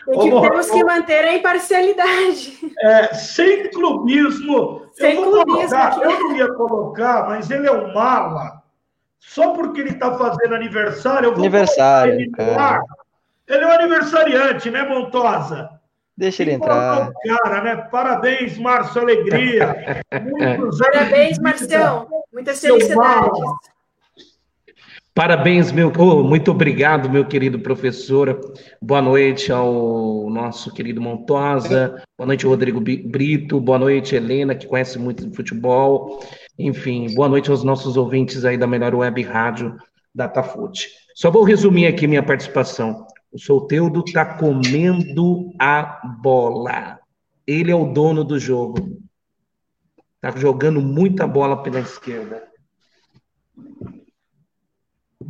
que, 0.04 0.30
temos 0.48 0.70
que 0.70 0.84
manter 0.84 1.24
a 1.24 1.34
imparcialidade. 1.34 2.58
É, 2.82 3.14
sem 3.14 3.70
clubismo. 3.70 4.86
Sem 4.92 5.16
eu 5.16 5.22
clubismo. 5.22 5.68
Colocar, 5.68 6.02
eu 6.02 6.18
não 6.18 6.36
ia 6.36 6.52
colocar, 6.54 7.28
mas 7.28 7.50
ele 7.50 7.66
é 7.66 7.72
um 7.72 7.92
mala. 7.92 8.62
Só 9.18 9.52
porque 9.52 9.82
ele 9.82 9.90
está 9.90 10.16
fazendo 10.16 10.54
aniversário, 10.54 11.26
eu 11.26 11.32
vou 11.32 11.40
Aniversário, 11.40 12.14
ele, 12.14 12.30
cara. 12.30 12.82
ele 13.46 13.64
é 13.64 13.66
um 13.66 13.72
aniversariante, 13.72 14.70
né, 14.70 14.82
Montosa? 14.82 15.68
Deixa 16.16 16.42
ele 16.42 16.52
entrar. 16.52 17.12
Cara, 17.26 17.62
né? 17.62 17.76
Parabéns, 17.76 18.58
Márcio 18.58 19.00
Alegria. 19.00 20.02
Muitos 20.58 20.78
Parabéns, 20.78 21.38
Marcião. 21.38 22.08
Muitas 22.32 22.60
felicidades. 22.60 23.40
Parabéns, 25.20 25.70
meu. 25.70 25.92
Oh, 25.98 26.22
muito 26.22 26.50
obrigado, 26.50 27.10
meu 27.10 27.26
querido 27.26 27.60
professor. 27.60 28.40
Boa 28.80 29.02
noite 29.02 29.52
ao 29.52 30.30
nosso 30.30 30.72
querido 30.72 30.98
Montosa. 30.98 32.02
Boa 32.16 32.26
noite, 32.26 32.46
Rodrigo 32.46 32.80
Brito. 32.80 33.60
Boa 33.60 33.78
noite, 33.78 34.16
Helena, 34.16 34.54
que 34.54 34.66
conhece 34.66 34.98
muito 34.98 35.28
de 35.28 35.36
futebol. 35.36 36.24
Enfim, 36.58 37.14
boa 37.14 37.28
noite 37.28 37.50
aos 37.50 37.62
nossos 37.62 37.98
ouvintes 37.98 38.46
aí 38.46 38.56
da 38.56 38.66
melhor 38.66 38.94
web 38.94 39.20
rádio 39.20 39.76
Datafute. 40.14 40.88
Só 41.14 41.30
vou 41.30 41.42
resumir 41.42 41.86
aqui 41.86 42.06
minha 42.06 42.22
participação. 42.22 43.06
O 43.30 43.38
Solteudo 43.38 44.02
tá 44.02 44.24
comendo 44.24 45.52
a 45.58 46.00
bola. 46.22 46.98
Ele 47.46 47.70
é 47.70 47.76
o 47.76 47.92
dono 47.92 48.24
do 48.24 48.38
jogo. 48.38 48.98
Tá 50.18 50.30
jogando 50.30 50.80
muita 50.80 51.26
bola 51.26 51.62
pela 51.62 51.80
esquerda. 51.80 52.49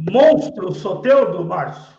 Monstro 0.08 0.72
Soteudo, 0.72 1.44
Márcio? 1.44 1.92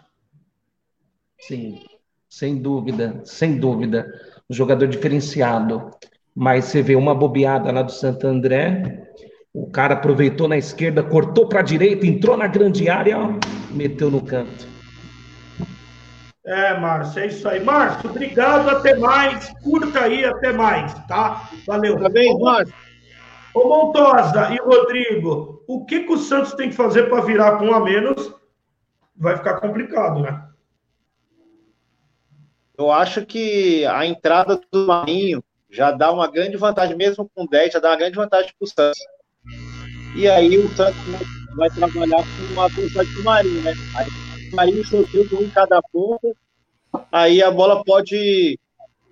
Sim, 1.40 1.84
sem 2.28 2.58
dúvida, 2.58 3.22
sem 3.26 3.58
dúvida. 3.60 4.08
Um 4.50 4.54
jogador 4.54 4.88
diferenciado. 4.88 5.92
Mas 6.34 6.66
você 6.66 6.82
vê 6.82 6.96
uma 6.96 7.14
bobeada 7.14 7.72
lá 7.72 7.82
do 7.82 7.92
Santo 7.92 8.26
André, 8.26 9.06
o 9.54 9.70
cara 9.70 9.96
aproveitou 9.96 10.48
na 10.48 10.58
esquerda, 10.58 11.04
cortou 11.04 11.48
para 11.48 11.60
a 11.60 11.64
direita, 11.64 12.08
entrou 12.08 12.38
na 12.38 12.48
grande 12.48 12.90
área, 12.90 13.20
ó, 13.20 13.34
meteu 13.70 14.10
no 14.10 14.22
canto. 14.22 14.66
É, 16.46 16.80
Márcio, 16.80 17.22
é 17.22 17.28
isso 17.28 17.48
aí. 17.48 17.64
Márcio, 17.64 18.10
obrigado, 18.10 18.70
até 18.70 18.96
mais. 18.96 19.54
Curta 19.62 20.02
aí, 20.02 20.26
até 20.26 20.52
mais, 20.52 20.94
tá? 21.06 21.50
Valeu. 21.68 21.96
Parabéns, 21.96 22.40
Márcio. 22.40 22.91
Ô 23.54 23.68
Montosa 23.68 24.54
e 24.54 24.58
Rodrigo, 24.58 25.64
o 25.68 25.86
que, 25.86 26.04
que 26.04 26.14
o 26.14 26.18
Santos 26.18 26.54
tem 26.54 26.70
que 26.70 26.76
fazer 26.76 27.10
para 27.10 27.22
virar 27.22 27.58
com 27.58 27.66
um 27.66 27.74
a 27.74 27.80
menos? 27.80 28.34
Vai 29.16 29.36
ficar 29.36 29.60
complicado, 29.60 30.22
né? 30.22 30.48
Eu 32.78 32.92
acho 32.92 33.26
que 33.26 33.86
a 33.86 34.06
entrada 34.06 34.60
do 34.72 34.88
Marinho 34.88 35.44
já 35.70 35.92
dá 35.92 36.12
uma 36.12 36.30
grande 36.30 36.58
vantagem, 36.58 36.96
mesmo 36.96 37.30
com 37.36 37.46
10, 37.46 37.74
já 37.74 37.80
dá 37.80 37.90
uma 37.90 37.98
grande 37.98 38.16
vantagem 38.16 38.52
para 38.58 38.66
o 38.66 38.68
Santos. 38.68 39.00
E 40.16 40.28
aí 40.28 40.58
o 40.58 40.68
Santos 40.76 41.02
vai 41.56 41.70
trabalhar 41.70 42.24
com 42.24 42.54
uma 42.54 42.70
velocidade 42.70 43.14
do 43.14 43.24
Marinho, 43.24 43.62
né? 43.64 43.74
Aí 43.96 44.08
o 44.52 44.56
Marinho 44.56 44.86
soltou 44.86 45.40
um 45.40 45.44
em 45.44 45.50
cada 45.50 45.82
ponta, 45.82 46.32
aí 47.12 47.44
a 47.44 47.52
bola 47.52 47.84
pode 47.84 48.58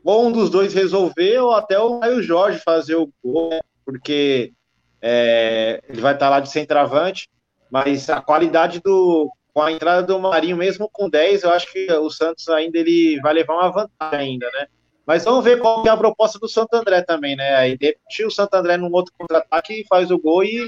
ou 0.03 0.27
um 0.27 0.31
dos 0.31 0.49
dois 0.49 0.73
resolver, 0.73 1.39
ou 1.39 1.51
até 1.51 1.77
o 1.77 1.99
Caio 1.99 2.23
Jorge 2.23 2.61
fazer 2.65 2.95
o 2.95 3.11
gol, 3.23 3.49
né? 3.49 3.59
Porque 3.89 4.53
é, 5.01 5.81
ele 5.89 5.99
vai 5.99 6.13
estar 6.13 6.29
lá 6.29 6.39
de 6.39 6.51
centroavante, 6.51 7.27
mas 7.71 8.07
a 8.07 8.21
qualidade 8.21 8.79
do 8.79 9.31
com 9.51 9.63
a 9.63 9.71
entrada 9.71 10.03
do 10.03 10.19
Marinho, 10.19 10.55
mesmo 10.55 10.87
com 10.87 11.09
10, 11.09 11.41
eu 11.41 11.49
acho 11.49 11.73
que 11.73 11.91
o 11.91 12.09
Santos 12.11 12.47
ainda 12.49 12.77
ele 12.77 13.19
vai 13.19 13.33
levar 13.33 13.55
uma 13.55 13.71
vantagem 13.71 14.33
ainda, 14.33 14.45
né? 14.53 14.67
Mas 15.07 15.25
vamos 15.25 15.43
ver 15.43 15.59
qual 15.59 15.83
é 15.87 15.89
a 15.89 15.97
proposta 15.97 16.37
do 16.37 16.47
Santo 16.47 16.75
André 16.75 17.01
também, 17.01 17.35
né? 17.35 17.55
Aí 17.55 17.75
deixa 17.75 18.27
o 18.27 18.31
Santo 18.31 18.53
André 18.53 18.77
num 18.77 18.91
outro 18.91 19.11
contra-ataque, 19.17 19.85
faz 19.89 20.11
o 20.11 20.19
gol 20.19 20.43
e, 20.43 20.67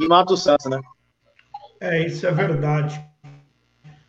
e 0.00 0.08
mata 0.08 0.32
o 0.32 0.38
Santos, 0.38 0.66
né? 0.70 0.80
É, 1.80 2.06
isso 2.06 2.26
é 2.26 2.32
verdade. 2.32 2.98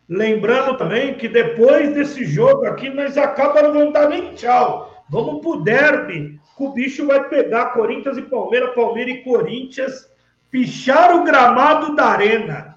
Lembrando 0.08 0.78
também 0.78 1.14
que 1.14 1.28
depois 1.28 1.94
desse 1.94 2.24
jogo 2.24 2.64
aqui, 2.64 2.88
nós 2.88 3.18
acaba 3.18 3.60
não 3.68 3.92
dar 3.92 4.08
nem 4.08 4.34
tchau. 4.34 5.04
Vamos 5.10 5.42
pro 5.42 5.62
derby 5.62 6.40
o 6.64 6.72
bicho 6.72 7.06
vai 7.06 7.28
pegar 7.28 7.72
Corinthians 7.72 8.16
e 8.16 8.22
Palmeiras, 8.22 8.74
Palmeiras 8.74 9.16
e 9.16 9.22
Corinthians, 9.22 10.08
pichar 10.50 11.14
o 11.14 11.24
gramado 11.24 11.94
da 11.94 12.06
arena. 12.06 12.76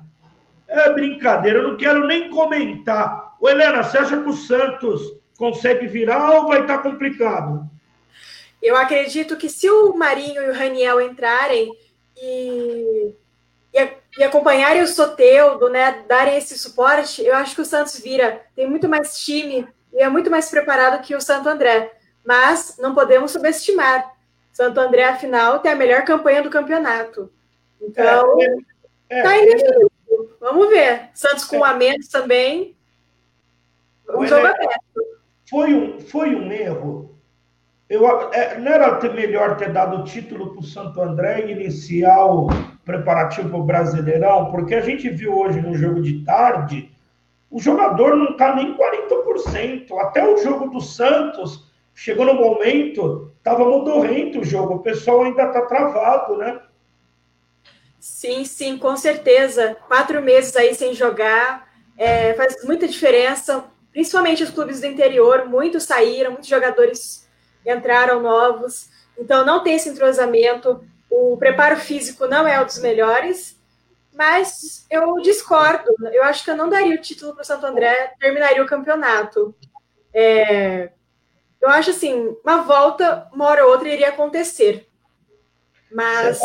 É 0.68 0.92
brincadeira, 0.92 1.60
eu 1.60 1.70
não 1.70 1.78
quero 1.78 2.06
nem 2.06 2.30
comentar. 2.30 3.36
Ô, 3.40 3.50
Helena, 3.50 3.82
você 3.82 3.98
acha 3.98 4.22
que 4.22 4.30
o 4.30 4.34
Santos 4.34 5.14
consegue 5.38 5.88
virar 5.88 6.32
ou 6.32 6.48
vai 6.48 6.62
estar 6.62 6.78
tá 6.78 6.84
complicado? 6.84 7.68
Eu 8.62 8.76
acredito 8.76 9.38
que 9.38 9.50
se 9.50 9.70
o 9.70 9.94
Marinho 9.94 10.44
e 10.44 10.50
o 10.50 10.54
Raniel 10.54 11.00
entrarem 11.00 11.72
e, 12.22 13.16
e, 13.74 13.90
e 14.18 14.24
acompanharem 14.24 14.82
o 14.82 14.88
Soteudo, 14.88 15.70
né, 15.70 16.04
darem 16.08 16.38
esse 16.38 16.60
suporte, 16.60 17.24
eu 17.24 17.34
acho 17.34 17.56
que 17.56 17.62
o 17.62 17.66
Santos 17.66 17.98
vira. 17.98 18.42
Tem 18.56 18.70
muito 18.70 18.90
mais 18.90 19.24
time 19.24 19.66
e 19.94 20.04
é 20.04 20.10
muito 20.10 20.30
mais 20.30 20.50
preparado 20.50 21.02
que 21.02 21.16
o 21.16 21.22
Santo 21.22 21.48
André 21.48 21.94
mas 22.26 22.78
não 22.80 22.94
podemos 22.94 23.32
subestimar. 23.32 24.14
Santo 24.52 24.80
André, 24.80 25.04
afinal, 25.04 25.60
tem 25.60 25.72
a 25.72 25.76
melhor 25.76 26.04
campanha 26.04 26.44
do 26.44 26.50
campeonato. 26.50 27.32
Então, 27.82 28.42
é, 29.10 29.20
é, 29.20 29.24
tá 29.24 29.38
é, 29.38 29.90
Vamos 30.40 30.70
ver. 30.70 31.10
Santos 31.14 31.46
com 31.46 31.60
um 31.60 31.64
a 31.64 31.74
menos 31.74 32.08
também. 32.08 32.76
Um 34.10 34.26
jogo 34.26 34.48
aberto. 34.48 34.80
Foi 35.50 35.74
um, 35.74 36.00
foi 36.00 36.36
um 36.36 36.52
erro. 36.52 37.16
Eu, 37.90 38.08
é, 38.32 38.58
não 38.60 38.72
era 38.72 38.96
ter 38.96 39.14
melhor 39.14 39.58
ter 39.58 39.74
dado 39.74 39.98
o 39.98 40.04
título 40.04 40.52
para 40.52 40.60
o 40.60 40.64
Santo 40.64 41.02
André 41.02 41.46
e 41.46 41.52
iniciar 41.52 42.24
o 42.26 42.48
preparativo 42.86 43.50
para 43.50 43.58
o 43.58 43.64
Brasileirão? 43.64 44.52
Porque 44.52 44.76
a 44.76 44.82
gente 44.82 45.10
viu 45.10 45.36
hoje 45.36 45.60
no 45.60 45.74
jogo 45.74 46.02
de 46.02 46.24
tarde, 46.24 46.92
o 47.50 47.60
jogador 47.60 48.16
não 48.16 48.32
está 48.32 48.56
nem 48.56 48.78
40%. 48.78 49.92
Até 50.00 50.28
o 50.28 50.38
jogo 50.38 50.70
do 50.70 50.80
Santos, 50.80 51.69
chegou 52.00 52.26
no 52.26 52.34
momento, 52.34 53.30
estava 53.38 53.66
modorrento 53.66 54.40
o 54.40 54.44
jogo, 54.46 54.76
o 54.76 54.80
pessoal 54.80 55.24
ainda 55.24 55.44
está 55.44 55.64
travado, 55.64 56.38
né? 56.38 56.62
Sim, 58.00 58.46
sim, 58.46 58.78
com 58.78 58.96
certeza. 58.96 59.76
Quatro 59.86 60.22
meses 60.22 60.56
aí 60.56 60.74
sem 60.74 60.94
jogar 60.94 61.68
é, 61.98 62.34
faz 62.36 62.64
muita 62.64 62.88
diferença, 62.88 63.66
principalmente 63.92 64.42
os 64.42 64.50
clubes 64.50 64.80
do 64.80 64.88
interior, 64.88 65.46
muitos 65.46 65.84
saíram, 65.84 66.32
muitos 66.32 66.48
jogadores 66.48 67.28
entraram 67.66 68.22
novos, 68.22 68.90
então 69.18 69.46
não 69.46 69.62
tem 69.62 69.76
esse 69.76 69.90
entrosamento, 69.90 70.82
o 71.12 71.36
preparo 71.36 71.76
físico 71.76 72.28
não 72.28 72.48
é 72.48 72.62
um 72.62 72.66
dos 72.66 72.80
melhores, 72.80 73.60
mas 74.16 74.86
eu 74.90 75.16
discordo, 75.16 75.94
eu 76.14 76.24
acho 76.24 76.46
que 76.46 76.52
eu 76.52 76.56
não 76.56 76.70
daria 76.70 76.96
o 76.96 77.02
título 77.02 77.34
para 77.34 77.42
o 77.42 77.46
Santo 77.46 77.66
André, 77.66 78.14
terminaria 78.18 78.64
o 78.64 78.68
campeonato. 78.68 79.54
É, 80.14 80.92
eu 81.62 81.70
acho 81.70 81.90
assim, 81.90 82.36
uma 82.44 82.62
volta, 82.62 83.28
uma 83.34 83.46
hora 83.48 83.66
ou 83.66 83.72
outra, 83.72 83.90
iria 83.90 84.10
acontecer. 84.10 84.88
Mas. 85.92 86.40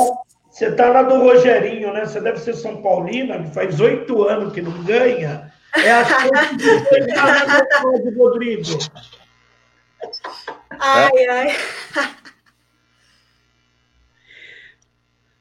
Você 0.51 0.66
está 0.66 0.89
lá 0.89 1.03
do 1.03 1.19
Rogerinho, 1.19 1.93
né? 1.93 2.07
Você 2.07 2.20
deve 2.20 2.39
ser 2.39 2.55
São 2.55 2.81
Paulina, 2.81 3.43
que 3.43 3.53
faz 3.53 3.81
oito 3.81 4.23
anos 4.24 4.53
que 4.53 4.62
não 4.62 4.73
ganha. 4.85 5.53
É 5.77 5.91
a 5.91 6.05
chance 6.05 6.57
de 8.05 8.16
Rodrigo. 8.16 8.62
Ai, 10.78 11.27
ai. 11.27 11.57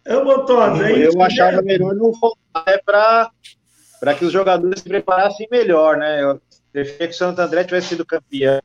Eu, 0.05 0.25
Montosa, 0.25 0.89
é 0.89 1.07
eu 1.07 1.21
achava 1.21 1.61
melhor 1.61 1.95
não 1.95 2.11
voltar 2.11 2.65
é 2.67 2.77
para 2.77 4.15
que 4.17 4.25
os 4.25 4.33
jogadores 4.33 4.81
se 4.81 4.89
preparassem 4.89 5.47
melhor, 5.49 5.97
né? 5.97 6.23
Eu 6.23 6.41
preferia 6.71 7.07
que 7.07 7.13
o 7.13 7.17
Santo 7.17 7.39
André 7.39 7.63
tivesse 7.63 7.89
sido 7.89 8.05
campeão 8.05 8.59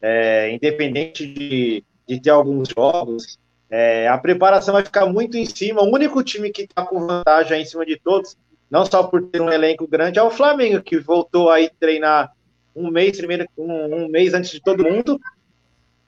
é, 0.00 0.50
independente 0.52 1.26
de, 1.26 1.84
de 2.08 2.20
ter 2.20 2.30
alguns 2.30 2.68
jogos, 2.68 3.38
é, 3.70 4.08
a 4.08 4.18
preparação 4.18 4.74
vai 4.74 4.84
ficar 4.84 5.06
muito 5.06 5.36
em 5.36 5.44
cima. 5.44 5.82
O 5.82 5.92
único 5.92 6.22
time 6.22 6.50
que 6.50 6.62
está 6.62 6.84
com 6.84 7.06
vantagem 7.06 7.62
em 7.62 7.64
cima 7.64 7.86
de 7.86 7.96
todos, 7.96 8.36
não 8.70 8.84
só 8.84 9.02
por 9.04 9.22
ter 9.22 9.40
um 9.40 9.50
elenco 9.50 9.86
grande, 9.86 10.18
é 10.18 10.22
o 10.22 10.30
Flamengo, 10.30 10.82
que 10.82 10.98
voltou 10.98 11.50
aí 11.50 11.70
treinar 11.78 12.32
um 12.74 12.90
mês 12.90 13.16
primeiro, 13.16 13.46
um, 13.56 14.04
um 14.04 14.08
mês 14.08 14.34
antes 14.34 14.50
de 14.50 14.60
todo 14.60 14.84
mundo, 14.84 15.20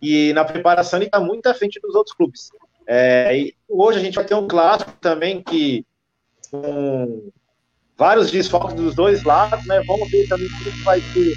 e 0.01 0.33
na 0.33 0.45
preparação 0.45 0.99
ele 0.99 1.07
está 1.07 1.21
muito 1.21 1.47
à 1.47 1.55
frente 1.55 1.81
dos 1.81 1.95
outros 1.95 2.17
clubes. 2.17 2.51
É, 2.87 3.53
hoje 3.69 3.99
a 3.99 4.03
gente 4.03 4.15
vai 4.15 4.25
ter 4.25 4.35
um 4.35 4.49
clássico 4.49 4.93
também 5.01 5.41
que 5.41 5.87
com 6.51 7.31
vários 7.97 8.31
desfalques 8.31 8.75
dos 8.75 8.95
dois 8.95 9.23
lados, 9.23 9.65
né? 9.67 9.81
Vamos 9.87 10.11
ver 10.11 10.27
também 10.29 10.49
como 10.49 10.85
vai 10.85 11.01
ser 11.01 11.35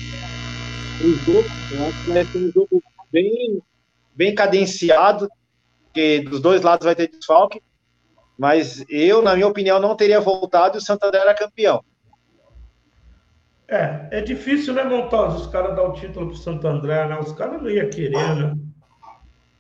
o 1.00 1.16
jogo, 1.16 1.48
eu 1.70 1.84
acho 1.86 1.98
que 2.04 2.12
vai 2.12 2.26
ser 2.26 2.38
um 2.38 2.52
jogo 2.52 2.84
bem, 3.12 3.62
bem 4.16 4.34
cadenciado, 4.34 5.30
porque 5.86 6.22
dos 6.22 6.42
dois 6.42 6.62
lados 6.62 6.86
vai 6.86 6.96
ter 6.96 7.10
desfalque, 7.10 7.62
mas 8.38 8.84
eu, 8.90 9.22
na 9.22 9.34
minha 9.36 9.48
opinião, 9.48 9.80
não 9.80 9.96
teria 9.96 10.20
voltado 10.20 10.78
e 10.78 10.80
o 10.80 10.82
Santander 10.82 11.22
era 11.22 11.34
campeão. 11.34 11.84
É, 13.68 14.08
é 14.12 14.22
difícil, 14.22 14.74
né, 14.74 14.84
Montosa, 14.84 15.38
os 15.38 15.48
caras 15.48 15.76
dar 15.76 15.84
o 15.84 15.94
título 15.94 16.28
pro 16.28 16.36
Santo 16.36 16.68
André, 16.68 17.08
né? 17.08 17.18
Os 17.20 17.32
caras 17.34 17.62
não 17.62 17.70
iam 17.70 17.90
querer, 17.90 18.36
né? 18.36 18.56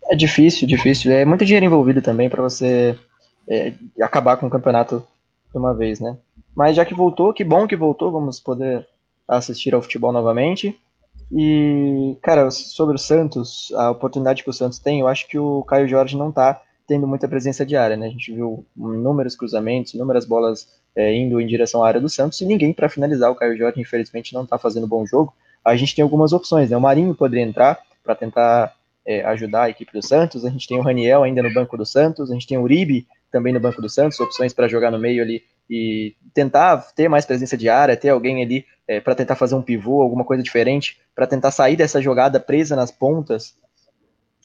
É 0.08 0.16
difícil, 0.16 0.68
difícil. 0.68 1.12
É 1.12 1.26
muito 1.26 1.44
dinheiro 1.44 1.66
envolvido 1.66 2.02
também 2.02 2.30
para 2.30 2.44
você 2.44 2.98
é, 3.48 3.74
acabar 4.00 4.38
com 4.38 4.46
o 4.46 4.50
campeonato 4.50 5.06
de 5.52 5.58
uma 5.58 5.74
vez, 5.74 6.00
né? 6.00 6.18
Mas 6.56 6.76
já 6.76 6.86
que 6.86 6.94
voltou, 6.94 7.34
que 7.34 7.44
bom 7.44 7.68
que 7.68 7.76
voltou, 7.76 8.12
vamos 8.12 8.40
poder 8.40 8.88
assistir 9.28 9.74
ao 9.74 9.82
futebol 9.82 10.12
novamente. 10.12 10.80
E, 11.32 12.18
cara, 12.22 12.50
sobre 12.52 12.96
o 12.96 13.00
Santos, 13.00 13.72
a 13.76 13.90
oportunidade 13.92 14.44
que 14.44 14.50
o 14.50 14.54
Santos 14.54 14.80
tem, 14.80 15.00
eu 15.00 15.08
acho 15.08 15.28
que 15.28 15.38
o 15.38 15.64
Caio 15.64 15.88
Jorge 15.88 16.16
não 16.16 16.32
tá 16.32 16.62
tendo 16.88 17.08
muita 17.08 17.28
presença 17.28 17.66
diária, 17.66 17.98
né? 17.98 18.08
A 18.08 18.10
gente 18.12 18.32
viu 18.32 18.66
inúmeros 18.78 19.36
cruzamentos, 19.36 19.94
inúmeras 19.94 20.26
bolas 20.26 20.68
é, 20.96 21.14
indo 21.16 21.42
em 21.42 21.48
direção 21.48 21.84
à 21.84 21.88
área 21.88 22.00
do 22.00 22.08
Santos 22.08 22.40
e 22.42 22.46
ninguém 22.46 22.72
para 22.74 22.90
finalizar. 22.90 23.32
O 23.32 23.36
Caio 23.36 23.58
Jorge, 23.58 23.82
infelizmente, 23.82 24.34
não 24.34 24.44
está 24.44 24.58
fazendo 24.58 24.88
bom 24.88 25.06
jogo. 25.06 25.34
A 25.64 25.76
gente 25.76 25.96
tem 25.96 26.04
algumas 26.04 26.32
opções, 26.32 26.70
né? 26.70 26.78
O 26.78 26.82
Marinho 26.82 27.16
poderia 27.16 27.44
entrar 27.44 27.80
para 28.04 28.14
tentar 28.14 28.74
é, 29.06 29.26
ajudar 29.26 29.64
a 29.64 29.70
equipe 29.70 29.92
do 29.92 30.06
Santos. 30.06 30.46
A 30.46 30.50
gente 30.50 30.68
tem 30.68 30.78
o 30.78 30.82
Raniel 30.82 31.24
ainda 31.24 31.42
no 31.42 31.54
banco 31.54 31.76
do 31.76 31.86
Santos. 31.86 32.30
A 32.30 32.34
gente 32.34 32.48
tem 32.48 32.58
o 32.58 32.62
Uribe 32.62 33.08
também 33.32 33.52
no 33.52 33.60
banco 33.60 33.82
do 33.82 33.90
Santos, 33.90 34.20
opções 34.20 34.54
para 34.54 34.68
jogar 34.68 34.92
no 34.92 35.00
meio 35.00 35.22
ali 35.22 35.44
e 35.70 36.16
tentar 36.34 36.78
ter 36.94 37.08
mais 37.08 37.26
presença 37.26 37.58
de 37.58 37.70
área, 37.70 37.98
ter 37.98 38.10
alguém 38.10 38.44
ali 38.44 38.66
é, 38.88 39.00
para 39.00 39.16
tentar 39.16 39.36
fazer 39.36 39.56
um 39.56 39.62
pivô, 39.62 40.02
alguma 40.02 40.24
coisa 40.24 40.44
diferente, 40.44 41.00
para 41.14 41.28
tentar 41.28 41.52
sair 41.52 41.76
dessa 41.76 42.02
jogada 42.02 42.40
presa 42.40 42.76
nas 42.76 42.92
pontas 42.92 43.56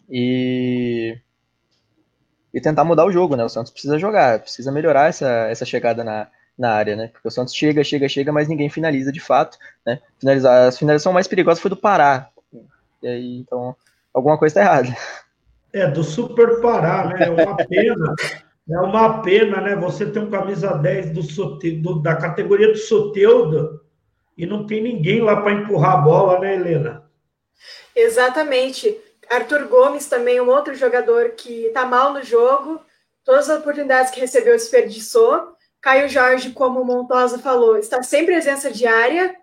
e 0.08 1.18
e 2.52 2.60
tentar 2.60 2.84
mudar 2.84 3.04
o 3.04 3.12
jogo, 3.12 3.36
né? 3.36 3.44
O 3.44 3.48
Santos 3.48 3.70
precisa 3.70 3.98
jogar, 3.98 4.40
precisa 4.40 4.72
melhorar 4.72 5.08
essa, 5.08 5.28
essa 5.48 5.64
chegada 5.64 6.02
na, 6.02 6.26
na 6.58 6.72
área, 6.72 6.96
né? 6.96 7.08
Porque 7.08 7.28
o 7.28 7.30
Santos 7.30 7.54
chega, 7.54 7.84
chega, 7.84 8.08
chega, 8.08 8.32
mas 8.32 8.48
ninguém 8.48 8.68
finaliza 8.68 9.12
de 9.12 9.20
fato, 9.20 9.56
né? 9.86 10.00
Finalizar, 10.18 10.68
a 10.68 10.72
finalização 10.72 11.12
mais 11.12 11.28
perigosa 11.28 11.60
foi 11.60 11.70
do 11.70 11.76
Pará. 11.76 12.28
E 13.02 13.08
aí, 13.08 13.38
então, 13.38 13.74
alguma 14.12 14.36
coisa 14.36 14.58
está 14.58 14.60
errada. 14.60 14.96
É, 15.72 15.88
do 15.88 16.02
Super 16.02 16.60
Pará, 16.60 17.06
né? 17.06 17.26
É 17.26 17.30
uma 17.30 17.56
pena. 17.56 18.14
É 18.68 18.78
uma 18.78 19.22
pena, 19.22 19.60
né? 19.60 19.76
Você 19.76 20.06
tem 20.06 20.22
um 20.22 20.30
camisa 20.30 20.76
10 20.76 21.10
do, 21.12 21.22
do 21.82 22.02
da 22.02 22.16
categoria 22.16 22.68
do 22.68 22.78
Soteudo 22.78 23.80
e 24.36 24.46
não 24.46 24.66
tem 24.66 24.82
ninguém 24.82 25.20
lá 25.20 25.40
para 25.40 25.52
empurrar 25.52 25.98
a 25.98 26.00
bola, 26.02 26.38
né, 26.38 26.54
Helena? 26.54 27.10
Exatamente. 27.94 28.98
Arthur 29.28 29.68
Gomes 29.68 30.06
também, 30.06 30.40
um 30.40 30.48
outro 30.48 30.74
jogador 30.74 31.30
que 31.30 31.66
está 31.66 31.84
mal 31.84 32.12
no 32.12 32.22
jogo. 32.22 32.80
Todas 33.24 33.48
as 33.50 33.60
oportunidades 33.60 34.10
que 34.10 34.20
recebeu 34.20 34.54
desperdiçou. 34.54 35.54
Caio 35.80 36.08
Jorge, 36.08 36.50
como 36.50 36.80
o 36.80 36.84
Montosa 36.84 37.38
falou, 37.38 37.76
está 37.76 38.02
sem 38.02 38.26
presença 38.26 38.70
diária. 38.70 39.36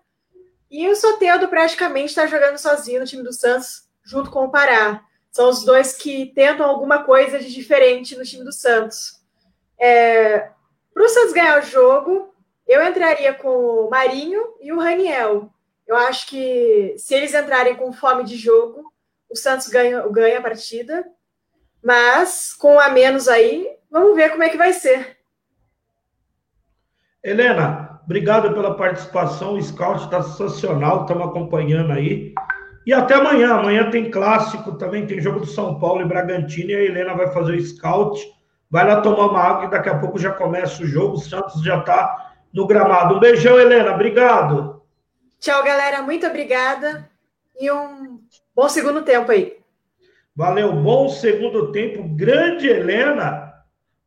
E 0.70 0.86
o 0.88 0.94
Soteudo 0.94 1.48
praticamente 1.48 2.08
está 2.08 2.26
jogando 2.26 2.58
sozinho 2.58 3.00
no 3.00 3.06
time 3.06 3.22
do 3.22 3.32
Santos, 3.32 3.84
junto 4.04 4.30
com 4.30 4.44
o 4.44 4.50
Pará. 4.50 5.02
São 5.38 5.50
os 5.50 5.62
dois 5.62 5.92
que 5.92 6.26
tentam 6.34 6.66
alguma 6.66 7.04
coisa 7.04 7.38
de 7.38 7.54
diferente 7.54 8.18
no 8.18 8.24
time 8.24 8.42
do 8.42 8.50
Santos. 8.50 9.22
É, 9.78 10.50
Para 10.92 11.04
o 11.04 11.08
Santos 11.08 11.32
ganhar 11.32 11.60
o 11.60 11.64
jogo, 11.64 12.34
eu 12.66 12.84
entraria 12.84 13.32
com 13.32 13.48
o 13.48 13.88
Marinho 13.88 14.42
e 14.60 14.72
o 14.72 14.80
Raniel. 14.80 15.48
Eu 15.86 15.94
acho 15.94 16.26
que 16.26 16.92
se 16.98 17.14
eles 17.14 17.32
entrarem 17.34 17.76
com 17.76 17.92
fome 17.92 18.24
de 18.24 18.36
jogo, 18.36 18.92
o 19.30 19.36
Santos 19.36 19.68
ganha, 19.68 20.00
ganha 20.08 20.40
a 20.40 20.42
partida. 20.42 21.06
Mas 21.80 22.52
com 22.52 22.80
a 22.80 22.88
menos 22.88 23.28
aí, 23.28 23.76
vamos 23.88 24.16
ver 24.16 24.30
como 24.30 24.42
é 24.42 24.48
que 24.48 24.56
vai 24.56 24.72
ser. 24.72 25.18
Helena, 27.22 28.00
obrigado 28.04 28.52
pela 28.52 28.76
participação. 28.76 29.54
O 29.54 29.62
Scout 29.62 30.02
está 30.02 30.20
sensacional, 30.20 31.02
estamos 31.02 31.28
acompanhando 31.28 31.92
aí. 31.92 32.34
E 32.88 32.92
até 32.94 33.16
amanhã. 33.16 33.56
Amanhã 33.56 33.90
tem 33.90 34.10
clássico, 34.10 34.72
também 34.78 35.04
tem 35.06 35.20
jogo 35.20 35.40
do 35.40 35.46
São 35.46 35.78
Paulo 35.78 36.00
e 36.00 36.06
Bragantino. 36.06 36.70
E 36.70 36.74
a 36.74 36.82
Helena 36.84 37.12
vai 37.12 37.30
fazer 37.30 37.52
o 37.52 37.60
scout. 37.60 38.18
Vai 38.70 38.86
lá 38.86 39.02
tomar 39.02 39.26
uma 39.26 39.42
água 39.42 39.66
e 39.66 39.70
daqui 39.70 39.90
a 39.90 39.98
pouco 39.98 40.18
já 40.18 40.30
começa 40.30 40.82
o 40.82 40.86
jogo. 40.86 41.16
O 41.16 41.20
Santos 41.20 41.62
já 41.62 41.80
está 41.80 42.32
no 42.50 42.66
gramado. 42.66 43.14
Um 43.16 43.20
beijão, 43.20 43.60
Helena. 43.60 43.92
Obrigado. 43.92 44.80
Tchau, 45.38 45.62
galera. 45.62 46.00
Muito 46.00 46.26
obrigada. 46.26 47.06
E 47.60 47.70
um 47.70 48.20
bom 48.56 48.70
segundo 48.70 49.02
tempo 49.02 49.30
aí. 49.30 49.58
Valeu. 50.34 50.72
Bom 50.72 51.10
segundo 51.10 51.70
tempo. 51.70 52.08
Grande 52.16 52.68
Helena. 52.68 53.52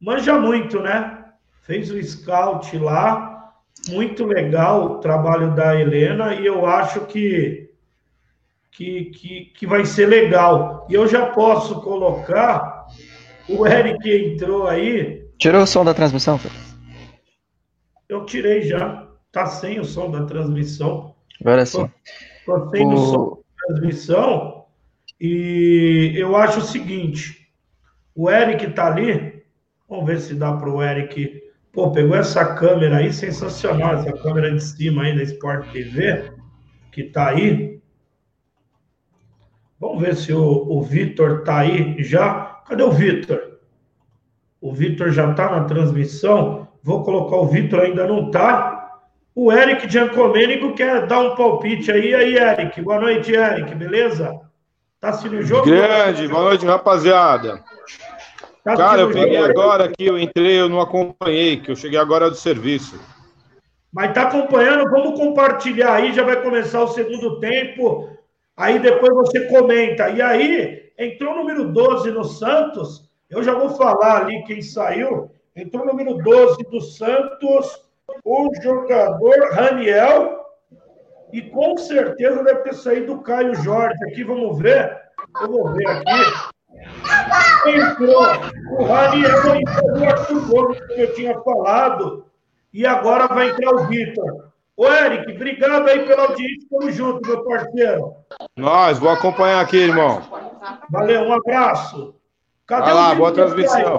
Manja 0.01 0.39
muito, 0.39 0.79
né? 0.79 1.25
Fez 1.67 1.91
o 1.91 2.01
scout 2.01 2.75
lá. 2.79 3.53
Muito 3.89 4.25
legal 4.25 4.85
o 4.85 4.97
trabalho 4.97 5.53
da 5.53 5.79
Helena. 5.79 6.33
E 6.33 6.47
eu 6.47 6.65
acho 6.65 7.01
que 7.01 7.70
que, 8.71 9.05
que, 9.05 9.45
que 9.57 9.67
vai 9.67 9.85
ser 9.85 10.07
legal. 10.07 10.87
E 10.89 10.93
eu 10.93 11.07
já 11.07 11.27
posso 11.27 11.81
colocar 11.81 12.87
o 13.47 13.67
Eric 13.67 14.09
entrou 14.09 14.67
aí. 14.67 15.25
Tirou 15.37 15.63
o 15.63 15.67
som 15.67 15.83
da 15.83 15.93
transmissão, 15.93 16.39
Eu 18.07 18.25
tirei 18.25 18.63
já. 18.63 19.07
Tá 19.31 19.45
sem 19.45 19.79
o 19.79 19.85
som 19.85 20.09
da 20.11 20.25
transmissão. 20.25 21.15
Agora 21.39 21.65
sim. 21.65 21.89
Tô, 22.45 22.59
tô 22.59 22.69
sem 22.71 22.85
o... 22.85 22.93
o 22.93 22.97
som 22.97 23.43
da 23.59 23.75
transmissão. 23.75 24.65
E 25.19 26.13
eu 26.15 26.35
acho 26.35 26.59
o 26.59 26.63
seguinte: 26.63 27.47
o 28.15 28.29
Eric 28.29 28.71
tá 28.71 28.87
ali. 28.87 29.41
Vamos 29.89 30.05
ver 30.05 30.19
se 30.19 30.33
dá 30.33 30.53
para 30.53 30.69
o 30.69 30.81
Eric. 30.81 31.41
Pô, 31.73 31.91
pegou 31.91 32.15
essa 32.15 32.55
câmera 32.55 32.97
aí, 32.97 33.13
sensacional, 33.13 33.95
essa 33.95 34.11
câmera 34.11 34.53
de 34.53 34.61
cima 34.61 35.03
aí 35.03 35.15
da 35.15 35.23
Sport 35.23 35.71
TV, 35.71 36.31
que 36.91 37.03
tá 37.03 37.29
aí. 37.29 37.80
Vamos 39.81 39.99
ver 39.99 40.15
se 40.15 40.31
o, 40.31 40.43
o 40.43 40.83
Vitor 40.83 41.39
está 41.39 41.57
aí 41.57 41.95
já. 42.03 42.61
Cadê 42.69 42.83
o 42.83 42.91
Vitor? 42.91 43.53
O 44.61 44.71
Vitor 44.71 45.09
já 45.09 45.31
está 45.31 45.49
na 45.49 45.63
transmissão. 45.63 46.67
Vou 46.83 47.03
colocar 47.03 47.37
o 47.37 47.47
Vitor, 47.47 47.79
ainda 47.79 48.05
não 48.05 48.27
está. 48.27 48.99
O 49.33 49.51
Eric 49.51 49.91
Giancomênico 49.91 50.75
quer 50.75 51.07
dar 51.07 51.21
um 51.21 51.35
palpite 51.35 51.91
aí. 51.91 52.13
aí, 52.13 52.35
Eric. 52.37 52.79
Boa 52.79 52.99
noite, 52.99 53.33
Eric. 53.33 53.73
Beleza? 53.73 54.39
Tá 54.99 55.09
assistindo 55.09 55.39
o 55.39 55.43
jogo? 55.43 55.65
Grande. 55.65 56.27
Boa 56.27 56.43
noite, 56.43 56.63
rapaziada. 56.63 57.63
Tá 58.63 58.77
Cara, 58.77 59.01
eu 59.01 59.11
peguei 59.11 59.37
agora 59.37 59.85
aqui, 59.85 60.05
eu 60.05 60.19
entrei, 60.19 60.61
eu 60.61 60.69
não 60.69 60.79
acompanhei, 60.79 61.57
que 61.57 61.71
eu 61.71 61.75
cheguei 61.75 61.97
agora 61.97 62.29
do 62.29 62.35
serviço. 62.35 63.01
Mas 63.91 64.13
tá 64.13 64.23
acompanhando, 64.23 64.91
vamos 64.91 65.19
compartilhar 65.19 65.93
aí, 65.93 66.13
já 66.13 66.21
vai 66.23 66.39
começar 66.39 66.83
o 66.83 66.87
segundo 66.89 67.39
tempo. 67.39 68.10
Aí 68.55 68.79
depois 68.79 69.13
você 69.13 69.47
comenta. 69.47 70.09
E 70.09 70.21
aí, 70.21 70.91
entrou 70.97 71.33
o 71.33 71.37
número 71.37 71.71
12 71.71 72.11
no 72.11 72.23
Santos. 72.23 73.09
Eu 73.29 73.43
já 73.43 73.53
vou 73.53 73.69
falar 73.71 74.23
ali 74.23 74.43
quem 74.43 74.61
saiu. 74.61 75.31
Entrou 75.55 75.83
o 75.83 75.87
número 75.87 76.15
12 76.17 76.63
do 76.65 76.81
Santos, 76.81 77.85
o 78.23 78.51
jogador 78.61 79.53
Raniel. 79.53 80.41
E 81.31 81.41
com 81.41 81.77
certeza 81.77 82.43
deve 82.43 82.61
ter 82.61 82.73
saído 82.73 83.13
o 83.13 83.21
Caio 83.21 83.55
Jorge 83.55 83.97
aqui. 84.05 84.23
Vamos 84.23 84.59
ver. 84.59 84.97
Eu 85.41 85.47
vou 85.49 85.73
ver 85.73 85.87
aqui. 85.87 86.59
Entrou 87.67 88.23
o 88.77 88.83
Raniel 88.83 89.55
e 89.55 89.99
o 89.99 90.09
Arthur 90.09 90.47
Gomes, 90.47 90.79
como 90.79 90.99
eu 90.99 91.13
tinha 91.13 91.39
falado. 91.39 92.25
E 92.73 92.85
agora 92.85 93.27
vai 93.27 93.49
entrar 93.49 93.73
o 93.75 93.87
Vitor. 93.87 94.50
Ô, 94.75 94.87
Eric, 94.87 95.31
obrigado 95.31 95.87
aí 95.87 96.05
pela 96.05 96.23
audiência. 96.23 96.67
Tamo 96.69 96.91
junto, 96.91 97.27
meu 97.27 97.43
parceiro. 97.43 98.13
Nós, 98.55 98.97
vou 98.97 99.09
acompanhar 99.09 99.61
aqui, 99.61 99.77
irmão. 99.77 100.21
Valeu, 100.89 101.21
um 101.21 101.33
abraço. 101.33 102.15
Cadê 102.65 102.85
Vai 102.85 102.93
lá, 102.93 103.15
boa 103.15 103.31
transmissão. 103.31 103.97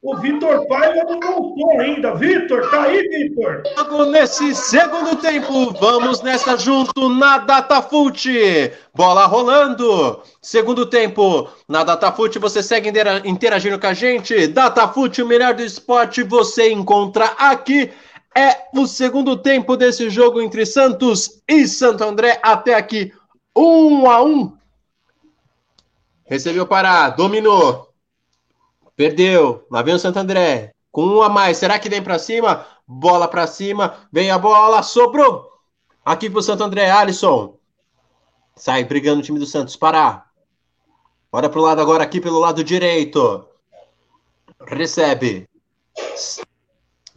O 0.00 0.16
Vitor 0.18 0.64
Paiva 0.68 1.02
não 1.04 1.18
voltou 1.18 1.80
ainda. 1.80 2.14
Vitor, 2.14 2.70
tá 2.70 2.82
aí, 2.82 3.02
Vitor? 3.08 3.62
Nesse 4.08 4.54
segundo 4.54 5.16
tempo, 5.16 5.72
vamos 5.72 6.22
nessa 6.22 6.56
junto 6.56 7.08
na 7.08 7.38
DataFoot. 7.38 8.72
Bola 8.94 9.26
rolando. 9.26 10.22
Segundo 10.40 10.86
tempo, 10.86 11.48
na 11.68 11.82
DataFoot 11.82 12.38
você 12.38 12.62
segue 12.62 12.92
interagindo 13.24 13.78
com 13.78 13.86
a 13.88 13.92
gente. 13.92 14.46
DataFoot, 14.46 15.20
o 15.20 15.26
melhor 15.26 15.54
do 15.54 15.62
esporte, 15.62 16.22
você 16.22 16.70
encontra 16.70 17.24
aqui. 17.36 17.90
É 18.38 18.68
o 18.72 18.86
segundo 18.86 19.36
tempo 19.36 19.76
desse 19.76 20.08
jogo 20.08 20.40
entre 20.40 20.64
Santos 20.64 21.42
e 21.48 21.66
Santo 21.66 22.04
André. 22.04 22.38
Até 22.40 22.72
aqui, 22.74 23.12
um 23.56 24.08
a 24.08 24.22
um. 24.22 24.56
Recebeu 26.24 26.64
para, 26.64 27.10
dominou. 27.10 27.92
Perdeu. 28.94 29.66
Lá 29.68 29.82
vem 29.82 29.96
o 29.96 29.98
Santo 29.98 30.20
André. 30.20 30.72
Com 30.92 31.04
um 31.04 31.20
a 31.20 31.28
mais. 31.28 31.56
Será 31.56 31.80
que 31.80 31.88
vem 31.88 32.00
para 32.00 32.16
cima? 32.16 32.64
Bola 32.86 33.26
para 33.26 33.44
cima. 33.48 34.06
Vem 34.12 34.30
a 34.30 34.38
bola. 34.38 34.84
Sobrou. 34.84 35.50
Aqui 36.04 36.30
pro 36.30 36.40
Santo 36.40 36.62
André. 36.62 36.88
Alisson. 36.88 37.58
Sai 38.54 38.84
brigando 38.84 39.18
o 39.18 39.22
time 39.24 39.40
do 39.40 39.46
Santos. 39.46 39.74
Parar. 39.74 40.30
Bora 41.32 41.48
pro 41.48 41.60
lado 41.60 41.80
agora, 41.80 42.04
aqui 42.04 42.20
pelo 42.20 42.38
lado 42.38 42.62
direito. 42.62 43.48
Recebe. 44.64 45.48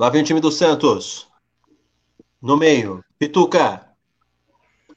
Lá 0.02 0.10
vem 0.10 0.24
o 0.24 0.26
time 0.26 0.40
do 0.40 0.52
Santos. 0.52 1.28
No 2.42 2.58
meio. 2.58 3.06
Pituca. 3.20 3.88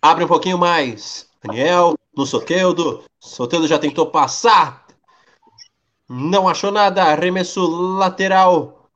Abre 0.01 0.25
um 0.25 0.27
pouquinho 0.27 0.57
mais. 0.57 1.29
Daniel, 1.43 1.95
no 2.17 2.25
Soteudo. 2.25 3.05
Soteudo 3.21 3.69
já 3.69 3.79
tentou 3.79 4.11
passar. 4.11 4.87
Não 6.09 6.49
achou 6.49 6.73
nada. 6.73 7.05
Arremesso 7.05 7.67
lateral. 7.99 8.89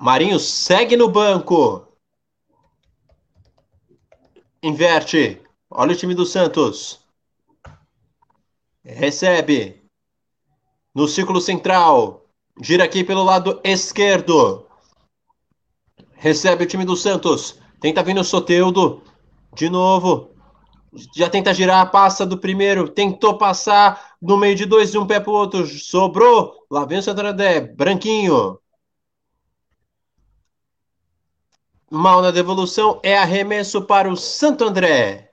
Marinho 0.00 0.40
segue 0.40 0.96
no 0.96 1.08
banco. 1.08 1.86
Inverte. 4.60 5.40
Olha 5.70 5.92
o 5.92 5.96
time 5.96 6.12
do 6.12 6.26
Santos. 6.26 7.06
Recebe. 8.82 9.80
No 10.92 11.06
círculo 11.06 11.40
central. 11.40 12.21
Gira 12.60 12.84
aqui 12.84 13.02
pelo 13.02 13.24
lado 13.24 13.60
esquerdo. 13.64 14.66
Recebe 16.12 16.64
o 16.64 16.66
time 16.66 16.84
do 16.84 16.96
Santos. 16.96 17.58
Tenta 17.80 18.02
vir 18.02 18.14
no 18.14 18.22
Soteudo. 18.22 19.02
De 19.54 19.68
novo. 19.68 20.30
Já 21.16 21.28
tenta 21.28 21.54
girar, 21.54 21.90
passa 21.90 22.26
do 22.26 22.36
primeiro. 22.38 22.88
Tentou 22.88 23.38
passar 23.38 24.14
no 24.20 24.36
meio 24.36 24.54
de 24.54 24.66
dois, 24.66 24.92
de 24.92 24.98
um 24.98 25.06
pé 25.06 25.18
para 25.18 25.30
o 25.30 25.34
outro. 25.34 25.66
Sobrou. 25.66 26.66
Lá 26.70 26.84
vem 26.84 26.98
o 26.98 27.02
Santo 27.02 27.22
André. 27.22 27.60
Branquinho. 27.60 28.58
Mal 31.90 32.20
na 32.22 32.30
devolução. 32.30 33.00
É 33.02 33.16
arremesso 33.16 33.82
para 33.82 34.08
o 34.08 34.16
Santo 34.16 34.64
André. 34.64 35.32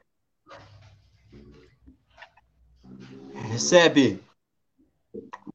Recebe. 3.51 4.23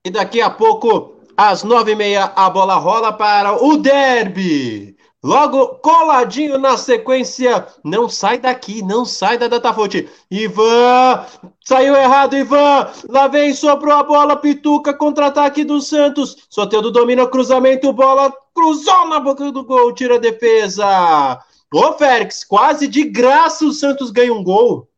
E 0.05 0.11
daqui 0.11 0.41
a 0.41 0.51
pouco, 0.51 1.14
às 1.37 1.63
nove 1.63 1.93
e 1.93 1.97
meia, 1.97 2.33
a 2.37 2.49
bola 2.49 2.75
rola 2.77 3.13
para 3.13 3.65
o 3.65 3.77
derby. 3.77 4.97
Logo 5.25 5.77
coladinho 5.77 6.59
na 6.59 6.77
sequência. 6.77 7.67
Não 7.83 8.11
sai 8.11 8.37
daqui, 8.37 8.83
não 8.83 9.07
sai 9.07 9.39
da 9.39 9.49
Datafoot. 9.49 10.07
Ivan, 10.31 11.25
saiu 11.65 11.97
errado, 11.97 12.37
Ivan. 12.37 12.91
Lá 13.09 13.27
vem, 13.27 13.55
sobrou 13.55 13.95
a 13.95 14.03
bola, 14.03 14.37
Pituca, 14.37 14.93
contra-ataque 14.93 15.65
do 15.65 15.81
Santos. 15.81 16.47
Soteudo 16.51 16.91
domina 16.91 17.27
cruzamento, 17.27 17.91
bola 17.91 18.31
cruzou 18.55 19.09
na 19.09 19.19
boca 19.19 19.51
do 19.51 19.65
gol, 19.65 19.95
tira 19.95 20.17
a 20.17 20.21
defesa. 20.21 21.41
Ô, 21.73 21.95
Félix, 21.95 22.45
quase 22.45 22.87
de 22.87 23.05
graça 23.05 23.65
o 23.65 23.73
Santos 23.73 24.11
ganha 24.11 24.33
um 24.33 24.45
gol. 24.45 24.89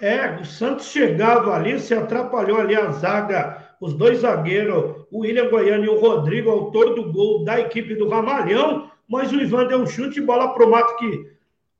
É, 0.00 0.38
o 0.40 0.44
Santos 0.44 0.86
chegava 0.86 1.52
ali, 1.52 1.80
se 1.80 1.94
atrapalhou 1.94 2.60
ali 2.60 2.76
a 2.76 2.90
zaga, 2.92 3.65
os 3.80 3.94
dois 3.94 4.20
zagueiros, 4.20 5.06
o 5.10 5.20
William 5.20 5.48
Goiano 5.48 5.84
e 5.84 5.88
o 5.88 6.00
Rodrigo, 6.00 6.50
autor 6.50 6.94
do 6.94 7.12
gol 7.12 7.44
da 7.44 7.60
equipe 7.60 7.94
do 7.94 8.08
Ramalhão, 8.08 8.90
mas 9.08 9.32
o 9.32 9.40
Ivan 9.40 9.66
deu 9.66 9.78
um 9.78 9.86
chute 9.86 10.18
e 10.18 10.22
bola 10.22 10.54
pro 10.54 10.70
mato 10.70 10.96
que 10.96 11.30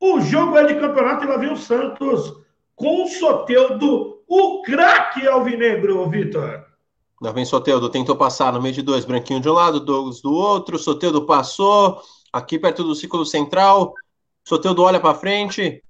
o 0.01 0.21
jogo 0.21 0.57
é 0.57 0.65
de 0.65 0.75
campeonato 0.75 1.25
e 1.25 1.29
lá 1.29 1.37
vem 1.37 1.53
o 1.53 1.57
Santos 1.57 2.35
com 2.75 3.05
o 3.05 3.09
Soteudo, 3.09 4.21
o 4.29 4.63
craque 4.63 5.27
alvinegro, 5.27 6.09
Vitor. 6.11 6.65
Lá 7.23 7.33
vem 7.33 7.47
Soteudo, 7.47 7.89
tentou 7.89 8.15
passar 8.15 8.53
no 8.53 8.61
meio 8.61 8.75
de 8.75 8.83
dois, 8.83 9.07
Branquinho 9.07 9.41
de 9.41 9.49
um 9.49 9.53
lado, 9.53 9.81
Douglas 9.81 10.21
do 10.21 10.33
outro, 10.33 10.79
Soteudo 10.79 11.25
passou, 11.25 12.03
aqui 12.31 12.59
perto 12.59 12.85
do 12.85 12.95
círculo 12.95 13.25
central, 13.25 13.95
Soteudo 14.45 14.83
olha 14.83 15.01
para 15.01 15.15
frente, 15.15 15.83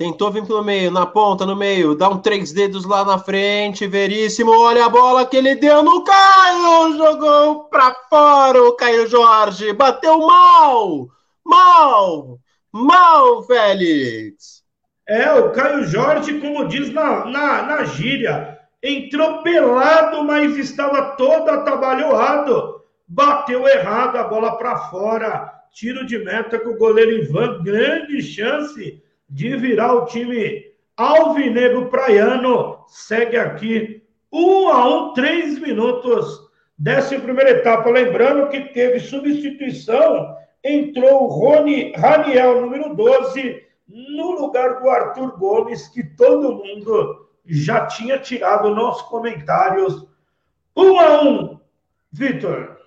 Tentou 0.00 0.30
vir 0.30 0.46
pelo 0.46 0.64
meio, 0.64 0.90
na 0.90 1.04
ponta, 1.04 1.44
no 1.44 1.54
meio, 1.54 1.94
dá 1.94 2.08
um 2.08 2.16
três 2.16 2.52
dedos 2.54 2.86
lá 2.86 3.04
na 3.04 3.18
frente, 3.18 3.86
Veríssimo, 3.86 4.50
olha 4.50 4.86
a 4.86 4.88
bola 4.88 5.26
que 5.26 5.36
ele 5.36 5.54
deu 5.54 5.82
no 5.82 6.02
Caio, 6.02 6.96
jogou 6.96 7.64
pra 7.64 7.94
fora 8.08 8.62
o 8.62 8.72
Caio 8.72 9.06
Jorge, 9.06 9.74
bateu 9.74 10.18
mal, 10.20 11.06
mal, 11.44 12.38
mal, 12.72 13.42
Félix. 13.42 14.62
É, 15.06 15.30
o 15.34 15.50
Caio 15.50 15.84
Jorge, 15.84 16.40
como 16.40 16.66
diz 16.66 16.90
na, 16.90 17.26
na, 17.26 17.62
na 17.64 17.84
gíria, 17.84 18.58
entrou 18.82 19.42
pelado, 19.42 20.24
mas 20.24 20.56
estava 20.56 21.14
todo 21.14 21.50
atabalhoado, 21.50 22.80
bateu 23.06 23.68
errado 23.68 24.16
a 24.16 24.22
bola 24.22 24.56
para 24.56 24.78
fora, 24.78 25.52
tiro 25.74 26.06
de 26.06 26.18
meta 26.18 26.58
com 26.58 26.70
o 26.70 26.78
goleiro 26.78 27.22
Ivan, 27.22 27.62
grande 27.62 28.22
chance 28.22 29.02
de 29.30 29.56
virar 29.56 29.94
o 29.94 30.06
time 30.06 30.64
alvinegro 30.96 31.86
praiano. 31.86 32.84
Segue 32.88 33.36
aqui 33.36 34.02
um 34.32 34.68
a 34.68 34.88
um, 34.88 35.12
três 35.12 35.58
minutos 35.58 36.50
dessa 36.76 37.18
primeira 37.18 37.50
etapa. 37.50 37.88
Lembrando 37.88 38.48
que 38.48 38.60
teve 38.72 38.98
substituição, 38.98 40.36
entrou 40.64 41.24
o 41.24 41.26
Rony 41.28 41.92
Raniel, 41.92 42.60
número 42.60 42.94
12, 42.94 43.62
no 43.88 44.32
lugar 44.32 44.80
do 44.80 44.90
Arthur 44.90 45.38
Gomes, 45.38 45.88
que 45.88 46.02
todo 46.02 46.56
mundo 46.56 47.28
já 47.46 47.86
tinha 47.86 48.18
tirado 48.18 48.74
nos 48.74 49.00
comentários. 49.02 50.06
Um 50.76 50.98
a 50.98 51.22
um, 51.22 51.60
Vitor. 52.12 52.79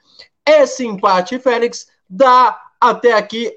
Esse 0.48 0.86
empate, 0.86 1.38
Félix, 1.38 1.88
dá 2.10 2.58
até 2.80 3.12
aqui 3.14 3.52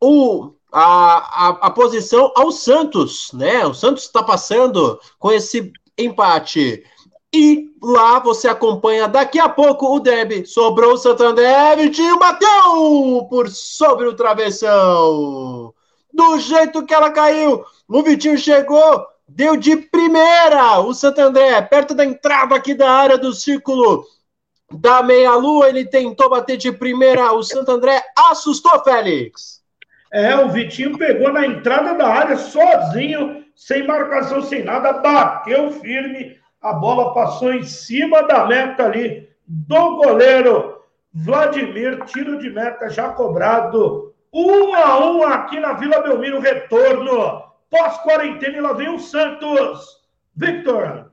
o, 0.00 0.52
a, 0.72 0.82
a, 0.82 1.48
a 1.62 1.70
posição 1.70 2.32
ao 2.36 2.52
Santos, 2.52 3.32
né? 3.32 3.66
O 3.66 3.74
Santos 3.74 4.04
está 4.04 4.22
passando 4.22 5.00
com 5.18 5.32
esse 5.32 5.72
empate. 5.98 6.84
E 7.32 7.70
lá 7.80 8.18
você 8.18 8.48
acompanha 8.48 9.06
daqui 9.06 9.38
a 9.38 9.48
pouco 9.48 9.94
o 9.94 10.00
Derby. 10.00 10.44
Sobrou 10.46 10.94
o 10.94 10.98
Santander, 10.98 11.76
Vitinho 11.76 12.18
bateu 12.18 13.26
por 13.30 13.48
sobre 13.48 14.06
o 14.06 14.14
travessão. 14.14 15.72
Do 16.12 16.38
jeito 16.40 16.84
que 16.84 16.92
ela 16.92 17.10
caiu, 17.10 17.64
o 17.88 18.02
Vitinho 18.02 18.36
chegou, 18.36 19.06
deu 19.28 19.56
de 19.56 19.76
primeira 19.76 20.80
o 20.80 20.92
Santander, 20.92 21.68
perto 21.68 21.94
da 21.94 22.04
entrada 22.04 22.56
aqui 22.56 22.74
da 22.74 22.90
área 22.90 23.16
do 23.16 23.32
círculo 23.32 24.04
da 24.72 25.00
meia-lua. 25.00 25.68
Ele 25.68 25.84
tentou 25.84 26.28
bater 26.28 26.56
de 26.56 26.72
primeira, 26.72 27.32
o 27.32 27.44
Santander 27.44 28.02
assustou 28.30 28.82
Félix. 28.82 29.60
É, 30.12 30.34
o 30.34 30.48
Vitinho 30.48 30.98
pegou 30.98 31.32
na 31.32 31.46
entrada 31.46 31.94
da 31.94 32.08
área 32.08 32.36
sozinho, 32.36 33.44
sem 33.54 33.86
marcação, 33.86 34.42
sem 34.42 34.64
nada, 34.64 34.94
bateu 34.94 35.70
firme 35.70 36.39
a 36.60 36.72
bola 36.74 37.14
passou 37.14 37.52
em 37.52 37.62
cima 37.62 38.22
da 38.22 38.46
meta 38.46 38.84
ali 38.84 39.28
do 39.46 39.96
goleiro 39.96 40.82
Vladimir. 41.12 42.04
Tiro 42.04 42.38
de 42.38 42.50
meta 42.50 42.88
já 42.90 43.10
cobrado. 43.10 44.14
Um 44.32 44.74
a 44.74 44.98
um 45.04 45.24
aqui 45.24 45.58
na 45.58 45.72
Vila 45.72 46.00
Belmiro. 46.02 46.40
Retorno. 46.40 47.42
Pós-quarentena 47.70 48.60
lá 48.60 48.72
vem 48.72 48.94
o 48.94 48.98
Santos. 48.98 50.00
Victor. 50.36 51.09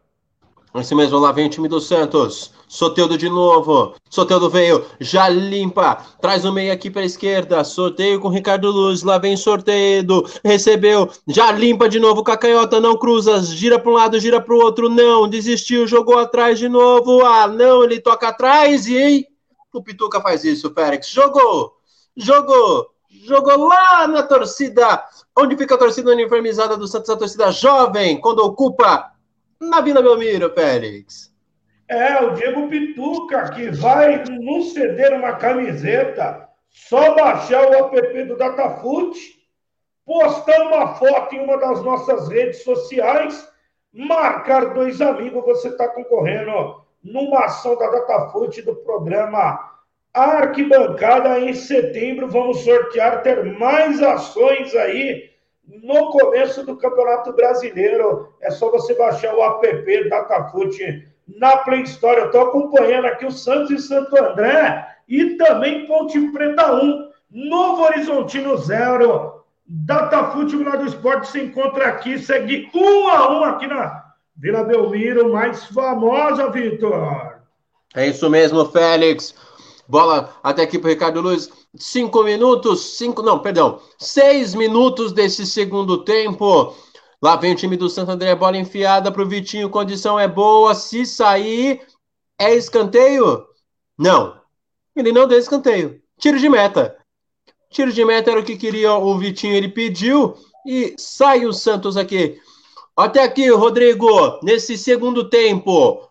Assim 0.80 0.94
mesmo, 0.94 1.18
lá 1.18 1.32
vem 1.32 1.48
o 1.48 1.50
time 1.50 1.68
do 1.68 1.82
Santos. 1.82 2.52
Soteudo 2.68 3.18
de 3.18 3.30
novo. 3.30 3.96
Soteudo 4.10 4.48
veio, 4.48 4.86
já 5.00 5.28
limpa. 5.28 6.06
Traz 6.22 6.46
o 6.46 6.52
meio 6.52 6.72
aqui 6.72 6.92
para 6.92 7.02
a 7.02 7.06
esquerda. 7.06 7.64
Sorteio 7.64 8.20
com 8.20 8.28
Ricardo 8.28 8.70
Luz. 8.70 9.02
Lá 9.02 9.18
vem 9.18 9.36
sorteio. 9.36 10.24
Recebeu, 10.44 11.10
já 11.28 11.52
limpa 11.52 11.90
de 11.90 12.00
novo. 12.00 12.24
Cacanhota 12.24 12.80
não 12.80 12.96
cruza. 12.96 13.42
Gira 13.42 13.80
para 13.80 13.90
um 13.90 13.96
lado, 13.96 14.20
gira 14.20 14.40
para 14.40 14.54
o 14.54 14.60
outro. 14.60 14.88
Não, 14.88 15.28
desistiu. 15.28 15.88
Jogou 15.88 16.20
atrás 16.20 16.60
de 16.60 16.70
novo. 16.70 17.26
Ah, 17.26 17.48
não, 17.48 17.84
ele 17.84 18.00
toca 18.00 18.28
atrás. 18.28 18.86
E 18.88 19.26
o 19.74 19.82
Pituca 19.82 20.22
faz 20.22 20.44
isso, 20.44 20.72
Félix. 20.74 21.10
Jogou, 21.10 21.74
jogou. 22.16 22.88
Jogou 23.24 23.68
lá 23.68 24.08
na 24.08 24.22
torcida. 24.22 25.04
Onde 25.36 25.58
fica 25.58 25.76
a 25.76 25.78
torcida 25.78 26.12
uniformizada 26.12 26.78
do 26.78 26.88
Santos? 26.88 27.10
A 27.10 27.18
torcida 27.18 27.52
jovem, 27.52 28.20
quando 28.20 28.40
ocupa 28.40 29.17
na 29.60 29.82
Vila 29.82 30.02
Belmiro, 30.02 30.54
Félix? 30.54 31.36
É, 31.90 32.22
o 32.22 32.32
Diego 32.32 32.68
Pituca, 32.68 33.50
que 33.52 33.72
vai 33.72 34.24
nos 34.26 34.74
ceder 34.74 35.14
uma 35.14 35.34
camiseta, 35.34 36.48
só 36.70 37.16
baixar 37.16 37.70
o 37.70 37.74
app 37.96 38.24
do 38.24 38.38
Datafoot, 38.38 39.18
postar 40.06 40.62
uma 40.64 40.96
foto 40.96 41.36
em 41.36 41.40
uma 41.40 41.58
das 41.58 41.82
nossas 41.84 42.28
redes 42.28 42.64
sociais, 42.64 43.48
marcar 43.94 44.74
dois 44.74 45.02
amigos, 45.02 45.44
você 45.46 45.70
está 45.70 45.88
concorrendo 45.88 46.82
numa 47.04 47.46
ação 47.46 47.78
da 47.78 47.90
Datafute 47.90 48.62
do 48.62 48.76
programa 48.76 49.78
Arquibancada 50.14 51.40
em 51.40 51.54
setembro. 51.54 52.28
Vamos 52.28 52.60
sortear, 52.60 53.22
ter 53.22 53.44
mais 53.58 54.02
ações 54.02 54.76
aí 54.76 55.30
no 55.68 56.12
começo 56.12 56.66
do 56.66 56.78
Campeonato 56.78 57.34
Brasileiro. 57.34 58.34
É 58.42 58.50
só 58.50 58.72
você 58.72 58.96
baixar 58.96 59.36
o 59.36 59.44
app 59.44 60.10
Datafute 60.10 61.08
na 61.28 61.58
Play 61.58 61.84
Store. 61.84 62.22
Eu 62.22 62.26
estou 62.28 62.42
acompanhando 62.42 63.06
aqui 63.06 63.26
o 63.26 63.32
Santos 63.32 63.72
e 63.72 63.80
Santo 63.80 64.18
André 64.18 64.88
e 65.08 65.36
também 65.36 65.86
Ponte 65.86 66.20
Preta 66.32 66.74
1, 66.74 67.10
Novo 67.32 67.84
Horizontino 67.84 68.58
0. 68.58 69.44
Datafute 69.68 70.56
lá 70.64 70.78
do 70.78 70.86
Esporte 70.86 71.28
se 71.28 71.42
encontra 71.42 71.88
aqui, 71.88 72.18
segue 72.18 72.70
um 72.74 73.08
a 73.10 73.38
um 73.38 73.44
aqui 73.44 73.68
na 73.68 74.06
Vila 74.38 74.64
Belmiro, 74.64 75.34
mais 75.34 75.66
famosa, 75.66 76.50
Vitor. 76.50 77.38
É 77.94 78.08
isso 78.08 78.30
mesmo, 78.30 78.66
Félix. 78.66 79.36
Bola 79.88 80.36
até 80.44 80.64
aqui 80.64 80.78
para 80.78 80.90
Ricardo 80.90 81.22
Luiz. 81.22 81.50
Cinco 81.76 82.24
minutos, 82.24 82.98
cinco, 82.98 83.22
não, 83.22 83.40
perdão, 83.40 83.80
seis 83.98 84.54
minutos 84.54 85.12
desse 85.14 85.46
segundo 85.46 86.04
tempo. 86.04 86.76
Lá 87.22 87.36
vem 87.36 87.54
o 87.54 87.56
time 87.56 87.78
do 87.78 87.90
Santo 87.90 88.12
André, 88.12 88.36
bola 88.36 88.58
enfiada 88.58 89.12
para 89.12 89.24
o 89.24 89.28
Vitinho, 89.28 89.70
condição 89.70 90.20
é 90.20 90.28
boa. 90.28 90.76
Se 90.76 91.06
sair, 91.06 91.82
é 92.38 92.54
escanteio? 92.54 93.46
Não, 93.98 94.40
ele 94.96 95.12
não 95.12 95.28
deu 95.28 95.40
escanteio. 95.40 96.02
Tiro 96.20 96.40
de 96.40 96.50
meta. 96.50 96.96
Tiro 97.70 97.92
de 97.92 98.06
meta 98.06 98.32
era 98.32 98.40
o 98.40 98.44
que 98.44 98.58
queria 98.58 98.94
o 98.94 99.18
Vitinho, 99.18 99.56
ele 99.56 99.70
pediu 99.70 100.36
e 100.66 100.96
sai 100.98 101.46
o 101.46 101.54
Santos 101.54 101.98
aqui. 101.98 102.40
Até 102.96 103.24
aqui, 103.24 103.50
Rodrigo, 103.50 104.40
nesse 104.44 104.78
segundo 104.78 105.30
tempo. 105.30 106.07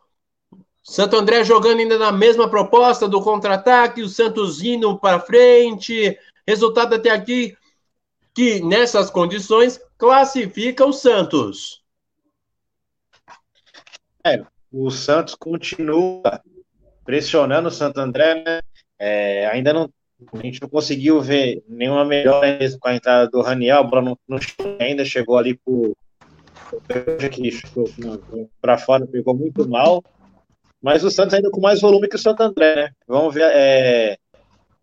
Santo 0.88 1.16
André 1.16 1.42
jogando 1.42 1.80
ainda 1.80 1.98
na 1.98 2.12
mesma 2.12 2.48
proposta 2.48 3.08
do 3.08 3.20
contra-ataque, 3.20 4.02
o 4.02 4.08
Santos 4.08 4.62
indo 4.62 4.96
para 4.96 5.18
frente. 5.18 6.16
Resultado 6.46 6.94
até 6.94 7.10
aqui 7.10 7.56
que 8.32 8.60
nessas 8.60 9.10
condições 9.10 9.80
classifica 9.98 10.86
o 10.86 10.92
Santos. 10.92 11.82
É, 14.24 14.44
o 14.70 14.88
Santos 14.88 15.34
continua 15.34 16.22
pressionando 17.04 17.66
o 17.66 17.72
Santo 17.72 17.98
André, 17.98 18.44
né? 18.44 18.60
É, 18.96 19.48
ainda 19.48 19.72
não 19.72 19.90
a 20.32 20.38
gente 20.38 20.62
não 20.62 20.68
conseguiu 20.68 21.20
ver 21.20 21.62
nenhuma 21.68 22.04
melhora 22.04 22.56
com 22.80 22.88
a 22.88 22.94
entrada 22.94 23.28
do 23.28 23.42
Raniel, 23.42 23.80
a 23.80 23.82
bola 23.82 24.16
não, 24.26 24.38
ainda 24.80 25.04
chegou 25.04 25.36
ali 25.36 25.60
para 28.62 28.78
fora, 28.78 29.06
pegou 29.06 29.34
muito 29.34 29.68
mal. 29.68 30.02
Mas 30.82 31.02
o 31.02 31.10
Santos 31.10 31.34
ainda 31.34 31.50
com 31.50 31.60
mais 31.60 31.80
volume 31.80 32.08
que 32.08 32.16
o 32.16 32.18
Santo 32.18 32.42
André, 32.42 32.74
né? 32.76 32.90
Vamos 33.06 33.34
ver. 33.34 33.50
É, 33.52 34.18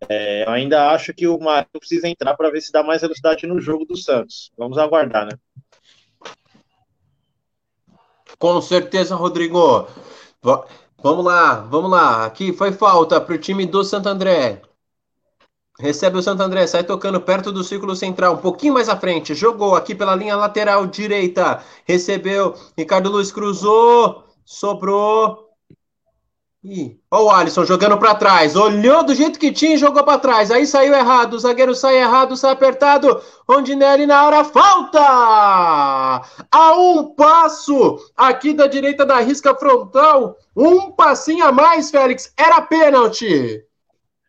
é, 0.08 0.44
eu 0.44 0.50
ainda 0.50 0.90
acho 0.90 1.14
que 1.14 1.26
o 1.26 1.38
Marinho 1.38 1.78
precisa 1.78 2.08
entrar 2.08 2.36
para 2.36 2.50
ver 2.50 2.60
se 2.60 2.72
dá 2.72 2.82
mais 2.82 3.02
velocidade 3.02 3.46
no 3.46 3.60
jogo 3.60 3.84
do 3.84 3.96
Santos. 3.96 4.50
Vamos 4.56 4.78
aguardar, 4.78 5.26
né? 5.26 5.38
Com 8.38 8.60
certeza, 8.60 9.14
Rodrigo. 9.14 9.86
Vamos 11.02 11.24
lá, 11.24 11.54
vamos 11.60 11.90
lá. 11.90 12.26
Aqui 12.26 12.52
foi 12.52 12.72
falta 12.72 13.20
para 13.20 13.34
o 13.34 13.38
time 13.38 13.64
do 13.66 13.84
Santo 13.84 14.08
André. 14.08 14.60
Recebe 15.78 16.18
o 16.18 16.22
Santo 16.22 16.42
André, 16.42 16.66
sai 16.66 16.84
tocando 16.84 17.20
perto 17.20 17.50
do 17.50 17.64
círculo 17.64 17.96
central, 17.96 18.34
um 18.34 18.38
pouquinho 18.38 18.74
mais 18.74 18.88
à 18.88 18.96
frente. 18.96 19.34
Jogou 19.34 19.74
aqui 19.74 19.94
pela 19.94 20.14
linha 20.14 20.36
lateral 20.36 20.86
direita. 20.86 21.64
Recebeu. 21.84 22.54
Ricardo 22.76 23.10
Luiz 23.10 23.32
cruzou. 23.32 24.24
Sobrou. 24.44 25.43
Ih, 26.64 26.98
ó 27.10 27.24
o 27.24 27.30
Alisson 27.30 27.66
jogando 27.66 27.98
para 27.98 28.14
trás. 28.14 28.56
Olhou 28.56 29.04
do 29.04 29.14
jeito 29.14 29.38
que 29.38 29.52
tinha 29.52 29.74
e 29.74 29.78
jogou 29.78 30.02
para 30.02 30.18
trás. 30.18 30.50
Aí 30.50 30.66
saiu 30.66 30.94
errado. 30.94 31.34
O 31.34 31.38
zagueiro 31.38 31.74
sai 31.74 31.98
errado, 31.98 32.38
sai 32.38 32.52
apertado. 32.52 33.20
Rondinelli 33.46 34.06
na 34.06 34.24
hora. 34.24 34.42
Falta! 34.44 34.98
A 36.50 36.74
um 36.74 37.14
passo 37.14 37.98
aqui 38.16 38.54
da 38.54 38.66
direita 38.66 39.04
da 39.04 39.20
risca 39.20 39.54
frontal. 39.54 40.38
Um 40.56 40.90
passinho 40.90 41.44
a 41.44 41.52
mais, 41.52 41.90
Félix. 41.90 42.32
Era 42.34 42.62
pênalti. 42.62 43.62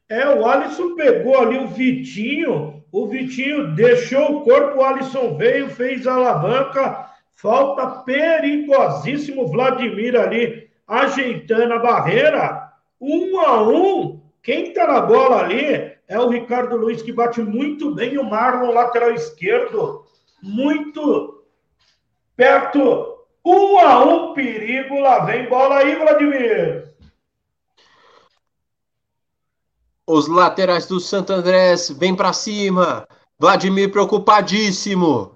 É, 0.09 0.27
o 0.35 0.45
Alisson 0.45 0.93
pegou 0.93 1.39
ali 1.39 1.57
o 1.57 1.69
Vitinho, 1.69 2.83
o 2.91 3.07
Vitinho 3.07 3.73
deixou 3.75 4.37
o 4.37 4.41
corpo, 4.41 4.79
o 4.79 4.83
Alisson 4.83 5.35
veio, 5.35 5.67
fez 5.67 6.05
a 6.05 6.13
alavanca, 6.13 7.09
falta 7.35 7.87
perigosíssimo, 8.03 9.47
Vladimir 9.47 10.15
ali 10.15 10.64
ajeitando 10.87 11.73
a 11.73 11.79
barreira, 11.79 12.71
um 12.99 13.39
a 13.39 13.61
um, 13.61 14.21
quem 14.41 14.73
tá 14.73 14.87
na 14.87 15.01
bola 15.01 15.41
ali 15.41 15.95
é 16.07 16.19
o 16.19 16.29
Ricardo 16.29 16.77
Luiz, 16.77 17.01
que 17.01 17.11
bate 17.11 17.41
muito 17.41 17.93
bem, 17.93 18.17
o 18.17 18.23
Marlon, 18.23 18.71
lateral 18.71 19.11
esquerdo, 19.11 20.05
muito 20.41 21.43
perto, 22.35 23.17
um 23.43 23.79
a 23.79 24.03
um, 24.03 24.33
perigo, 24.33 24.99
lá 24.99 25.25
vem 25.25 25.49
bola 25.49 25.77
aí, 25.77 25.95
Vladimir. 25.95 26.93
Os 30.07 30.27
laterais 30.27 30.85
do 30.85 30.99
Santo 30.99 31.33
Andrés 31.33 31.89
vêm 31.89 32.15
para 32.15 32.31
cima. 32.31 33.07
Vladimir 33.39 33.91
preocupadíssimo. 33.91 35.35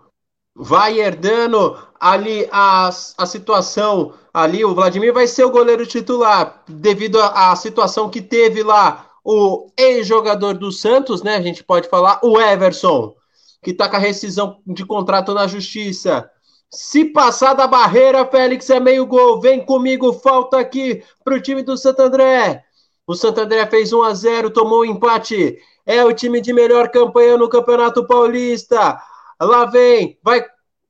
Vai 0.55 0.99
herdando 0.99 1.88
ali 1.99 2.47
a, 2.51 2.89
a 3.17 3.25
situação. 3.25 4.13
Ali 4.33 4.63
o 4.63 4.73
Vladimir 4.73 5.13
vai 5.13 5.27
ser 5.27 5.43
o 5.43 5.51
goleiro 5.51 5.85
titular 5.85 6.63
devido 6.67 7.19
à 7.19 7.55
situação 7.55 8.09
que 8.09 8.21
teve 8.21 8.63
lá 8.63 9.07
o 9.23 9.69
ex-jogador 9.77 10.53
do 10.53 10.71
Santos, 10.71 11.21
né? 11.21 11.35
A 11.35 11.41
gente 11.41 11.63
pode 11.63 11.89
falar 11.89 12.19
o 12.23 12.39
Everson, 12.39 13.15
que 13.61 13.73
tá 13.73 13.89
com 13.89 13.97
a 13.97 13.99
rescisão 13.99 14.59
de 14.65 14.85
contrato 14.85 15.33
na 15.33 15.47
justiça. 15.47 16.29
Se 16.71 17.05
passar 17.05 17.53
da 17.53 17.67
barreira, 17.67 18.25
Félix 18.25 18.69
é 18.69 18.79
meio 18.79 19.05
gol. 19.05 19.41
Vem 19.41 19.65
comigo, 19.65 20.13
falta 20.13 20.59
aqui 20.59 21.03
pro 21.23 21.41
time 21.41 21.63
do 21.63 21.75
Santo 21.75 22.01
André. 22.01 22.63
O 23.07 23.15
Santo 23.15 23.41
André 23.41 23.65
fez 23.65 23.91
1 23.91 24.03
a 24.03 24.13
0, 24.13 24.49
tomou 24.51 24.79
o 24.79 24.81
um 24.81 24.85
empate. 24.85 25.57
É 25.85 26.05
o 26.05 26.13
time 26.13 26.39
de 26.39 26.53
melhor 26.53 26.89
campanha 26.89 27.37
no 27.37 27.49
Campeonato 27.49 28.05
Paulista. 28.05 29.01
Lá 29.41 29.65
vem, 29.65 30.19
vai 30.23 30.45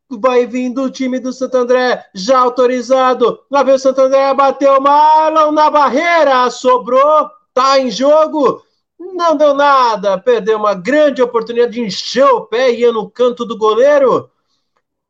vai 0.10 0.46
vindo 0.46 0.84
o 0.84 0.90
time 0.90 1.20
do 1.20 1.32
Santo 1.32 1.58
André, 1.58 2.06
já 2.14 2.40
autorizado. 2.40 3.40
Lá 3.50 3.64
vem 3.64 3.76
o 3.76 3.80
Santo 3.80 4.02
André, 4.02 4.34
bateu 4.34 4.80
Marlon 4.82 5.52
na 5.52 5.70
barreira, 5.70 6.50
sobrou, 6.50 7.30
tá 7.54 7.80
em 7.80 7.92
jogo. 7.92 8.64
Não 8.98 9.36
deu 9.36 9.54
nada, 9.54 10.18
perdeu 10.18 10.58
uma 10.58 10.74
grande 10.74 11.22
oportunidade 11.22 11.74
de 11.74 11.82
encher 11.82 12.26
o 12.26 12.46
pé 12.46 12.72
ia 12.72 12.92
no 12.92 13.10
canto 13.10 13.46
do 13.46 13.58
goleiro. 13.58 14.30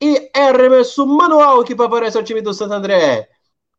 E 0.01 0.29
é 0.35 0.49
arremesso 0.49 1.05
manual 1.05 1.63
que 1.63 1.75
favorece 1.75 2.17
o 2.17 2.23
time 2.23 2.41
do 2.41 2.53
Santo 2.53 2.73
André. 2.73 3.29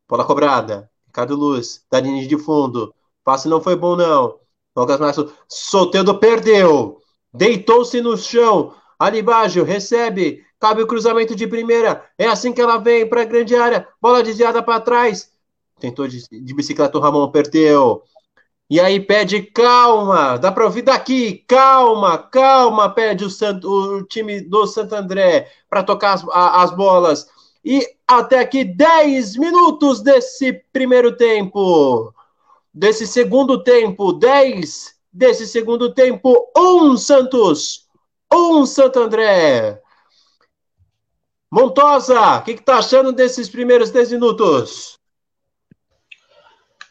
Bola 0.09 0.25
cobrada. 0.25 0.91
Ricardo 1.07 1.35
Luz, 1.35 1.85
linha 1.93 2.27
de 2.27 2.39
fundo. 2.39 2.95
Passe 3.25 3.49
não 3.49 3.61
foi 3.61 3.77
bom, 3.77 3.97
não. 3.97 4.39
Lucas 4.77 5.01
Marcos 5.01 5.33
Soteldo 5.49 6.19
perdeu. 6.19 7.01
Deitou-se 7.33 8.01
no 8.01 8.17
chão. 8.17 8.75
Alibágio 8.99 9.65
recebe. 9.65 10.45
Cabe 10.61 10.83
o 10.83 10.87
cruzamento 10.87 11.35
de 11.35 11.47
primeira. 11.47 12.05
É 12.17 12.27
assim 12.27 12.53
que 12.53 12.61
ela 12.61 12.77
vem 12.77 13.09
para 13.09 13.23
a 13.23 13.25
grande 13.25 13.57
área. 13.57 13.89
Bola 14.01 14.23
desviada 14.23 14.63
para 14.63 14.81
trás. 14.81 15.33
Tentou 15.81 16.07
de, 16.07 16.23
de, 16.29 16.55
bicicleta 16.55 16.97
o 16.99 17.01
Ramon, 17.01 17.31
perdeu. 17.31 18.03
E 18.69 18.79
aí 18.79 19.01
pede 19.01 19.43
calma. 19.43 20.37
Dá 20.37 20.53
para 20.53 20.67
ouvir 20.67 20.83
daqui. 20.83 21.45
Calma, 21.49 22.19
calma. 22.19 22.91
Pede 22.91 23.25
o, 23.25 23.29
o 23.69 24.05
time 24.05 24.41
do 24.43 24.67
Santo 24.67 24.95
André 24.95 25.51
para 25.69 25.83
tocar 25.83 26.13
as, 26.13 26.25
a, 26.29 26.63
as 26.63 26.71
bolas. 26.71 27.27
E 27.65 27.85
até 28.07 28.39
aqui 28.39 28.63
10 28.63 29.37
minutos 29.37 30.03
desse 30.03 30.53
primeiro 30.73 31.17
tempo 31.17 32.15
desse 32.73 33.07
segundo 33.07 33.63
tempo, 33.63 34.13
10 34.13 34.95
desse 35.13 35.47
segundo 35.47 35.93
tempo, 35.93 36.51
um 36.57 36.97
Santos, 36.97 37.89
um 38.33 38.65
Santo 38.65 39.01
André. 39.01 39.81
Montosa, 41.53 42.37
o 42.37 42.43
que, 42.43 42.55
que 42.55 42.63
tá 42.63 42.79
achando 42.79 43.13
desses 43.13 43.49
primeiros 43.49 43.91
10 43.91 44.13
minutos? 44.13 44.99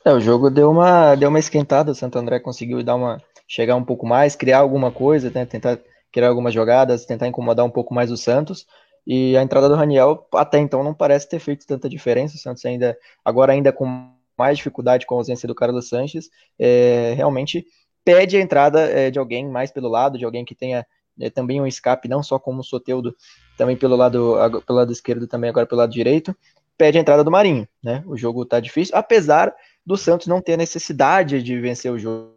É, 0.03 0.11
o 0.11 0.19
jogo 0.19 0.49
deu 0.49 0.69
uma, 0.69 1.15
deu 1.15 1.29
uma 1.29 1.39
esquentada, 1.39 1.91
o 1.91 1.95
Santo 1.95 2.19
André 2.19 2.39
conseguiu 2.39 2.83
dar 2.83 2.95
uma, 2.95 3.21
chegar 3.47 3.75
um 3.75 3.83
pouco 3.85 4.05
mais, 4.05 4.35
criar 4.35 4.59
alguma 4.59 4.91
coisa, 4.91 5.29
né, 5.29 5.45
tentar 5.45 5.79
criar 6.11 6.27
algumas 6.27 6.53
jogadas, 6.53 7.05
tentar 7.05 7.27
incomodar 7.27 7.65
um 7.65 7.69
pouco 7.69 7.93
mais 7.93 8.11
o 8.11 8.17
Santos. 8.17 8.67
E 9.07 9.37
a 9.37 9.41
entrada 9.41 9.69
do 9.69 9.75
Raniel 9.75 10.27
até 10.33 10.59
então 10.59 10.83
não 10.83 10.93
parece 10.93 11.29
ter 11.29 11.39
feito 11.39 11.65
tanta 11.65 11.87
diferença. 11.87 12.35
O 12.35 12.39
Santos 12.39 12.65
ainda 12.65 12.97
agora 13.23 13.53
ainda 13.53 13.71
com 13.71 14.11
mais 14.37 14.57
dificuldade 14.57 15.05
com 15.05 15.15
a 15.15 15.17
ausência 15.17 15.47
do 15.47 15.55
Carlos 15.55 15.89
Sanches, 15.89 16.29
é, 16.57 17.13
realmente 17.15 17.65
pede 18.05 18.37
a 18.37 18.41
entrada 18.41 18.81
é, 18.81 19.11
de 19.11 19.19
alguém 19.19 19.47
mais 19.47 19.69
pelo 19.69 19.89
lado, 19.89 20.17
de 20.17 20.23
alguém 20.23 20.45
que 20.45 20.55
tenha 20.55 20.85
é, 21.19 21.29
também 21.29 21.59
um 21.59 21.67
escape, 21.67 22.07
não 22.07 22.23
só 22.23 22.39
como 22.39 22.61
o 22.61 22.63
Soteudo, 22.63 23.13
também 23.59 23.75
pelo 23.75 23.97
lado, 23.97 24.37
pelo 24.65 24.79
lado 24.79 24.89
esquerdo, 24.93 25.27
também 25.27 25.49
agora 25.49 25.65
pelo 25.65 25.79
lado 25.79 25.91
direito. 25.91 26.33
pede 26.77 26.97
a 26.97 27.01
entrada 27.01 27.25
do 27.25 27.29
Marinho, 27.29 27.67
né? 27.83 28.01
O 28.07 28.15
jogo 28.15 28.45
tá 28.45 28.57
difícil, 28.57 28.95
apesar 28.95 29.53
do 29.85 29.97
Santos 29.97 30.27
não 30.27 30.41
ter 30.41 30.53
a 30.53 30.57
necessidade 30.57 31.43
de 31.43 31.59
vencer 31.59 31.91
o 31.91 31.99
jogo. 31.99 32.31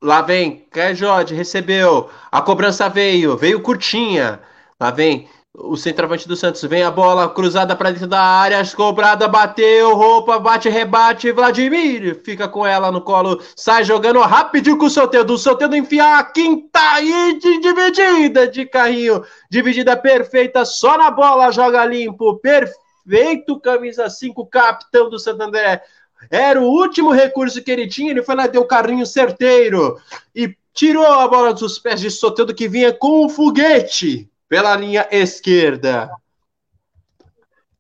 Lá 0.01 0.23
vem, 0.23 0.67
Caio 0.71 0.95
Jorge, 0.95 1.35
recebeu. 1.35 2.09
A 2.31 2.41
cobrança 2.41 2.89
veio, 2.89 3.37
veio 3.37 3.61
curtinha. 3.61 4.41
Lá 4.81 4.91
vem 4.93 5.29
o 5.55 5.77
centroavante 5.77 6.29
do 6.29 6.37
Santos 6.37 6.63
vem 6.63 6.83
a 6.83 6.91
bola 6.91 7.29
cruzada 7.29 7.75
para 7.75 7.91
dentro 7.91 8.07
da 8.07 8.21
área, 8.21 8.63
cobrada, 8.77 9.27
bateu, 9.27 9.95
roupa, 9.95 10.39
bate, 10.39 10.69
rebate, 10.69 11.33
Vladimir 11.33 12.21
fica 12.23 12.49
com 12.49 12.67
ela 12.67 12.93
no 12.93 13.01
colo, 13.01 13.43
sai 13.57 13.83
jogando 13.83 14.21
rapidinho 14.21 14.79
com 14.79 14.87
o 14.87 14.91
Soteldo, 14.91 15.35
o 15.35 15.39
Soteldo 15.39 15.77
enfia 15.77 16.19
a 16.19 16.25
quinta 16.25 17.01
e 17.01 17.39
de 17.39 17.61
dividida 17.61 18.47
de 18.47 18.67
carrinho, 18.67 19.25
dividida 19.51 19.97
perfeita, 19.97 20.65
só 20.65 20.97
na 20.97 21.11
bola, 21.11 21.51
joga 21.51 21.85
limpo, 21.85 22.39
perfeito, 22.39 23.59
camisa 23.59 24.09
5, 24.09 24.47
capitão 24.47 25.11
do 25.11 25.19
Santander. 25.19 25.83
Era 26.31 26.61
o 26.61 26.65
último 26.65 27.11
recurso 27.13 27.63
que 27.63 27.71
ele 27.71 27.89
tinha, 27.89 28.11
ele 28.11 28.23
foi 28.23 28.35
lá, 28.35 28.47
deu 28.47 28.63
o 28.63 28.67
carrinho 28.67 29.07
certeiro 29.07 29.99
e 30.35 30.55
tirou 30.73 31.07
a 31.07 31.27
bola 31.27 31.55
dos 31.55 31.79
pés 31.79 32.01
de 32.01 32.11
Soteldo 32.11 32.55
que 32.55 32.69
vinha 32.69 32.93
com 32.93 33.25
um 33.25 33.29
foguete 33.29 34.29
pela 34.49 34.75
linha 34.77 35.07
esquerda. 35.11 36.11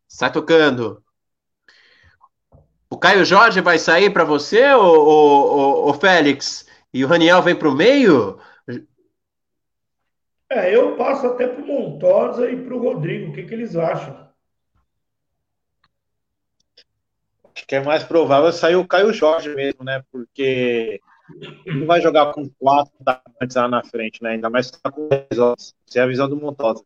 Sai 0.07 0.31
tocando. 0.31 1.03
O 2.91 2.97
Caio 2.97 3.25
Jorge 3.25 3.61
vai 3.61 3.79
sair 3.79 4.11
para 4.11 4.25
você, 4.25 4.73
o, 4.73 4.81
o, 4.81 5.91
o, 5.91 5.95
Félix? 5.95 6.67
E 6.93 7.05
o 7.05 7.09
Raniel 7.09 7.43
vem 7.43 7.55
para 7.55 7.69
o 7.69 7.75
meio? 7.75 8.39
É, 10.51 10.75
eu 10.75 10.97
passo 10.97 11.27
até 11.27 11.47
para 11.47 11.63
o 11.63 11.67
Montosa 11.67 12.51
e 12.51 12.57
para 12.57 12.75
o 12.75 12.83
Rodrigo. 12.83 13.31
O 13.31 13.35
que, 13.35 13.43
que 13.43 13.53
eles 13.53 13.77
acham? 13.77 14.29
Acho 17.55 17.67
que 17.67 17.75
é 17.75 17.81
mais 17.83 18.03
provável 18.03 18.51
sair 18.53 18.77
o 18.77 18.87
Caio 18.87 19.13
Jorge 19.13 19.55
mesmo, 19.55 19.85
né? 19.85 20.03
Porque 20.11 21.01
não 21.67 21.87
vai 21.87 22.01
jogar 22.01 22.33
com 22.33 22.49
quatro 22.59 22.93
atacantes 23.01 23.57
lá 23.57 23.69
na 23.69 23.85
frente, 23.85 24.23
né? 24.23 24.31
Ainda 24.31 24.49
mais 24.49 24.71
que 24.71 24.79
tá 24.81 24.91
com 24.91 25.09
dois 25.09 25.75
Essa 25.87 25.99
é 25.99 26.03
a 26.03 26.07
visão 26.07 26.29
do 26.29 26.37
Montosa. 26.37 26.83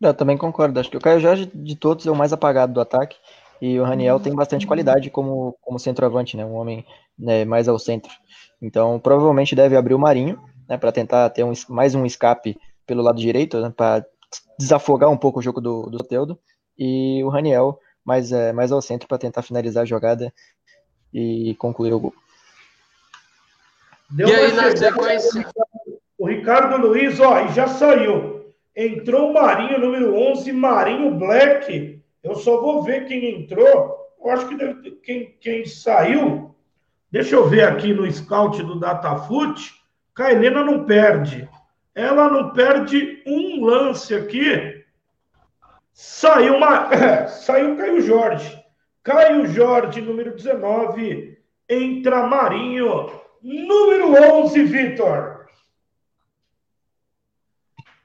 Eu 0.00 0.14
também 0.14 0.36
concordo. 0.36 0.78
Acho 0.78 0.90
que 0.90 0.96
o 0.96 1.00
Caio 1.00 1.20
Jorge, 1.20 1.50
de 1.54 1.76
todos, 1.76 2.06
é 2.06 2.10
o 2.10 2.16
mais 2.16 2.32
apagado 2.32 2.72
do 2.72 2.80
ataque. 2.80 3.16
E 3.60 3.78
o 3.80 3.84
Raniel 3.84 4.20
tem 4.20 4.34
bastante 4.34 4.66
qualidade 4.66 5.08
como, 5.10 5.56
como 5.60 5.78
centroavante, 5.78 6.36
né? 6.36 6.44
Um 6.44 6.54
homem 6.54 6.84
né, 7.18 7.44
mais 7.44 7.68
ao 7.68 7.78
centro. 7.78 8.12
Então, 8.60 8.98
provavelmente 9.00 9.54
deve 9.54 9.76
abrir 9.76 9.94
o 9.94 9.98
Marinho, 9.98 10.38
né? 10.68 10.76
Para 10.76 10.92
tentar 10.92 11.30
ter 11.30 11.44
um, 11.44 11.52
mais 11.68 11.94
um 11.94 12.04
escape 12.04 12.58
pelo 12.86 13.02
lado 13.02 13.18
direito, 13.18 13.60
né, 13.60 13.72
para 13.74 14.04
desafogar 14.58 15.10
um 15.10 15.16
pouco 15.16 15.38
o 15.38 15.42
jogo 15.42 15.60
do, 15.60 15.84
do 15.84 15.98
Teudo. 16.04 16.38
E 16.78 17.22
o 17.24 17.28
Raniel 17.28 17.78
mais, 18.04 18.32
é, 18.32 18.52
mais 18.52 18.70
ao 18.70 18.82
centro 18.82 19.08
para 19.08 19.18
tentar 19.18 19.42
finalizar 19.42 19.84
a 19.84 19.86
jogada 19.86 20.32
e 21.12 21.54
concluir 21.54 21.92
o 21.92 22.00
gol. 22.00 22.14
Deu 24.14 24.28
e 24.28 24.32
aí, 24.32 24.52
na 24.52 24.76
sequência? 24.76 25.44
O 26.16 26.28
Ricardo 26.28 26.76
Luiz, 26.86 27.18
ó, 27.18 27.46
e 27.46 27.48
já 27.48 27.66
saiu. 27.66 28.46
Entrou 28.76 29.30
o 29.30 29.34
Marinho, 29.34 29.80
número 29.80 30.14
11, 30.14 30.52
Marinho 30.52 31.16
Black. 31.16 32.00
Eu 32.22 32.36
só 32.36 32.60
vou 32.60 32.84
ver 32.84 33.06
quem 33.06 33.42
entrou. 33.42 33.96
Eu 34.22 34.30
acho 34.30 34.48
que 34.48 34.56
deve, 34.56 34.92
quem, 35.02 35.36
quem 35.40 35.66
saiu. 35.66 36.54
Deixa 37.10 37.34
eu 37.34 37.48
ver 37.48 37.64
aqui 37.64 37.92
no 37.92 38.10
scout 38.10 38.62
do 38.62 38.78
Datafoot. 38.78 39.74
Kailena 40.14 40.62
não 40.62 40.84
perde. 40.84 41.48
Ela 41.92 42.30
não 42.30 42.52
perde 42.52 43.20
um 43.26 43.64
lance 43.64 44.14
aqui. 44.14 44.84
Saiu 45.92 46.54
uma. 46.54 46.88
saiu 47.26 47.76
Caio 47.76 48.00
Jorge. 48.00 48.64
Caio 49.02 49.44
Jorge, 49.48 50.00
número 50.00 50.36
19. 50.36 51.36
Entra 51.68 52.28
Marinho. 52.28 53.23
Número 53.44 54.14
11, 54.40 54.64
Vitor. 54.64 55.44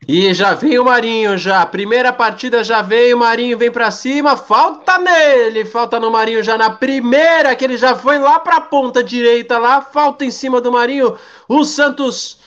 E 0.06 0.34
já 0.34 0.54
veio 0.54 0.82
o 0.82 0.86
Marinho, 0.86 1.38
já. 1.38 1.66
Primeira 1.66 2.12
partida 2.12 2.62
já 2.62 2.82
veio, 2.82 3.16
o 3.16 3.20
Marinho 3.20 3.58
vem 3.58 3.72
para 3.72 3.90
cima, 3.90 4.36
falta 4.36 4.98
nele, 4.98 5.64
falta 5.64 5.98
no 5.98 6.12
Marinho 6.12 6.44
já 6.44 6.58
na 6.58 6.72
primeira, 6.72 7.56
que 7.56 7.64
ele 7.64 7.78
já 7.78 7.96
foi 7.96 8.20
lá 8.20 8.38
para 8.38 8.58
a 8.58 8.62
ponta 8.62 9.02
direita 9.02 9.58
lá, 9.58 9.80
falta 9.80 10.26
em 10.26 10.32
cima 10.32 10.60
do 10.60 10.74
Marinho. 10.74 11.16
O 11.48 11.64
Santos 11.64 12.40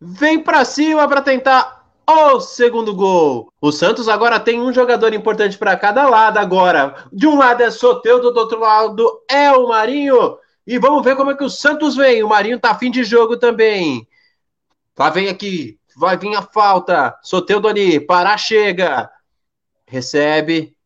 vem 0.00 0.38
para 0.42 0.64
cima 0.64 1.06
para 1.06 1.20
tentar 1.20 1.84
o 2.08 2.40
segundo 2.40 2.94
gol. 2.94 3.52
O 3.60 3.70
Santos 3.70 4.08
agora 4.08 4.40
tem 4.40 4.62
um 4.62 4.72
jogador 4.72 5.12
importante 5.12 5.58
para 5.58 5.76
cada 5.76 6.08
lado 6.08 6.38
agora. 6.38 6.94
De 7.12 7.26
um 7.26 7.36
lado 7.36 7.62
é 7.62 7.70
Soteudo, 7.70 8.32
do 8.32 8.40
outro 8.40 8.60
lado 8.60 9.20
é 9.28 9.52
o 9.52 9.68
Marinho. 9.68 10.38
E 10.70 10.78
vamos 10.78 11.02
ver 11.02 11.16
como 11.16 11.32
é 11.32 11.36
que 11.36 11.42
o 11.42 11.50
Santos 11.50 11.96
vem. 11.96 12.22
O 12.22 12.28
Marinho 12.28 12.60
tá 12.60 12.70
afim 12.70 12.92
de 12.92 13.02
jogo 13.02 13.36
também. 13.36 14.06
Lá 14.96 15.10
vem 15.10 15.28
aqui. 15.28 15.80
Vai 15.96 16.16
vir 16.16 16.32
a 16.36 16.42
falta. 16.42 17.18
Soteudo 17.24 17.66
ali. 17.66 17.98
Pará 17.98 18.38
chega. 18.38 19.10
Recebe. 19.84 20.76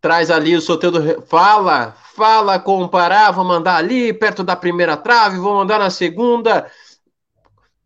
Traz 0.00 0.30
ali 0.30 0.56
o 0.56 0.62
Soteudo. 0.62 1.20
Fala. 1.26 1.94
Fala 2.14 2.58
com 2.58 2.82
o 2.82 2.88
Pará. 2.88 3.30
Vou 3.30 3.44
mandar 3.44 3.76
ali, 3.76 4.10
perto 4.10 4.42
da 4.42 4.56
primeira 4.56 4.96
trave. 4.96 5.38
Vou 5.38 5.56
mandar 5.56 5.78
na 5.78 5.90
segunda. 5.90 6.66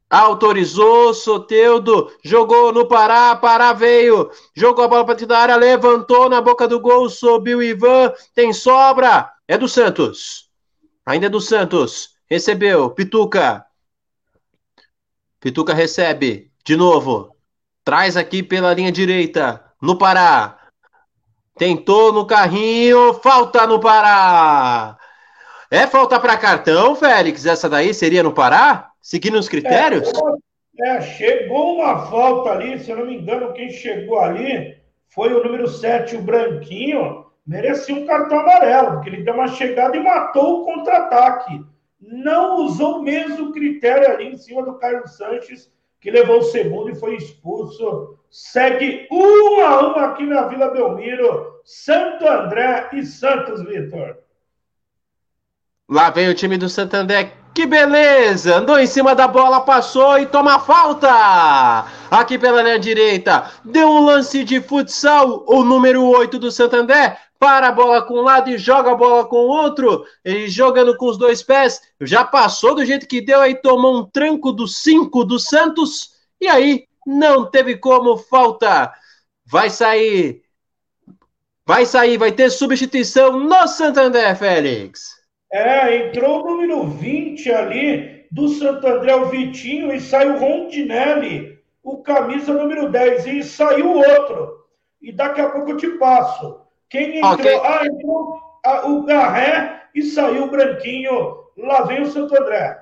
Autorizou, 0.09 1.13
Soteudo, 1.15 2.13
jogou 2.23 2.73
no 2.73 2.87
Pará, 2.87 3.37
Pará 3.37 3.73
veio, 3.73 4.29
jogou 4.57 4.85
a 4.85 4.89
bola 4.89 5.07
para 5.07 5.25
da 5.25 5.39
área, 5.39 5.55
levantou 5.55 6.29
na 6.29 6.41
boca 6.41 6.67
do 6.67 6.81
gol, 6.81 7.09
subiu 7.09 7.63
Ivan, 7.63 8.13
tem 8.35 8.53
sobra, 8.53 9.31
é 9.47 9.57
do 9.57 9.69
Santos. 9.69 10.50
Ainda 11.11 11.27
é 11.27 11.29
do 11.29 11.41
Santos. 11.41 12.11
Recebeu. 12.31 12.89
Pituca. 12.91 13.67
Pituca 15.41 15.75
recebe. 15.75 16.53
De 16.65 16.77
novo. 16.77 17.35
Traz 17.85 18.17
aqui 18.17 18.45
pela 18.45 18.73
linha 18.73 18.93
direita. 18.93 19.61
No 19.83 19.99
Pará. 19.99 20.57
Tentou 21.59 22.13
no 22.13 22.25
carrinho. 22.25 23.13
Falta 23.15 23.67
no 23.67 23.81
Pará. 23.81 24.97
É 25.69 25.85
falta 25.89 26.21
para 26.21 26.37
cartão, 26.37 26.95
Félix? 26.95 27.45
Essa 27.45 27.69
daí 27.69 27.93
seria 27.93 28.23
no 28.23 28.33
Pará? 28.33 28.93
Seguindo 29.03 29.37
os 29.37 29.49
critérios? 29.49 30.09
É, 30.81 30.91
é, 30.91 31.01
chegou 31.01 31.75
uma 31.75 32.07
falta 32.07 32.51
ali, 32.51 32.79
se 32.79 32.89
eu 32.89 32.99
não 32.99 33.07
me 33.07 33.17
engano, 33.17 33.53
quem 33.53 33.69
chegou 33.71 34.21
ali 34.21 34.77
foi 35.09 35.35
o 35.35 35.43
número 35.43 35.67
7, 35.67 36.15
o 36.15 36.23
Branquinho 36.23 37.30
merecia 37.51 37.97
um 37.97 38.07
cartão 38.07 38.39
amarelo, 38.39 38.93
porque 38.93 39.11
ele 39.11 39.25
deu 39.25 39.35
uma 39.35 39.49
chegada 39.49 39.97
e 39.97 40.01
matou 40.01 40.61
o 40.61 40.65
contra-ataque. 40.65 41.65
não 42.01 42.65
usou 42.65 43.01
o 43.01 43.03
mesmo 43.03 43.53
critério 43.53 44.09
ali 44.09 44.29
em 44.29 44.37
cima 44.37 44.63
do 44.63 44.75
Carlos 44.75 45.17
Sanches, 45.17 45.69
que 46.01 46.13
levou 46.13 46.39
o 46.39 46.45
segundo 46.45 46.91
e 46.91 46.95
foi 46.95 47.17
expulso. 47.17 48.17
Segue 48.31 49.09
um 49.11 49.61
a 49.61 49.89
um 49.89 49.99
aqui 49.99 50.25
na 50.25 50.43
Vila 50.43 50.71
Belmiro, 50.71 51.61
Santo 51.65 52.27
André 52.27 52.89
e 52.93 53.05
Santos, 53.05 53.63
Vitor. 53.65 54.17
Lá 55.89 56.09
vem 56.09 56.29
o 56.29 56.35
time 56.35 56.57
do 56.57 56.69
Santander. 56.69 57.33
Que 57.53 57.67
beleza! 57.67 58.59
Andou 58.59 58.79
em 58.79 58.87
cima 58.87 59.13
da 59.13 59.27
bola, 59.27 59.61
passou 59.63 60.21
e 60.21 60.25
toma 60.25 60.61
falta! 60.61 61.85
Aqui 62.09 62.39
pela 62.39 62.63
linha 62.63 62.79
direita. 62.79 63.51
Deu 63.65 63.89
um 63.89 64.05
lance 64.05 64.45
de 64.45 64.61
futsal. 64.61 65.45
O 65.49 65.65
número 65.65 66.05
8 66.05 66.39
do 66.39 66.53
Santander 66.53 67.19
para 67.41 67.69
a 67.69 67.73
bola 67.73 68.03
com 68.03 68.19
um 68.19 68.23
lado 68.23 68.51
e 68.51 68.59
joga 68.59 68.93
a 68.93 68.95
bola 68.95 69.25
com 69.25 69.37
o 69.37 69.49
outro, 69.49 70.05
e 70.23 70.47
jogando 70.47 70.95
com 70.95 71.07
os 71.07 71.17
dois 71.17 71.43
pés, 71.43 71.81
já 71.99 72.23
passou 72.23 72.75
do 72.75 72.85
jeito 72.85 73.09
que 73.09 73.23
deu, 73.23 73.41
aí 73.41 73.55
tomou 73.55 73.99
um 73.99 74.05
tranco 74.05 74.53
do 74.53 74.69
5 74.69 75.25
do 75.25 75.39
Santos, 75.39 76.11
e 76.39 76.47
aí 76.47 76.85
não 77.07 77.47
teve 77.47 77.79
como, 77.79 78.19
falta, 78.19 78.93
vai 79.47 79.71
sair, 79.71 80.43
vai 81.65 81.87
sair, 81.87 82.19
vai 82.19 82.31
ter 82.31 82.51
substituição 82.51 83.33
no 83.41 83.67
Santander, 83.67 84.37
Félix. 84.37 85.19
É, 85.51 86.09
entrou 86.09 86.43
o 86.43 86.51
número 86.51 86.89
20 86.89 87.51
ali 87.53 88.27
do 88.31 88.49
Santander, 88.49 89.23
o 89.23 89.31
Vitinho, 89.31 89.91
e 89.95 89.99
saiu 89.99 90.35
o 90.35 90.39
Rondinelli, 90.39 91.59
o 91.83 92.03
camisa 92.03 92.53
número 92.53 92.91
10, 92.91 93.27
e 93.27 93.43
saiu 93.43 93.95
outro, 93.95 94.67
e 95.01 95.11
daqui 95.11 95.41
a 95.41 95.49
pouco 95.49 95.71
eu 95.71 95.79
te 95.79 95.89
passo. 95.93 96.69
Quem 96.91 97.19
entrou? 97.19 97.35
Okay. 97.35 97.61
Ah, 97.65 97.87
entrou 97.87 98.41
ah, 98.67 98.89
o 98.89 99.05
Garré 99.05 99.85
e 99.95 100.03
saiu 100.03 100.45
o 100.45 100.51
Branquinho. 100.51 101.39
Lá 101.57 101.83
vem 101.83 102.03
o 102.03 102.11
Santo 102.11 102.37
André. 102.37 102.79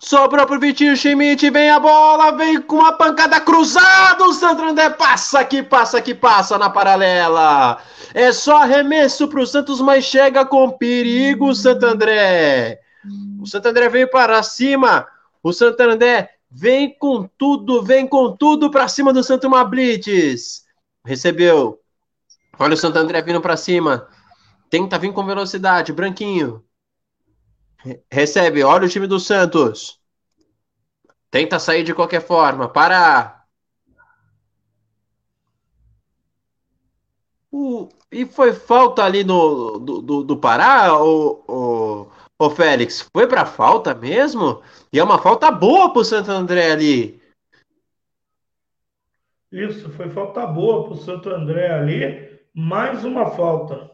Sobrou 0.00 0.46
pro 0.46 0.60
Vitinho 0.60 0.96
Schmidt, 0.96 1.50
vem 1.50 1.70
a 1.70 1.80
bola, 1.80 2.30
vem 2.30 2.62
com 2.62 2.76
uma 2.76 2.92
pancada 2.92 3.40
cruzada, 3.40 4.24
o 4.24 4.32
Santo 4.32 4.62
André 4.62 4.90
passa 4.90 5.44
que 5.44 5.60
passa 5.60 6.00
que 6.00 6.14
passa 6.14 6.56
na 6.56 6.70
paralela. 6.70 7.82
É 8.14 8.32
só 8.32 8.62
arremesso 8.62 9.26
pro 9.26 9.44
Santos, 9.44 9.80
mas 9.80 10.04
chega 10.04 10.46
com 10.46 10.70
perigo 10.70 11.48
o 11.48 11.54
Santo 11.54 11.84
André. 11.84 12.80
O 13.40 13.46
Santo 13.46 13.66
André 13.66 13.88
veio 13.88 14.08
para 14.08 14.40
cima, 14.44 15.06
o 15.42 15.52
Santo 15.52 15.80
André 15.80 16.30
vem 16.48 16.96
com 16.96 17.28
tudo, 17.36 17.82
vem 17.82 18.06
com 18.06 18.36
tudo 18.36 18.70
para 18.70 18.86
cima 18.86 19.12
do 19.12 19.24
Santo 19.24 19.50
Mablites. 19.50 20.64
Recebeu 21.04 21.80
Olha 22.58 22.74
o 22.74 22.76
Santo 22.76 22.98
André 22.98 23.22
vindo 23.22 23.40
para 23.40 23.56
cima. 23.56 24.08
Tenta 24.68 24.98
vir 24.98 25.12
com 25.12 25.24
velocidade. 25.24 25.92
Branquinho. 25.92 26.64
Recebe. 28.10 28.62
Olha 28.64 28.86
o 28.86 28.88
time 28.88 29.06
do 29.06 29.20
Santos. 29.20 30.00
Tenta 31.30 31.58
sair 31.58 31.84
de 31.84 31.94
qualquer 31.94 32.20
forma. 32.20 32.68
Para. 32.68 33.44
Uh, 37.52 37.88
e 38.10 38.26
foi 38.26 38.52
falta 38.52 39.04
ali 39.04 39.24
no, 39.24 39.78
do, 39.78 40.02
do, 40.02 40.22
do 40.24 40.36
Pará, 40.36 41.02
o, 41.02 41.44
o, 41.46 42.08
o 42.38 42.50
Félix? 42.50 43.08
Foi 43.12 43.26
para 43.26 43.46
falta 43.46 43.94
mesmo? 43.94 44.62
E 44.92 44.98
é 44.98 45.04
uma 45.04 45.18
falta 45.18 45.50
boa 45.50 45.92
pro 45.92 46.04
Santo 46.04 46.30
André 46.30 46.72
ali. 46.72 47.22
Isso, 49.50 49.90
foi 49.90 50.10
falta 50.10 50.46
boa 50.46 50.84
pro 50.84 50.96
Santo 50.96 51.30
André 51.30 51.72
ali. 51.72 52.27
Mais 52.54 53.04
uma 53.04 53.30
falta. 53.30 53.90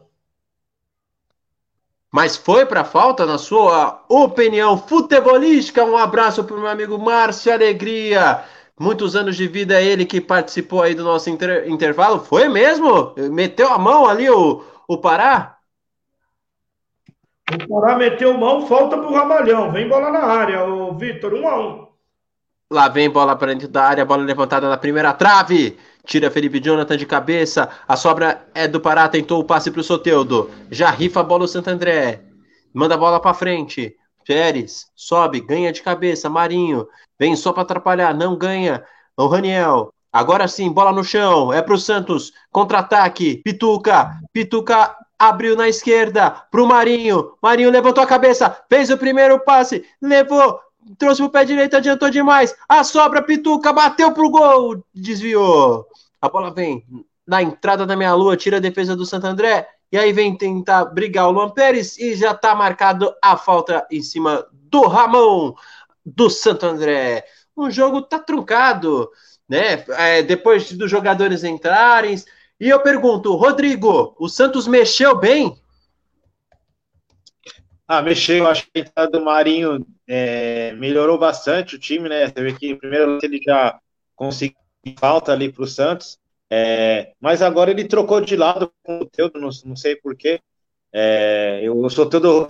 Mas 2.11 2.37
foi 2.37 2.65
para 2.65 2.85
falta, 2.85 3.25
na 3.25 3.37
sua 3.37 4.01
opinião 4.07 4.77
futebolística? 4.77 5.83
Um 5.83 5.97
abraço 5.97 6.45
para 6.45 6.55
o 6.55 6.59
meu 6.59 6.69
amigo 6.69 6.97
Márcio 6.97 7.51
Alegria. 7.51 8.41
Muitos 8.79 9.17
anos 9.17 9.35
de 9.35 9.47
vida, 9.47 9.81
ele 9.81 10.05
que 10.05 10.21
participou 10.21 10.81
aí 10.81 10.95
do 10.95 11.03
nosso 11.03 11.29
inter 11.29 11.69
intervalo. 11.69 12.19
Foi 12.19 12.47
mesmo? 12.47 13.13
Meteu 13.31 13.69
a 13.69 13.77
mão 13.77 14.07
ali 14.07 14.29
o, 14.29 14.63
o 14.87 14.97
Pará? 14.97 15.57
O 17.51 17.67
Pará 17.67 17.97
meteu 17.97 18.37
mão, 18.37 18.65
falta 18.65 18.97
pro 18.97 19.13
Ramalhão. 19.13 19.71
Vem 19.71 19.87
bola 19.89 20.09
na 20.09 20.23
área, 20.23 20.63
o 20.63 20.93
Vitor, 20.97 21.33
um 21.33 21.47
a 21.47 21.59
um. 21.59 21.87
Lá 22.71 22.87
vem 22.87 23.09
bola 23.09 23.35
para 23.35 23.53
dentro 23.53 23.67
da 23.67 23.83
área, 23.83 24.05
bola 24.05 24.23
levantada 24.23 24.69
na 24.69 24.77
primeira 24.77 25.13
trave. 25.13 25.77
Tira 26.05 26.29
Felipe 26.29 26.59
Jonathan 26.63 26.95
de 26.95 27.05
cabeça. 27.05 27.69
A 27.87 27.97
sobra 27.97 28.47
é 28.53 28.67
do 28.67 28.79
Pará. 28.79 29.09
Tentou 29.09 29.39
o 29.39 29.43
passe 29.43 29.71
para 29.71 29.81
o 29.81 29.83
Soteudo. 29.83 30.49
Já 30.69 30.89
rifa 30.89 31.19
a 31.19 31.23
bola 31.23 31.45
o 31.45 31.47
Santo 31.47 31.69
André. 31.69 32.21
Manda 32.73 32.95
a 32.95 32.97
bola 32.97 33.19
para 33.19 33.33
frente. 33.33 33.95
Pérez 34.25 34.87
sobe, 34.95 35.39
ganha 35.39 35.71
de 35.71 35.81
cabeça. 35.81 36.29
Marinho 36.29 36.87
vem 37.19 37.35
só 37.35 37.51
para 37.51 37.63
atrapalhar. 37.63 38.13
Não 38.13 38.35
ganha. 38.35 38.83
O 39.17 39.27
Raniel. 39.27 39.91
Agora 40.13 40.47
sim, 40.47 40.71
bola 40.71 40.91
no 40.91 41.03
chão. 41.03 41.51
É 41.51 41.61
para 41.61 41.73
o 41.73 41.77
Santos. 41.77 42.31
Contra-ataque. 42.51 43.41
Pituca. 43.43 44.19
Pituca 44.31 44.95
abriu 45.17 45.55
na 45.55 45.67
esquerda 45.67 46.29
para 46.29 46.61
o 46.61 46.67
Marinho. 46.67 47.31
Marinho 47.41 47.71
levantou 47.71 48.03
a 48.03 48.07
cabeça. 48.07 48.55
Fez 48.69 48.89
o 48.89 48.97
primeiro 48.97 49.39
passe. 49.39 49.83
Levou 50.01 50.59
trouxe 50.97 51.21
pro 51.21 51.31
pé 51.31 51.43
direito, 51.43 51.75
adiantou 51.75 52.09
demais. 52.09 52.55
A 52.69 52.83
sobra, 52.83 53.21
Pituca, 53.21 53.73
bateu 53.73 54.11
pro 54.11 54.29
gol, 54.29 54.83
desviou. 54.93 55.87
A 56.21 56.29
bola 56.29 56.53
vem 56.53 56.85
na 57.27 57.41
entrada 57.41 57.85
da 57.85 57.95
meia 57.95 58.13
lua, 58.13 58.37
tira 58.37 58.57
a 58.57 58.61
defesa 58.61 58.95
do 58.95 59.05
Santo 59.05 59.27
André. 59.27 59.67
E 59.91 59.97
aí 59.97 60.11
vem 60.11 60.37
tentar 60.37 60.85
brigar 60.85 61.27
o 61.27 61.31
Luan 61.31 61.49
Pérez 61.49 61.97
e 61.97 62.15
já 62.15 62.33
tá 62.33 62.53
marcado 62.53 63.13
a 63.21 63.37
falta 63.37 63.85
em 63.91 64.01
cima 64.01 64.45
do 64.51 64.81
Ramon 64.81 65.53
do 66.05 66.29
Santo 66.29 66.65
André. 66.65 67.25
O 67.55 67.69
jogo 67.69 68.01
tá 68.01 68.19
truncado, 68.19 69.09
né? 69.47 69.83
É, 69.89 70.21
depois 70.21 70.71
dos 70.73 70.91
jogadores 70.91 71.43
entrarem. 71.43 72.15
E 72.59 72.69
eu 72.69 72.79
pergunto, 72.81 73.35
Rodrigo, 73.35 74.15
o 74.19 74.27
Santos 74.27 74.67
mexeu 74.67 75.17
bem? 75.17 75.59
Ah, 77.87 78.01
mexeu, 78.01 78.47
acho 78.47 78.63
que 78.63 78.79
a 78.79 78.79
entrada 78.79 79.11
do 79.11 79.23
Marinho 79.23 79.85
é, 80.07 80.73
melhorou 80.73 81.17
bastante 81.17 81.75
o 81.75 81.79
time, 81.79 82.09
né? 82.09 82.27
Você 82.27 82.41
vê 82.41 82.53
que 82.53 82.75
primeiro 82.75 83.19
ele 83.21 83.39
já 83.41 83.79
conseguiu 84.15 84.64
falta 84.99 85.31
ali 85.31 85.51
para 85.51 85.63
o 85.63 85.67
Santos, 85.67 86.19
é, 86.49 87.13
mas 87.19 87.41
agora 87.41 87.71
ele 87.71 87.87
trocou 87.87 88.21
de 88.21 88.35
lado 88.35 88.71
com 88.83 88.99
o 88.99 89.05
Teudo, 89.05 89.39
não, 89.39 89.49
não 89.65 89.75
sei 89.75 89.95
porquê. 89.95 90.39
É, 90.93 91.61
eu 91.63 91.89
sou 91.89 92.07
todo 92.07 92.47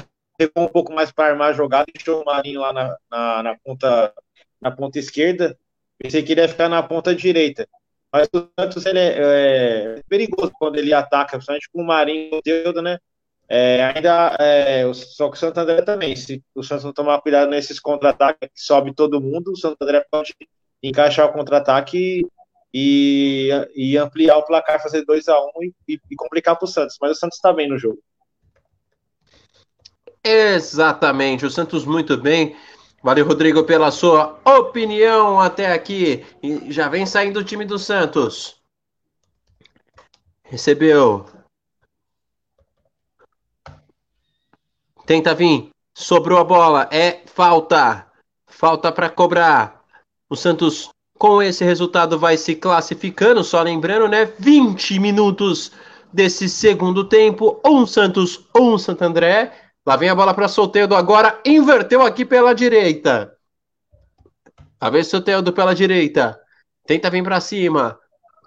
um 0.56 0.68
pouco 0.68 0.94
mais 0.94 1.12
para 1.12 1.32
armar 1.32 1.49
a 1.49 1.53
jogada, 1.53 1.91
deixou 1.94 2.22
o 2.22 2.26
Marinho 2.26 2.62
lá 2.62 2.74
na, 2.74 2.98
na, 3.10 3.44
na, 3.44 3.57
ponta, 3.57 4.14
na 4.62 4.72
ponta 4.72 4.99
esquerda. 4.99 5.57
Pensei 5.98 6.24
que 6.24 6.34
ele 6.34 6.41
ia 6.41 6.49
ficar 6.49 6.68
na 6.68 6.84
ponta 6.84 7.16
direita. 7.16 7.68
Mas 8.12 8.28
o 8.34 8.49
Santos 8.60 8.86
ele 8.86 8.99
é, 8.99 9.98
é 9.98 10.03
perigoso 10.07 10.52
quando 10.57 10.78
ele 10.78 10.94
ataca, 10.94 11.38
principalmente 11.38 11.70
com 11.72 11.82
o 11.82 11.86
Marinho 11.86 12.30
e 12.34 12.38
o 12.38 12.41
Teudo, 12.41 12.82
né? 12.82 12.99
É, 13.48 13.84
ainda, 13.84 14.36
é, 14.40 14.91
só 14.94 15.30
que 15.30 15.38
o 15.38 15.40
Santo 15.40 15.60
André 15.60 15.82
também, 15.84 16.16
se 16.16 16.44
o 16.53 16.64
Santos 16.64 16.84
não 16.84 16.94
tomar 16.94 17.22
cuidado 17.22 17.49
nesses 17.49 17.80
contra-ataques 17.80 18.49
que 18.53 18.62
sobe 18.62 18.94
todo 18.94 19.22
mundo, 19.22 19.52
o 19.52 19.57
Santo 19.57 19.78
André 19.82 20.03
pode 20.10 20.36
encaixar 20.88 21.28
o 21.28 21.34
contra-ataque 21.34 22.26
e, 22.74 23.49
e, 23.76 23.98
ampliar 23.98 24.38
o 24.38 24.44
placar, 24.44 24.82
fazer 24.82 25.06
2 25.06 25.28
a 25.30 25.40
1 25.40 25.44
um 25.44 25.64
e, 25.88 25.99
e, 26.10 26.16
complicar 26.16 26.56
para 26.56 26.66
o 26.66 26.68
Santos. 26.68 26.98
Mas 27.02 27.12
o 27.12 27.16
Santos 27.16 27.38
está 27.38 27.53
bem 27.53 27.70
no 27.70 27.78
jogo. 27.78 27.99
Exatamente, 30.24 31.45
o 31.45 31.49
Santos 31.49 31.86
muito 31.86 32.18
bem. 32.18 32.56
Valeu, 33.02 33.26
Rodrigo, 33.26 33.64
pela 33.64 33.91
sua 33.91 34.40
opinião 34.44 35.40
até 35.40 35.72
aqui. 35.72 36.26
E 36.41 36.72
já 36.72 36.90
vem 36.90 37.06
saindo 37.06 37.40
o 37.40 37.44
time 37.44 37.64
do 37.64 37.78
Santos. 37.78 38.60
Recebeu 40.44 41.26
Tenta 45.06 45.36
vir. 45.36 45.70
Sobrou 45.94 46.40
a 46.40 46.44
bola. 46.44 46.90
É 46.91 47.22
falta. 47.28 48.07
Falta 48.48 48.91
para 48.91 49.10
cobrar. 49.10 49.85
O 50.30 50.35
Santos, 50.35 50.89
com 51.18 51.41
esse 51.41 51.64
resultado, 51.64 52.18
vai 52.18 52.38
se 52.38 52.56
classificando. 52.56 53.43
Só 53.43 53.61
lembrando, 53.61 54.07
né? 54.07 54.26
20 54.39 54.99
minutos 54.99 55.72
desse 56.11 56.49
segundo 56.49 57.03
tempo. 57.03 57.61
Um 57.65 57.85
Santos, 57.85 58.47
um 58.57 58.77
Santo 58.77 59.03
André. 59.03 59.53
Lá 59.85 59.95
vem 59.95 60.10
a 60.10 60.15
bola 60.15 60.34
para 60.34 60.47
Solteiro 60.47 60.95
agora. 60.95 61.39
Inverteu 61.45 62.02
aqui 62.02 62.26
pela 62.26 62.56
direita. 62.56 63.35
A 64.80 64.89
ver 64.89 65.03
Solteiro 65.03 65.53
pela 65.53 65.76
direita. 65.76 66.39
Tenta 66.88 67.10
vir 67.10 67.23
para 67.23 67.39
cima. 67.39 67.99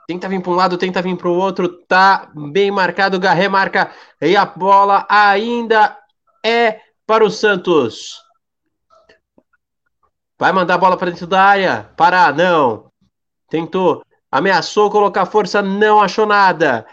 Tenta 0.08 0.28
vir 0.28 0.40
para 0.40 0.50
um 0.50 0.54
lado, 0.54 0.78
tenta 0.78 1.02
vir 1.02 1.16
para 1.16 1.28
o 1.28 1.36
outro. 1.36 1.68
Tá 1.68 2.30
bem 2.34 2.70
marcado. 2.70 3.20
Garré 3.20 3.48
marca. 3.48 3.92
E 4.20 4.36
a 4.36 4.44
bola 4.44 5.06
ainda 5.08 5.96
é 6.44 6.80
para 7.06 7.24
o 7.24 7.30
Santos. 7.30 8.27
Vai 10.38 10.52
mandar 10.52 10.74
a 10.74 10.78
bola 10.78 10.96
para 10.96 11.10
dentro 11.10 11.26
da 11.26 11.42
área. 11.42 11.90
Parar, 11.96 12.34
não. 12.34 12.90
Tentou. 13.48 14.04
Ameaçou 14.30 14.90
colocar 14.90 15.26
força, 15.26 15.60
não 15.60 16.00
achou 16.00 16.26
nada. 16.26 16.86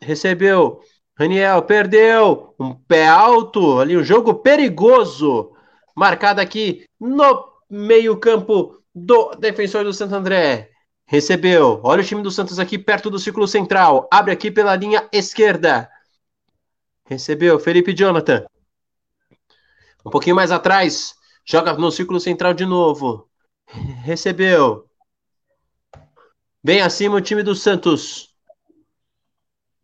Recebeu. 0.00 0.80
Raniel 1.18 1.62
perdeu. 1.62 2.54
Um 2.58 2.74
pé 2.74 3.08
alto 3.08 3.80
ali, 3.80 3.96
um 3.96 4.04
jogo 4.04 4.34
perigoso. 4.34 5.52
Marcado 5.96 6.40
aqui 6.40 6.84
no 7.00 7.44
meio-campo 7.68 8.78
do 8.94 9.34
defensor 9.36 9.84
do 9.84 9.92
Santo 9.92 10.14
André. 10.14 10.70
Recebeu. 11.06 11.80
Olha 11.82 12.02
o 12.02 12.04
time 12.04 12.22
do 12.22 12.30
Santos 12.30 12.58
aqui 12.58 12.78
perto 12.78 13.10
do 13.10 13.18
círculo 13.18 13.48
central. 13.48 14.08
Abre 14.10 14.32
aqui 14.32 14.50
pela 14.50 14.76
linha 14.76 15.08
esquerda. 15.12 15.90
Recebeu. 17.06 17.58
Felipe 17.58 17.94
Jonathan. 17.96 18.44
Um 20.04 20.10
pouquinho 20.10 20.36
mais 20.36 20.50
atrás. 20.50 21.14
Joga 21.44 21.74
no 21.74 21.90
círculo 21.90 22.18
central 22.18 22.54
de 22.54 22.64
novo. 22.64 23.28
Recebeu. 24.02 24.86
Bem 26.62 26.80
acima 26.80 27.16
o 27.16 27.20
time 27.20 27.42
do 27.42 27.54
Santos. 27.54 28.30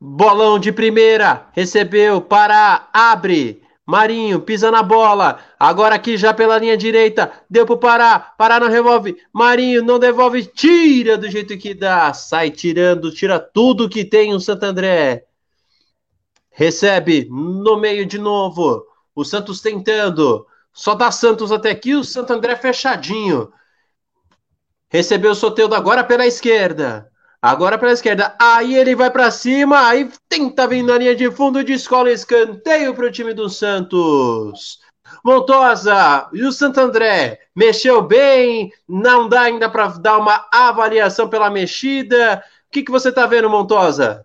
Bolão 0.01 0.59
de 0.59 0.73
primeira. 0.73 1.51
Recebeu. 1.53 2.23
Para. 2.23 2.89
Abre. 2.93 3.63
Marinho 3.85 4.41
pisa 4.41 4.71
na 4.71 4.83
bola. 4.83 5.41
Agora 5.59 5.97
aqui 5.97 6.17
já 6.17 6.33
pela 6.33 6.57
linha 6.57 6.77
direita. 6.77 7.31
Deu 7.51 7.67
pro 7.67 7.77
Pará. 7.77 8.19
Pará 8.19 8.59
não 8.59 8.69
revolve. 8.69 9.17
Marinho 9.33 9.83
não 9.83 9.99
devolve. 9.99 10.47
Tira 10.47 11.19
do 11.19 11.29
jeito 11.29 11.59
que 11.59 11.75
dá. 11.75 12.15
Sai 12.15 12.51
tirando. 12.51 13.13
Tira 13.13 13.39
tudo 13.39 13.89
que 13.89 14.05
tem 14.05 14.33
o 14.33 14.41
Santo 14.41 14.63
André. 14.63 15.27
Recebe 16.51 17.29
no 17.31 17.79
meio 17.79 18.07
de 18.07 18.19
novo. 18.19 18.87
O 19.15 19.25
Santos 19.25 19.61
tentando. 19.61 20.47
Só 20.73 20.95
dá 20.95 21.11
Santos 21.11 21.53
até 21.53 21.71
aqui. 21.71 21.95
O 21.95 22.05
Santo 22.05 22.33
André 22.33 22.57
fechadinho. 22.57 23.53
Recebeu 24.89 25.33
o 25.33 25.35
Soteudo 25.35 25.75
agora 25.75 26.03
pela 26.03 26.27
esquerda. 26.27 27.11
Agora 27.41 27.79
pela 27.79 27.93
esquerda. 27.93 28.35
Aí 28.41 28.75
ele 28.75 28.95
vai 28.95 29.11
para 29.11 29.31
cima. 29.31 29.89
Aí 29.89 30.11
tenta 30.29 30.67
vir 30.67 30.83
na 30.83 30.99
linha 30.99 31.15
de 31.15 31.31
fundo 31.31 31.63
de 31.65 31.73
escola. 31.73 32.11
Escanteio 32.11 32.95
para 32.95 33.07
o 33.07 33.13
time 33.13 33.33
do 33.33 33.49
Santos. 33.49 34.79
Montosa 35.25 36.29
e 36.33 36.45
o 36.45 36.53
Santo 36.53 36.81
André 36.81 37.41
mexeu 37.55 38.03
bem. 38.03 38.73
Não 38.89 39.29
dá 39.29 39.43
ainda 39.43 39.69
para 39.69 39.89
dar 39.89 40.19
uma 40.19 40.47
avaliação 40.53 41.29
pela 41.29 41.51
mexida. 41.51 42.43
O 42.69 42.73
que, 42.73 42.83
que 42.83 42.91
você 42.91 43.09
está 43.09 43.27
vendo, 43.27 43.51
Montosa? 43.51 44.25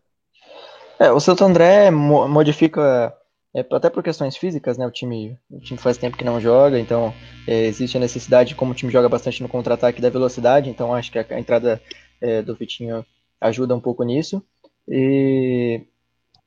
É, 1.00 1.12
o 1.12 1.20
Santo 1.20 1.44
André 1.44 1.92
modifica 1.92 3.14
é, 3.56 3.66
até 3.72 3.90
por 3.90 4.04
questões 4.04 4.36
físicas, 4.36 4.78
né? 4.78 4.86
O 4.86 4.92
time, 4.92 5.40
o 5.50 5.60
time 5.62 5.80
faz 5.80 5.98
tempo 5.98 6.18
que 6.18 6.26
não 6.26 6.42
joga, 6.42 6.78
então 6.78 7.14
é, 7.48 7.66
existe 7.68 7.96
a 7.96 8.02
necessidade, 8.02 8.54
como 8.54 8.74
o 8.74 8.76
time 8.76 8.92
joga 8.92 9.08
bastante 9.08 9.42
no 9.42 9.48
contra-ataque 9.48 10.02
da 10.02 10.10
velocidade, 10.10 10.70
então 10.70 10.94
acho 10.94 11.10
que 11.10 11.18
a, 11.18 11.40
entrada 11.40 11.82
é, 12.20 12.42
do 12.42 12.54
Vitinho 12.54 13.06
ajuda 13.40 13.74
um 13.74 13.80
pouco 13.80 14.04
nisso. 14.04 14.44
E, 14.86 15.82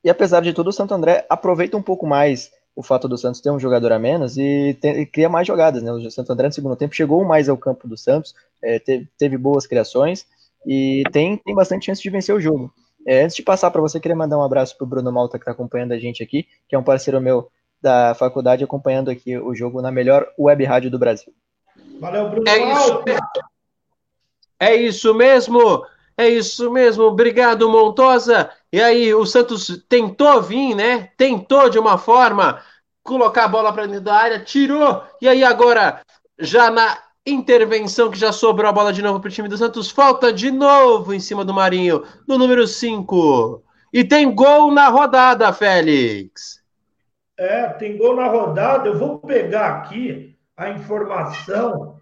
e 0.05 0.11
apesar 0.11 0.43
de 0.43 0.53
tudo, 0.53 0.69
o 0.69 0.73
Santo 0.73 0.93
André 0.93 1.25
aproveita 1.31 1.79
um 1.79 1.83
pouco 1.83 2.07
mais 2.07 2.51
o 2.77 2.83
fato 2.83 3.09
do 3.09 3.17
Santos 3.17 3.41
ter 3.41 3.51
um 3.51 3.59
jogador 3.59 3.91
a 3.91 3.99
menos 3.99 4.37
e, 4.37 4.75
te, 4.75 4.89
e 4.89 5.07
cria 5.07 5.31
mais 5.31 5.47
jogadas, 5.47 5.83
né? 5.83 5.91
O 5.91 6.11
Santo 6.11 6.31
André 6.31 6.49
no 6.49 6.53
segundo 6.53 6.77
tempo 6.77 6.95
chegou 6.95 7.25
mais 7.25 7.49
ao 7.49 7.57
campo 7.57 7.89
do 7.89 7.97
Santos, 7.97 8.35
é, 8.63 8.79
teve, 8.79 9.09
teve 9.17 9.39
boas 9.39 9.67
criações 9.67 10.27
e 10.67 11.03
tem, 11.11 11.39
tem 11.39 11.55
bastante 11.55 11.87
chance 11.87 12.03
de 12.03 12.11
vencer 12.11 12.35
o 12.35 12.41
jogo. 12.41 12.71
É, 13.09 13.23
antes 13.23 13.37
de 13.37 13.43
passar 13.43 13.71
para 13.71 13.81
você, 13.81 13.99
queria 13.99 14.15
mandar 14.15 14.37
um 14.37 14.43
abraço 14.43 14.77
para 14.77 14.85
o 14.85 14.87
Bruno 14.87 15.11
Malta, 15.11 15.39
que 15.39 15.43
está 15.43 15.53
acompanhando 15.53 15.93
a 15.93 15.99
gente 15.99 16.23
aqui, 16.23 16.47
que 16.69 16.77
é 16.77 16.79
um 16.79 16.83
parceiro 16.83 17.19
meu 17.23 17.51
da 17.81 18.15
faculdade, 18.15 18.63
acompanhando 18.63 19.11
aqui 19.11 19.35
o 19.39 19.55
jogo 19.55 19.81
na 19.81 19.91
melhor 19.91 20.29
web 20.39 20.63
rádio 20.63 20.91
do 20.91 20.99
Brasil. 20.99 21.33
Valeu, 21.99 22.29
Bruno 22.29 22.47
é 22.47 22.59
Malta! 22.59 23.13
Isso, 23.13 23.21
é 24.61 24.75
isso 24.75 25.15
mesmo! 25.15 25.87
É 26.19 26.29
isso 26.29 26.71
mesmo, 26.71 27.05
obrigado, 27.05 27.67
Montosa. 27.71 28.51
E 28.71 28.79
aí, 28.79 29.15
o 29.15 29.25
Santos 29.25 29.83
tentou 29.89 30.43
vir, 30.43 30.75
né? 30.75 31.11
Tentou 31.17 31.71
de 31.71 31.79
uma 31.79 31.97
forma 31.97 32.61
colocar 33.03 33.45
a 33.45 33.49
bola 33.49 33.73
para 33.73 33.87
dentro 33.87 34.03
da 34.03 34.17
área, 34.17 34.41
tirou. 34.41 35.03
E 35.23 35.29
aí, 35.29 35.43
agora, 35.43 36.03
já 36.39 36.71
na 36.71 36.99
Intervenção 37.29 38.11
que 38.11 38.19
já 38.19 38.33
sobrou 38.33 38.71
a 38.71 38.73
bola 38.73 38.91
de 38.91 39.03
novo 39.03 39.21
para 39.21 39.29
o 39.29 39.31
time 39.31 39.49
do 39.49 39.59
Santos. 39.59 39.91
Falta 39.91 40.33
de 40.33 40.51
novo 40.51 41.13
em 41.13 41.21
cima 41.21 41.45
do 41.45 41.53
Marinho, 41.53 42.03
no 42.27 42.39
número 42.39 42.67
5. 42.67 43.63
E 43.93 44.03
tem 44.03 44.35
gol 44.35 44.73
na 44.73 44.89
rodada, 44.89 45.53
Félix. 45.53 46.63
É, 47.37 47.69
tem 47.69 47.99
gol 47.99 48.17
na 48.17 48.29
rodada. 48.29 48.89
Eu 48.89 48.99
vou 48.99 49.19
pegar 49.19 49.69
aqui 49.69 50.37
a 50.57 50.71
informação. 50.71 51.97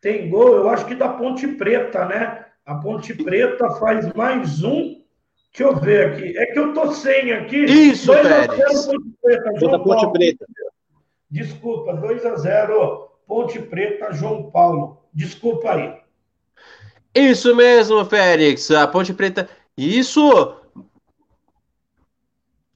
Tem 0.00 0.28
gol, 0.28 0.56
eu 0.56 0.68
acho 0.68 0.84
que 0.84 0.96
da 0.96 1.10
Ponte 1.10 1.46
Preta, 1.46 2.04
né? 2.04 2.44
A 2.64 2.74
Ponte 2.74 3.14
Preta 3.14 3.70
faz 3.70 4.12
mais 4.14 4.64
um. 4.64 5.00
Deixa 5.52 5.72
eu 5.72 5.76
ver 5.76 6.08
aqui. 6.08 6.36
É 6.36 6.46
que 6.46 6.58
eu 6.58 6.74
tô 6.74 6.92
sem 6.92 7.32
aqui. 7.32 7.64
Isso, 7.64 8.08
2 8.08 8.26
a 8.26 8.46
0 8.46 8.48
Ponte 8.48 9.16
Preta. 9.22 9.78
Ponte 9.78 10.12
Preta. 10.12 10.46
Desculpa, 11.30 11.94
2 11.94 12.26
a 12.26 12.34
0 12.36 13.15
Ponte 13.26 13.58
Preta, 13.60 14.12
João 14.12 14.50
Paulo. 14.50 15.02
Desculpa 15.12 15.72
aí. 15.72 16.00
Isso 17.14 17.54
mesmo, 17.56 18.04
Félix. 18.04 18.70
A 18.70 18.86
Ponte 18.86 19.12
Preta. 19.12 19.48
Isso. 19.76 20.60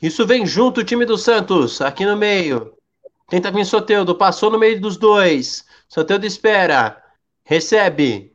Isso 0.01 0.27
vem 0.27 0.47
junto 0.47 0.81
o 0.81 0.85
time 0.85 1.05
do 1.05 1.19
Santos, 1.19 1.81
aqui 1.81 2.07
no 2.07 2.17
meio. 2.17 2.75
Tenta 3.29 3.51
vir 3.53 3.65
Soteudo, 3.65 4.17
passou 4.17 4.51
no 4.51 4.59
meio 4.59 4.81
dos 4.81 4.97
dois. 4.97 5.65
Soteudo 5.89 6.27
espera. 6.27 7.01
Recebe. 7.45 8.35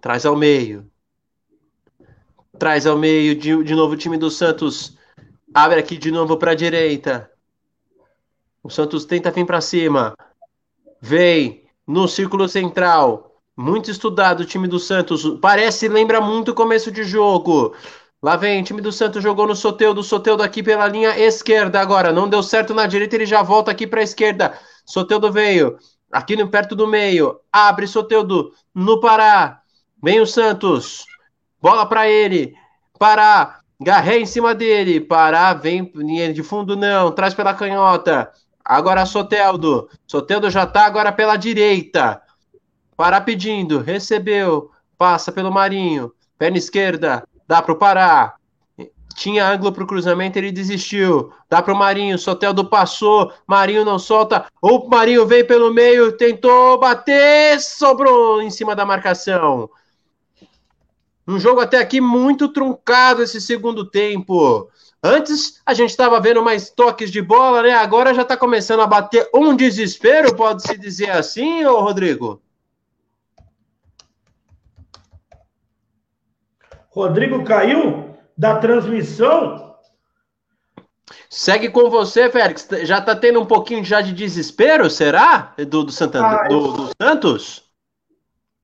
Traz 0.00 0.24
ao 0.26 0.36
meio. 0.36 0.88
Traz 2.58 2.86
ao 2.86 2.96
meio 2.96 3.34
de, 3.34 3.64
de 3.64 3.74
novo 3.74 3.94
o 3.94 3.96
time 3.96 4.16
do 4.16 4.30
Santos. 4.30 4.96
Abre 5.52 5.80
aqui 5.80 5.96
de 5.96 6.10
novo 6.10 6.36
para 6.36 6.52
a 6.52 6.54
direita. 6.54 7.30
O 8.62 8.70
Santos 8.70 9.04
tenta 9.04 9.30
vir 9.30 9.44
para 9.44 9.60
cima. 9.60 10.14
Vem 11.04 11.64
no 11.84 12.06
círculo 12.06 12.48
central. 12.48 13.34
Muito 13.56 13.90
estudado 13.90 14.40
o 14.40 14.46
time 14.46 14.68
do 14.68 14.78
Santos. 14.78 15.24
Parece, 15.40 15.88
lembra 15.88 16.20
muito 16.20 16.52
o 16.52 16.54
começo 16.54 16.92
de 16.92 17.02
jogo. 17.02 17.74
Lá 18.22 18.36
vem, 18.36 18.62
time 18.62 18.80
do 18.80 18.92
Santos 18.92 19.20
jogou 19.20 19.44
no 19.48 19.56
Soteudo, 19.56 20.00
Soteudo 20.04 20.44
aqui 20.44 20.62
pela 20.62 20.86
linha 20.86 21.18
esquerda 21.18 21.80
agora. 21.80 22.12
Não 22.12 22.28
deu 22.28 22.40
certo 22.40 22.72
na 22.72 22.86
direita, 22.86 23.16
ele 23.16 23.26
já 23.26 23.42
volta 23.42 23.72
aqui 23.72 23.84
para 23.84 23.98
a 23.98 24.04
esquerda. 24.04 24.56
Soteudo 24.86 25.32
veio, 25.32 25.76
aqui 26.12 26.36
no, 26.36 26.48
perto 26.48 26.76
do 26.76 26.86
meio. 26.86 27.40
Abre 27.52 27.88
Soteudo 27.88 28.52
no 28.72 29.00
Pará. 29.00 29.60
Vem 30.00 30.20
o 30.20 30.26
Santos. 30.26 31.04
Bola 31.60 31.84
para 31.84 32.08
ele. 32.08 32.54
Pará. 32.96 33.58
Garré 33.80 34.20
em 34.20 34.26
cima 34.26 34.54
dele. 34.54 35.00
Pará, 35.00 35.52
vem 35.52 35.90
linha 35.96 36.32
de 36.32 36.44
fundo 36.44 36.76
não. 36.76 37.10
Traz 37.10 37.34
pela 37.34 37.54
canhota. 37.54 38.32
Agora 38.64 39.06
Soteldo. 39.06 39.88
Soteldo 40.06 40.50
já 40.50 40.66
tá 40.66 40.86
agora 40.86 41.12
pela 41.12 41.36
direita. 41.36 42.22
Pará 42.96 43.20
pedindo. 43.20 43.80
Recebeu. 43.80 44.70
Passa 44.96 45.32
pelo 45.32 45.50
Marinho. 45.50 46.12
Perna 46.38 46.58
esquerda. 46.58 47.26
Dá 47.46 47.60
pro 47.60 47.76
Pará. 47.76 48.34
Tinha 49.14 49.46
ângulo 49.46 49.72
pro 49.72 49.86
cruzamento, 49.86 50.38
ele 50.38 50.50
desistiu. 50.50 51.32
Dá 51.48 51.60
pro 51.62 51.76
Marinho. 51.76 52.18
Soteldo 52.18 52.64
passou. 52.64 53.32
Marinho 53.46 53.84
não 53.84 53.98
solta. 53.98 54.46
O 54.60 54.88
Marinho 54.88 55.26
veio 55.26 55.46
pelo 55.46 55.72
meio. 55.72 56.16
Tentou 56.16 56.78
bater. 56.78 57.60
Sobrou 57.60 58.40
em 58.42 58.50
cima 58.50 58.74
da 58.74 58.84
marcação. 58.84 59.68
Um 61.26 61.38
jogo 61.38 61.60
até 61.60 61.78
aqui 61.78 62.00
muito 62.00 62.48
truncado 62.48 63.22
esse 63.22 63.40
segundo 63.40 63.88
tempo. 63.88 64.68
Antes 65.02 65.60
a 65.66 65.74
gente 65.74 65.90
estava 65.90 66.20
vendo 66.20 66.42
mais 66.44 66.70
toques 66.70 67.10
de 67.10 67.20
bola, 67.20 67.62
né? 67.62 67.72
Agora 67.72 68.14
já 68.14 68.22
está 68.22 68.36
começando 68.36 68.80
a 68.80 68.86
bater 68.86 69.28
um 69.34 69.56
desespero, 69.56 70.36
pode-se 70.36 70.78
dizer 70.78 71.10
assim, 71.10 71.64
ô 71.64 71.80
Rodrigo? 71.80 72.40
Rodrigo 76.90 77.42
caiu 77.42 78.16
da 78.38 78.58
transmissão. 78.58 79.74
Segue 81.28 81.70
com 81.70 81.90
você, 81.90 82.30
Félix. 82.30 82.68
Já 82.82 82.98
está 82.98 83.16
tendo 83.16 83.40
um 83.40 83.46
pouquinho 83.46 83.82
já 83.84 84.00
de 84.00 84.12
desespero, 84.12 84.88
será? 84.88 85.52
Do, 85.56 85.82
do, 85.82 85.90
Santana, 85.90 86.42
ah, 86.42 86.48
do, 86.48 86.72
do 86.72 86.90
Santos? 87.00 87.64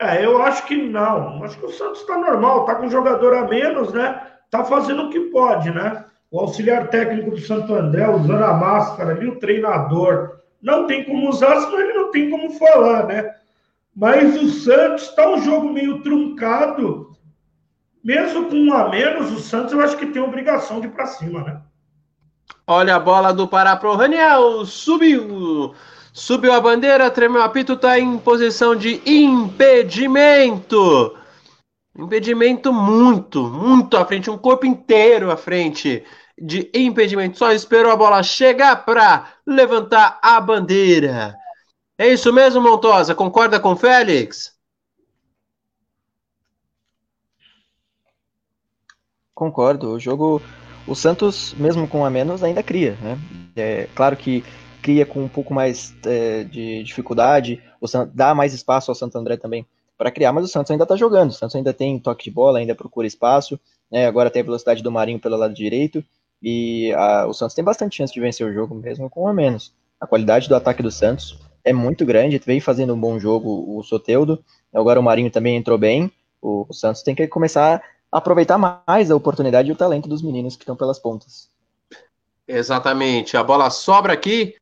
É, 0.01 0.25
eu 0.25 0.41
acho 0.43 0.67
que 0.67 0.77
não. 0.77 1.43
Acho 1.43 1.59
que 1.59 1.67
o 1.67 1.73
Santos 1.73 2.03
está 2.03 2.17
normal, 2.17 2.61
está 2.61 2.77
com 2.77 2.87
um 2.87 2.91
jogador 2.91 3.35
a 3.35 3.49
menos, 3.49 3.93
né? 3.93 4.23
Está 4.45 4.65
fazendo 4.65 5.05
o 5.05 5.11
que 5.11 5.19
pode, 5.31 5.71
né? 5.71 6.05
O 6.31 6.41
auxiliar 6.41 6.89
técnico 6.89 7.31
do 7.31 7.41
Santo 7.41 7.75
André 7.75 8.09
usando 8.09 8.45
a 8.45 8.53
máscara 8.55 9.13
ali, 9.13 9.27
o 9.29 9.39
treinador. 9.39 10.39
Não 10.61 10.87
tem 10.87 11.05
como 11.05 11.29
usar, 11.29 11.61
senão 11.61 11.81
ele 11.81 11.95
não 11.95 12.11
tem 12.11 12.31
como 12.31 12.51
falar, 12.53 13.07
né? 13.07 13.35
Mas 13.95 14.41
o 14.41 14.49
Santos 14.51 15.05
está 15.05 15.29
um 15.29 15.43
jogo 15.43 15.73
meio 15.73 16.03
truncado. 16.03 17.17
Mesmo 18.05 18.49
com 18.49 18.57
um 18.57 18.73
a 18.73 18.89
menos, 18.89 19.33
o 19.33 19.41
Santos 19.41 19.73
eu 19.73 19.81
acho 19.81 19.97
que 19.97 20.07
tem 20.07 20.23
obrigação 20.23 20.81
de 20.81 20.87
ir 20.87 20.91
para 20.91 21.07
cima, 21.07 21.43
né? 21.43 21.61
Olha 22.67 22.97
a 22.97 23.01
bola 23.01 23.33
do 23.33 23.49
Pará 23.49 23.77
pro 23.77 23.95
Raniel, 23.95 24.65
subiu. 24.67 25.75
Subiu 26.13 26.53
a 26.53 26.61
bandeira, 26.61 27.11
tremeu 27.11 27.41
o 27.41 27.45
apito, 27.45 27.73
está 27.75 27.99
em 27.99 28.19
posição 28.19 28.77
de 28.77 29.01
impedimento. 29.07 30.79
Impedimento 31.99 32.73
muito, 32.73 33.43
muito 33.49 33.97
à 33.97 34.07
frente, 34.07 34.31
um 34.31 34.39
corpo 34.39 34.65
inteiro 34.65 35.33
à 35.33 35.37
frente. 35.37 36.05
de 36.41 36.71
impedimento, 36.73 37.37
só 37.37 37.51
esperou 37.51 37.91
a 37.91 37.97
bola 37.97 38.23
chegar 38.23 38.85
para 38.85 39.35
levantar 39.45 40.21
a 40.23 40.41
bandeira. 40.41 41.37
É 41.99 42.07
isso 42.07 42.33
mesmo, 42.33 42.63
Montosa? 42.63 43.13
Concorda 43.17 43.59
com 43.59 43.73
o 43.73 43.77
Félix? 43.77 44.57
Concordo. 49.35 49.95
O 49.95 49.99
jogo, 49.99 50.41
o 50.87 50.95
Santos, 50.95 51.53
mesmo 51.55 51.89
com 51.89 52.05
a 52.07 52.11
menos, 52.11 52.45
ainda 52.45 52.63
cria, 52.63 52.97
né? 53.03 53.19
É 53.57 53.89
claro 53.97 54.17
que 54.17 54.45
cria 54.81 55.05
com 55.05 55.25
um 55.25 55.29
pouco 55.29 55.53
mais 55.53 55.93
é, 56.07 56.45
de 56.45 56.85
dificuldade, 56.85 57.61
o 57.81 57.87
dá 58.15 58.33
mais 58.33 58.55
espaço 58.55 58.93
ao 58.93 58.95
Santo 58.95 59.19
André 59.19 59.37
também 59.37 59.67
para 59.99 60.13
criar, 60.13 60.33
mas 60.33 60.45
o 60.45 60.49
Santos 60.49 60.71
ainda 60.71 60.85
está 60.85 60.97
jogando. 60.97 61.31
O 61.31 61.35
Santos 61.35 61.57
ainda 61.57 61.75
tem 61.75 61.99
toque 61.99 62.25
de 62.25 62.31
bola, 62.31 62.61
ainda 62.61 62.75
procura 62.75 63.07
espaço. 63.07 63.59
Né? 63.91 64.07
Agora 64.07 64.31
tem 64.31 64.41
a 64.41 64.45
velocidade 64.45 64.83
do 64.83 64.93
Marinho 64.93 65.19
pelo 65.19 65.37
lado 65.37 65.53
direito 65.53 66.03
e 66.43 66.93
a, 66.95 67.27
o 67.27 67.35
Santos 67.35 67.55
tem 67.55 67.65
bastante 67.65 67.97
chance 67.97 68.13
de 68.13 68.21
vencer 68.21 68.47
o 68.47 68.53
jogo, 68.53 68.75
mesmo 68.75 69.11
com 69.11 69.27
a 69.27 69.35
menos. 69.35 69.75
A 70.01 70.07
qualidade 70.07 70.49
do 70.49 70.55
ataque 70.55 70.83
do 70.83 70.91
Santos 70.91 71.39
é 71.65 71.73
muito 71.73 72.07
grande, 72.07 72.39
vem 72.39 72.61
fazendo 72.61 72.95
um 72.95 73.01
bom 73.01 73.19
jogo 73.19 73.77
o 73.77 73.83
Soteudo, 73.83 74.43
agora 74.73 75.01
o 75.01 75.03
Marinho 75.03 75.31
também 75.31 75.57
entrou 75.57 75.77
bem, 75.77 76.11
o, 76.41 76.65
o 76.69 76.73
Santos 76.73 77.03
tem 77.03 77.15
que 77.15 77.27
começar 77.27 77.83
a 78.11 78.19
aproveitar 78.19 78.57
mais 78.57 79.11
a 79.11 79.17
oportunidade 79.17 79.69
e 79.69 79.73
o 79.73 79.77
talento 79.77 80.09
dos 80.09 80.23
meninos 80.23 80.57
que 80.57 80.63
estão 80.63 80.77
pelas 80.77 80.99
pontas. 80.99 81.51
Exatamente, 82.47 83.37
a 83.37 83.43
bola 83.43 83.69
sobra 83.71 84.13
aqui 84.13 84.55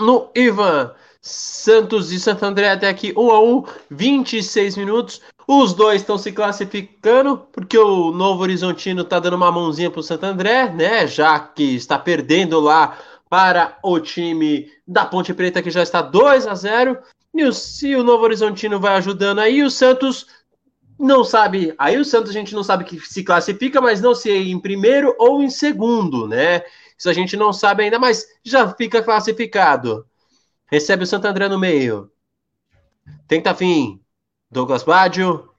no 0.00 0.30
Ivan. 0.34 0.94
Santos 1.26 2.12
e 2.12 2.20
Santo 2.20 2.44
André 2.44 2.70
até 2.70 2.88
aqui 2.88 3.12
1 3.16 3.30
a 3.32 3.42
1, 3.42 3.64
26 3.90 4.76
minutos. 4.76 5.20
Os 5.48 5.74
dois 5.74 6.00
estão 6.00 6.16
se 6.16 6.30
classificando 6.30 7.38
porque 7.52 7.76
o 7.76 8.12
Novo 8.12 8.42
Horizontino 8.42 9.02
está 9.02 9.18
dando 9.18 9.34
uma 9.34 9.50
mãozinha 9.50 9.90
para 9.90 9.98
o 9.98 10.04
Santo 10.04 10.24
André, 10.24 10.70
né? 10.72 11.04
Já 11.08 11.38
que 11.40 11.74
está 11.74 11.98
perdendo 11.98 12.60
lá 12.60 12.96
para 13.28 13.76
o 13.82 13.98
time 13.98 14.70
da 14.86 15.04
Ponte 15.04 15.34
Preta, 15.34 15.60
que 15.60 15.70
já 15.70 15.82
está 15.82 16.00
2 16.00 16.46
a 16.46 16.54
0. 16.54 16.98
E 17.34 17.42
o, 17.42 17.52
se 17.52 17.96
o 17.96 18.04
Novo 18.04 18.22
Horizontino 18.22 18.78
vai 18.78 18.94
ajudando 18.94 19.40
aí, 19.40 19.64
o 19.64 19.70
Santos 19.70 20.28
não 20.96 21.24
sabe. 21.24 21.74
Aí 21.76 21.98
o 21.98 22.04
Santos 22.04 22.30
a 22.30 22.34
gente 22.34 22.54
não 22.54 22.62
sabe 22.62 22.84
que 22.84 23.00
se 23.00 23.24
classifica, 23.24 23.80
mas 23.80 24.00
não 24.00 24.14
se 24.14 24.30
é 24.30 24.36
em 24.36 24.60
primeiro 24.60 25.12
ou 25.18 25.42
em 25.42 25.50
segundo, 25.50 26.28
né? 26.28 26.62
Isso 26.96 27.10
a 27.10 27.12
gente 27.12 27.36
não 27.36 27.52
sabe 27.52 27.82
ainda, 27.82 27.98
mas 27.98 28.24
já 28.44 28.68
fica 28.72 29.02
classificado. 29.02 30.06
Recebe 30.70 31.04
o 31.04 31.06
Santo 31.06 31.26
André 31.26 31.48
no 31.48 31.58
meio. 31.58 32.10
Tenta 33.28 33.54
fim. 33.54 34.02
Douglas 34.50 34.82
Baggio. 34.82 35.50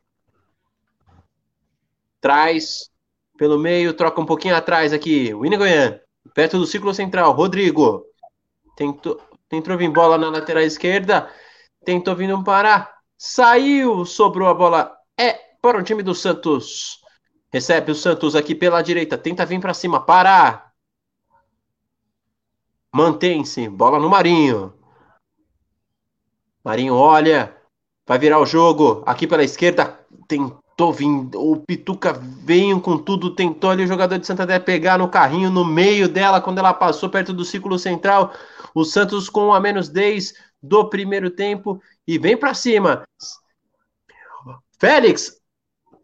Traz 2.20 2.90
pelo 3.38 3.60
meio, 3.60 3.94
troca 3.94 4.20
um 4.20 4.26
pouquinho 4.26 4.56
atrás 4.56 4.92
aqui. 4.92 5.34
Winnie 5.34 5.58
Goian. 5.58 6.00
Perto 6.34 6.58
do 6.58 6.66
ciclo 6.66 6.94
central, 6.94 7.32
Rodrigo. 7.32 8.06
Tentou, 8.76 9.22
tentou 9.48 9.78
vir 9.78 9.90
bola 9.90 10.18
na 10.18 10.30
lateral 10.30 10.64
esquerda. 10.64 11.32
Tentou 11.86 12.16
vir 12.16 12.34
um 12.34 12.44
parar. 12.44 12.92
Saiu, 13.18 14.06
sobrou 14.06 14.50
a 14.50 14.54
bola. 14.54 14.98
É 15.18 15.34
para 15.62 15.78
o 15.78 15.84
time 15.84 16.04
do 16.04 16.14
Santos. 16.14 17.00
Recebe 17.52 17.92
o 17.92 17.96
Santos 17.96 18.36
aqui 18.36 18.54
pela 18.54 18.82
direita. 18.82 19.18
Tenta 19.18 19.46
vir 19.46 19.62
para 19.62 19.74
cima. 19.74 20.04
Parar. 20.04 20.74
Mantém-se. 22.94 23.70
Bola 23.70 24.00
no 24.00 24.10
Marinho. 24.10 24.77
Marinho 26.68 26.96
olha. 26.96 27.56
Vai 28.06 28.20
virar 28.20 28.40
o 28.40 28.46
jogo. 28.46 29.02
Aqui 29.06 29.26
pela 29.26 29.42
esquerda. 29.42 29.98
Tentou 30.28 30.92
vir, 30.92 31.08
o 31.34 31.56
Pituca 31.66 32.12
veio 32.12 32.82
com 32.82 32.98
tudo, 32.98 33.34
tentou 33.34 33.70
ali 33.70 33.86
o 33.86 33.88
jogador 33.88 34.20
de 34.20 34.28
Santander 34.28 34.62
pegar 34.62 34.98
no 34.98 35.08
carrinho 35.08 35.50
no 35.50 35.64
meio 35.64 36.10
dela 36.10 36.42
quando 36.42 36.58
ela 36.58 36.74
passou 36.74 37.10
perto 37.10 37.32
do 37.32 37.46
círculo 37.46 37.80
central. 37.80 38.34
O 38.76 38.84
Santos 38.84 39.30
com 39.30 39.54
a 39.54 39.62
menos 39.62 39.88
10 39.88 40.34
do 40.62 40.90
primeiro 40.90 41.30
tempo 41.30 41.82
e 42.06 42.20
vem 42.20 42.36
para 42.36 42.54
cima. 42.54 43.08
Félix, 44.78 45.37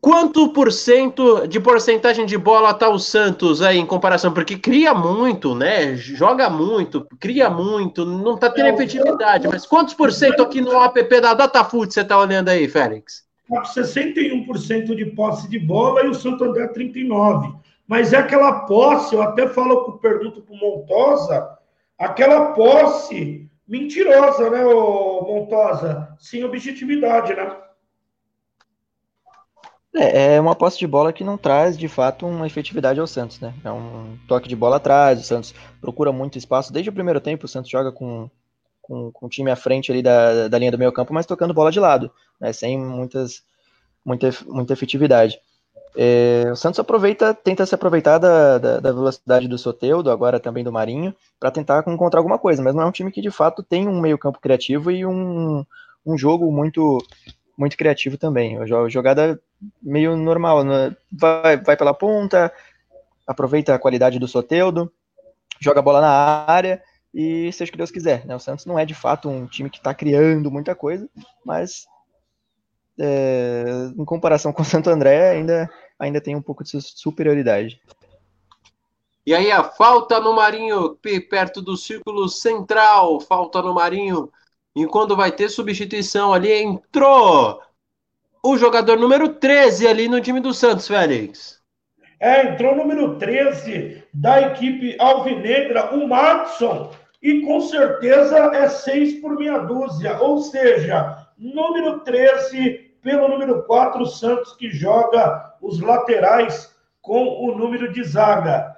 quanto 0.04 0.50
por 0.50 0.70
cento 0.70 1.48
de 1.48 1.62
porcentagem 1.62 2.26
de 2.26 2.38
bola 2.38 2.74
tá 2.74 2.90
o 2.90 3.00
Santos 3.00 3.62
aí 3.62 3.78
em 3.78 3.86
comparação? 3.86 4.34
Porque 4.34 4.58
cria 4.58 4.94
muito, 4.94 5.56
né? 5.56 5.96
Joga 5.96 6.50
muito, 6.50 7.08
cria 7.18 7.50
muito, 7.50 8.06
não 8.06 8.36
tá 8.36 8.50
tendo 8.50 8.68
efetividade, 8.68 9.48
mas 9.48 9.66
quantos 9.66 9.94
por 9.94 10.12
cento 10.12 10.44
aqui 10.44 10.60
no 10.60 10.78
app 10.84 11.22
da 11.22 11.34
Datafoot 11.34 11.94
você 11.94 12.04
tá 12.04 12.20
olhando 12.20 12.50
aí, 12.50 12.68
Félix? 12.68 13.24
está 13.44 13.62
com 13.62 13.62
61% 13.62 14.94
de 14.94 15.06
posse 15.06 15.50
de 15.50 15.58
bola 15.58 16.04
e 16.04 16.10
o 16.10 16.14
Santo 16.14 16.44
André 16.44 16.68
39%. 16.68 17.56
Mas 17.88 18.12
é 18.12 18.18
aquela 18.18 18.62
posse, 18.66 19.16
eu 19.16 19.22
até 19.22 19.48
falo, 19.48 20.00
pergunto 20.00 20.42
para 20.42 20.54
o 20.54 20.58
Montosa, 20.58 21.50
aquela 21.98 22.52
posse 22.52 23.50
mentirosa, 23.66 24.50
né, 24.50 24.66
Montosa? 24.66 26.10
Sem 26.20 26.44
objetividade, 26.44 27.34
né? 27.34 27.56
É, 29.96 30.36
é 30.36 30.42
uma 30.42 30.56
posse 30.56 30.80
de 30.80 30.88
bola 30.88 31.14
que 31.14 31.24
não 31.24 31.38
traz, 31.38 31.78
de 31.78 31.88
fato, 31.88 32.26
uma 32.26 32.48
efetividade 32.48 33.00
ao 33.00 33.08
Santos, 33.08 33.40
né? 33.40 33.54
É 33.64 33.72
um 33.72 34.18
toque 34.28 34.50
de 34.50 34.56
bola 34.56 34.78
atrás, 34.78 35.20
o 35.20 35.24
Santos 35.24 35.54
procura 35.80 36.12
muito 36.12 36.38
espaço. 36.38 36.74
Desde 36.74 36.90
o 36.90 36.94
primeiro 36.94 37.22
tempo, 37.22 37.46
o 37.46 37.48
Santos 37.48 37.70
joga 37.70 37.92
com 37.92 38.30
com, 38.84 39.12
com 39.12 39.26
o 39.26 39.30
time 39.30 39.50
à 39.50 39.56
frente 39.56 39.92
ali 39.92 40.04
da, 40.04 40.50
da 40.50 40.60
linha 40.60 40.72
do 40.72 40.78
meio 40.78 40.92
campo, 40.92 41.14
mas 41.14 41.26
tocando 41.26 41.54
bola 41.54 41.72
de 41.72 41.80
lado, 41.80 42.12
né, 42.40 42.54
sem 42.54 42.78
muitas, 42.78 43.42
muita, 44.06 44.30
muita 44.46 44.74
efetividade. 44.74 45.40
É, 45.96 46.50
o 46.52 46.56
Santos 46.56 46.80
aproveita, 46.80 47.34
tenta 47.34 47.66
se 47.66 47.74
aproveitar 47.74 48.18
da, 48.18 48.58
da, 48.58 48.80
da 48.80 48.92
velocidade 48.92 49.48
do 49.48 49.58
Soteudo, 49.58 50.12
agora 50.12 50.40
também 50.40 50.64
do 50.64 50.72
Marinho, 50.72 51.16
para 51.40 51.52
tentar 51.52 51.84
encontrar 51.88 52.20
alguma 52.20 52.38
coisa, 52.38 52.62
mas 52.62 52.76
não 52.76 52.84
é 52.84 52.86
um 52.86 52.92
time 52.92 53.12
que 53.12 53.22
de 53.22 53.32
fato 53.32 53.64
tem 53.64 53.88
um 53.88 54.02
meio 54.02 54.18
campo 54.18 54.40
criativo 54.40 54.92
e 54.92 55.06
um, 55.06 55.66
um 56.06 56.18
jogo 56.18 56.52
muito 56.52 57.00
muito 57.56 57.78
criativo 57.78 58.18
também. 58.18 58.58
A 58.58 58.66
jogada 58.90 59.40
meio 59.82 60.16
normal, 60.16 60.64
né? 60.64 60.96
vai, 61.12 61.58
vai 61.58 61.78
pela 61.78 61.94
ponta, 61.94 62.52
aproveita 63.26 63.74
a 63.74 63.80
qualidade 63.80 64.20
do 64.20 64.28
Soteudo, 64.28 64.92
joga 65.60 65.80
a 65.80 65.84
bola 65.84 66.02
na 66.02 66.10
área 66.10 66.82
e 67.14 67.52
seja 67.52 67.70
o 67.70 67.72
que 67.72 67.78
Deus 67.78 67.92
quiser. 67.92 68.26
Né? 68.26 68.36
O 68.36 68.40
Santos 68.40 68.66
não 68.66 68.78
é 68.78 68.86
de 68.86 68.94
fato 68.94 69.30
um 69.30 69.46
time 69.46 69.70
que 69.70 69.78
está 69.78 69.94
criando 69.94 70.52
muita 70.52 70.76
coisa, 70.76 71.08
mas 71.46 71.86
é, 73.00 73.92
em 73.98 74.06
comparação 74.06 74.52
com 74.52 74.62
o 74.62 74.66
Santo 74.66 74.90
André 74.90 75.32
ainda, 75.32 75.70
ainda 75.98 76.22
tem 76.22 76.36
um 76.36 76.42
pouco 76.42 76.64
de 76.64 76.82
superioridade. 76.82 77.80
E 79.26 79.34
aí 79.34 79.50
a 79.52 79.64
falta 79.64 80.20
no 80.20 80.36
Marinho, 80.36 80.98
perto 81.30 81.62
do 81.62 81.78
círculo 81.78 82.28
central, 82.28 83.22
falta 83.22 83.62
no 83.62 83.74
Marinho. 83.74 84.30
E 84.76 84.86
quando 84.86 85.16
vai 85.16 85.32
ter 85.32 85.50
substituição 85.50 86.34
ali, 86.34 86.52
entrou 86.52 87.62
o 88.44 88.58
jogador 88.58 89.00
número 89.00 89.30
13 89.30 89.88
ali 89.88 90.10
no 90.10 90.20
time 90.20 90.42
do 90.42 90.54
Santos, 90.54 90.88
Félix. 90.88 91.62
É, 92.20 92.48
entrou 92.48 92.74
o 92.74 92.78
número 92.78 93.16
13 93.18 94.04
da 94.14 94.42
equipe 94.42 94.98
alvinegra, 95.00 95.94
o 95.96 96.08
Matson 96.08 96.92
e 97.22 97.40
com 97.42 97.62
certeza 97.62 98.38
é 98.54 98.68
seis 98.68 99.14
por 99.22 99.38
meia 99.38 99.60
dúzia, 99.60 100.20
ou 100.20 100.42
seja, 100.42 101.26
número 101.38 102.02
13 102.02 102.92
pelo 103.02 103.30
número 103.30 103.64
4, 103.64 104.02
o 104.02 104.06
Santos 104.06 104.54
que 104.58 104.70
joga 104.70 105.54
os 105.62 105.80
laterais 105.80 106.76
com 107.02 107.24
o 107.24 107.58
número 107.58 107.94
de 107.94 108.04
zaga. 108.04 108.76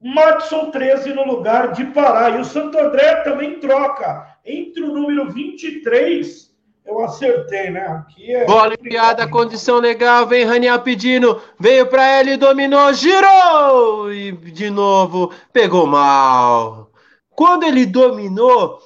Matson 0.00 0.70
13 0.70 1.12
no 1.12 1.26
lugar 1.26 1.72
de 1.72 1.84
Pará. 1.86 2.30
E 2.30 2.40
o 2.40 2.44
Santo 2.44 2.78
André 2.78 3.16
também 3.16 3.60
troca. 3.60 4.38
Entre 4.44 4.82
o 4.82 4.94
número 4.94 5.30
23, 5.30 6.49
eu 6.90 7.04
acertei, 7.04 7.70
né? 7.70 7.86
Aqui 7.86 8.34
é. 8.34 8.44
Bola 8.44 8.74
enfiada, 8.74 9.28
condição 9.28 9.78
legal. 9.78 10.26
Vem 10.26 10.44
Raniel 10.44 10.80
pedindo. 10.80 11.40
Veio 11.58 11.86
para 11.86 12.20
ele, 12.20 12.36
dominou, 12.36 12.92
girou! 12.92 14.12
E 14.12 14.32
de 14.32 14.68
novo, 14.70 15.32
pegou 15.52 15.86
mal. 15.86 16.90
Quando 17.30 17.64
ele 17.64 17.86
dominou, 17.86 18.80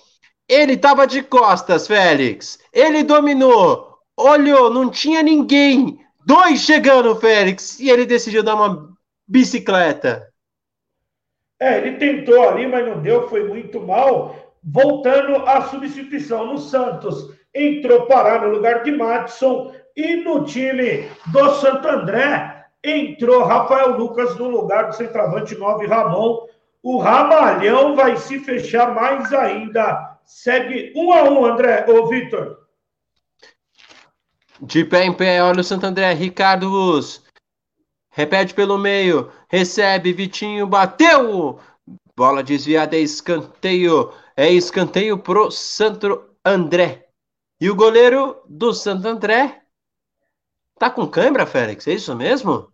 ele 0.48 0.74
estava 0.74 1.06
de 1.06 1.22
costas, 1.22 1.86
Félix. 1.86 2.59
Ele 2.72 3.02
dominou, 3.02 3.98
olhou, 4.16 4.70
não 4.70 4.90
tinha 4.90 5.22
ninguém. 5.22 5.98
Dois 6.26 6.60
chegando, 6.60 7.16
Félix, 7.16 7.81
e 7.81 7.90
ele 7.90 8.06
decidiu 8.06 8.43
dar 8.43 8.55
uma 8.55 8.94
bicicleta. 9.26 10.28
É, 11.60 11.78
ele 11.78 11.97
tentou 11.97 12.48
ali, 12.48 12.66
mas 12.66 12.86
não 12.86 13.01
deu, 13.01 13.28
foi 13.28 13.48
muito 13.48 13.81
mal. 13.81 14.36
Voltando 14.62 15.36
à 15.48 15.62
substituição 15.62 16.47
no 16.47 16.59
Santos, 16.59 17.31
entrou 17.55 18.06
Pará 18.06 18.40
no 18.40 18.48
lugar 18.48 18.82
de 18.82 18.93
Matson 18.93 19.72
e 19.97 20.16
no 20.16 20.44
time 20.44 21.09
do 21.26 21.55
Santo 21.55 21.86
André 21.86 22.64
entrou 22.82 23.44
Rafael 23.44 23.97
Lucas 23.97 24.36
no 24.36 24.48
lugar 24.48 24.89
do 24.89 24.97
centroavante 24.97 25.55
9 25.55 25.86
Ramon 25.86 26.47
o 26.85 26.98
Ramalhão 26.98 27.97
vai 27.97 28.14
se 28.18 28.39
fechar 28.40 28.94
mais 28.94 29.32
ainda. 29.32 30.18
Segue 30.26 30.93
um 30.94 31.10
a 31.14 31.22
um, 31.24 31.47
André, 31.47 31.86
ô 31.89 32.06
Vitor. 32.06 32.59
De 34.60 34.85
pé 34.85 35.06
em 35.06 35.12
pé, 35.12 35.43
olha 35.43 35.62
o 35.62 35.64
Santo 35.64 35.86
André, 35.86 36.12
Ricardo 36.12 36.68
Luz. 36.68 37.24
Repete 38.10 38.52
pelo 38.52 38.76
meio. 38.76 39.32
Recebe. 39.48 40.12
Vitinho 40.12 40.66
bateu. 40.66 41.59
Bola 42.14 42.43
desviada. 42.43 42.94
É 42.97 43.01
escanteio. 43.01 44.12
É 44.36 44.51
escanteio 44.51 45.16
pro 45.16 45.51
Santo 45.51 46.22
André. 46.44 47.03
E 47.65 47.70
o 47.70 47.74
goleiro 47.74 48.43
do 48.47 48.74
Santo 48.74 49.09
André 49.09 49.62
tá 50.78 50.91
com 50.91 51.07
câimbra, 51.07 51.47
Félix? 51.47 51.89
É 51.89 51.95
isso 51.95 52.15
mesmo? 52.15 52.69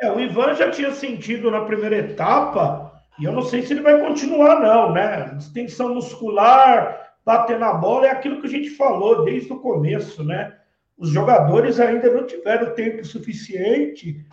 É, 0.00 0.08
o 0.08 0.20
Ivan 0.20 0.54
já 0.54 0.70
tinha 0.70 0.92
sentido 0.92 1.50
na 1.50 1.64
primeira 1.64 1.96
etapa. 1.96 2.92
E 3.18 3.24
eu 3.24 3.32
não 3.32 3.42
sei 3.42 3.62
se 3.62 3.72
ele 3.72 3.82
vai 3.82 3.98
continuar, 3.98 4.60
não, 4.60 4.92
né? 4.92 5.34
Distensão 5.34 5.96
muscular, 5.96 7.16
bater 7.24 7.58
na 7.58 7.74
bola, 7.74 8.06
é 8.06 8.10
aquilo 8.12 8.40
que 8.40 8.46
a 8.46 8.50
gente 8.50 8.70
falou 8.70 9.24
desde 9.24 9.52
o 9.52 9.58
começo, 9.58 10.22
né? 10.22 10.56
Os 10.96 11.10
jogadores 11.10 11.80
ainda 11.80 12.08
não 12.08 12.24
tiveram 12.24 12.72
tempo 12.72 13.04
suficiente 13.04 14.24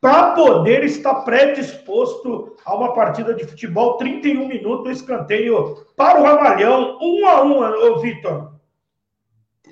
para 0.00 0.30
poder 0.36 0.84
estar 0.84 1.22
predisposto 1.22 2.54
a 2.64 2.72
uma 2.72 2.94
partida 2.94 3.34
de 3.34 3.44
futebol, 3.44 3.96
31 3.96 4.46
minutos, 4.46 4.98
escanteio 4.98 5.84
para 5.96 6.20
o 6.20 6.22
Ramalhão, 6.22 7.00
um 7.02 7.26
a 7.26 7.42
um, 7.42 7.58
ô 7.58 7.98
Vitor. 7.98 8.54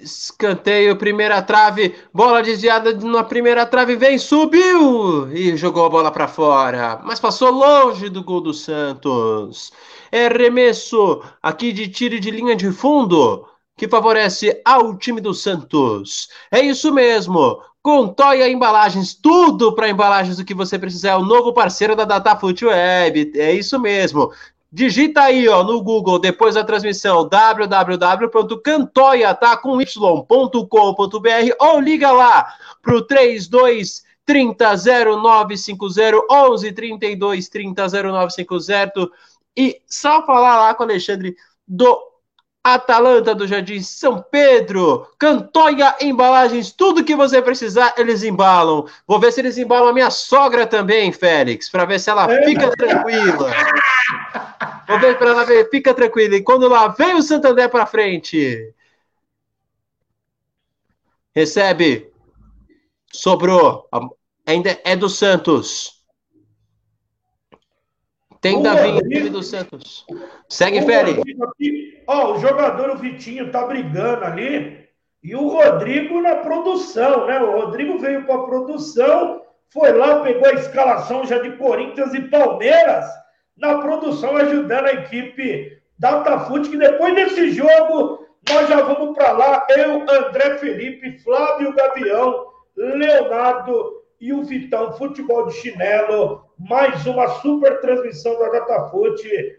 Escanteio, 0.05 0.97
primeira 0.97 1.41
trave, 1.41 1.95
bola 2.13 2.43
desviada 2.43 2.93
na 2.93 3.25
primeira 3.25 3.65
trave, 3.65 3.97
vem, 3.97 4.19
subiu 4.19 5.35
e 5.35 5.57
jogou 5.57 5.87
a 5.87 5.89
bola 5.89 6.11
para 6.11 6.29
fora, 6.29 7.01
mas 7.03 7.19
passou 7.19 7.51
longe 7.51 8.11
do 8.11 8.23
gol 8.23 8.43
do 8.43 8.53
Santos. 8.53 9.73
É 10.13 10.29
remesso 10.29 11.23
aqui 11.43 11.73
de 11.73 11.89
tiro 11.89 12.21
de 12.21 12.31
linha 12.31 12.55
de 12.55 12.71
fundo 12.71 13.49
que 13.77 13.89
favorece 13.89 14.61
ao 14.65 14.97
time 14.97 15.21
do 15.23 15.33
Santos. 15.33 16.29
É 16.51 16.61
isso 16.61 16.93
mesmo. 16.93 17.61
Contoia 17.83 18.49
Embalagens, 18.49 19.15
tudo 19.15 19.75
para 19.75 19.91
embalagens 19.91 20.37
do 20.37 20.45
que 20.45 20.55
você 20.55 20.79
precisar. 20.79 21.11
É 21.11 21.17
o 21.17 21.25
novo 21.25 21.53
parceiro 21.53 21.97
da 21.97 22.05
DataFoot 22.05 22.65
Web. 22.65 23.33
É 23.35 23.53
isso 23.53 23.79
mesmo. 23.79 24.31
Digita 24.75 25.23
aí 25.23 25.47
ó, 25.47 25.63
no 25.63 25.81
Google, 25.81 26.19
depois 26.19 26.57
da 26.57 26.65
transmissão, 26.65 27.29
www.cantoia, 27.29 29.33
tá? 29.33 29.57
Ou 31.61 31.81
liga 31.81 32.11
lá 32.11 32.53
pro 32.83 33.07
32 33.07 34.03
30 34.27 34.75
0950 34.75 36.27
11 36.29 36.73
32 36.73 37.49
30 37.49 37.89
0950 37.89 39.09
e 39.57 39.81
só 39.87 40.27
falar 40.27 40.57
lá 40.57 40.75
com 40.75 40.83
o 40.83 40.87
Alexandre 40.87 41.37
do 41.69 41.97
Atalanta 42.65 43.35
do 43.35 43.47
Jardim 43.47 43.83
São 43.83 44.23
Pedro, 44.23 45.07
Cantoia 45.19 45.95
Embalagens, 46.01 46.73
tudo 46.73 47.05
que 47.05 47.15
você 47.15 47.43
precisar, 47.43 47.93
eles 47.99 48.23
embalam. 48.23 48.87
Vou 49.07 49.21
ver 49.21 49.33
se 49.33 49.43
eles 49.43 49.59
embalam 49.59 49.91
a 49.91 49.93
minha 49.93 50.09
sogra 50.09 50.67
também, 50.67 51.13
Félix, 51.13 51.69
para 51.69 51.85
ver 51.85 52.01
se 52.01 52.09
ela 52.09 52.27
fica 52.27 52.75
tranquila. 52.75 53.51
Vou 54.89 54.99
ver 54.99 55.19
para 55.19 55.31
ela 55.31 55.45
ver, 55.45 55.69
fica 55.69 55.93
tranquila. 55.93 56.37
E 56.37 56.43
quando 56.43 56.67
lá 56.67 56.89
vem 56.89 57.15
o 57.15 57.23
Santander 57.23 57.69
para 57.69 57.85
frente. 57.85 58.73
Recebe. 61.35 62.11
Sobrou. 63.13 63.87
Ainda 64.47 64.81
é 64.85 64.97
do 64.97 65.11
Santos. 65.11 66.03
Tem 68.41 68.63
Davi 68.63 69.29
do 69.29 69.43
Santos. 69.43 70.07
Segue, 70.49 70.83
Félix. 70.83 71.23
Ó, 72.07 72.35
o 72.35 72.39
jogador, 72.39 72.91
o 72.91 72.97
Vitinho, 72.97 73.51
tá 73.51 73.67
brigando 73.67 74.25
ali. 74.25 74.85
E 75.23 75.35
o 75.35 75.49
Rodrigo 75.49 76.21
na 76.21 76.37
produção, 76.37 77.27
né? 77.27 77.41
O 77.41 77.61
Rodrigo 77.61 77.99
veio 77.99 78.27
para 78.27 78.35
a 78.35 78.43
produção, 78.45 79.43
foi 79.73 79.93
lá, 79.93 80.21
pegou 80.21 80.47
a 80.47 80.53
escalação 80.53 81.25
já 81.25 81.39
de 81.39 81.57
Corinthians 81.57 82.13
e 82.13 82.21
Palmeiras 82.29 83.07
na 83.57 83.79
produção, 83.79 84.37
ajudando 84.37 84.87
a 84.87 84.93
equipe 84.93 85.79
Datafute, 85.99 86.69
que 86.69 86.77
depois 86.77 87.15
desse 87.15 87.53
jogo 87.53 88.27
nós 88.49 88.69
já 88.69 88.83
vamos 88.83 89.17
para 89.17 89.33
lá. 89.33 89.67
Eu, 89.71 90.03
André 90.03 90.59
Felipe, 90.59 91.19
Flávio 91.21 91.73
Gavião, 91.75 92.47
Leonardo 92.77 94.03
e 94.21 94.33
o 94.33 94.45
Vitão 94.45 94.93
Futebol 94.93 95.47
de 95.47 95.55
Chinelo. 95.55 96.45
Mais 96.59 97.07
uma 97.07 97.29
super 97.41 97.81
transmissão 97.81 98.39
da 98.39 98.51
Datafute. 98.51 99.57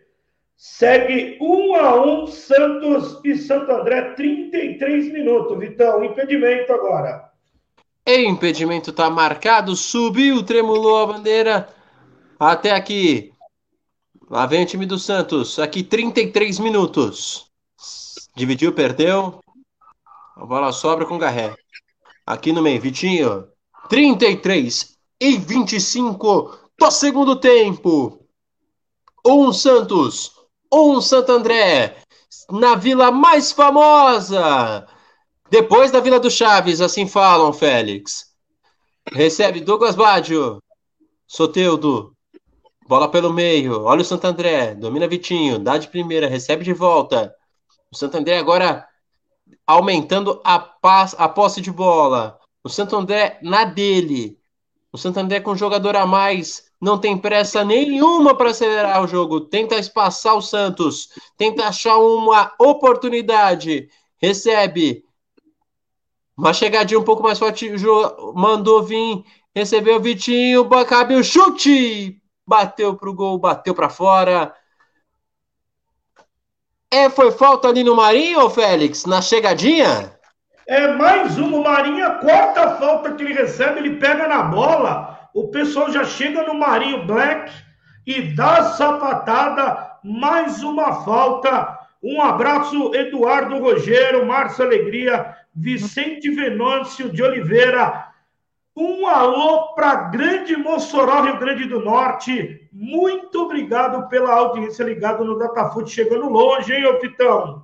Segue 0.56 1.38
um 1.42 1.76
a 1.76 2.02
um 2.04 2.28
Santos 2.28 3.20
e 3.24 3.36
Santo 3.38 3.72
André, 3.72 4.14
33 4.14 5.12
minutos, 5.12 5.60
Vitão. 5.60 6.04
Impedimento 6.04 6.72
agora. 6.72 7.30
Impedimento 8.08 8.92
está 8.92 9.10
marcado, 9.10 9.76
subiu, 9.76 10.44
tremulou 10.44 11.04
a 11.04 11.08
bandeira. 11.08 11.70
Até 12.40 12.72
aqui. 12.72 13.34
Lá 14.30 14.46
vem 14.46 14.64
o 14.64 14.66
time 14.66 14.86
do 14.86 14.98
Santos. 14.98 15.60
Aqui 15.60 15.84
33 15.84 16.60
minutos. 16.60 17.52
Dividiu, 18.36 18.74
perdeu. 18.74 19.42
A 20.36 20.46
bola 20.46 20.72
sobra 20.72 21.06
com 21.06 21.16
o 21.16 21.20
Garré. 21.20 21.56
Aqui 22.26 22.52
no 22.52 22.62
meio, 22.62 22.82
Vitinho. 22.82 23.48
33 23.90 24.98
e 25.20 25.38
25 25.38 26.60
do 26.78 26.92
segundo 26.92 27.36
tempo. 27.36 28.28
Um 29.26 29.52
Santos, 29.54 30.35
um 30.76 31.02
Santo 31.02 31.32
André, 31.32 31.96
na 32.52 32.76
vila 32.76 33.12
mais 33.12 33.52
famosa. 33.52 34.88
Depois 35.50 35.92
da 35.92 36.00
Vila 36.00 36.20
do 36.20 36.30
Chaves, 36.30 36.82
assim 36.82 37.08
falam, 37.08 37.54
Félix. 37.54 38.34
Recebe 39.12 39.62
Douglas 39.62 39.96
Baggio. 39.96 40.62
Soteudo. 41.28 42.16
Bola 42.88 43.10
pelo 43.10 43.32
meio. 43.32 43.84
Olha 43.84 44.02
o 44.02 44.06
Santo 44.06 44.26
André. 44.26 44.74
Domina 44.76 45.08
Vitinho. 45.08 45.60
Dá 45.60 45.78
de 45.78 45.88
primeira. 45.88 46.28
Recebe 46.28 46.64
de 46.64 46.74
volta. 46.74 47.34
O 47.92 47.96
Santo 47.96 48.18
André 48.18 48.38
agora 48.38 48.88
aumentando 49.66 50.42
a, 50.44 50.60
pass, 50.60 51.16
a 51.18 51.30
posse 51.30 51.62
de 51.62 51.72
bola. 51.72 52.40
O 52.64 52.70
Santo 52.70 52.96
André 52.96 53.38
na 53.42 53.64
dele. 53.64 54.40
O 54.92 54.98
Santo 54.98 55.20
André 55.20 55.40
com 55.40 55.56
jogador 55.56 55.96
a 55.96 56.06
mais. 56.06 56.65
Não 56.82 56.98
tem 56.98 57.18
pressa 57.18 57.64
nenhuma 57.64 58.36
para 58.36 58.50
acelerar 58.50 59.04
o 59.04 59.08
jogo. 59.08 59.42
Tenta 59.42 59.76
espaçar 59.76 60.36
o 60.36 60.42
Santos. 60.42 61.10
Tenta 61.38 61.66
achar 61.66 61.98
uma 61.98 62.54
oportunidade. 62.60 63.90
Recebe. 64.18 65.04
Uma 66.38 66.54
chegadinha 66.54 67.00
um 67.00 67.04
pouco 67.04 67.24
mais 67.24 67.40
forte. 67.40 67.72
Mandou 68.34 68.84
vir. 68.84 69.24
Recebeu 69.56 69.98
o 69.98 70.02
Vitinho. 70.02 70.70
Cabe 70.86 71.16
o 71.16 71.24
chute 71.24 72.22
bateu 72.46 72.96
pro 72.96 73.14
gol, 73.14 73.38
bateu 73.40 73.74
para 73.74 73.90
fora. 73.90 74.54
É, 76.92 77.10
foi 77.10 77.32
falta 77.32 77.68
ali 77.68 77.84
no 77.84 77.96
Marinho, 77.96 78.50
Félix, 78.50 79.06
na 79.06 79.22
chegadinha? 79.22 80.14
É 80.68 80.88
mais 80.94 81.38
uma, 81.38 81.58
o 81.58 81.64
Marinho, 81.64 82.06
a 82.06 82.12
quarta 82.16 82.78
falta 82.78 83.14
que 83.14 83.24
ele 83.24 83.34
recebe, 83.34 83.80
ele 83.80 83.98
pega 83.98 84.28
na 84.28 84.44
bola, 84.44 85.15
o 85.36 85.50
pessoal 85.50 85.92
já 85.92 86.06
chega 86.06 86.44
no 86.44 86.54
Marinho 86.54 87.06
Black 87.06 87.52
e 88.08 88.22
dá 88.34 88.64
sapatada, 88.64 89.98
mais 90.02 90.64
uma 90.64 91.04
falta. 91.04 91.78
Um 92.02 92.22
abraço, 92.22 92.96
Eduardo 92.96 93.58
Rogério, 93.60 94.26
Márcio 94.26 94.64
Alegria, 94.64 95.36
Vicente 95.54 96.32
Venâncio 96.32 97.10
de 97.10 97.22
Oliveira, 97.22 98.08
um 98.74 99.06
alô 99.08 99.74
para 99.74 100.10
Grande 100.10 100.56
Mossoró, 100.56 101.24
Rio 101.24 101.38
Grande 101.38 101.66
do 101.66 101.82
Norte. 101.82 102.70
Muito 102.72 103.44
obrigado 103.44 104.08
pela 104.08 104.34
audiência 104.34 104.86
ligada 104.86 105.22
no 105.22 105.38
Datafoot, 105.38 105.92
chegando 105.92 106.30
longe, 106.30 106.74
hein, 106.74 106.86
ô 106.86 106.98
Fitão? 107.02 107.64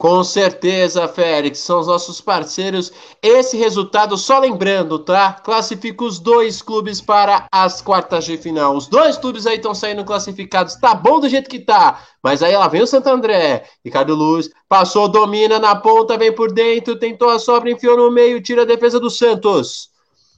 Com 0.00 0.24
certeza, 0.24 1.06
Félix, 1.06 1.58
são 1.58 1.78
os 1.78 1.86
nossos 1.86 2.22
parceiros. 2.22 2.90
Esse 3.22 3.58
resultado, 3.58 4.16
só 4.16 4.38
lembrando, 4.38 4.98
tá? 4.98 5.34
Classifica 5.34 6.02
os 6.02 6.18
dois 6.18 6.62
clubes 6.62 7.02
para 7.02 7.46
as 7.52 7.82
quartas 7.82 8.24
de 8.24 8.38
final. 8.38 8.74
Os 8.74 8.86
dois 8.86 9.18
clubes 9.18 9.46
aí 9.46 9.56
estão 9.56 9.74
saindo 9.74 10.02
classificados. 10.02 10.76
Tá 10.76 10.94
bom 10.94 11.20
do 11.20 11.28
jeito 11.28 11.50
que 11.50 11.58
tá. 11.58 12.02
Mas 12.22 12.42
aí 12.42 12.54
ela 12.54 12.66
vem 12.66 12.80
o 12.80 12.86
Santo 12.86 13.10
André. 13.10 13.66
Ricardo 13.84 14.14
Luz 14.14 14.48
passou, 14.66 15.06
domina 15.06 15.58
na 15.58 15.76
ponta, 15.76 16.16
vem 16.16 16.34
por 16.34 16.50
dentro, 16.50 16.98
tentou 16.98 17.28
a 17.28 17.38
sobra, 17.38 17.70
enfiou 17.70 17.98
no 17.98 18.10
meio, 18.10 18.42
tira 18.42 18.62
a 18.62 18.64
defesa 18.64 18.98
do 18.98 19.10
Santos. 19.10 19.90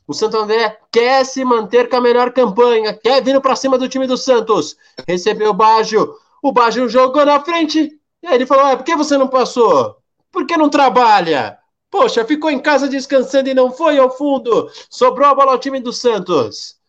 O 0.08 0.12
Santo 0.12 0.38
André 0.38 0.76
quer 0.90 1.24
se 1.24 1.44
manter 1.44 1.88
com 1.88 1.98
a 1.98 2.00
melhor 2.00 2.32
campanha, 2.32 2.92
quer 2.92 3.22
vir 3.22 3.40
para 3.40 3.54
cima 3.54 3.78
do 3.78 3.88
time 3.88 4.08
do 4.08 4.16
Santos. 4.16 4.76
Recebeu 5.06 5.50
o 5.50 5.54
Baggio, 5.54 6.16
o 6.42 6.50
Baggio 6.50 6.88
jogou 6.88 7.24
na 7.24 7.38
frente. 7.38 8.01
E 8.22 8.26
aí 8.26 8.34
ele 8.34 8.46
falou: 8.46 8.66
é, 8.66 8.76
por 8.76 8.84
que 8.84 8.96
você 8.96 9.16
não 9.18 9.28
passou? 9.28 9.96
Por 10.30 10.46
que 10.46 10.56
não 10.56 10.70
trabalha? 10.70 11.58
Poxa, 11.90 12.24
ficou 12.24 12.50
em 12.50 12.58
casa 12.58 12.88
descansando 12.88 13.50
e 13.50 13.54
não 13.54 13.70
foi 13.70 13.98
ao 13.98 14.10
fundo. 14.10 14.70
Sobrou 14.88 15.28
a 15.28 15.34
bola 15.34 15.52
ao 15.52 15.58
time 15.58 15.78
do 15.78 15.92
Santos. 15.92 16.80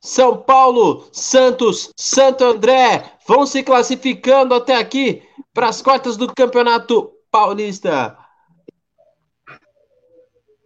São 0.00 0.36
Paulo, 0.36 1.08
Santos, 1.12 1.90
Santo 1.96 2.44
André 2.44 3.18
vão 3.26 3.46
se 3.46 3.62
classificando 3.62 4.54
até 4.54 4.76
aqui 4.76 5.22
para 5.52 5.68
as 5.68 5.82
quartas 5.82 6.16
do 6.16 6.32
Campeonato 6.34 7.12
Paulista. 7.30 8.18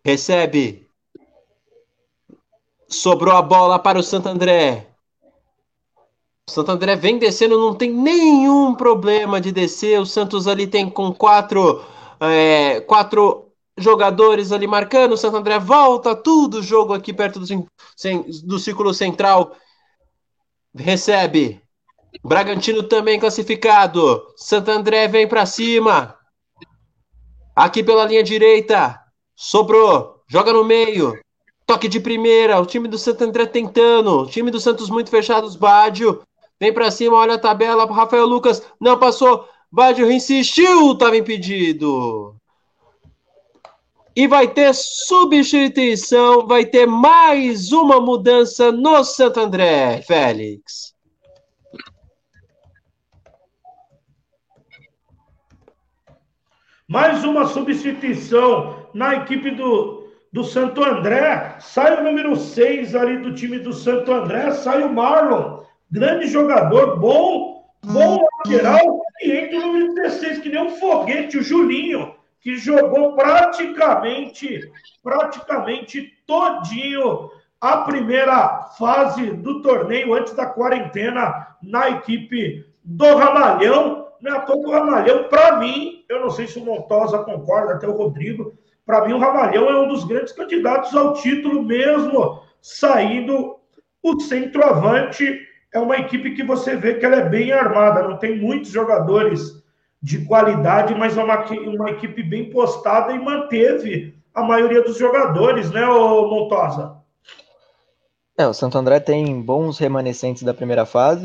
Recebe. 0.04 0.88
Sobrou 2.88 3.34
a 3.34 3.42
bola 3.42 3.78
para 3.78 3.98
o 3.98 4.02
Santo 4.02 4.28
André. 4.28 4.93
O 6.46 6.52
Santo 6.52 6.72
André 6.72 6.94
vem 6.94 7.18
descendo, 7.18 7.58
não 7.58 7.74
tem 7.74 7.90
nenhum 7.90 8.74
problema 8.74 9.40
de 9.40 9.50
descer. 9.50 9.98
O 9.98 10.06
Santos 10.06 10.46
ali 10.46 10.66
tem 10.66 10.90
com 10.90 11.12
quatro, 11.12 11.82
é, 12.20 12.80
quatro 12.82 13.50
jogadores 13.78 14.52
ali 14.52 14.66
marcando. 14.66 15.12
O 15.12 15.16
Santo 15.16 15.38
André 15.38 15.58
volta 15.58 16.14
tudo 16.14 16.58
o 16.58 16.62
jogo 16.62 16.92
aqui 16.92 17.12
perto 17.14 17.40
do, 17.40 17.46
do 18.44 18.58
círculo 18.58 18.92
central. 18.92 19.56
Recebe. 20.74 21.62
Bragantino 22.22 22.82
também 22.82 23.18
classificado. 23.18 24.26
Santo 24.36 24.70
André 24.70 25.08
vem 25.08 25.26
para 25.26 25.46
cima. 25.46 26.14
Aqui 27.56 27.82
pela 27.82 28.04
linha 28.04 28.22
direita. 28.22 29.00
Sobrou. 29.34 30.22
Joga 30.28 30.52
no 30.52 30.62
meio. 30.62 31.18
Toque 31.66 31.88
de 31.88 31.98
primeira. 31.98 32.60
O 32.60 32.66
time 32.66 32.86
do 32.86 32.98
Santo 32.98 33.24
André 33.24 33.46
tentando. 33.46 34.20
O 34.20 34.26
time 34.26 34.50
do 34.50 34.60
Santos 34.60 34.90
muito 34.90 35.08
fechado. 35.08 35.50
Bádio. 35.58 36.22
Vem 36.60 36.72
para 36.72 36.90
cima. 36.90 37.16
Olha 37.16 37.34
a 37.34 37.38
tabela. 37.38 37.86
Rafael 37.86 38.26
Lucas. 38.26 38.62
Não 38.80 38.98
passou. 38.98 39.48
Bádio 39.70 40.10
insistiu. 40.10 40.92
Estava 40.92 41.16
impedido. 41.16 42.36
E 44.16 44.26
vai 44.26 44.46
ter 44.46 44.72
substituição. 44.74 46.46
Vai 46.46 46.64
ter 46.64 46.86
mais 46.86 47.72
uma 47.72 48.00
mudança 48.00 48.70
no 48.70 49.02
Santo 49.04 49.40
André, 49.40 50.02
Félix. 50.02 50.94
Mais 56.86 57.24
uma 57.24 57.46
substituição 57.46 58.86
na 58.92 59.16
equipe 59.16 59.50
do, 59.50 60.06
do 60.32 60.44
Santo 60.44 60.84
André. 60.84 61.56
Sai 61.58 61.98
o 61.98 62.04
número 62.04 62.36
6 62.36 62.94
ali 62.94 63.18
do 63.18 63.34
time 63.34 63.58
do 63.58 63.72
Santo 63.72 64.12
André, 64.12 64.50
sai 64.52 64.82
o 64.82 64.92
Marlon. 64.92 65.64
Grande 65.94 66.26
jogador, 66.26 66.98
bom, 66.98 67.70
bom 67.84 68.18
lateral. 68.44 69.00
E 69.22 69.30
entra 69.30 69.58
o 69.58 69.62
número 69.62 69.94
16, 69.94 70.40
que 70.40 70.48
nem 70.48 70.60
um 70.60 70.70
foguete, 70.70 71.38
o 71.38 71.42
Julinho, 71.42 72.16
que 72.40 72.56
jogou 72.56 73.14
praticamente, 73.14 74.72
praticamente 75.04 76.12
todinho 76.26 77.30
a 77.60 77.76
primeira 77.76 78.70
fase 78.76 79.30
do 79.34 79.62
torneio 79.62 80.12
antes 80.14 80.34
da 80.34 80.46
quarentena 80.46 81.56
na 81.62 81.90
equipe 81.90 82.66
do 82.82 83.14
Ramalhão. 83.14 84.08
Não 84.20 84.34
é 84.34 84.38
à 84.38 84.40
toa 84.40 84.58
que 84.58 84.66
o 84.66 84.72
Ramalhão, 84.72 85.28
para 85.28 85.58
mim, 85.58 86.04
eu 86.08 86.20
não 86.20 86.30
sei 86.30 86.48
se 86.48 86.58
o 86.58 86.64
Montosa 86.64 87.18
concorda, 87.18 87.74
até 87.74 87.86
o 87.86 87.96
Rodrigo, 87.96 88.52
para 88.84 89.06
mim 89.06 89.12
o 89.12 89.18
Ramalhão 89.18 89.70
é 89.70 89.78
um 89.78 89.86
dos 89.86 90.02
grandes 90.02 90.32
candidatos 90.32 90.92
ao 90.92 91.14
título, 91.14 91.62
mesmo 91.62 92.42
saindo 92.60 93.60
o 94.02 94.18
centroavante. 94.18 95.53
É 95.74 95.78
uma 95.78 95.96
equipe 95.96 96.34
que 96.34 96.44
você 96.44 96.76
vê 96.76 96.94
que 96.94 97.04
ela 97.04 97.16
é 97.16 97.28
bem 97.28 97.52
armada, 97.52 98.06
não 98.06 98.16
tem 98.16 98.38
muitos 98.38 98.70
jogadores 98.70 99.62
de 100.00 100.24
qualidade, 100.24 100.94
mas 100.94 101.18
é 101.18 101.22
uma, 101.22 101.44
uma 101.44 101.90
equipe 101.90 102.22
bem 102.22 102.48
postada 102.48 103.12
e 103.12 103.18
manteve 103.18 104.14
a 104.32 104.42
maioria 104.42 104.82
dos 104.82 104.96
jogadores, 104.96 105.70
né, 105.70 105.84
Montosa? 105.84 106.96
É, 108.38 108.46
o 108.46 108.54
Santo 108.54 108.78
André 108.78 109.00
tem 109.00 109.40
bons 109.40 109.78
remanescentes 109.78 110.42
da 110.42 110.54
primeira 110.54 110.86
fase, 110.86 111.24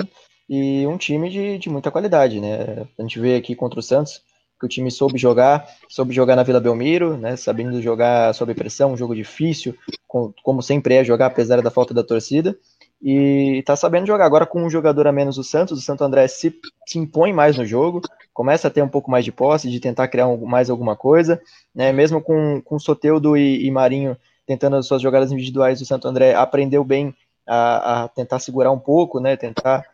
e 0.50 0.88
um 0.88 0.98
time 0.98 1.30
de, 1.30 1.60
de 1.60 1.70
muita 1.70 1.92
qualidade, 1.92 2.42
né? 2.42 2.88
A 2.98 3.02
gente 3.04 3.20
vê 3.20 3.36
aqui 3.36 3.56
contra 3.56 3.80
o 3.80 3.84
Santos 3.84 4.22
que 4.60 4.66
o 4.66 4.70
time 4.70 4.90
soube 4.92 5.18
jogar, 5.18 5.66
soube 5.88 6.14
jogar 6.14 6.36
na 6.36 6.44
Vila 6.44 6.60
Belmiro, 6.60 7.16
né? 7.16 7.36
Sabendo 7.36 7.82
jogar 7.82 8.34
sob 8.34 8.54
pressão, 8.56 8.94
um 8.94 8.98
jogo 8.98 9.16
difícil, 9.16 9.76
com, 10.08 10.34
como 10.44 10.62
sempre 10.62 10.96
é 10.96 11.04
jogar, 11.04 11.28
apesar 11.28 11.62
da 11.62 11.72
falta 11.72 11.94
da 11.94 12.04
torcida. 12.04 12.58
E 13.02 13.64
tá 13.66 13.76
sabendo 13.76 14.08
jogar 14.08 14.26
agora 14.26 14.46
com 14.46 14.64
um 14.64 14.70
jogador 14.70 15.08
a 15.08 15.12
menos 15.12 15.38
o 15.38 15.44
Santos. 15.44 15.80
O 15.80 15.82
Santo 15.82 16.04
André 16.04 16.28
se, 16.28 16.54
se 16.86 17.00
impõe 17.00 17.32
mais 17.32 17.58
no 17.58 17.66
jogo, 17.66 18.02
começa 18.34 18.68
a 18.68 18.72
ter 18.72 18.82
um 18.82 18.90
pouco 18.90 19.10
mais 19.10 19.24
de 19.24 19.32
posse, 19.32 19.70
de 19.70 19.80
tentar 19.80 20.08
criar 20.10 20.28
um, 20.28 20.46
mais 20.46 20.70
alguma 20.70 20.96
coisa, 20.96 21.42
né? 21.74 21.94
Mesmo 21.94 22.22
com, 22.22 22.62
com 22.62 22.78
Soteudo 22.78 23.38
e, 23.38 23.66
e 23.66 23.72
Marinho 23.72 24.18
tentando 24.46 24.76
as 24.76 24.88
suas 24.88 25.02
jogadas 25.02 25.32
individuais, 25.32 25.80
o 25.80 25.86
Santo 25.86 26.08
André 26.08 26.34
aprendeu 26.34 26.84
bem 26.84 27.16
a, 27.48 28.04
a 28.04 28.08
tentar 28.08 28.40
segurar 28.40 28.72
um 28.72 28.80
pouco, 28.80 29.20
né? 29.20 29.38
Tentar 29.38 29.86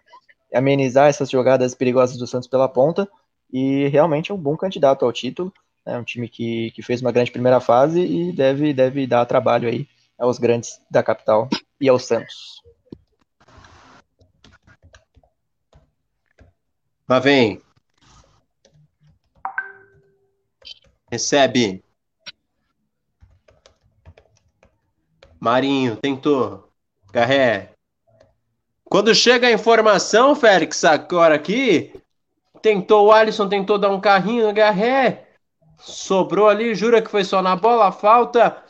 amenizar 0.53 1.07
essas 1.07 1.29
jogadas 1.29 1.75
perigosas 1.75 2.17
do 2.17 2.25
Santos 2.25 2.47
pela 2.47 2.67
ponta 2.67 3.07
e 3.51 3.87
realmente 3.89 4.31
é 4.31 4.35
um 4.35 4.37
bom 4.37 4.57
candidato 4.57 5.05
ao 5.05 5.13
título. 5.13 5.53
É 5.85 5.97
um 5.97 6.03
time 6.03 6.27
que, 6.27 6.71
que 6.71 6.81
fez 6.81 7.01
uma 7.01 7.11
grande 7.11 7.31
primeira 7.31 7.59
fase 7.59 7.99
e 7.99 8.31
deve, 8.31 8.73
deve 8.73 9.05
dar 9.05 9.25
trabalho 9.25 9.69
aí 9.69 9.87
aos 10.17 10.39
grandes 10.39 10.81
da 10.89 11.03
capital 11.03 11.47
e 11.79 11.87
ao 11.87 11.99
Santos. 11.99 12.54
Lá 17.07 17.19
vem. 17.19 17.61
Recebe. 21.11 21.83
Marinho 25.39 25.97
tentou. 25.97 26.71
Garré. 27.11 27.75
Quando 28.83 29.13
chega 29.13 29.47
a 29.47 29.51
informação, 29.51 30.35
Félix, 30.35 30.83
agora 30.83 31.35
aqui, 31.35 31.93
tentou 32.61 33.07
o 33.07 33.11
Alisson, 33.11 33.47
tentou 33.47 33.77
dar 33.77 33.89
um 33.89 34.01
carrinho 34.01 34.47
no 34.47 34.53
Garré, 34.53 35.27
sobrou 35.77 36.47
ali, 36.47 36.73
jura 36.73 37.01
que 37.01 37.09
foi 37.09 37.23
só 37.23 37.41
na 37.41 37.55
bola, 37.55 37.91
falta. 37.91 38.63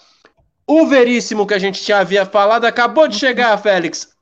O 0.67 0.85
Veríssimo 0.87 1.45
que 1.45 1.53
a 1.53 1.59
gente 1.59 1.83
já 1.83 1.99
havia 1.99 2.25
falado 2.25 2.65
acabou 2.65 3.07
de 3.07 3.17
chegar, 3.17 3.57
Félix. 3.57 4.14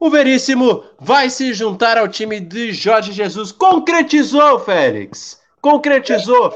O 0.00 0.08
Veríssimo 0.08 0.84
vai 0.98 1.28
se 1.28 1.52
juntar 1.52 1.98
ao 1.98 2.08
time 2.08 2.38
de 2.38 2.72
Jorge 2.72 3.12
Jesus. 3.12 3.50
Concretizou, 3.50 4.60
Félix. 4.60 5.40
Concretizou. 5.60 6.54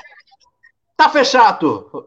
Tá 0.97 1.09
fechado. 1.09 2.07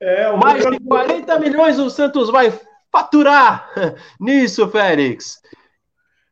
É, 0.00 0.32
Mais 0.32 0.64
de 0.64 0.80
40 0.80 1.38
milhões 1.38 1.78
o 1.78 1.88
Santos 1.88 2.28
vai 2.28 2.52
faturar 2.90 3.70
nisso, 4.18 4.68
Félix. 4.68 5.40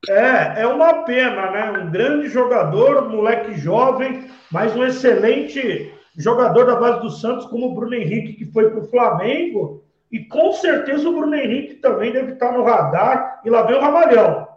É, 0.09 0.63
é 0.63 0.67
uma 0.67 1.05
pena, 1.05 1.51
né? 1.51 1.71
Um 1.79 1.91
grande 1.91 2.29
jogador, 2.29 3.09
moleque 3.09 3.55
jovem, 3.55 4.29
mas 4.51 4.75
um 4.75 4.85
excelente 4.85 5.95
jogador 6.17 6.67
da 6.67 6.77
base 6.77 7.01
do 7.01 7.11
Santos, 7.11 7.47
como 7.47 7.67
o 7.67 7.75
Bruno 7.75 7.95
Henrique, 7.95 8.33
que 8.33 8.53
foi 8.53 8.71
para 8.71 8.81
o 8.81 8.89
Flamengo. 8.89 9.85
E 10.11 10.25
com 10.25 10.53
certeza 10.53 11.09
o 11.09 11.13
Bruno 11.13 11.35
Henrique 11.35 11.75
também 11.75 12.13
deve 12.13 12.33
estar 12.33 12.53
no 12.53 12.65
radar. 12.65 13.41
E 13.45 13.51
lá 13.51 13.63
vem 13.63 13.77
o 13.77 13.81
Ramalhão. 13.81 14.49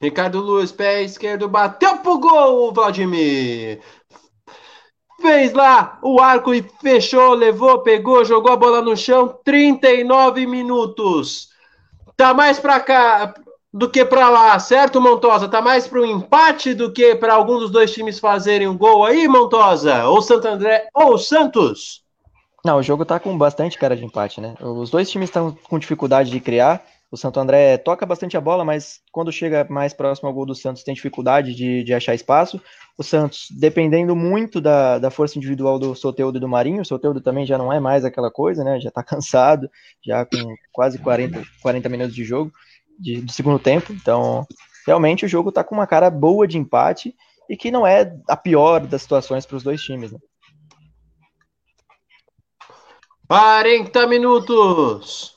Ricardo 0.00 0.40
Luz, 0.40 0.70
pé 0.70 1.02
esquerdo, 1.02 1.48
bateu 1.48 1.98
pro 1.98 2.18
gol, 2.18 2.72
Vladimir. 2.72 3.80
Fez 5.20 5.52
lá 5.52 5.98
o 6.02 6.20
arco 6.20 6.54
e 6.54 6.62
fechou, 6.80 7.32
levou, 7.34 7.82
pegou, 7.82 8.24
jogou 8.24 8.52
a 8.52 8.56
bola 8.56 8.82
no 8.82 8.96
chão. 8.96 9.38
39 9.42 10.46
minutos. 10.46 11.48
Tá 12.16 12.34
mais 12.34 12.58
para 12.58 12.78
cá, 12.80 13.34
do 13.76 13.90
que 13.90 14.04
para 14.06 14.30
lá, 14.30 14.58
certo, 14.58 15.02
Montosa? 15.02 15.48
Tá 15.48 15.60
mais 15.60 15.86
para 15.86 16.00
o 16.00 16.06
empate 16.06 16.72
do 16.72 16.90
que 16.90 17.14
para 17.14 17.34
algum 17.34 17.58
dos 17.58 17.70
dois 17.70 17.92
times 17.92 18.18
fazerem 18.18 18.66
um 18.66 18.76
gol 18.76 19.04
aí, 19.04 19.28
Montosa? 19.28 20.06
Ou 20.06 20.22
Santo 20.22 20.48
André 20.48 20.88
ou 20.94 21.18
Santos? 21.18 22.02
Não, 22.66 22.78
o 22.78 22.82
jogo 22.82 23.04
tá 23.04 23.20
com 23.20 23.38
bastante 23.38 23.78
cara 23.78 23.96
de 23.96 24.04
empate, 24.04 24.40
né? 24.40 24.56
Os 24.60 24.90
dois 24.90 25.08
times 25.08 25.28
estão 25.28 25.56
com 25.68 25.78
dificuldade 25.78 26.32
de 26.32 26.40
criar. 26.40 26.84
O 27.08 27.16
Santo 27.16 27.38
André 27.38 27.78
toca 27.78 28.04
bastante 28.04 28.36
a 28.36 28.40
bola, 28.40 28.64
mas 28.64 29.02
quando 29.12 29.30
chega 29.30 29.64
mais 29.70 29.94
próximo 29.94 30.28
ao 30.28 30.34
gol 30.34 30.44
do 30.44 30.52
Santos 30.52 30.82
tem 30.82 30.92
dificuldade 30.92 31.54
de, 31.54 31.84
de 31.84 31.94
achar 31.94 32.12
espaço. 32.12 32.60
O 32.98 33.04
Santos, 33.04 33.46
dependendo 33.52 34.16
muito 34.16 34.60
da, 34.60 34.98
da 34.98 35.12
força 35.12 35.38
individual 35.38 35.78
do 35.78 35.94
Soteudo 35.94 36.38
e 36.38 36.40
do 36.40 36.48
Marinho, 36.48 36.82
o 36.82 36.84
Soteudo 36.84 37.20
também 37.20 37.46
já 37.46 37.56
não 37.56 37.72
é 37.72 37.78
mais 37.78 38.04
aquela 38.04 38.32
coisa, 38.32 38.64
né? 38.64 38.80
Já 38.80 38.90
tá 38.90 39.00
cansado, 39.04 39.70
já 40.04 40.26
com 40.26 40.52
quase 40.72 40.98
40, 40.98 41.40
40 41.62 41.88
minutos 41.88 42.16
de 42.16 42.24
jogo 42.24 42.50
de, 42.98 43.20
do 43.20 43.30
segundo 43.30 43.60
tempo. 43.60 43.92
Então, 43.92 44.44
realmente 44.84 45.24
o 45.24 45.28
jogo 45.28 45.50
está 45.50 45.62
com 45.62 45.76
uma 45.76 45.86
cara 45.86 46.10
boa 46.10 46.48
de 46.48 46.58
empate 46.58 47.14
e 47.48 47.56
que 47.56 47.70
não 47.70 47.86
é 47.86 48.12
a 48.28 48.36
pior 48.36 48.80
das 48.80 49.02
situações 49.02 49.46
para 49.46 49.56
os 49.56 49.62
dois 49.62 49.80
times. 49.80 50.10
Né? 50.10 50.18
40 53.28 54.06
minutos. 54.06 55.36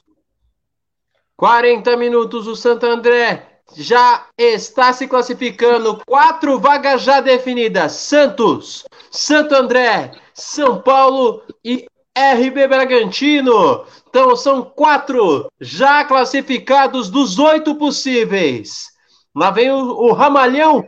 40 1.36 1.98
minutos 1.98 2.48
o 2.48 2.56
Santo 2.56 2.86
André 2.86 3.62
já 3.76 4.28
está 4.38 4.94
se 4.94 5.08
classificando. 5.08 6.02
Quatro 6.06 6.60
vagas 6.60 7.02
já 7.02 7.20
definidas: 7.20 7.94
Santos, 7.94 8.86
Santo 9.10 9.56
André, 9.56 10.12
São 10.34 10.82
Paulo 10.82 11.42
e 11.64 11.88
RB 12.16 12.68
Bragantino. 12.68 13.86
Então 14.08 14.36
são 14.36 14.64
quatro 14.64 15.52
já 15.60 16.04
classificados 16.06 17.10
dos 17.10 17.40
oito 17.40 17.76
possíveis. 17.76 18.88
Lá 19.36 19.52
vem 19.52 19.72
o, 19.72 19.78
o 19.78 20.14
Ramalhão, 20.14 20.86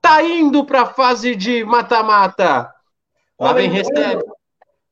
tá 0.00 0.22
indo 0.22 0.64
para 0.64 0.82
a 0.82 0.86
fase 0.86 1.34
de 1.34 1.64
mata-mata. 1.64 2.72
Lá 3.40 3.52
vem 3.52 3.70
recebe. 3.70 4.22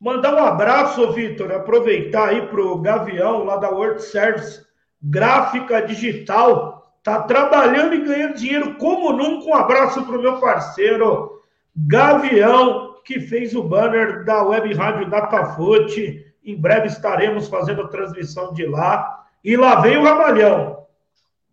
Mandar 0.01 0.35
um 0.35 0.45
abraço, 0.45 1.13
Vitor, 1.13 1.51
aproveitar 1.53 2.29
aí 2.29 2.47
pro 2.49 2.79
Gavião 2.79 3.45
lá 3.45 3.57
da 3.57 3.71
World 3.71 4.03
Service, 4.03 4.65
gráfica 5.03 5.81
digital, 5.81 6.93
tá 7.03 7.23
trabalhando 7.23 7.95
e 7.95 8.05
ganhando 8.05 8.35
dinheiro 8.35 8.75
como 8.75 9.13
nunca. 9.13 9.47
Um 9.47 9.55
abraço 9.55 10.05
para 10.05 10.19
o 10.19 10.21
meu 10.21 10.39
parceiro 10.39 11.41
Gavião, 11.75 12.97
que 13.05 13.21
fez 13.21 13.55
o 13.55 13.63
banner 13.63 14.25
da 14.25 14.43
Web 14.43 14.75
Rádio 14.75 15.09
Datafute. 15.09 16.25
Em 16.45 16.61
breve 16.61 16.89
estaremos 16.89 17.49
fazendo 17.49 17.89
transmissão 17.89 18.53
de 18.53 18.67
lá. 18.67 19.25
E 19.45 19.57
lá 19.57 19.81
vem 19.81 19.97
o 19.97 20.03
Ramalhão. 20.03 20.87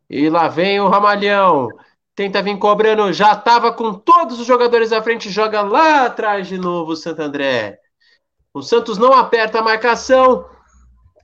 E 0.10 0.30
lá 0.30 0.48
vem 0.48 0.80
o 0.80 0.88
Ramalhão. 0.88 1.70
Tenta 2.16 2.42
vir 2.42 2.58
cobrando, 2.58 3.12
já 3.12 3.34
estava 3.34 3.72
com 3.74 3.94
todos 3.94 4.40
os 4.40 4.46
jogadores 4.46 4.92
à 4.92 5.02
frente, 5.02 5.30
joga 5.30 5.62
lá 5.62 6.06
atrás 6.06 6.48
de 6.48 6.58
novo 6.58 6.92
o 6.92 6.96
Santo 6.96 7.22
André. 7.22 7.80
O 8.54 8.62
Santos 8.62 8.98
não 8.98 9.14
aperta 9.14 9.60
a 9.60 9.64
marcação 9.64 10.46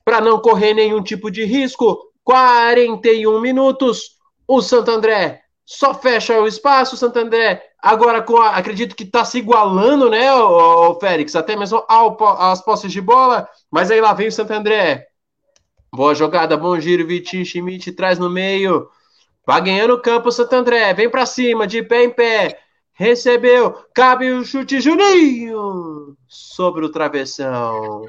para 0.04 0.20
não 0.20 0.40
correr 0.40 0.74
nenhum 0.74 1.02
tipo 1.02 1.30
de 1.30 1.44
risco. 1.44 2.10
41 2.24 3.40
minutos. 3.40 4.16
O 4.46 4.60
Santo 4.60 4.90
André 4.90 5.40
só 5.64 5.94
fecha 5.94 6.40
o 6.40 6.46
espaço. 6.48 6.96
O 6.96 6.98
Santo 6.98 7.18
André 7.18 7.62
agora 7.80 8.20
com 8.20 8.36
a, 8.38 8.56
acredito 8.56 8.96
que 8.96 9.04
está 9.04 9.24
se 9.24 9.38
igualando, 9.38 10.10
né, 10.10 10.34
o, 10.34 10.90
o 10.90 11.00
Félix, 11.00 11.34
até 11.36 11.56
mesmo 11.56 11.84
ao, 11.88 12.16
às 12.40 12.60
posses 12.60 12.90
de 12.90 13.00
bola. 13.00 13.48
Mas 13.70 13.90
aí 13.90 14.00
lá 14.00 14.12
vem 14.12 14.28
o 14.28 14.32
Santo 14.32 14.52
André. 14.52 15.06
Boa 15.92 16.14
jogada, 16.14 16.56
bom 16.56 16.78
giro, 16.78 17.06
Vitinho 17.06 17.44
Schmidt 17.44 17.92
traz 17.92 18.18
no 18.18 18.28
meio. 18.28 18.88
Vai 19.46 19.60
ganhando 19.60 19.94
o 19.94 20.02
campo, 20.02 20.30
Santo 20.30 20.52
André. 20.52 20.92
Vem 20.94 21.08
para 21.08 21.26
cima, 21.26 21.66
de 21.66 21.82
pé 21.82 22.04
em 22.04 22.10
pé. 22.10 22.58
Recebeu. 23.00 23.82
Cabe 23.94 24.30
o 24.30 24.44
chute, 24.44 24.78
Juninho. 24.78 26.14
Sobre 26.28 26.84
o 26.84 26.90
travessão. 26.90 28.04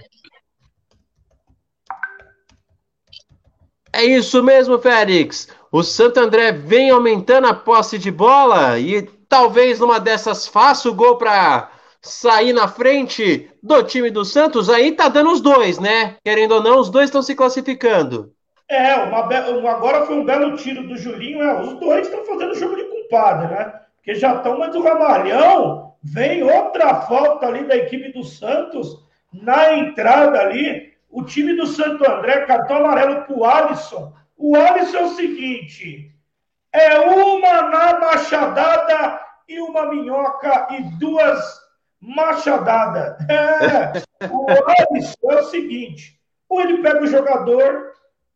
É 3.93 4.03
isso 4.03 4.43
mesmo, 4.43 4.77
Félix. 4.79 5.47
O 5.71 5.81
Santo 5.81 6.19
André 6.19 6.51
vem 6.51 6.89
aumentando 6.89 7.47
a 7.47 7.53
posse 7.53 7.97
de 7.97 8.11
bola 8.11 8.77
e 8.79 9.03
talvez 9.29 9.79
numa 9.79 9.97
dessas 9.97 10.45
faça 10.45 10.89
o 10.89 10.93
gol 10.93 11.15
para 11.17 11.71
sair 12.01 12.51
na 12.51 12.67
frente 12.67 13.49
do 13.63 13.81
time 13.83 14.11
do 14.11 14.25
Santos. 14.25 14.69
Aí 14.69 14.91
tá 14.91 15.07
dando 15.07 15.31
os 15.31 15.39
dois, 15.39 15.79
né? 15.79 16.17
Querendo 16.21 16.55
ou 16.55 16.61
não, 16.61 16.81
os 16.81 16.89
dois 16.89 17.05
estão 17.05 17.21
se 17.21 17.33
classificando. 17.33 18.33
É, 18.67 18.95
uma 18.95 19.21
be... 19.21 19.35
agora 19.35 20.05
foi 20.05 20.17
um 20.17 20.25
belo 20.25 20.57
tiro 20.57 20.85
do 20.85 20.97
Julinho. 20.97 21.41
É, 21.41 21.61
os 21.61 21.79
dois 21.79 22.07
estão 22.07 22.25
fazendo 22.25 22.55
jogo 22.55 22.75
de 22.75 22.83
culpado, 22.83 23.47
né? 23.47 23.81
Porque 24.01 24.15
já 24.15 24.35
estão, 24.35 24.57
mas 24.57 24.75
o 24.75 24.81
Ramalhão 24.81 25.93
vem 26.01 26.41
outra 26.41 27.01
falta 27.01 27.45
ali 27.45 27.65
da 27.65 27.77
equipe 27.77 28.11
do 28.11 28.23
Santos 28.23 29.07
na 29.31 29.73
entrada 29.73 30.39
ali. 30.39 30.91
O 31.07 31.23
time 31.23 31.55
do 31.55 31.67
Santo 31.67 32.09
André, 32.09 32.45
cartão 32.45 32.77
amarelo 32.77 33.23
pro 33.25 33.45
Alisson. 33.45 34.11
O 34.35 34.55
Alisson 34.55 34.97
é 34.97 35.03
o 35.03 35.09
seguinte: 35.09 36.11
é 36.73 36.99
uma 36.99 37.61
na 37.63 37.99
machadada 37.99 39.21
e 39.47 39.59
uma 39.59 39.85
minhoca 39.85 40.67
e 40.71 40.83
duas 40.97 41.61
machadadas. 41.99 43.17
É, 44.21 44.27
o 44.27 44.45
Alisson 44.91 45.31
é 45.31 45.35
o 45.37 45.43
seguinte: 45.45 46.19
ou 46.47 46.61
ele 46.61 46.81
pega 46.81 47.01
o 47.01 47.07
jogador 47.07 47.91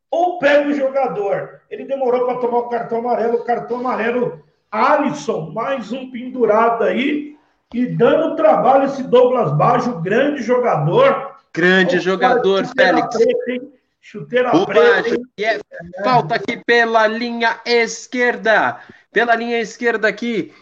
ou 0.09 0.39
pega 0.39 0.69
o 0.69 0.73
jogador. 0.73 1.61
Ele 1.69 1.85
demorou 1.85 2.25
para 2.25 2.39
tomar 2.39 2.57
o 2.59 2.69
cartão 2.69 2.99
amarelo, 2.99 3.37
o 3.37 3.43
cartão 3.43 3.79
amarelo 3.79 4.43
Alisson, 4.71 5.51
mais 5.51 5.91
um 5.91 6.11
pendurado 6.11 6.83
aí, 6.83 7.35
e 7.73 7.85
dando 7.85 8.35
trabalho 8.35 8.85
esse 8.85 9.03
Douglas 9.03 9.55
Baggio, 9.57 9.99
grande 10.01 10.41
jogador. 10.41 11.35
Grande 11.53 11.99
jogador, 11.99 12.65
Félix. 12.65 13.17
Preta, 13.17 13.65
Chuteira 14.01 14.55
o 14.55 14.65
preta. 14.67 15.19
É, 15.39 15.59
falta 16.03 16.35
aqui 16.35 16.61
pela 16.63 17.07
linha 17.07 17.59
esquerda. 17.65 18.79
Pela 19.11 19.35
linha 19.35 19.59
esquerda 19.59 20.07
aqui. 20.07 20.53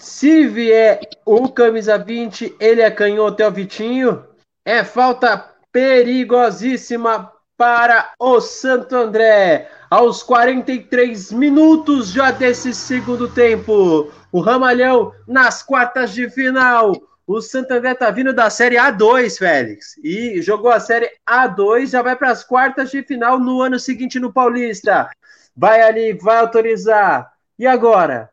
Se 0.00 0.46
vier 0.48 1.00
o 1.24 1.48
camisa 1.48 1.96
20, 1.96 2.56
ele 2.58 2.80
é 2.80 2.90
canhoto, 2.90 3.42
é 3.42 3.46
o 3.46 3.52
Vitinho. 3.52 4.24
É 4.64 4.82
falta 4.82 5.54
perigosíssima 5.70 7.30
para 7.56 8.12
o 8.18 8.40
Santo 8.40 8.96
André. 8.96 9.70
Aos 9.90 10.22
43 10.22 11.32
minutos 11.32 12.10
já 12.10 12.30
desse 12.30 12.74
segundo 12.74 13.28
tempo, 13.28 14.10
o 14.32 14.40
Ramalhão 14.40 15.12
nas 15.26 15.62
quartas 15.62 16.12
de 16.12 16.28
final. 16.30 16.92
O 17.26 17.40
Santo 17.40 17.72
André 17.72 17.94
tá 17.94 18.10
vindo 18.10 18.32
da 18.32 18.50
Série 18.50 18.76
A2, 18.76 19.38
Félix, 19.38 19.96
e 20.02 20.42
jogou 20.42 20.70
a 20.70 20.80
Série 20.80 21.10
A2, 21.26 21.86
já 21.86 22.02
vai 22.02 22.16
para 22.16 22.30
as 22.30 22.44
quartas 22.44 22.90
de 22.90 23.02
final 23.02 23.38
no 23.38 23.62
ano 23.62 23.78
seguinte 23.78 24.20
no 24.20 24.32
Paulista. 24.32 25.08
Vai 25.56 25.80
ali, 25.80 26.12
vai 26.12 26.38
autorizar. 26.38 27.32
E 27.58 27.66
agora? 27.66 28.28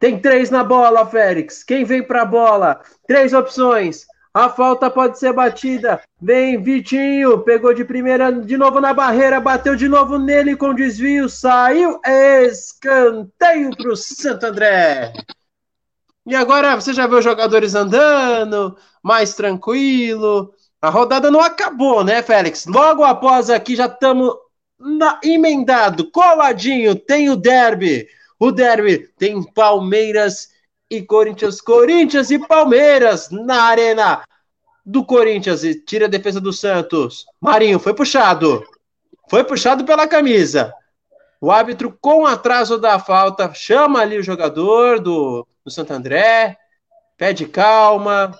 Tem 0.00 0.18
três 0.18 0.50
na 0.50 0.64
bola, 0.64 1.06
Félix. 1.06 1.62
Quem 1.62 1.84
vem 1.84 2.02
para 2.02 2.22
a 2.22 2.26
bola? 2.26 2.80
Três 3.06 3.32
opções. 3.32 4.06
A 4.34 4.48
falta 4.48 4.88
pode 4.88 5.18
ser 5.18 5.32
batida. 5.34 6.00
Vem 6.20 6.62
Vitinho, 6.62 7.40
pegou 7.40 7.74
de 7.74 7.84
primeira 7.84 8.32
de 8.32 8.56
novo 8.56 8.80
na 8.80 8.94
barreira, 8.94 9.38
bateu 9.38 9.76
de 9.76 9.86
novo 9.88 10.18
nele 10.18 10.56
com 10.56 10.74
desvio, 10.74 11.28
saiu 11.28 12.00
escanteio 12.04 13.76
para 13.76 13.90
o 13.90 13.96
Santo 13.96 14.46
André. 14.46 15.12
E 16.24 16.34
agora 16.34 16.74
você 16.74 16.94
já 16.94 17.06
vê 17.06 17.16
os 17.16 17.24
jogadores 17.24 17.74
andando, 17.74 18.74
mais 19.02 19.34
tranquilo. 19.34 20.54
A 20.80 20.88
rodada 20.88 21.30
não 21.30 21.40
acabou, 21.40 22.02
né, 22.02 22.22
Félix? 22.22 22.64
Logo 22.66 23.04
após 23.04 23.50
aqui 23.50 23.76
já 23.76 23.86
estamos 23.86 24.34
emendado, 25.22 26.10
coladinho. 26.10 26.94
Tem 26.94 27.28
o 27.28 27.36
derby. 27.36 28.08
O 28.38 28.50
derby 28.50 29.10
tem 29.18 29.42
Palmeiras 29.52 30.51
e 30.92 31.00
Corinthians, 31.00 31.58
Corinthians 31.58 32.30
e 32.30 32.38
Palmeiras 32.38 33.30
na 33.30 33.62
arena 33.62 34.22
do 34.84 35.02
Corinthians 35.02 35.64
e 35.64 35.74
tira 35.74 36.04
a 36.04 36.08
defesa 36.08 36.38
do 36.38 36.52
Santos. 36.52 37.24
Marinho 37.40 37.78
foi 37.78 37.94
puxado. 37.94 38.62
Foi 39.30 39.42
puxado 39.42 39.86
pela 39.86 40.06
camisa. 40.06 40.70
O 41.40 41.50
árbitro, 41.50 41.96
com 41.98 42.26
atraso 42.26 42.76
da 42.76 42.98
falta, 42.98 43.54
chama 43.54 44.00
ali 44.00 44.18
o 44.18 44.22
jogador 44.22 45.00
do, 45.00 45.46
do 45.64 45.70
Santo 45.70 45.94
André, 45.94 46.58
pede 47.16 47.46
calma. 47.46 48.36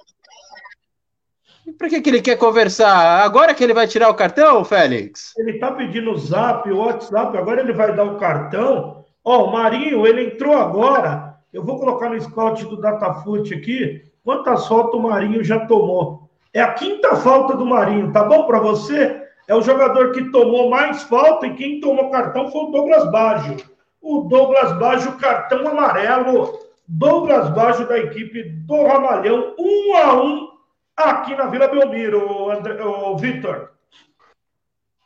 Por 1.78 1.88
que, 1.88 2.02
que 2.02 2.10
ele 2.10 2.20
quer 2.20 2.36
conversar? 2.36 3.22
Agora 3.24 3.54
que 3.54 3.64
ele 3.64 3.72
vai 3.72 3.88
tirar 3.88 4.10
o 4.10 4.14
cartão, 4.14 4.62
Félix? 4.62 5.32
Ele 5.38 5.58
tá 5.58 5.72
pedindo 5.72 6.10
o 6.10 6.18
zap, 6.18 6.70
o 6.70 6.76
WhatsApp, 6.76 7.34
agora 7.38 7.62
ele 7.62 7.72
vai 7.72 7.96
dar 7.96 8.04
o 8.04 8.18
cartão. 8.18 9.06
Ó, 9.24 9.38
oh, 9.38 9.44
o 9.44 9.52
Marinho, 9.52 10.06
ele 10.06 10.34
entrou 10.34 10.54
agora 10.54 11.31
eu 11.52 11.62
vou 11.62 11.78
colocar 11.78 12.08
no 12.08 12.20
scout 12.20 12.64
do 12.64 12.80
Datafoot 12.80 13.54
aqui 13.54 14.02
quantas 14.24 14.66
faltas 14.66 14.94
o 14.94 15.02
Marinho 15.02 15.44
já 15.44 15.66
tomou. 15.66 16.30
É 16.54 16.60
a 16.60 16.72
quinta 16.72 17.16
falta 17.16 17.56
do 17.56 17.66
Marinho, 17.66 18.12
tá 18.12 18.24
bom 18.24 18.46
para 18.46 18.60
você? 18.60 19.22
É 19.48 19.54
o 19.54 19.62
jogador 19.62 20.12
que 20.12 20.30
tomou 20.30 20.70
mais 20.70 21.02
falta 21.02 21.46
e 21.46 21.54
quem 21.54 21.80
tomou 21.80 22.10
cartão 22.10 22.50
foi 22.50 22.62
o 22.62 22.70
Douglas 22.70 23.10
Baggio. 23.10 23.56
O 24.00 24.20
Douglas 24.22 24.78
Baggio, 24.78 25.12
cartão 25.18 25.66
amarelo. 25.66 26.58
Douglas 26.86 27.50
Baggio 27.50 27.86
da 27.86 27.98
equipe 27.98 28.42
do 28.42 28.82
Ramalhão, 28.84 29.54
um 29.58 29.96
a 29.96 30.22
um 30.22 30.48
aqui 30.96 31.34
na 31.34 31.46
Vila 31.46 31.68
Belmiro, 31.68 32.26
o, 32.28 33.12
o 33.12 33.16
Vitor. 33.16 33.71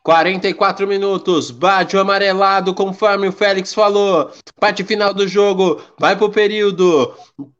44 0.07 0.87
minutos, 0.87 1.51
bate 1.51 1.97
o 1.97 1.99
amarelado, 1.99 2.73
conforme 2.73 3.27
o 3.27 3.31
Félix 3.33 3.73
falou. 3.73 4.31
Parte 4.57 4.81
final 4.81 5.13
do 5.13 5.27
jogo, 5.27 5.81
vai 5.99 6.15
pro 6.15 6.29
período, 6.29 7.13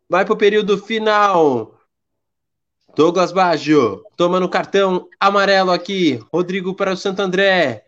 vai 0.10 0.24
pro 0.24 0.38
período 0.38 0.78
final. 0.78 1.76
Douglas 2.96 3.34
Baggio, 3.34 4.02
tomando 4.16 4.48
cartão 4.48 5.10
amarelo 5.20 5.72
aqui. 5.72 6.24
Rodrigo 6.34 6.74
para 6.74 6.94
o 6.94 6.96
Santo 6.96 7.22
André. 7.22 7.84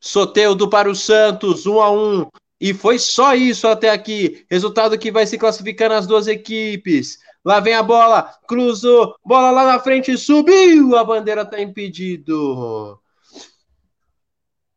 Soteudo 0.00 0.70
para 0.70 0.90
o 0.90 0.96
Santos, 0.96 1.66
1 1.66 1.74
um 1.74 1.82
a 1.82 1.90
1 1.90 2.20
um. 2.20 2.26
E 2.58 2.72
foi 2.72 2.98
só 2.98 3.34
isso 3.34 3.68
até 3.68 3.90
aqui. 3.90 4.46
Resultado 4.50 4.98
que 4.98 5.12
vai 5.12 5.26
se 5.26 5.36
classificar 5.36 5.90
nas 5.90 6.06
duas 6.06 6.26
equipes. 6.26 7.18
Lá 7.44 7.60
vem 7.60 7.74
a 7.74 7.82
bola, 7.82 8.32
cruzou, 8.48 9.14
bola 9.22 9.50
lá 9.50 9.66
na 9.66 9.78
frente, 9.78 10.16
subiu. 10.16 10.96
A 10.96 11.04
bandeira 11.04 11.42
está 11.42 11.60
impedido. 11.60 12.98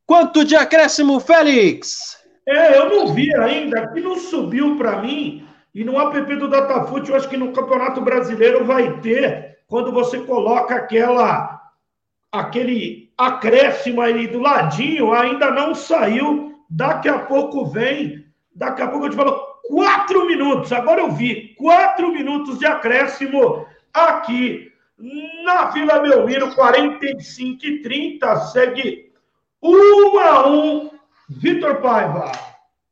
Quanto 0.06 0.44
de 0.44 0.56
acréscimo, 0.56 1.20
Félix? 1.20 2.18
É, 2.46 2.78
eu 2.78 2.90
não 2.90 3.14
vi 3.14 3.34
ainda, 3.36 3.82
aqui 3.82 4.02
não 4.02 4.18
subiu 4.18 4.78
para 4.78 5.02
mim. 5.02 5.48
E 5.74 5.84
no 5.84 6.00
app 6.00 6.36
do 6.36 6.50
Datafute, 6.50 7.10
eu 7.10 7.16
acho 7.16 7.30
que 7.30 7.38
no 7.38 7.52
Campeonato 7.52 8.02
Brasileiro 8.02 8.66
vai 8.66 9.00
ter, 9.00 9.60
quando 9.68 9.92
você 9.92 10.20
coloca 10.20 10.76
aquela 10.76 11.62
aquele 12.32 13.12
acréscimo 13.16 14.02
aí 14.02 14.28
do 14.28 14.40
ladinho, 14.40 15.14
ainda 15.14 15.52
não 15.52 15.76
saiu. 15.76 16.54
Daqui 16.70 17.08
a 17.08 17.20
pouco 17.20 17.66
vem, 17.66 18.26
daqui 18.54 18.82
a 18.82 18.88
pouco 18.88 19.06
eu 19.06 19.10
te 19.12 19.16
falo, 19.16 19.40
quatro 19.68 20.26
minutos. 20.26 20.72
Agora 20.72 21.02
eu 21.02 21.12
vi, 21.12 21.54
quatro 21.56 22.12
minutos 22.12 22.58
de 22.58 22.66
acréscimo 22.66 23.66
aqui 23.94 24.72
na 25.44 25.66
Vila 25.66 26.00
Belmiro, 26.00 26.54
45 26.56 27.66
e 27.66 27.82
30. 27.82 28.36
Segue 28.48 29.13
um 29.64 30.20
a 30.20 30.48
um 30.48 30.90
Vitor 31.30 31.82
Paiva. 31.82 32.32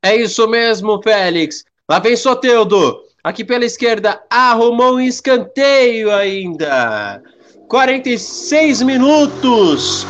É 0.02 0.16
isso 0.16 0.48
mesmo, 0.48 1.02
Félix. 1.04 1.64
Lá 1.90 2.00
vem 2.00 2.16
Soteudo. 2.16 3.04
Aqui 3.24 3.44
pela 3.46 3.66
esquerda, 3.66 4.20
arrumou 4.30 4.96
um 4.96 5.00
escanteio 5.00 6.12
ainda. 6.12 7.22
46 7.68 8.82
minutos. 8.82 10.06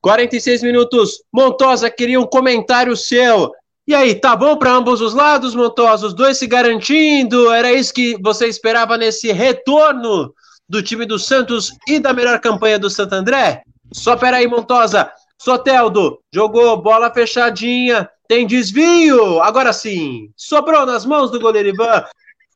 46 0.00 0.62
minutos. 0.62 1.22
Montosa 1.32 1.90
queria 1.90 2.20
um 2.20 2.26
comentário 2.26 2.96
seu. 2.96 3.50
E 3.86 3.94
aí, 3.94 4.14
tá 4.14 4.36
bom 4.36 4.56
para 4.56 4.70
ambos 4.70 5.00
os 5.00 5.12
lados, 5.12 5.54
Montosa? 5.54 6.06
Os 6.06 6.14
dois 6.14 6.38
se 6.38 6.46
garantindo? 6.46 7.50
Era 7.50 7.72
isso 7.72 7.92
que 7.92 8.16
você 8.22 8.46
esperava 8.46 8.96
nesse 8.96 9.32
retorno 9.32 10.32
do 10.68 10.80
time 10.80 11.04
do 11.04 11.18
Santos 11.18 11.72
e 11.88 11.98
da 11.98 12.12
melhor 12.12 12.40
campanha 12.40 12.78
do 12.78 12.88
Santo 12.88 13.14
André? 13.14 13.62
Só 13.92 14.16
peraí, 14.16 14.46
Montosa. 14.46 15.10
Soteldo 15.40 16.20
jogou 16.30 16.76
bola 16.82 17.10
fechadinha, 17.10 18.10
tem 18.28 18.46
desvio. 18.46 19.40
Agora 19.40 19.72
sim, 19.72 20.30
sobrou 20.36 20.84
nas 20.84 21.06
mãos 21.06 21.30
do 21.30 21.40
goleiro 21.40 21.70
Ivan. 21.70 22.04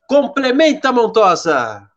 Complementa, 0.06 0.93
Montosa. 0.93 1.89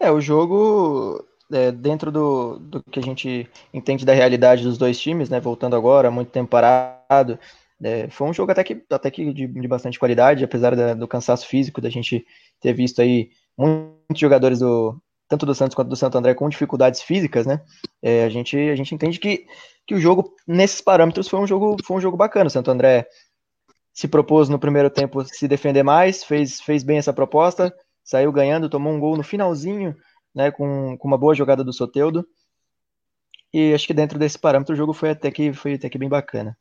É, 0.00 0.10
o 0.10 0.20
jogo, 0.20 1.24
é, 1.52 1.70
dentro 1.70 2.10
do, 2.10 2.58
do 2.58 2.82
que 2.90 2.98
a 2.98 3.02
gente 3.02 3.48
entende 3.72 4.04
da 4.04 4.12
realidade 4.12 4.64
dos 4.64 4.76
dois 4.76 4.98
times, 4.98 5.30
né? 5.30 5.38
Voltando 5.38 5.76
agora, 5.76 6.10
muito 6.10 6.32
tempo 6.32 6.50
parado. 6.50 7.38
É, 7.80 8.08
foi 8.10 8.26
um 8.26 8.34
jogo 8.34 8.50
até 8.50 8.64
que, 8.64 8.84
até 8.90 9.12
que 9.12 9.32
de, 9.32 9.46
de 9.46 9.68
bastante 9.68 9.96
qualidade, 9.96 10.42
apesar 10.42 10.74
da, 10.74 10.94
do 10.94 11.06
cansaço 11.06 11.46
físico, 11.46 11.80
da 11.80 11.88
gente 11.88 12.26
ter 12.60 12.72
visto 12.72 13.00
aí 13.00 13.30
muitos 13.56 14.18
jogadores 14.18 14.58
do, 14.58 15.00
tanto 15.28 15.46
do 15.46 15.54
Santos 15.54 15.74
quanto 15.74 15.88
do 15.88 15.96
Santo 15.96 16.18
André 16.18 16.34
com 16.34 16.48
dificuldades 16.48 17.02
físicas, 17.02 17.46
né? 17.46 17.60
É, 18.02 18.24
a, 18.24 18.28
gente, 18.28 18.56
a 18.56 18.76
gente 18.76 18.94
entende 18.94 19.18
que, 19.18 19.46
que 19.86 19.94
o 19.94 20.00
jogo, 20.00 20.34
nesses 20.46 20.80
parâmetros, 20.80 21.28
foi 21.28 21.40
um 21.40 21.46
jogo, 21.46 21.76
foi 21.84 21.96
um 21.96 22.00
jogo 22.00 22.16
bacana. 22.16 22.46
O 22.46 22.50
Santo 22.50 22.70
André 22.70 23.06
se 23.92 24.08
propôs 24.08 24.48
no 24.48 24.58
primeiro 24.58 24.90
tempo 24.90 25.24
se 25.24 25.48
defender 25.48 25.82
mais, 25.82 26.24
fez, 26.24 26.60
fez 26.60 26.82
bem 26.82 26.98
essa 26.98 27.12
proposta, 27.12 27.74
saiu 28.02 28.32
ganhando, 28.32 28.68
tomou 28.68 28.92
um 28.92 29.00
gol 29.00 29.16
no 29.16 29.22
finalzinho, 29.22 29.94
né? 30.34 30.50
Com, 30.50 30.96
com 30.98 31.08
uma 31.08 31.18
boa 31.18 31.34
jogada 31.34 31.64
do 31.64 31.72
Soteudo. 31.72 32.26
E 33.52 33.72
acho 33.72 33.86
que 33.86 33.94
dentro 33.94 34.18
desse 34.18 34.38
parâmetro 34.38 34.74
o 34.74 34.76
jogo 34.76 34.92
foi 34.92 35.10
até 35.10 35.30
que, 35.30 35.52
foi 35.52 35.74
até 35.74 35.88
que 35.88 35.96
bem 35.96 36.08
bacana. 36.08 36.56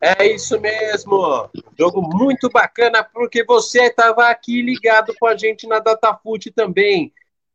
É 0.00 0.26
isso 0.26 0.58
mesmo. 0.58 1.50
Jogo 1.78 2.00
muito 2.00 2.48
bacana, 2.48 3.04
porque 3.04 3.44
você 3.44 3.84
estava 3.84 4.28
aqui 4.28 4.62
ligado 4.62 5.14
com 5.20 5.26
a 5.26 5.36
gente 5.36 5.66
na 5.66 5.78
DataFoot 5.78 6.50
também. 6.52 7.12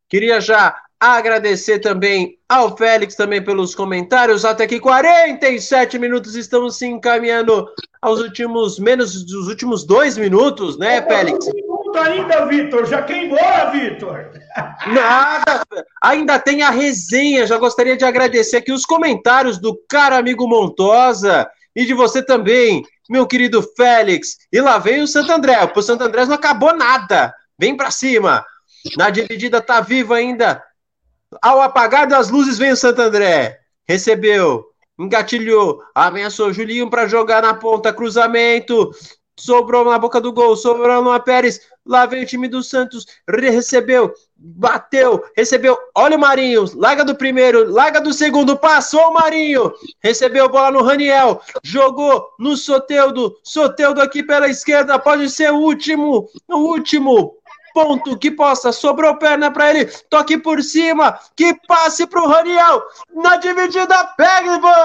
Queria 0.07 0.39
já 0.39 0.75
agradecer 0.99 1.79
também 1.79 2.37
ao 2.47 2.77
Félix 2.77 3.15
também 3.15 3.43
pelos 3.43 3.73
comentários. 3.73 4.45
Até 4.45 4.65
aqui 4.65 4.79
47 4.79 5.97
minutos 5.97 6.35
estamos 6.35 6.77
se 6.77 6.85
encaminhando 6.85 7.67
aos 8.01 8.21
últimos 8.21 8.77
menos 8.79 9.25
dos 9.25 9.47
últimos 9.47 9.83
dois 9.83 10.17
minutos, 10.17 10.77
né, 10.77 11.01
Félix? 11.01 11.47
minuto 11.95 11.97
ainda, 11.97 12.45
Vitor. 12.45 12.85
Já 12.85 13.01
quer 13.01 13.23
ir 13.23 13.25
embora, 13.25 13.71
Vitor? 13.71 14.31
Nada. 14.87 15.65
Ainda 16.01 16.39
tem 16.39 16.61
a 16.61 16.69
resenha. 16.69 17.47
Já 17.47 17.57
gostaria 17.57 17.97
de 17.97 18.05
agradecer 18.05 18.57
aqui 18.57 18.71
os 18.71 18.85
comentários 18.85 19.57
do 19.57 19.75
cara 19.89 20.17
amigo 20.17 20.47
Montosa 20.47 21.49
e 21.75 21.85
de 21.85 21.93
você 21.93 22.23
também, 22.23 22.83
meu 23.09 23.27
querido 23.27 23.61
Félix. 23.75 24.37
E 24.51 24.61
lá 24.61 24.77
vem 24.77 25.01
o 25.01 25.07
Santo 25.07 25.31
André. 25.31 25.57
O 25.75 25.81
Santo 25.81 26.03
André 26.03 26.25
não 26.25 26.35
acabou 26.35 26.75
nada. 26.75 27.33
Vem 27.59 27.75
para 27.75 27.91
cima. 27.91 28.45
Na 28.97 29.09
dividida 29.09 29.61
tá 29.61 29.81
vivo 29.81 30.13
ainda. 30.13 30.63
Ao 31.41 31.61
apagar 31.61 32.07
das 32.07 32.29
luzes 32.29 32.57
vem 32.57 32.71
o 32.71 32.77
Santo 32.77 33.01
André. 33.01 33.59
Recebeu, 33.87 34.65
engatilhou, 34.97 35.81
ameaçou 35.93 36.53
Julinho 36.53 36.89
para 36.89 37.07
jogar 37.07 37.41
na 37.41 37.53
ponta, 37.53 37.93
cruzamento. 37.93 38.91
Sobrou 39.37 39.83
na 39.83 39.99
boca 39.99 40.21
do 40.21 40.31
gol, 40.31 40.55
sobrou 40.55 41.03
no 41.03 41.19
Pérez. 41.19 41.59
Lá 41.85 42.07
vem 42.07 42.23
o 42.23 42.25
time 42.25 42.47
do 42.47 42.63
Santos, 42.63 43.05
recebeu, 43.27 44.11
bateu, 44.35 45.23
recebeu. 45.37 45.77
Olha 45.93 46.17
o 46.17 46.19
Marinho, 46.19 46.65
larga 46.75 47.05
do 47.05 47.13
primeiro, 47.13 47.71
larga 47.71 48.01
do 48.01 48.11
segundo, 48.11 48.57
passou 48.57 49.09
o 49.09 49.13
Marinho, 49.13 49.71
recebeu 50.01 50.49
bola 50.49 50.71
no 50.71 50.81
Raniel, 50.81 51.41
jogou 51.63 52.27
no 52.39 52.57
Soteudo, 52.57 53.37
Soteudo 53.43 54.01
aqui 54.01 54.23
pela 54.23 54.49
esquerda, 54.49 54.97
pode 54.97 55.29
ser 55.29 55.51
o 55.51 55.59
último, 55.59 56.27
o 56.49 56.57
último 56.57 57.37
ponto 57.75 58.17
que 58.17 58.31
possa, 58.31 58.71
sobrou 58.71 59.17
perna 59.17 59.51
para 59.51 59.69
ele, 59.69 59.85
toque 60.09 60.37
por 60.37 60.63
cima, 60.63 61.19
que 61.35 61.53
passe 61.67 62.07
para 62.07 62.23
o 62.23 62.27
Raniel, 62.27 62.81
na 63.13 63.35
dividida, 63.35 64.05
pega 64.17 64.55
Ivan! 64.55 64.75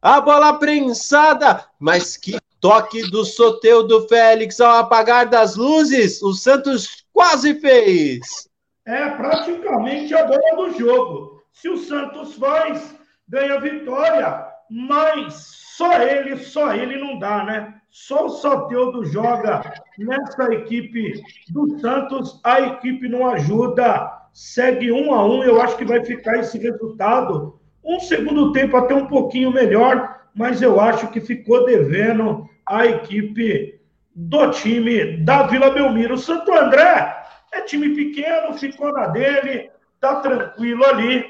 A 0.00 0.20
bola 0.20 0.52
prensada, 0.54 1.66
mas 1.80 2.16
que 2.16 2.38
Toque 2.60 3.08
do 3.10 3.24
Soteudo 3.24 4.08
Félix 4.08 4.60
ao 4.60 4.78
apagar 4.78 5.26
das 5.26 5.56
luzes. 5.56 6.20
O 6.22 6.32
Santos 6.32 7.04
quase 7.12 7.54
fez. 7.60 8.48
É 8.84 9.10
praticamente 9.10 10.14
a 10.14 10.24
bola 10.24 10.56
do 10.56 10.78
jogo. 10.78 11.42
Se 11.52 11.68
o 11.68 11.76
Santos 11.76 12.34
faz, 12.34 12.94
ganha 13.28 13.60
vitória. 13.60 14.46
Mas 14.70 15.34
só 15.76 16.02
ele, 16.02 16.36
só 16.38 16.74
ele 16.74 16.98
não 16.98 17.18
dá, 17.18 17.44
né? 17.44 17.74
Só 17.90 18.26
o 18.26 18.30
Soteudo 18.30 19.04
joga 19.04 19.72
nessa 19.96 20.52
equipe 20.52 21.20
do 21.50 21.78
Santos. 21.78 22.40
A 22.44 22.60
equipe 22.60 23.08
não 23.08 23.28
ajuda. 23.28 24.12
Segue 24.32 24.92
um 24.92 25.12
a 25.12 25.24
um. 25.24 25.42
Eu 25.42 25.60
acho 25.60 25.76
que 25.76 25.84
vai 25.84 26.04
ficar 26.04 26.38
esse 26.38 26.58
resultado. 26.58 27.58
Um 27.84 27.98
segundo 28.00 28.52
tempo 28.52 28.76
até 28.76 28.94
um 28.94 29.06
pouquinho 29.06 29.50
melhor 29.50 30.18
mas 30.38 30.62
eu 30.62 30.80
acho 30.80 31.08
que 31.08 31.20
ficou 31.20 31.66
devendo 31.66 32.48
a 32.64 32.86
equipe 32.86 33.80
do 34.14 34.50
time 34.52 35.16
da 35.24 35.42
Vila 35.42 35.70
Belmiro. 35.70 36.14
O 36.14 36.18
Santo 36.18 36.54
André 36.54 37.16
é 37.52 37.60
time 37.62 37.92
pequeno, 37.92 38.54
ficou 38.54 38.92
na 38.92 39.08
dele, 39.08 39.68
tá 40.00 40.20
tranquilo 40.20 40.84
ali. 40.86 41.26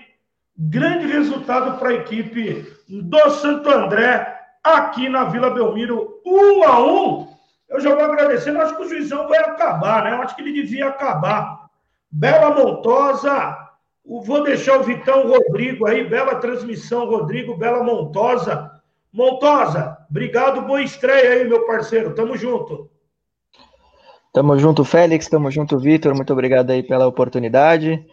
Grande 0.54 1.06
resultado 1.06 1.78
para 1.78 1.88
a 1.88 1.94
equipe 1.94 2.66
do 2.86 3.30
Santo 3.30 3.70
André 3.70 4.36
aqui 4.62 5.08
na 5.08 5.24
Vila 5.24 5.48
Belmiro, 5.50 6.20
um 6.26 6.62
a 6.64 6.78
um. 6.78 7.28
Eu 7.70 7.80
já 7.80 7.94
vou 7.94 8.04
agradecendo, 8.04 8.60
acho 8.60 8.76
que 8.76 8.82
o 8.82 8.88
juizão 8.90 9.26
vai 9.26 9.38
acabar, 9.38 10.04
né? 10.04 10.12
Eu 10.12 10.20
acho 10.20 10.36
que 10.36 10.42
ele 10.42 10.52
devia 10.52 10.88
acabar. 10.88 11.66
Bela 12.10 12.54
Montosa, 12.54 13.56
vou 14.04 14.42
deixar 14.42 14.78
o 14.78 14.82
Vitão 14.82 15.26
Rodrigo 15.28 15.86
aí, 15.86 16.06
bela 16.06 16.34
transmissão, 16.34 17.06
Rodrigo, 17.06 17.56
Bela 17.56 17.82
Montosa 17.82 18.77
Montosa, 19.12 19.96
obrigado, 20.10 20.62
boa 20.62 20.82
estreia 20.82 21.32
aí, 21.32 21.48
meu 21.48 21.66
parceiro. 21.66 22.14
Tamo 22.14 22.36
junto. 22.36 22.90
Tamo 24.32 24.58
junto, 24.58 24.84
Félix. 24.84 25.28
Tamo 25.28 25.50
junto, 25.50 25.78
Vitor. 25.78 26.14
Muito 26.14 26.32
obrigado 26.32 26.70
aí 26.70 26.82
pela 26.82 27.06
oportunidade. 27.06 28.04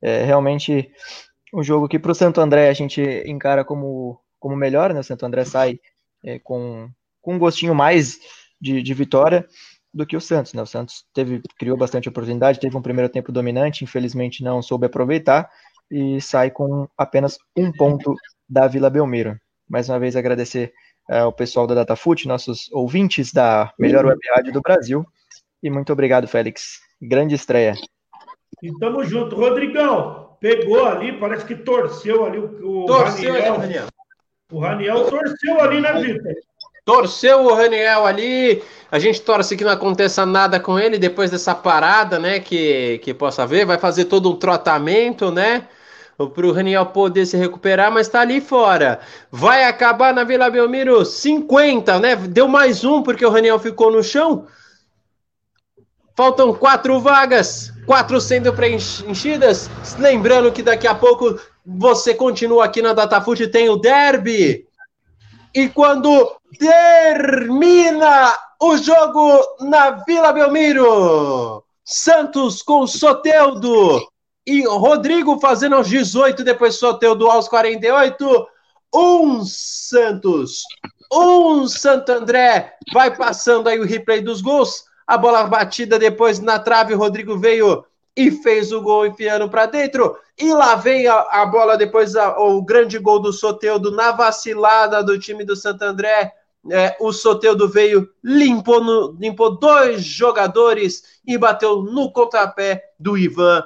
É 0.00 0.24
realmente 0.24 0.90
um 1.52 1.62
jogo 1.62 1.88
que 1.88 1.98
para 1.98 2.12
o 2.12 2.14
Santo 2.14 2.40
André 2.40 2.68
a 2.68 2.72
gente 2.72 3.02
encara 3.26 3.64
como, 3.64 4.20
como 4.38 4.56
melhor, 4.56 4.94
né? 4.94 5.00
O 5.00 5.04
Santo 5.04 5.26
André 5.26 5.44
sai 5.44 5.80
é, 6.24 6.38
com, 6.38 6.88
com 7.20 7.34
um 7.34 7.38
gostinho 7.38 7.74
mais 7.74 8.18
de, 8.60 8.82
de 8.82 8.94
vitória 8.94 9.46
do 9.92 10.06
que 10.06 10.16
o 10.16 10.20
Santos, 10.20 10.52
né? 10.52 10.62
O 10.62 10.66
Santos 10.66 11.04
teve, 11.12 11.42
criou 11.58 11.76
bastante 11.76 12.08
oportunidade, 12.08 12.60
teve 12.60 12.76
um 12.76 12.82
primeiro 12.82 13.10
tempo 13.10 13.32
dominante, 13.32 13.82
infelizmente 13.82 14.44
não 14.44 14.62
soube 14.62 14.86
aproveitar 14.86 15.50
e 15.90 16.20
sai 16.20 16.50
com 16.50 16.88
apenas 16.96 17.36
um 17.56 17.72
ponto 17.72 18.14
da 18.48 18.68
Vila 18.68 18.88
Belmiro 18.88 19.38
mais 19.68 19.88
uma 19.88 19.98
vez 19.98 20.16
agradecer 20.16 20.72
ao 21.08 21.32
pessoal 21.32 21.66
da 21.66 21.74
DataFoot, 21.74 22.26
nossos 22.26 22.70
ouvintes 22.72 23.32
da 23.32 23.72
melhor 23.78 24.04
web 24.04 24.20
rádio 24.34 24.52
do 24.52 24.60
Brasil. 24.60 25.06
E 25.62 25.70
muito 25.70 25.92
obrigado, 25.92 26.28
Félix. 26.28 26.80
Grande 27.00 27.34
estreia. 27.34 27.74
E 28.62 28.72
tamo 28.78 29.04
junto. 29.04 29.36
Rodrigão, 29.36 30.36
pegou 30.40 30.84
ali, 30.84 31.18
parece 31.18 31.44
que 31.44 31.54
torceu 31.54 32.24
ali 32.24 32.38
o, 32.38 32.82
o 32.82 32.86
torceu 32.86 33.32
Raniel. 33.32 33.54
Ali, 33.54 33.62
Raniel. 33.62 33.86
O 34.52 34.58
Raniel 34.58 35.04
torceu 35.06 35.60
ali, 35.60 35.80
né, 35.80 35.92
Vitor? 35.94 36.32
Torceu 36.84 37.44
o 37.44 37.54
Raniel 37.54 38.06
ali. 38.06 38.62
A 38.90 38.98
gente 38.98 39.20
torce 39.20 39.56
que 39.56 39.64
não 39.64 39.72
aconteça 39.72 40.24
nada 40.24 40.60
com 40.60 40.78
ele 40.78 40.98
depois 40.98 41.30
dessa 41.30 41.54
parada, 41.54 42.18
né? 42.18 42.38
Que, 42.38 42.98
que 42.98 43.12
possa 43.12 43.44
ver. 43.44 43.66
Vai 43.66 43.76
fazer 43.76 44.04
todo 44.04 44.30
um 44.30 44.36
tratamento, 44.36 45.32
né? 45.32 45.66
Para 46.16 46.46
o 46.46 46.52
Raniel 46.52 46.86
poder 46.86 47.26
se 47.26 47.36
recuperar, 47.36 47.92
mas 47.92 48.06
está 48.06 48.20
ali 48.20 48.40
fora. 48.40 49.00
Vai 49.30 49.64
acabar 49.64 50.14
na 50.14 50.24
Vila 50.24 50.48
Belmiro 50.48 51.04
50, 51.04 51.98
né? 52.00 52.16
Deu 52.16 52.48
mais 52.48 52.84
um 52.84 53.02
porque 53.02 53.24
o 53.26 53.30
Raniel 53.30 53.58
ficou 53.58 53.92
no 53.92 54.02
chão. 54.02 54.46
Faltam 56.16 56.54
quatro 56.54 56.98
vagas, 56.98 57.70
quatro 57.84 58.18
sendo 58.18 58.50
preenchidas. 58.54 59.68
Lembrando 59.98 60.50
que 60.50 60.62
daqui 60.62 60.86
a 60.86 60.94
pouco 60.94 61.38
você 61.64 62.14
continua 62.14 62.64
aqui 62.64 62.80
na 62.80 62.94
DataFoot, 62.94 63.48
tem 63.48 63.68
o 63.68 63.76
derby. 63.76 64.66
E 65.54 65.68
quando 65.68 66.34
termina 66.58 68.32
o 68.58 68.78
jogo 68.78 69.38
na 69.60 69.90
Vila 69.90 70.32
Belmiro, 70.32 71.62
Santos 71.84 72.62
com 72.62 72.86
Soteldo 72.86 74.00
e 74.46 74.64
Rodrigo 74.64 75.40
fazendo 75.40 75.74
aos 75.74 75.88
18, 75.88 76.44
depois 76.44 76.76
Soteudo 76.76 77.28
aos 77.28 77.48
48. 77.48 78.46
Um 78.94 79.44
Santos, 79.44 80.62
um 81.12 81.66
Santo 81.66 82.12
André. 82.12 82.74
Vai 82.94 83.14
passando 83.14 83.68
aí 83.68 83.80
o 83.80 83.84
replay 83.84 84.20
dos 84.20 84.40
gols. 84.40 84.84
A 85.06 85.18
bola 85.18 85.44
batida 85.44 85.98
depois 85.98 86.38
na 86.38 86.58
trave, 86.58 86.94
Rodrigo 86.94 87.36
veio 87.36 87.84
e 88.16 88.30
fez 88.30 88.72
o 88.72 88.80
gol 88.80 89.06
enfiando 89.06 89.48
para 89.48 89.66
dentro. 89.66 90.16
E 90.38 90.52
lá 90.52 90.74
vem 90.76 91.06
a, 91.06 91.20
a 91.20 91.46
bola 91.46 91.76
depois, 91.76 92.16
a, 92.16 92.38
o 92.38 92.62
grande 92.62 92.98
gol 92.98 93.20
do 93.20 93.32
Soteudo 93.32 93.90
na 93.90 94.12
vacilada 94.12 95.02
do 95.02 95.18
time 95.18 95.44
do 95.44 95.56
Santo 95.56 95.82
André. 95.82 96.32
É, 96.70 96.96
o 96.98 97.12
Soteudo 97.12 97.68
veio, 97.68 98.08
limpou, 98.24 98.82
no, 98.82 99.16
limpou 99.20 99.56
dois 99.56 100.02
jogadores 100.02 101.20
e 101.24 101.38
bateu 101.38 101.82
no 101.82 102.10
contrapé 102.10 102.82
do 102.98 103.16
Ivan. 103.16 103.62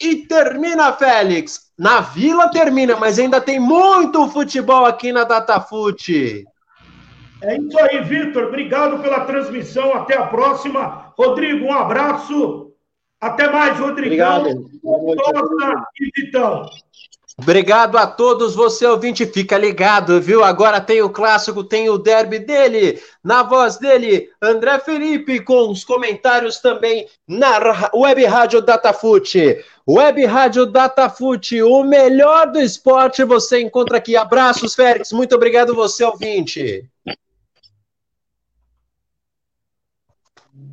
E 0.00 0.16
termina, 0.26 0.92
Félix. 0.92 1.70
Na 1.78 2.00
Vila 2.00 2.50
termina, 2.50 2.96
mas 2.96 3.18
ainda 3.18 3.40
tem 3.40 3.60
muito 3.60 4.28
futebol 4.28 4.86
aqui 4.86 5.12
na 5.12 5.24
Datafute. 5.24 6.44
É 7.42 7.56
isso 7.56 7.78
aí, 7.78 8.02
Vitor. 8.02 8.44
Obrigado 8.44 8.98
pela 9.02 9.20
transmissão. 9.20 9.94
Até 9.94 10.16
a 10.16 10.26
próxima. 10.26 11.12
Rodrigo, 11.16 11.66
um 11.66 11.72
abraço. 11.72 12.72
Até 13.20 13.50
mais, 13.50 13.78
Rodrigão. 13.78 14.40
Obrigado. 14.84 15.90
e 16.00 16.10
Vitão. 16.20 16.70
Obrigado 17.42 17.96
a 17.96 18.06
todos, 18.06 18.54
você 18.54 18.86
ouvinte, 18.86 19.24
fica 19.24 19.56
ligado, 19.56 20.20
viu? 20.20 20.44
Agora 20.44 20.78
tem 20.78 21.00
o 21.00 21.08
clássico, 21.08 21.64
tem 21.64 21.88
o 21.88 21.96
derby 21.96 22.38
dele, 22.38 23.00
na 23.24 23.42
voz 23.42 23.78
dele, 23.78 24.28
André 24.42 24.78
Felipe, 24.80 25.40
com 25.40 25.70
os 25.70 25.82
comentários 25.82 26.58
também 26.58 27.06
na 27.26 27.90
Web 27.94 28.26
Rádio 28.26 28.60
Datafute. 28.60 29.56
Web 29.92 30.24
Rádio 30.24 30.66
Datafute, 30.66 31.60
o 31.60 31.82
melhor 31.82 32.52
do 32.52 32.60
esporte 32.60 33.24
você 33.24 33.60
encontra 33.60 33.96
aqui. 33.96 34.16
Abraços, 34.16 34.72
Félix, 34.72 35.10
muito 35.10 35.34
obrigado 35.34 35.74
você, 35.74 36.04
ouvinte. 36.04 36.84